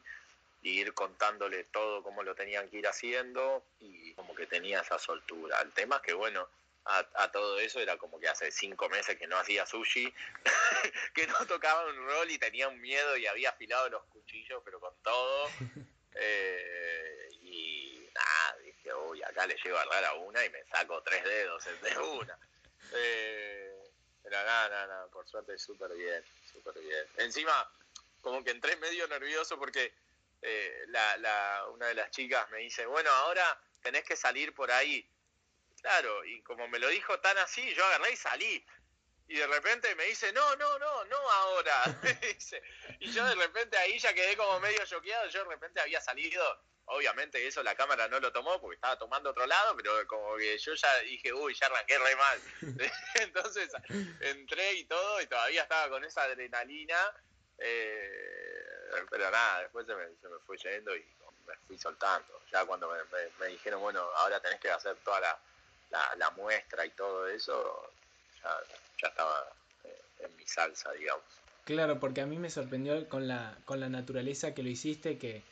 e 0.63 0.69
ir 0.69 0.93
contándole 0.93 1.63
todo 1.63 2.03
cómo 2.03 2.21
lo 2.21 2.35
tenían 2.35 2.69
que 2.69 2.77
ir 2.77 2.87
haciendo 2.87 3.65
y 3.79 4.13
como 4.13 4.35
que 4.35 4.45
tenía 4.45 4.81
esa 4.81 4.99
soltura. 4.99 5.59
El 5.61 5.71
tema 5.71 5.95
es 5.95 6.03
que 6.03 6.13
bueno, 6.13 6.47
a, 6.85 7.31
todo 7.31 7.59
eso, 7.59 7.79
era 7.79 7.97
como 7.97 8.19
que 8.19 8.27
hace 8.27 8.51
cinco 8.51 8.89
meses 8.89 9.17
que 9.17 9.27
no 9.27 9.37
hacía 9.37 9.65
sushi, 9.65 10.13
que 11.13 11.27
no 11.27 11.45
tocaba 11.47 11.85
un 11.87 11.95
rol 11.95 12.29
y 12.29 12.37
tenía 12.37 12.67
un 12.67 12.79
miedo 12.81 13.15
y 13.17 13.25
había 13.25 13.51
afilado 13.51 13.89
los 13.89 14.03
cuchillos, 14.05 14.61
pero 14.63 14.79
con 14.79 14.95
todo. 15.01 15.49
Eh, 16.15 17.27
y 17.41 18.07
nada, 18.13 18.57
dije, 18.63 18.93
uy, 18.93 19.23
acá 19.23 19.47
le 19.47 19.55
llego 19.55 19.79
a 19.79 19.85
dar 19.87 20.05
a 20.05 20.13
una 20.13 20.45
y 20.45 20.49
me 20.51 20.63
saco 20.65 21.01
tres 21.01 21.23
dedos 21.23 21.65
de 21.81 21.97
una. 21.97 22.37
Eh, 22.93 23.83
pero 24.21 24.37
nada, 24.43 24.69
nada, 24.69 24.87
nada, 24.87 25.07
por 25.07 25.27
suerte 25.27 25.57
súper 25.57 25.91
bien, 25.95 26.23
súper 26.51 26.79
bien. 26.79 27.03
Encima, 27.17 27.67
como 28.21 28.43
que 28.43 28.51
entré 28.51 28.75
medio 28.75 29.07
nervioso 29.07 29.57
porque 29.57 29.91
eh, 30.43 30.83
la, 30.87 31.17
la, 31.17 31.65
una 31.73 31.87
de 31.87 31.95
las 31.95 32.11
chicas 32.11 32.49
me 32.51 32.59
dice, 32.59 32.85
bueno, 32.85 33.09
ahora 33.09 33.59
tenés 33.81 34.03
que 34.03 34.15
salir 34.15 34.53
por 34.53 34.71
ahí. 34.71 35.07
Claro, 35.83 36.23
y 36.23 36.41
como 36.43 36.65
me 36.69 36.79
lo 36.79 36.87
dijo 36.87 37.19
tan 37.19 37.37
así, 37.39 37.73
yo 37.75 37.85
agarré 37.85 38.13
y 38.13 38.15
salí. 38.15 38.65
Y 39.27 39.35
de 39.35 39.47
repente 39.47 39.93
me 39.95 40.05
dice, 40.05 40.31
no, 40.31 40.55
no, 40.55 40.79
no, 40.79 41.03
no 41.03 41.17
ahora. 41.17 41.83
y 43.01 43.11
yo 43.11 43.25
de 43.25 43.35
repente 43.35 43.77
ahí 43.77 43.99
ya 43.99 44.13
quedé 44.13 44.37
como 44.37 44.61
medio 44.61 44.85
choqueado. 44.85 45.27
Yo 45.27 45.43
de 45.43 45.49
repente 45.49 45.81
había 45.81 45.99
salido, 45.99 46.41
obviamente 46.85 47.45
eso 47.45 47.61
la 47.63 47.75
cámara 47.75 48.07
no 48.07 48.21
lo 48.21 48.31
tomó 48.31 48.61
porque 48.61 48.75
estaba 48.75 48.97
tomando 48.97 49.31
otro 49.31 49.45
lado, 49.45 49.75
pero 49.75 50.07
como 50.07 50.37
que 50.37 50.57
yo 50.57 50.73
ya 50.73 50.99
dije, 50.99 51.33
uy, 51.33 51.53
ya 51.53 51.65
arranqué 51.65 51.99
re 51.99 52.15
mal. 52.15 52.39
Entonces 53.15 53.69
entré 54.21 54.73
y 54.75 54.85
todo 54.85 55.21
y 55.21 55.27
todavía 55.27 55.63
estaba 55.63 55.89
con 55.89 56.05
esa 56.05 56.23
adrenalina. 56.23 57.13
Eh, 57.57 58.63
pero 59.09 59.29
nada, 59.29 59.63
después 59.63 59.85
se 59.85 59.95
me, 59.95 60.05
se 60.15 60.29
me 60.29 60.39
fue 60.45 60.57
yendo 60.57 60.95
y 60.95 61.05
me 61.45 61.55
fui 61.67 61.77
soltando. 61.77 62.41
Ya 62.51 62.65
cuando 62.65 62.89
me, 63.39 63.47
dijeron, 63.47 63.81
bueno, 63.81 64.01
ahora 64.15 64.39
tenés 64.39 64.59
que 64.59 64.71
hacer 64.71 64.95
toda 65.03 65.19
la, 65.19 65.39
la, 66.17 66.29
muestra 66.31 66.85
y 66.85 66.89
todo 66.91 67.27
eso, 67.27 67.91
ya, 68.41 68.49
ya 69.01 69.07
estaba 69.07 69.53
eh, 69.83 70.01
en 70.19 70.35
mi 70.35 70.45
salsa, 70.45 70.91
digamos. 70.93 71.23
Claro, 71.65 71.99
porque 71.99 72.21
a 72.21 72.25
mí 72.25 72.37
me 72.37 72.49
sorprendió 72.49 73.07
con 73.07 73.27
la, 73.27 73.57
con 73.65 73.79
la 73.79 73.89
naturaleza 73.89 74.53
que 74.53 74.63
lo 74.63 74.69
hiciste, 74.69 75.17
que, 75.17 75.43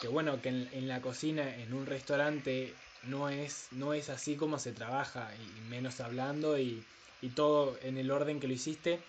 que 0.00 0.08
bueno, 0.08 0.40
que 0.42 0.48
en, 0.48 0.88
la 0.88 1.00
cocina, 1.00 1.56
en 1.56 1.72
un 1.72 1.86
restaurante, 1.86 2.74
no 3.04 3.28
es, 3.28 3.68
no 3.72 3.94
es 3.94 4.08
así 4.10 4.36
como 4.36 4.58
se 4.58 4.72
trabaja, 4.72 5.30
y 5.36 5.60
menos 5.68 6.00
hablando, 6.00 6.58
y, 6.58 6.84
y 7.20 7.28
todo 7.30 7.78
en 7.82 7.96
el 7.98 8.10
orden 8.10 8.40
que 8.40 8.48
lo 8.48 8.54
hiciste. 8.54 9.00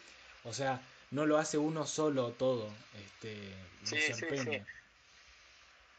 O 0.43 0.53
sea, 0.53 0.79
no 1.11 1.25
lo 1.25 1.37
hace 1.37 1.57
uno 1.57 1.85
solo 1.87 2.31
todo. 2.31 2.69
Este, 3.03 3.55
sí, 3.83 3.99
sí, 4.13 4.25
sí. 4.37 4.61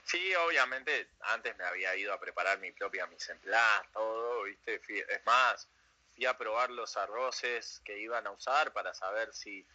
Sí, 0.05 0.35
obviamente, 0.35 1.09
antes 1.21 1.57
me 1.57 1.65
había 1.65 1.97
ido 1.97 2.13
a 2.13 2.21
preparar 2.21 2.59
mi 2.59 2.73
propia 2.73 3.07
mise 3.07 3.33
en 3.33 3.39
place, 3.39 3.89
todo, 3.93 4.43
¿viste? 4.43 4.81
es 5.09 5.27
más, 5.27 5.67
fui 6.15 6.27
a 6.27 6.37
probar 6.37 6.71
los 6.71 6.97
arroces 6.99 7.81
que 7.85 7.99
iban 7.99 8.27
a 8.27 8.31
usar 8.31 8.73
para 8.73 8.93
saber 8.93 9.33
si, 9.33 9.67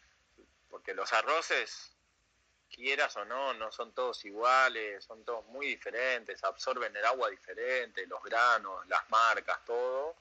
porque 0.70 0.94
los 0.94 1.12
arroces, 1.14 1.96
quieras 2.70 3.18
o 3.18 3.26
no, 3.26 3.56
no 3.56 3.72
son 3.72 3.92
todos 3.94 4.24
iguales, 4.24 5.04
son 5.04 5.26
todos 5.26 5.46
muy 5.48 5.66
diferentes, 5.66 6.44
absorben 6.44 6.96
el 6.96 7.06
agua 7.06 7.30
diferente, 7.30 8.06
los 8.06 8.22
granos, 8.24 8.88
las 8.88 9.10
marcas, 9.10 9.66
todo. 9.66 10.16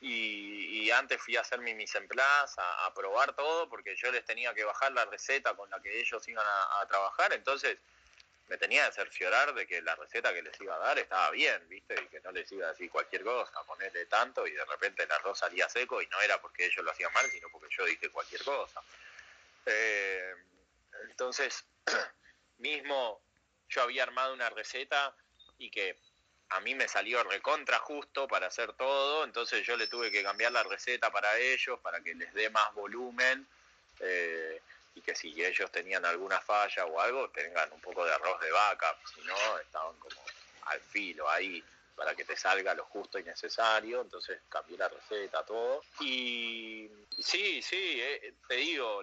Y, 0.00 0.90
antes 0.90 1.20
fui 1.20 1.36
a 1.36 1.40
hacer 1.40 1.58
mi 1.60 1.74
mise 1.74 1.98
en 1.98 2.08
place, 2.08 2.54
a, 2.58 2.92
probar 2.94 3.34
todo, 3.34 3.68
porque 3.68 3.96
yo 3.96 4.10
les 4.12 4.24
tenía 4.24 4.54
que 4.54 4.64
bajar 4.64 4.92
la 4.92 5.04
receta 5.04 5.54
con 5.54 5.68
la 5.68 5.80
que 5.80 6.00
ellos 6.00 6.26
iban 6.28 6.46
a 6.46 6.86
trabajar, 6.86 7.32
entonces 7.32 7.78
me 8.48 8.56
tenía 8.58 8.86
que 8.86 8.94
cerciorar 8.94 9.54
de 9.54 9.66
que 9.66 9.82
la 9.82 9.96
receta 9.96 10.32
que 10.32 10.42
les 10.42 10.60
iba 10.60 10.76
a 10.76 10.78
dar 10.78 10.98
estaba 10.98 11.30
bien, 11.30 11.68
¿viste? 11.68 11.94
Y 12.00 12.06
que 12.06 12.20
no 12.20 12.30
les 12.30 12.50
iba 12.52 12.66
a 12.66 12.70
decir 12.70 12.90
cualquier 12.90 13.24
cosa, 13.24 13.62
ponerle 13.64 14.06
tanto 14.06 14.46
y 14.46 14.52
de 14.52 14.64
repente 14.64 15.02
el 15.02 15.12
arroz 15.12 15.38
salía 15.38 15.68
seco 15.68 16.00
y 16.00 16.06
no 16.06 16.20
era 16.20 16.40
porque 16.40 16.66
ellos 16.66 16.84
lo 16.84 16.92
hacían 16.92 17.12
mal, 17.12 17.28
sino 17.30 17.48
porque 17.50 17.74
yo 17.76 17.84
dije 17.84 18.08
cualquier 18.10 18.44
cosa. 18.44 18.82
Eh, 19.66 20.34
entonces, 21.08 21.64
mismo 22.58 23.20
yo 23.68 23.82
había 23.82 24.04
armado 24.04 24.32
una 24.32 24.48
receta 24.50 25.14
y 25.58 25.70
que 25.70 25.96
a 26.50 26.60
mí 26.60 26.74
me 26.74 26.86
salió 26.86 27.24
recontra 27.24 27.78
justo 27.80 28.28
para 28.28 28.46
hacer 28.46 28.72
todo, 28.74 29.24
entonces 29.24 29.66
yo 29.66 29.76
le 29.76 29.88
tuve 29.88 30.12
que 30.12 30.22
cambiar 30.22 30.52
la 30.52 30.62
receta 30.62 31.10
para 31.10 31.36
ellos, 31.38 31.80
para 31.80 32.00
que 32.00 32.14
les 32.14 32.32
dé 32.34 32.50
más 32.50 32.72
volumen. 32.74 33.46
Eh, 33.98 34.60
y 34.96 35.02
que 35.02 35.14
si 35.14 35.44
ellos 35.44 35.70
tenían 35.70 36.04
alguna 36.06 36.40
falla 36.40 36.86
o 36.86 36.98
algo, 36.98 37.28
tengan 37.30 37.70
un 37.70 37.80
poco 37.80 38.04
de 38.04 38.14
arroz 38.14 38.40
de 38.40 38.50
vaca, 38.50 38.96
si 39.14 39.20
no, 39.20 39.58
estaban 39.58 39.94
como 39.98 40.16
al 40.62 40.80
filo 40.80 41.28
ahí 41.28 41.62
para 41.94 42.14
que 42.14 42.24
te 42.24 42.36
salga 42.36 42.74
lo 42.74 42.84
justo 42.86 43.18
y 43.18 43.22
necesario, 43.22 44.00
entonces 44.00 44.40
cambié 44.48 44.78
la 44.78 44.88
receta, 44.88 45.44
todo. 45.44 45.82
Y 46.00 46.90
sí, 47.18 47.60
sí, 47.62 48.00
eh, 48.00 48.34
te 48.48 48.54
digo, 48.54 49.02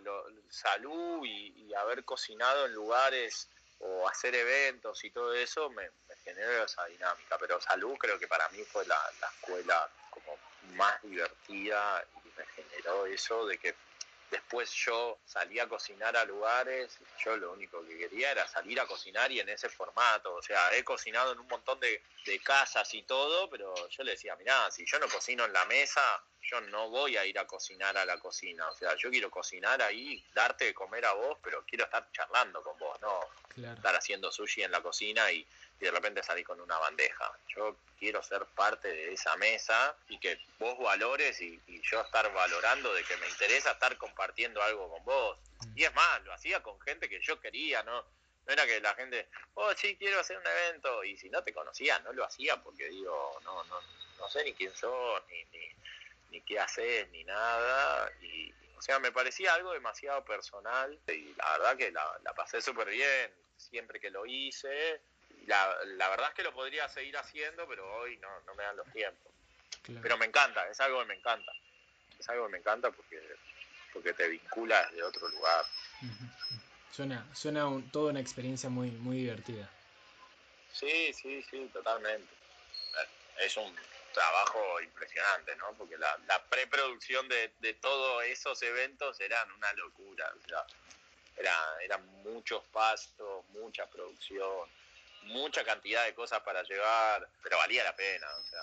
salud 0.49 1.24
y, 1.26 1.53
haber 1.76 2.06
cocinado 2.06 2.68
en 2.68 2.74
lugares 2.74 3.49
o 3.80 4.07
hacer 4.07 4.36
eventos 4.36 5.03
y 5.03 5.10
todo 5.10 5.34
eso 5.34 5.72
me, 5.72 5.90
generó 6.24 6.65
esa 6.65 6.86
dinámica, 6.86 7.36
pero 7.40 7.60
salud 7.60 7.98
creo 7.98 8.20
que 8.20 8.28
para 8.28 8.48
mí 8.49 8.64
fue 8.64 8.86
la, 8.86 8.99
la 9.20 9.28
escuela 9.28 9.90
como 10.11 10.38
más 10.76 11.02
divertida 11.02 12.06
y 12.24 12.30
me 12.38 12.45
generó 12.45 13.07
eso 13.07 13.48
de 13.48 13.57
que 13.57 13.74
Después 14.34 14.72
yo 14.72 15.20
salí 15.26 15.60
a 15.60 15.68
cocinar 15.68 16.18
a 16.18 16.26
lugares, 16.26 16.98
yo 17.24 17.38
lo 17.38 17.52
único 17.52 17.86
que 17.86 17.96
quería 18.00 18.32
era 18.32 18.48
salir 18.48 18.80
a 18.80 18.88
cocinar 18.88 19.32
y 19.32 19.40
en 19.40 19.48
ese 19.48 19.70
formato. 19.70 20.34
O 20.34 20.42
sea, 20.42 20.76
he 20.76 20.84
cocinado 20.84 21.34
en 21.34 21.40
un 21.40 21.48
montón 21.48 21.80
de, 21.80 22.02
casas 22.44 22.92
y 22.96 23.04
todo, 23.04 23.48
pero 23.48 23.76
yo 23.90 24.04
le 24.04 24.14
decía, 24.14 24.36
mirá, 24.36 24.72
si 24.72 24.88
yo 24.88 24.98
no 24.98 25.08
cocino 25.08 25.46
en 25.46 25.54
la 25.54 25.66
mesa, 25.66 26.02
yo 26.44 26.61
no 26.61 26.90
voy 26.90 27.18
a 27.18 27.26
ir 27.26 27.40
a 27.40 27.48
cocinar 27.48 27.98
a 27.98 28.06
la 28.06 28.18
cocina. 28.20 28.70
O 28.70 28.76
sea, 28.76 28.95
yo 28.95 29.10
quiero 29.10 29.32
cocinar 29.32 29.82
ahí, 29.82 30.24
darte 30.34 30.65
de 30.65 30.74
comer 30.74 31.06
a 31.06 31.14
vos, 31.14 31.38
pero 31.44 31.64
quiero 31.65 31.86
estar 31.86 32.11
charlando 32.11 32.61
con 32.61 32.78
vos, 32.78 32.99
no 33.02 33.20
estar 33.56 33.95
haciendo 33.95 34.32
sushi 34.32 34.64
en 34.64 34.72
la 34.72 34.82
cocina 34.82 35.32
y 35.32 35.45
y 35.80 35.86
de 35.86 35.91
repente 35.91 36.24
salí 36.24 36.44
con 36.44 36.60
una 36.61 36.78
bandeja. 36.78 37.32
Yo 37.48 37.76
quiero 37.99 38.24
ser 38.24 38.45
parte 38.56 38.88
de 38.88 39.14
esa 39.14 39.36
mesa 39.38 39.95
y 40.07 40.18
que 40.18 40.40
vos 40.60 40.78
valores 40.80 41.40
y, 41.41 41.60
yo 41.84 42.02
estar 42.02 42.32
valorando 42.34 42.94
de 42.94 43.03
que 43.03 43.18
me 43.18 43.28
interesa 43.28 43.72
estar 43.72 43.98
compartiendo 43.98 44.61
algo 44.64 44.90
con 44.90 45.03
vos. 45.03 45.38
Mm. 45.60 45.78
Y 45.78 45.84
es 45.84 45.94
más, 45.94 46.24
lo 46.24 46.34
hacía 46.34 46.61
con 46.64 46.80
gente 46.82 47.10
que 47.10 47.20
yo 47.22 47.40
quería, 47.40 47.84
¿no? 47.84 48.06
No 48.45 48.53
era 48.53 48.65
que 48.65 48.82
la 48.82 48.94
gente, 48.95 49.28
oh, 49.56 49.74
sí, 49.74 49.95
quiero 49.98 50.20
hacer 50.20 50.38
un 50.38 50.48
evento. 50.48 51.03
Y 51.03 51.18
si 51.18 51.30
no 51.30 51.44
te 51.44 51.53
conocía, 51.53 51.99
no 51.99 52.14
lo 52.14 52.26
hacía 52.26 52.61
porque 52.61 52.88
digo, 52.90 53.40
no, 53.44 53.64
no, 53.65 53.82
no 54.20 54.30
sé 54.30 54.44
ni 54.44 54.53
quién 54.53 54.74
sos, 54.76 55.22
ni, 55.30 55.44
ni, 55.45 55.68
ni 56.34 56.42
qué 56.42 56.60
haces, 56.60 57.10
ni 57.12 57.24
nada. 57.24 58.12
Y, 58.22 58.52
o 58.76 58.82
sea, 58.82 59.00
me 59.00 59.14
parecía 59.14 59.54
algo 59.54 59.72
demasiado 59.72 60.26
personal 60.26 61.00
y 61.08 61.34
la 61.36 61.52
verdad 61.58 61.78
que 61.78 61.92
la, 61.92 62.06
la 62.24 62.34
pasé 62.34 62.62
súper 62.62 62.90
bien 62.90 63.32
siempre 63.56 64.00
que 64.00 64.10
lo 64.10 64.26
hice 64.26 65.00
la, 65.48 65.76
la, 65.98 66.10
verdad 66.10 66.30
es 66.30 66.36
que 66.36 66.44
lo 66.44 66.54
podría 66.54 66.88
seguir 66.90 67.18
haciendo, 67.18 67.68
pero 67.68 67.86
hoy 67.98 68.18
no, 68.18 68.30
no 68.46 68.56
me 68.56 68.64
dan 68.64 68.78
los 68.78 68.92
tiempos. 68.92 69.32
Pero 70.02 70.18
me 70.18 70.26
encanta, 70.26 70.68
es 70.70 70.80
algo 70.80 71.00
que 71.00 71.06
me 71.08 71.16
encanta. 71.16 71.52
Es 72.18 72.30
algo 72.30 72.46
que 72.46 72.54
me 72.54 72.58
encanta 72.60 72.90
porque, 72.92 73.22
porque 73.92 74.14
te 74.14 74.30
vincula 74.30 74.90
de 74.92 75.04
otro 75.04 75.28
lugar. 75.28 75.66
Suena, 76.92 77.28
suena 77.34 77.68
toda 77.92 78.12
una 78.12 78.22
experiencia 78.22 78.70
muy, 78.70 78.92
muy 78.92 79.18
divertida. 79.18 79.70
Sí, 80.72 81.12
sí, 81.14 81.44
sí, 81.50 81.70
totalmente. 81.74 82.34
Es 83.40 83.58
un 83.58 83.76
trabajo 84.14 84.80
impresionante, 84.81 85.56
¿no? 85.57 85.73
Porque 85.77 85.98
la, 85.98 86.18
la 86.27 86.44
preproducción 86.45 87.27
de, 87.27 87.53
de 87.60 87.73
todos 87.73 88.23
esos 88.23 88.61
eventos 88.61 89.19
eran 89.19 89.52
una 89.52 89.73
locura. 89.73 90.31
O 90.38 90.48
sea, 90.48 90.65
era, 91.35 91.56
eran 91.84 92.06
muchos 92.23 92.64
pastos, 92.68 93.44
mucha 93.49 93.90
producción 93.90 94.69
mucha 95.26 95.64
cantidad 95.64 96.06
de 96.06 96.14
cosas 96.14 96.41
para 96.41 96.64
llevar, 96.64 97.27
pero 97.41 97.57
valía 97.57 97.84
la 97.84 97.95
pena, 97.95 98.27
o 98.40 98.44
sea, 98.44 98.61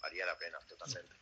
valía 0.00 0.26
la 0.26 0.36
pena 0.36 0.58
totalmente. 0.68 1.14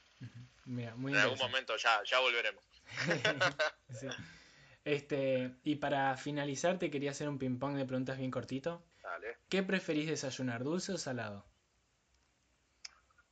en 0.66 1.16
algún 1.16 1.38
momento 1.38 1.76
ya, 1.76 2.02
ya 2.04 2.18
volveremos. 2.20 2.64
Este, 4.84 5.50
y 5.64 5.74
para 5.74 6.16
finalizar 6.16 6.78
te 6.78 6.92
quería 6.92 7.10
hacer 7.10 7.28
un 7.28 7.40
ping 7.40 7.58
pong 7.58 7.74
de 7.74 7.84
preguntas 7.84 8.18
bien 8.18 8.30
cortito. 8.30 8.84
Dale. 9.02 9.36
¿Qué 9.48 9.64
preferís 9.64 10.06
desayunar, 10.06 10.62
dulce 10.62 10.92
o 10.92 10.96
salado? 10.96 11.44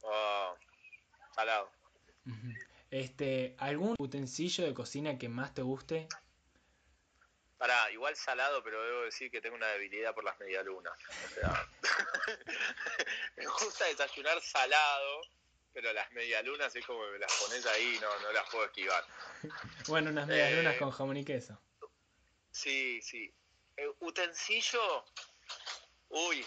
Oh, 0.05 0.57
salado. 1.35 1.71
Este, 2.91 3.57
¿algún 3.59 3.95
utensilio 3.99 4.67
de 4.67 4.75
cocina 4.75 5.19
que 5.19 5.29
más 5.29 5.55
te 5.55 5.63
guste? 5.63 6.09
Pará, 7.59 7.91
igual 7.91 8.15
salado, 8.17 8.63
pero 8.63 8.83
debo 8.85 9.03
decir 9.03 9.31
que 9.31 9.41
tengo 9.41 9.57
una 9.57 9.69
debilidad 9.69 10.15
por 10.15 10.25
las 10.25 10.39
medialunas. 10.39 10.93
O 11.25 11.35
sea, 11.35 11.69
me 13.37 13.47
gusta 13.47 13.87
desayunar 13.87 14.41
salado, 14.41 15.23
pero 15.73 15.93
las 15.93 16.11
medialunas 16.13 16.75
es 16.77 16.85
como 16.85 17.05
que 17.05 17.13
me 17.13 17.19
las 17.19 17.33
pones 17.33 17.65
ahí 17.67 17.97
y 17.97 18.01
no, 18.01 18.21
no 18.21 18.33
las 18.33 18.49
puedo 18.51 18.67
esquivar. 18.67 19.05
Bueno, 19.89 20.11
unas 20.11 20.27
medialunas 20.27 20.75
eh, 20.75 20.79
con 20.79 20.91
jamón 20.91 21.17
y 21.17 21.25
queso. 21.25 21.61
Sí, 22.51 23.01
sí. 23.03 23.33
Eh, 23.77 23.89
utensilio, 24.01 25.05
uy, 26.09 26.47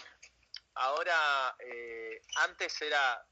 ahora, 0.74 1.56
eh, 1.58 2.22
antes 2.36 2.80
era, 2.80 3.26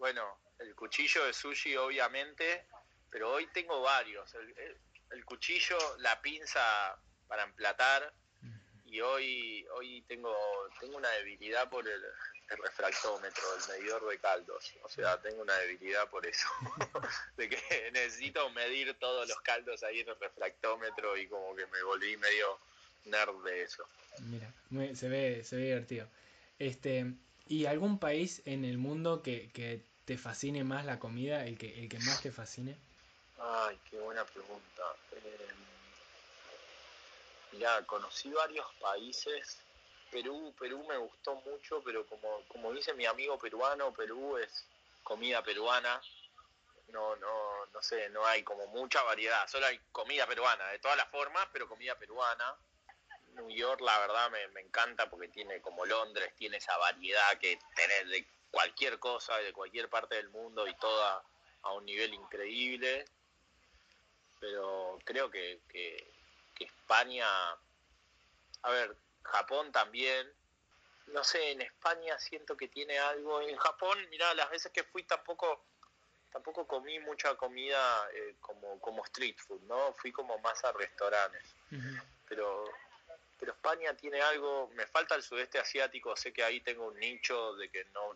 bueno, 0.00 0.40
el 0.58 0.74
cuchillo 0.74 1.26
de 1.26 1.32
sushi 1.32 1.76
obviamente, 1.76 2.66
pero 3.10 3.32
hoy 3.32 3.46
tengo 3.52 3.82
varios. 3.82 4.34
El, 5.10 5.24
cuchillo, 5.24 5.76
la 5.98 6.20
pinza 6.22 6.98
para 7.28 7.44
emplatar 7.44 8.12
y 8.86 9.00
hoy 9.00 9.64
hoy 9.76 10.02
tengo 10.08 10.34
tengo 10.80 10.96
una 10.96 11.10
debilidad 11.10 11.68
por 11.68 11.86
el, 11.86 12.02
refractómetro, 12.48 13.42
el 13.56 13.78
medidor 13.78 14.08
de 14.08 14.18
caldos. 14.18 14.72
O 14.82 14.88
sea, 14.88 15.20
tengo 15.20 15.42
una 15.42 15.54
debilidad 15.58 16.08
por 16.08 16.26
eso. 16.26 16.48
de 17.36 17.48
que 17.50 17.90
necesito 17.92 18.48
medir 18.50 18.98
todos 18.98 19.28
los 19.28 19.40
caldos 19.42 19.82
ahí 19.82 20.00
en 20.00 20.08
el 20.08 20.18
refractómetro 20.18 21.16
y 21.18 21.28
como 21.28 21.54
que 21.54 21.66
me 21.66 21.82
volví 21.82 22.16
medio 22.16 22.58
nerd 23.04 23.44
de 23.44 23.62
eso. 23.62 23.86
Mira, 24.20 24.52
se 24.94 25.08
ve 25.08 25.44
se 25.44 25.56
ve 25.56 25.62
divertido. 25.64 26.08
Este, 26.58 27.12
¿y 27.46 27.66
algún 27.66 27.98
país 27.98 28.42
en 28.46 28.64
el 28.64 28.78
mundo 28.78 29.22
que, 29.22 29.50
que 29.52 29.89
te 30.10 30.18
fascine 30.18 30.64
más 30.64 30.84
la 30.84 30.98
comida, 30.98 31.46
el 31.46 31.56
que, 31.56 31.72
el 31.78 31.88
que 31.88 32.00
más 32.00 32.20
te 32.20 32.32
fascine? 32.32 32.76
Ay, 33.38 33.78
qué 33.88 33.96
buena 33.96 34.24
pregunta. 34.24 34.82
Eh, 35.12 35.48
ya, 37.60 37.86
conocí 37.86 38.28
varios 38.32 38.66
países. 38.80 39.60
Perú, 40.10 40.52
Perú 40.58 40.84
me 40.88 40.96
gustó 40.96 41.36
mucho, 41.46 41.80
pero 41.84 42.04
como, 42.08 42.42
como 42.48 42.72
dice 42.72 42.92
mi 42.94 43.06
amigo 43.06 43.38
peruano, 43.38 43.94
Perú 43.94 44.36
es 44.36 44.64
comida 45.04 45.44
peruana. 45.44 46.02
No, 46.88 47.14
no, 47.14 47.66
no 47.72 47.80
sé, 47.80 48.08
no 48.08 48.26
hay 48.26 48.42
como 48.42 48.66
mucha 48.66 49.00
variedad, 49.04 49.46
solo 49.46 49.66
hay 49.66 49.78
comida 49.92 50.26
peruana, 50.26 50.66
de 50.72 50.80
todas 50.80 50.96
las 50.96 51.08
formas, 51.08 51.46
pero 51.52 51.68
comida 51.68 51.94
peruana. 51.94 52.56
New 53.34 53.50
York, 53.50 53.80
la 53.80 53.96
verdad, 54.00 54.28
me, 54.32 54.48
me 54.48 54.62
encanta 54.62 55.08
porque 55.08 55.28
tiene 55.28 55.60
como 55.60 55.86
Londres, 55.86 56.34
tiene 56.36 56.56
esa 56.56 56.76
variedad 56.78 57.38
que 57.38 57.60
tenés 57.76 58.08
de 58.08 58.39
cualquier 58.50 58.98
cosa 58.98 59.36
de 59.38 59.52
cualquier 59.52 59.88
parte 59.88 60.16
del 60.16 60.28
mundo 60.30 60.66
y 60.66 60.74
toda 60.74 61.22
a 61.62 61.72
un 61.72 61.84
nivel 61.84 62.14
increíble. 62.14 63.04
Pero 64.38 64.98
creo 65.04 65.30
que, 65.30 65.60
que, 65.68 66.12
España, 66.58 67.26
a 68.62 68.70
ver, 68.70 68.96
Japón 69.22 69.72
también, 69.72 70.30
no 71.08 71.24
sé, 71.24 71.52
en 71.52 71.62
España 71.62 72.18
siento 72.18 72.56
que 72.56 72.68
tiene 72.68 72.98
algo. 72.98 73.40
En 73.40 73.56
Japón, 73.56 73.98
mira, 74.10 74.34
las 74.34 74.50
veces 74.50 74.72
que 74.72 74.84
fui 74.84 75.04
tampoco 75.04 75.64
tampoco 76.30 76.64
comí 76.64 77.00
mucha 77.00 77.34
comida 77.34 78.08
eh, 78.14 78.36
como, 78.40 78.78
como 78.80 79.04
street 79.04 79.36
food, 79.38 79.62
¿no? 79.62 79.92
Fui 79.94 80.12
como 80.12 80.38
más 80.38 80.62
a 80.64 80.72
restaurantes. 80.72 81.42
Pero 82.28 82.64
pero 83.40 83.52
España 83.52 83.94
tiene 83.94 84.20
algo, 84.20 84.70
me 84.74 84.86
falta 84.86 85.14
el 85.14 85.22
sudeste 85.22 85.58
asiático, 85.58 86.14
sé 86.14 86.30
que 86.30 86.44
ahí 86.44 86.60
tengo 86.60 86.88
un 86.88 86.98
nicho 86.98 87.54
de 87.54 87.70
que 87.70 87.86
no, 87.86 88.14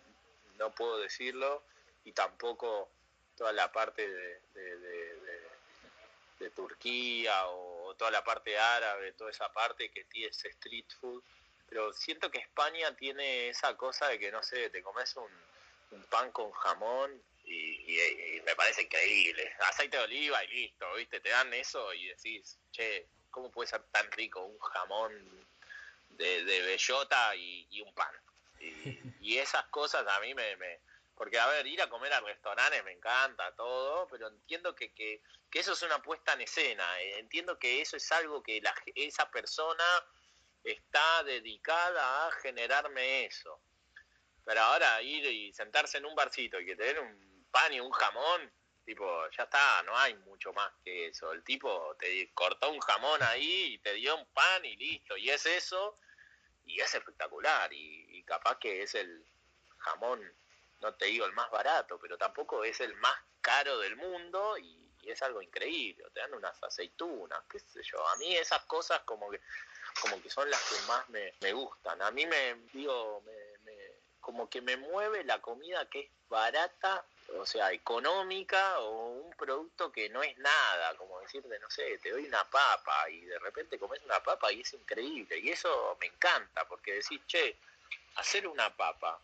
no 0.59 0.75
puedo 0.75 0.99
decirlo, 0.99 1.65
y 2.05 2.13
tampoco 2.13 2.91
toda 3.37 3.53
la 3.53 3.71
parte 3.73 4.09
de, 4.09 4.41
de, 4.55 6.51
Turquía 6.55 7.47
o 7.49 7.95
toda 7.97 8.11
la 8.11 8.23
parte 8.23 8.59
árabe, 8.59 9.13
toda 9.13 9.31
esa 9.31 9.51
parte 9.51 9.91
que 9.91 10.05
tiene 10.05 10.29
ese 10.29 10.49
street 10.49 10.85
food. 11.01 11.23
Pero 11.71 11.91
siento 11.95 12.31
que 12.31 12.39
España 12.39 12.95
tiene 12.97 13.49
esa 13.49 13.75
cosa 13.79 14.09
de 14.09 14.19
que, 14.19 14.31
no 14.31 14.43
sé, 14.43 14.69
te 14.69 14.83
comes 14.83 15.17
un, 15.17 15.31
pan 16.11 16.31
con 16.33 16.51
jamón 16.53 17.23
y, 17.47 17.97
me 18.45 18.55
parece 18.55 18.83
increíble. 18.83 19.55
Aceite 19.61 19.97
de 19.97 20.05
oliva 20.05 20.45
y 20.45 20.49
listo, 20.49 20.93
¿viste? 20.95 21.19
Te 21.21 21.31
dan 21.31 21.53
eso 21.55 21.95
y 21.95 22.09
decís, 22.09 22.59
che, 22.71 23.07
¿cómo 23.31 23.51
puede 23.51 23.71
ser 23.71 23.83
tan 23.85 24.13
rico 24.13 24.41
un 24.41 24.59
jamón 24.59 25.47
de, 26.11 26.45
bellota 26.45 27.35
y 27.35 27.81
un 27.81 27.95
pan? 27.95 28.15
Y, 29.21 29.39
esas 29.39 29.65
cosas 29.67 30.07
a 30.07 30.21
mí 30.21 30.35
me, 30.35 30.57
Porque, 31.15 31.39
a 31.39 31.47
ver, 31.47 31.67
ir 31.67 31.83
a 31.83 31.89
comer 31.89 32.13
a 32.13 32.21
restaurantes 32.21 32.85
me 32.85 32.93
encanta 32.93 33.55
todo, 33.55 34.07
pero 34.09 34.29
entiendo 34.29 34.75
que, 34.75 34.93
que, 34.93 35.23
eso 35.53 35.73
es 35.73 35.83
una 35.83 36.03
puesta 36.03 36.33
en 36.33 36.43
escena. 36.43 36.85
Eh, 37.01 37.19
entiendo 37.19 37.59
que 37.59 37.81
eso 37.81 37.97
es 37.97 38.11
algo 38.13 38.43
que 38.43 38.61
la, 38.61 38.75
esa 38.95 39.31
persona 39.31 39.85
está 40.63 41.23
dedicada 41.23 42.27
a 42.27 42.33
generarme 42.33 43.27
eso. 43.27 43.61
Pero 44.45 44.61
ahora 44.61 45.01
ir 45.03 45.25
y 45.25 45.53
sentarse 45.53 45.99
en 45.99 46.07
un 46.07 46.15
barcito 46.15 46.61
y 46.61 46.67
que 46.67 46.77
te 46.77 46.85
den 46.85 46.99
un 46.99 47.47
pan 47.51 47.73
y 47.73 47.81
un 47.81 47.91
jamón, 47.93 48.53
tipo, 48.85 49.31
ya 49.31 49.45
está, 49.45 49.83
no 49.85 49.97
hay 49.97 50.15
mucho 50.17 50.53
más 50.53 50.73
que 50.85 51.07
eso. 51.07 51.33
El 51.33 51.43
tipo 51.45 51.97
te 51.99 52.31
cortó 52.35 52.71
un 52.71 52.81
jamón 52.81 53.23
ahí 53.23 53.75
y 53.75 53.79
te 53.79 53.95
dio 53.95 54.17
un 54.17 54.27
pan 54.33 54.65
y 54.65 54.77
listo. 54.77 55.17
Y 55.17 55.31
es 55.31 55.47
eso, 55.47 55.99
y 56.65 56.81
es 56.81 56.95
espectacular. 56.95 57.73
Y, 57.73 58.04
capaz 58.25 58.59
que 58.59 58.83
es 58.83 58.95
el 58.95 59.25
jamón, 59.79 60.21
no 60.81 60.95
te 60.95 61.07
digo 61.07 61.27
el 61.27 61.33
más 61.33 61.51
barato, 61.51 61.99
pero 61.99 62.19
tampoco 62.19 62.65
es 62.65 62.81
el 62.81 62.95
más 62.97 63.17
caro 63.41 63.79
del 63.79 63.97
mundo 63.97 64.59
y, 64.59 64.83
es 65.05 65.21
algo 65.21 65.43
increíble. 65.43 66.03
Te 66.15 66.21
dan 66.21 66.33
unas 66.33 66.63
aceitunas, 66.63 67.39
qué 67.51 67.59
sé 67.59 67.83
yo. 67.83 68.09
A 68.09 68.17
mí 68.17 68.35
esas 68.37 68.65
cosas 68.65 69.01
como 69.01 69.31
que 69.31 69.39
como 70.01 70.21
que 70.23 70.31
son 70.31 70.49
las 70.51 70.61
que 70.63 70.77
más 70.89 71.09
me, 71.11 71.35
me 71.41 71.53
gustan. 71.53 72.01
A 72.03 72.11
mí 72.11 72.27
me, 72.27 72.55
digo, 72.73 73.23
me, 73.27 73.59
me, 73.65 73.77
como 74.21 74.49
que 74.49 74.61
me 74.61 74.77
mueve 74.77 75.23
la 75.25 75.41
comida 75.41 75.87
que 75.89 76.01
es 76.01 76.11
barata, 76.29 77.05
o 77.39 77.47
sea, 77.47 77.73
económica, 77.73 78.81
o 78.81 79.09
un 79.09 79.31
producto 79.37 79.93
que 79.93 80.09
no 80.09 80.23
es 80.23 80.37
nada, 80.39 80.97
como 80.97 81.21
decirte, 81.21 81.59
no 81.59 81.71
sé, 81.71 81.99
te 81.99 82.11
doy 82.11 82.25
una 82.27 82.49
papa 82.51 83.09
y 83.11 83.21
de 83.21 83.39
repente 83.39 83.79
comes 83.79 84.03
una 84.03 84.23
papa 84.23 84.53
y 84.53 84.63
es 84.63 84.73
increíble. 84.75 85.39
Y 85.39 85.51
eso 85.51 85.97
me 86.01 86.07
encanta, 86.07 86.67
porque 86.67 86.95
decís, 86.95 87.21
che, 87.27 87.57
hacer 88.17 88.47
una 88.47 88.75
papa 88.77 89.21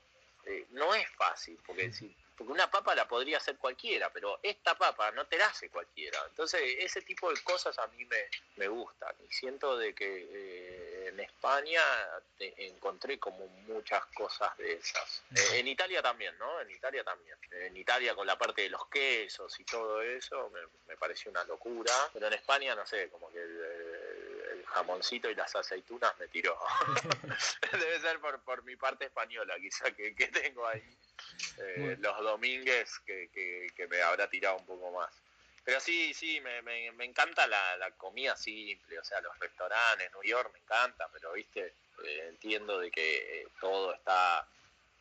eh, 0.47 0.67
no 0.71 0.95
es 0.95 1.09
fácil, 1.11 1.59
porque, 1.67 1.91
porque 2.37 2.53
una 2.53 2.71
papa 2.71 2.95
la 2.95 3.07
podría 3.07 3.37
hacer 3.37 3.59
cualquiera, 3.59 4.11
pero 4.11 4.41
esta 4.43 4.77
papa 4.77 5.11
no 5.11 5.27
te 5.27 5.37
la 5.37 5.47
hace 5.47 5.69
cualquiera. 5.69 6.19
Entonces, 6.29 6.61
ese 6.79 7.03
tipo 7.03 7.31
de 7.31 7.41
cosas 7.43 7.79
a 7.79 7.87
mí 7.89 8.05
me, 8.07 8.25
me 8.57 8.69
gustan 8.69 9.15
y 9.23 9.33
siento 9.33 9.77
de 9.77 9.95
que 9.95 10.29
eh, 10.33 11.09
en 11.09 11.21
España 11.21 11.83
encontré 12.39 13.19
como 13.19 13.47
muchas 13.47 14.05
cosas 14.07 14.57
de 14.57 14.73
esas. 14.75 15.23
Eh, 15.37 15.59
en 15.59 15.69
Italia 15.69 16.01
también, 16.01 16.37
¿no? 16.39 16.61
En 16.61 16.71
Italia 16.71 17.05
también. 17.05 17.37
En 17.51 17.77
Italia 17.77 18.15
con 18.15 18.27
la 18.27 18.39
parte 18.39 18.63
de 18.63 18.71
los 18.71 18.87
quesos 18.87 19.61
y 19.61 19.65
todo 19.65 20.01
eso 20.01 20.49
me, 20.51 20.61
me 20.89 20.97
pareció 20.97 21.31
una 21.31 21.45
locura, 21.45 21.93
pero 22.15 22.29
en 22.29 22.33
España, 22.33 22.75
no 22.75 22.87
sé, 22.87 23.11
como 23.11 23.31
que 23.31 23.41
jamoncito 24.71 25.31
y 25.31 25.35
las 25.35 25.55
aceitunas 25.55 26.17
me 26.19 26.29
tiró. 26.29 26.59
Debe 27.73 28.01
ser 28.01 28.21
por, 28.21 28.41
por 28.43 28.63
mi 28.65 28.77
parte 28.77 29.07
española, 29.07 29.55
quizá 29.61 29.91
que, 29.93 30.13
tengo 30.13 30.67
ahí 30.67 30.83
eh, 31.59 31.97
los 32.01 32.19
domínguez 32.21 32.99
que, 33.01 33.31
que, 33.75 33.87
me 33.89 34.01
habrá 34.03 34.29
tirado 34.29 34.57
un 34.57 34.67
poco 34.67 34.91
más. 34.93 35.11
Pero 35.65 35.79
sí, 35.79 36.15
sí, 36.15 36.41
me, 36.41 36.63
me, 36.63 37.05
encanta 37.05 37.47
la, 37.47 37.77
la, 37.77 37.91
comida 37.93 38.37
simple, 38.37 38.99
o 38.99 39.05
sea, 39.05 39.21
los 39.21 39.39
restaurantes, 39.39 40.11
New 40.13 40.23
York 40.23 40.51
me 40.53 40.59
encanta, 40.59 41.09
pero 41.13 41.33
viste, 41.33 41.75
eh, 42.05 42.27
entiendo 42.29 42.79
de 42.79 42.91
que 42.91 43.43
eh, 43.43 43.49
todo 43.61 43.95
está 43.95 44.49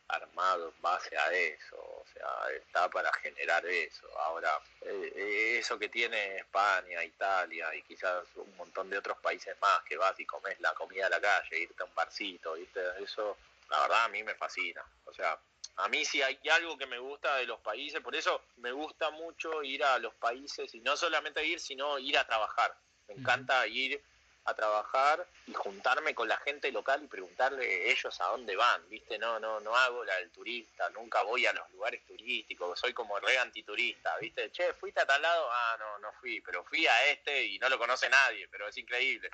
armado 0.09 0.69
en 0.75 0.81
base 0.81 1.17
a 1.17 1.31
eso, 1.31 1.77
sea, 2.13 2.55
está 2.55 2.89
para 2.89 3.11
generar 3.13 3.65
eso. 3.65 4.07
Ahora, 4.19 4.59
eh, 4.81 5.57
eso 5.59 5.77
que 5.77 5.89
tiene 5.89 6.37
España, 6.37 7.03
Italia 7.03 7.73
y 7.75 7.81
quizás 7.83 8.23
un 8.35 8.55
montón 8.57 8.89
de 8.89 8.97
otros 8.97 9.17
países 9.19 9.55
más, 9.61 9.83
que 9.83 9.97
vas 9.97 10.19
y 10.19 10.25
comes 10.25 10.59
la 10.59 10.73
comida 10.73 11.05
de 11.05 11.09
la 11.11 11.21
calle, 11.21 11.59
irte 11.59 11.83
a 11.83 11.85
un 11.85 11.95
barcito, 11.95 12.53
¿viste? 12.53 12.81
Eso, 13.01 13.37
la 13.69 13.81
verdad, 13.81 14.05
a 14.05 14.09
mí 14.09 14.23
me 14.23 14.35
fascina. 14.35 14.83
O 15.05 15.13
sea, 15.13 15.39
a 15.77 15.87
mí 15.87 16.03
sí 16.03 16.21
hay 16.21 16.37
algo 16.51 16.77
que 16.77 16.85
me 16.85 16.99
gusta 16.99 17.37
de 17.37 17.45
los 17.45 17.59
países, 17.61 18.01
por 18.01 18.15
eso 18.15 18.41
me 18.57 18.71
gusta 18.71 19.11
mucho 19.11 19.63
ir 19.63 19.83
a 19.83 19.97
los 19.99 20.13
países 20.15 20.73
y 20.75 20.81
no 20.81 20.97
solamente 20.97 21.45
ir, 21.45 21.59
sino 21.59 21.97
ir 21.99 22.17
a 22.17 22.27
trabajar. 22.27 22.75
Me 23.07 23.15
encanta 23.15 23.65
ir 23.65 24.01
a 24.49 24.55
trabajar 24.55 25.25
y 25.47 25.53
juntarme 25.53 26.13
con 26.13 26.27
la 26.27 26.37
gente 26.37 26.71
local 26.71 27.03
y 27.03 27.07
preguntarle 27.07 27.91
ellos 27.91 28.19
a 28.21 28.25
dónde 28.25 28.55
van, 28.55 28.87
¿viste? 28.89 29.17
No, 29.17 29.39
no, 29.39 29.59
no 29.59 29.75
hago 29.75 30.03
la 30.03 30.15
del 30.17 30.31
turista, 30.31 30.89
nunca 30.89 31.23
voy 31.23 31.45
a 31.45 31.53
los 31.53 31.69
lugares 31.71 32.05
turísticos, 32.05 32.79
soy 32.79 32.93
como 32.93 33.19
re 33.19 33.37
antiturista, 33.37 34.17
¿viste? 34.17 34.51
Che, 34.51 34.73
¿fuiste 34.73 35.01
a 35.01 35.05
tal 35.05 35.21
lado? 35.21 35.47
Ah, 35.51 35.77
no, 35.79 35.99
no 35.99 36.11
fui, 36.19 36.41
pero 36.41 36.63
fui 36.63 36.85
a 36.87 37.07
este 37.07 37.45
y 37.45 37.59
no 37.59 37.69
lo 37.69 37.77
conoce 37.77 38.09
nadie, 38.09 38.47
pero 38.49 38.67
es 38.67 38.77
increíble. 38.77 39.29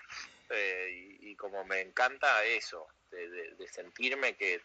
Eh, 0.50 1.18
y, 1.22 1.36
como 1.36 1.66
me 1.66 1.82
encanta 1.82 2.44
eso, 2.46 2.88
de 3.10 3.68
sentirme 3.72 4.36
que 4.36 4.62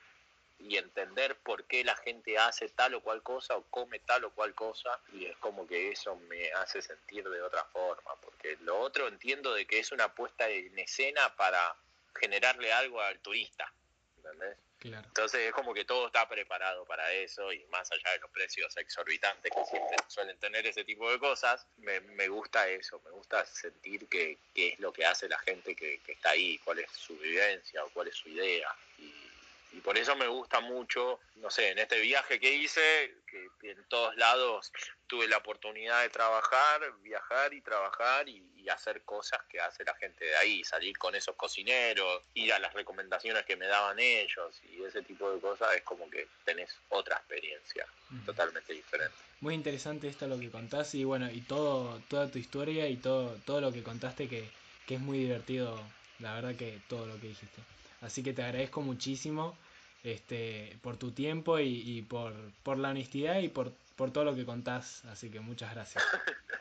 y 0.60 0.76
entender 0.76 1.36
por 1.36 1.64
qué 1.64 1.84
la 1.84 1.96
gente 1.96 2.38
hace 2.38 2.68
tal 2.68 2.94
o 2.94 3.02
cual 3.02 3.22
cosa 3.22 3.56
o 3.56 3.64
come 3.64 3.98
tal 4.00 4.24
o 4.24 4.30
cual 4.30 4.54
cosa 4.54 5.00
y 5.12 5.26
es 5.26 5.36
como 5.38 5.66
que 5.66 5.90
eso 5.90 6.16
me 6.16 6.52
hace 6.52 6.82
sentir 6.82 7.28
de 7.28 7.42
otra 7.42 7.64
forma, 7.66 8.14
porque 8.22 8.56
lo 8.60 8.78
otro 8.78 9.08
entiendo 9.08 9.54
de 9.54 9.66
que 9.66 9.78
es 9.78 9.92
una 9.92 10.14
puesta 10.14 10.48
en 10.48 10.78
escena 10.78 11.34
para 11.36 11.76
generarle 12.14 12.72
algo 12.72 13.00
al 13.00 13.18
turista, 13.20 13.72
¿entendés? 14.16 14.56
Entonces 14.82 15.42
es 15.42 15.52
como 15.52 15.74
que 15.74 15.84
todo 15.84 16.06
está 16.06 16.26
preparado 16.26 16.86
para 16.86 17.12
eso 17.12 17.52
y 17.52 17.62
más 17.66 17.90
allá 17.92 18.12
de 18.12 18.18
los 18.20 18.30
precios 18.30 18.74
exorbitantes 18.78 19.52
que 19.54 19.64
siempre 19.66 19.96
suelen 20.08 20.38
tener 20.38 20.66
ese 20.66 20.84
tipo 20.84 21.10
de 21.10 21.18
cosas, 21.18 21.66
me, 21.78 22.00
me 22.00 22.28
gusta 22.28 22.66
eso, 22.66 22.98
me 23.04 23.10
gusta 23.10 23.44
sentir 23.44 24.08
que, 24.08 24.38
es 24.54 24.78
lo 24.78 24.90
que 24.90 25.04
hace 25.04 25.28
la 25.28 25.38
gente 25.40 25.76
que, 25.76 26.00
que, 26.00 26.12
está 26.12 26.30
ahí, 26.30 26.58
cuál 26.64 26.78
es 26.78 26.90
su 26.92 27.14
vivencia 27.18 27.84
o 27.84 27.90
cuál 27.90 28.08
es 28.08 28.16
su 28.16 28.30
idea. 28.30 28.74
Y, 28.98 29.29
y 29.72 29.80
por 29.80 29.96
eso 29.96 30.16
me 30.16 30.26
gusta 30.26 30.60
mucho, 30.60 31.20
no 31.36 31.50
sé, 31.50 31.70
en 31.70 31.78
este 31.78 32.00
viaje 32.00 32.40
que 32.40 32.52
hice, 32.52 33.14
que 33.26 33.70
en 33.70 33.84
todos 33.88 34.16
lados 34.16 34.72
tuve 35.10 35.26
la 35.26 35.38
oportunidad 35.38 36.02
de 36.02 36.08
trabajar, 36.08 36.80
viajar 37.02 37.52
y 37.52 37.60
trabajar 37.60 38.28
y, 38.28 38.48
hacer 38.70 39.02
cosas 39.02 39.40
que 39.48 39.58
hace 39.58 39.82
la 39.82 39.96
gente 39.96 40.24
de 40.24 40.36
ahí, 40.36 40.62
salir 40.62 40.96
con 40.96 41.12
esos 41.16 41.34
cocineros, 41.34 42.22
ir 42.34 42.52
a 42.52 42.60
las 42.60 42.72
recomendaciones 42.72 43.44
que 43.44 43.56
me 43.56 43.66
daban 43.66 43.98
ellos 43.98 44.60
y 44.62 44.80
ese 44.84 45.02
tipo 45.02 45.28
de 45.28 45.40
cosas, 45.40 45.74
es 45.74 45.82
como 45.82 46.08
que 46.08 46.28
tenés 46.44 46.78
otra 46.90 47.16
experiencia 47.16 47.84
totalmente 48.24 48.72
diferente. 48.72 49.16
Muy 49.40 49.54
interesante 49.54 50.06
esto 50.06 50.28
lo 50.28 50.38
que 50.38 50.52
contás 50.52 50.94
y 50.94 51.02
bueno, 51.02 51.28
y 51.32 51.40
todo, 51.40 52.00
toda 52.08 52.30
tu 52.30 52.38
historia 52.38 52.86
y 52.86 52.96
todo, 52.96 53.36
todo 53.44 53.60
lo 53.60 53.72
que 53.72 53.82
contaste 53.82 54.28
que, 54.28 54.48
que 54.86 54.94
es 54.94 55.00
muy 55.00 55.18
divertido, 55.18 55.82
la 56.20 56.34
verdad 56.34 56.54
que 56.54 56.78
todo 56.88 57.06
lo 57.06 57.20
que 57.20 57.26
dijiste. 57.26 57.60
Así 58.00 58.22
que 58.22 58.32
te 58.32 58.42
agradezco 58.42 58.80
muchísimo 58.80 59.56
este, 60.02 60.78
por 60.82 60.96
tu 60.96 61.12
tiempo 61.12 61.58
y, 61.58 62.02
por, 62.02 62.34
por, 62.62 62.78
la 62.78 62.90
honestidad 62.90 63.40
y 63.40 63.48
por, 63.48 63.72
por 63.96 64.12
todo 64.12 64.24
lo 64.24 64.34
que 64.34 64.44
contás. 64.44 65.04
Así 65.06 65.30
que 65.30 65.40
muchas 65.40 65.74
gracias. 65.74 66.04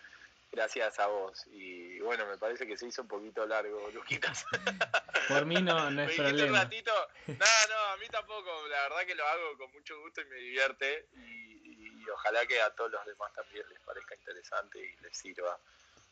Gracias 0.52 1.00
a 1.00 1.08
vos. 1.08 1.46
Y 1.52 2.00
bueno, 2.00 2.26
me 2.26 2.38
parece 2.38 2.66
que 2.66 2.76
se 2.76 2.88
hizo 2.88 3.04
un 3.04 3.08
poquito 3.08 3.46
largo, 3.46 3.90
Luquitas. 3.92 4.46
Por 5.30 5.46
mí 5.46 5.62
no, 5.62 5.92
no 5.92 6.02
es 6.04 6.16
problema. 6.16 6.50
Un 6.50 6.56
ratito. 6.56 6.92
No, 7.28 7.36
no, 7.36 7.80
a 7.94 7.98
mí 7.98 8.08
tampoco. 8.10 8.68
La 8.68 8.82
verdad 8.90 9.06
que 9.06 9.16
lo 9.16 9.26
hago 9.28 9.58
con 9.58 9.72
mucho 9.72 10.00
gusto 10.02 10.22
y 10.22 10.26
me 10.26 10.38
divierte. 10.38 11.08
Y, 11.16 12.10
ojalá 12.10 12.46
que 12.48 12.60
a 12.60 12.72
todos 12.72 12.92
los 12.92 13.06
demás 13.06 13.32
también 13.34 13.70
les 13.70 13.80
parezca 13.82 14.16
interesante 14.16 14.80
y 14.80 15.02
les 15.04 15.16
sirva 15.16 15.58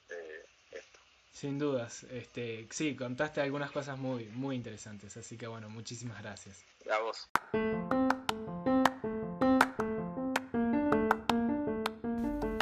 eh, 0.09 0.45
esto. 0.71 0.96
Sin 1.31 1.59
dudas, 1.59 2.03
este, 2.09 2.67
sí, 2.71 2.95
contaste 2.95 3.41
algunas 3.41 3.71
cosas 3.71 3.97
muy, 3.97 4.25
muy 4.27 4.55
interesantes, 4.55 5.17
así 5.17 5.37
que 5.37 5.47
bueno, 5.47 5.69
muchísimas 5.69 6.21
gracias. 6.21 6.63
A 6.91 6.99
vos. 6.99 7.29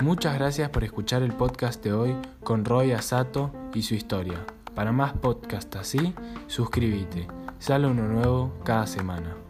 Muchas 0.03 0.35
gracias 0.35 0.69
por 0.69 0.83
escuchar 0.83 1.23
el 1.23 1.33
podcast 1.33 1.83
de 1.83 1.93
hoy 1.93 2.15
con 2.43 2.63
Roy 2.63 2.91
Asato 2.91 3.51
y 3.73 3.81
su 3.81 3.95
historia. 3.95 4.45
Para 4.75 4.91
más 4.91 5.13
podcasts 5.13 5.75
así, 5.77 6.13
suscríbete. 6.47 7.27
Sale 7.59 7.87
uno 7.87 8.03
nuevo 8.03 8.53
cada 8.63 8.85
semana. 8.85 9.44